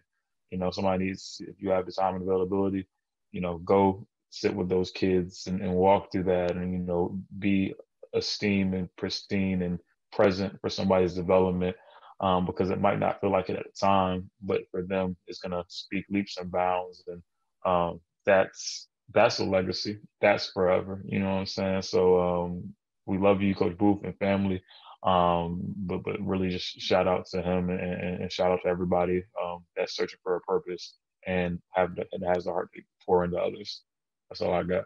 You 0.50 0.58
know, 0.58 0.72
somebody 0.72 1.06
needs, 1.06 1.42
if 1.48 1.62
you 1.62 1.70
have 1.70 1.86
the 1.86 1.92
time 1.92 2.16
and 2.16 2.24
availability, 2.24 2.88
you 3.32 3.42
know, 3.42 3.60
go 3.60 4.06
sit 4.32 4.56
with 4.56 4.70
those 4.70 4.92
kids 4.92 5.48
and, 5.48 5.62
and 5.62 5.74
walk 5.74 6.12
through 6.12 6.24
that 6.24 6.52
and, 6.52 6.74
you 6.74 6.80
know, 6.80 7.18
be 7.40 7.74
esteem 8.14 8.74
and 8.74 8.90
pristine 8.98 9.62
and 9.62 9.80
present 10.12 10.60
for 10.62 10.70
somebody's 10.70 11.14
development 11.14 11.76
um, 12.22 12.46
because 12.46 12.70
it 12.70 12.80
might 12.80 13.00
not 13.00 13.20
feel 13.20 13.32
like 13.32 13.50
it 13.50 13.58
at 13.58 13.66
the 13.66 13.80
time, 13.80 14.30
but 14.42 14.62
for 14.70 14.84
them, 14.84 15.18
it's 15.28 15.40
going 15.40 15.52
to 15.52 15.64
speak 15.68 16.06
leaps 16.10 16.38
and 16.38 16.52
bounds. 16.52 17.04
And 17.08 17.22
um, 17.66 18.00
that's 18.26 18.88
that's 19.14 19.40
a 19.40 19.44
legacy. 19.44 20.00
That's 20.22 20.48
forever. 20.48 21.02
You 21.06 21.20
know 21.20 21.32
what 21.32 21.40
I'm 21.40 21.46
saying? 21.48 21.82
So 21.82 22.22
um, 22.22 22.74
we 23.06 23.18
love 23.18 23.42
you, 23.42 23.56
Coach 23.56 23.78
Booth 23.78 24.04
and 24.04 24.18
family. 24.20 24.62
Um, 25.04 25.62
but 25.78 26.04
but 26.04 26.22
really 26.22 26.50
just 26.50 26.80
shout 26.80 27.08
out 27.08 27.26
to 27.32 27.42
him 27.42 27.72
and, 27.72 28.22
and, 28.22 28.32
shout 28.32 28.52
out 28.52 28.60
to 28.62 28.70
everybody 28.70 29.24
um, 29.44 29.66
that's 29.76 29.96
searching 29.96 30.20
for 30.22 30.36
a 30.36 30.42
purpose 30.42 30.94
and 31.26 31.58
have 31.74 31.96
the, 31.96 32.06
and 32.12 32.24
has 32.24 32.44
the 32.44 32.52
heart 32.52 32.70
to 32.76 32.82
pour 33.04 33.26
into 33.26 33.38
others. 33.38 33.82
That's 34.30 34.42
all 34.42 34.54
I 34.54 34.62
got. 34.62 34.84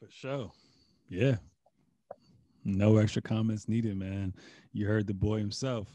For 0.00 0.08
sure. 0.10 0.50
Yeah, 1.08 1.36
no 2.64 2.98
extra 2.98 3.22
comments 3.22 3.68
needed, 3.68 3.96
man. 3.96 4.34
You 4.72 4.86
heard 4.86 5.06
the 5.06 5.14
boy 5.14 5.38
himself. 5.38 5.88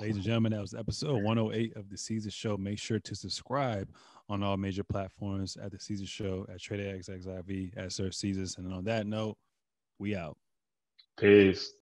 Ladies 0.00 0.16
and 0.16 0.24
gentlemen, 0.24 0.52
that 0.52 0.60
was 0.60 0.72
episode 0.72 1.22
108 1.22 1.76
of 1.76 1.90
the 1.90 1.96
Seezus 1.96 2.32
Show. 2.32 2.56
Make 2.56 2.78
sure 2.78 2.98
to 3.00 3.14
subscribe 3.14 3.88
on 4.30 4.42
all 4.42 4.56
major 4.56 4.84
platforms 4.84 5.56
at 5.56 5.72
the 5.72 5.76
Seezus 5.76 6.08
Show 6.08 6.46
at 6.48 6.58
TredayXXIV 6.58 7.76
at 7.76 7.92
Sir 7.92 8.08
Seezus. 8.08 8.56
And 8.56 8.72
on 8.72 8.84
that 8.84 9.06
note, 9.06 9.36
we 9.98 10.16
out. 10.16 10.38
Peace. 11.18 11.74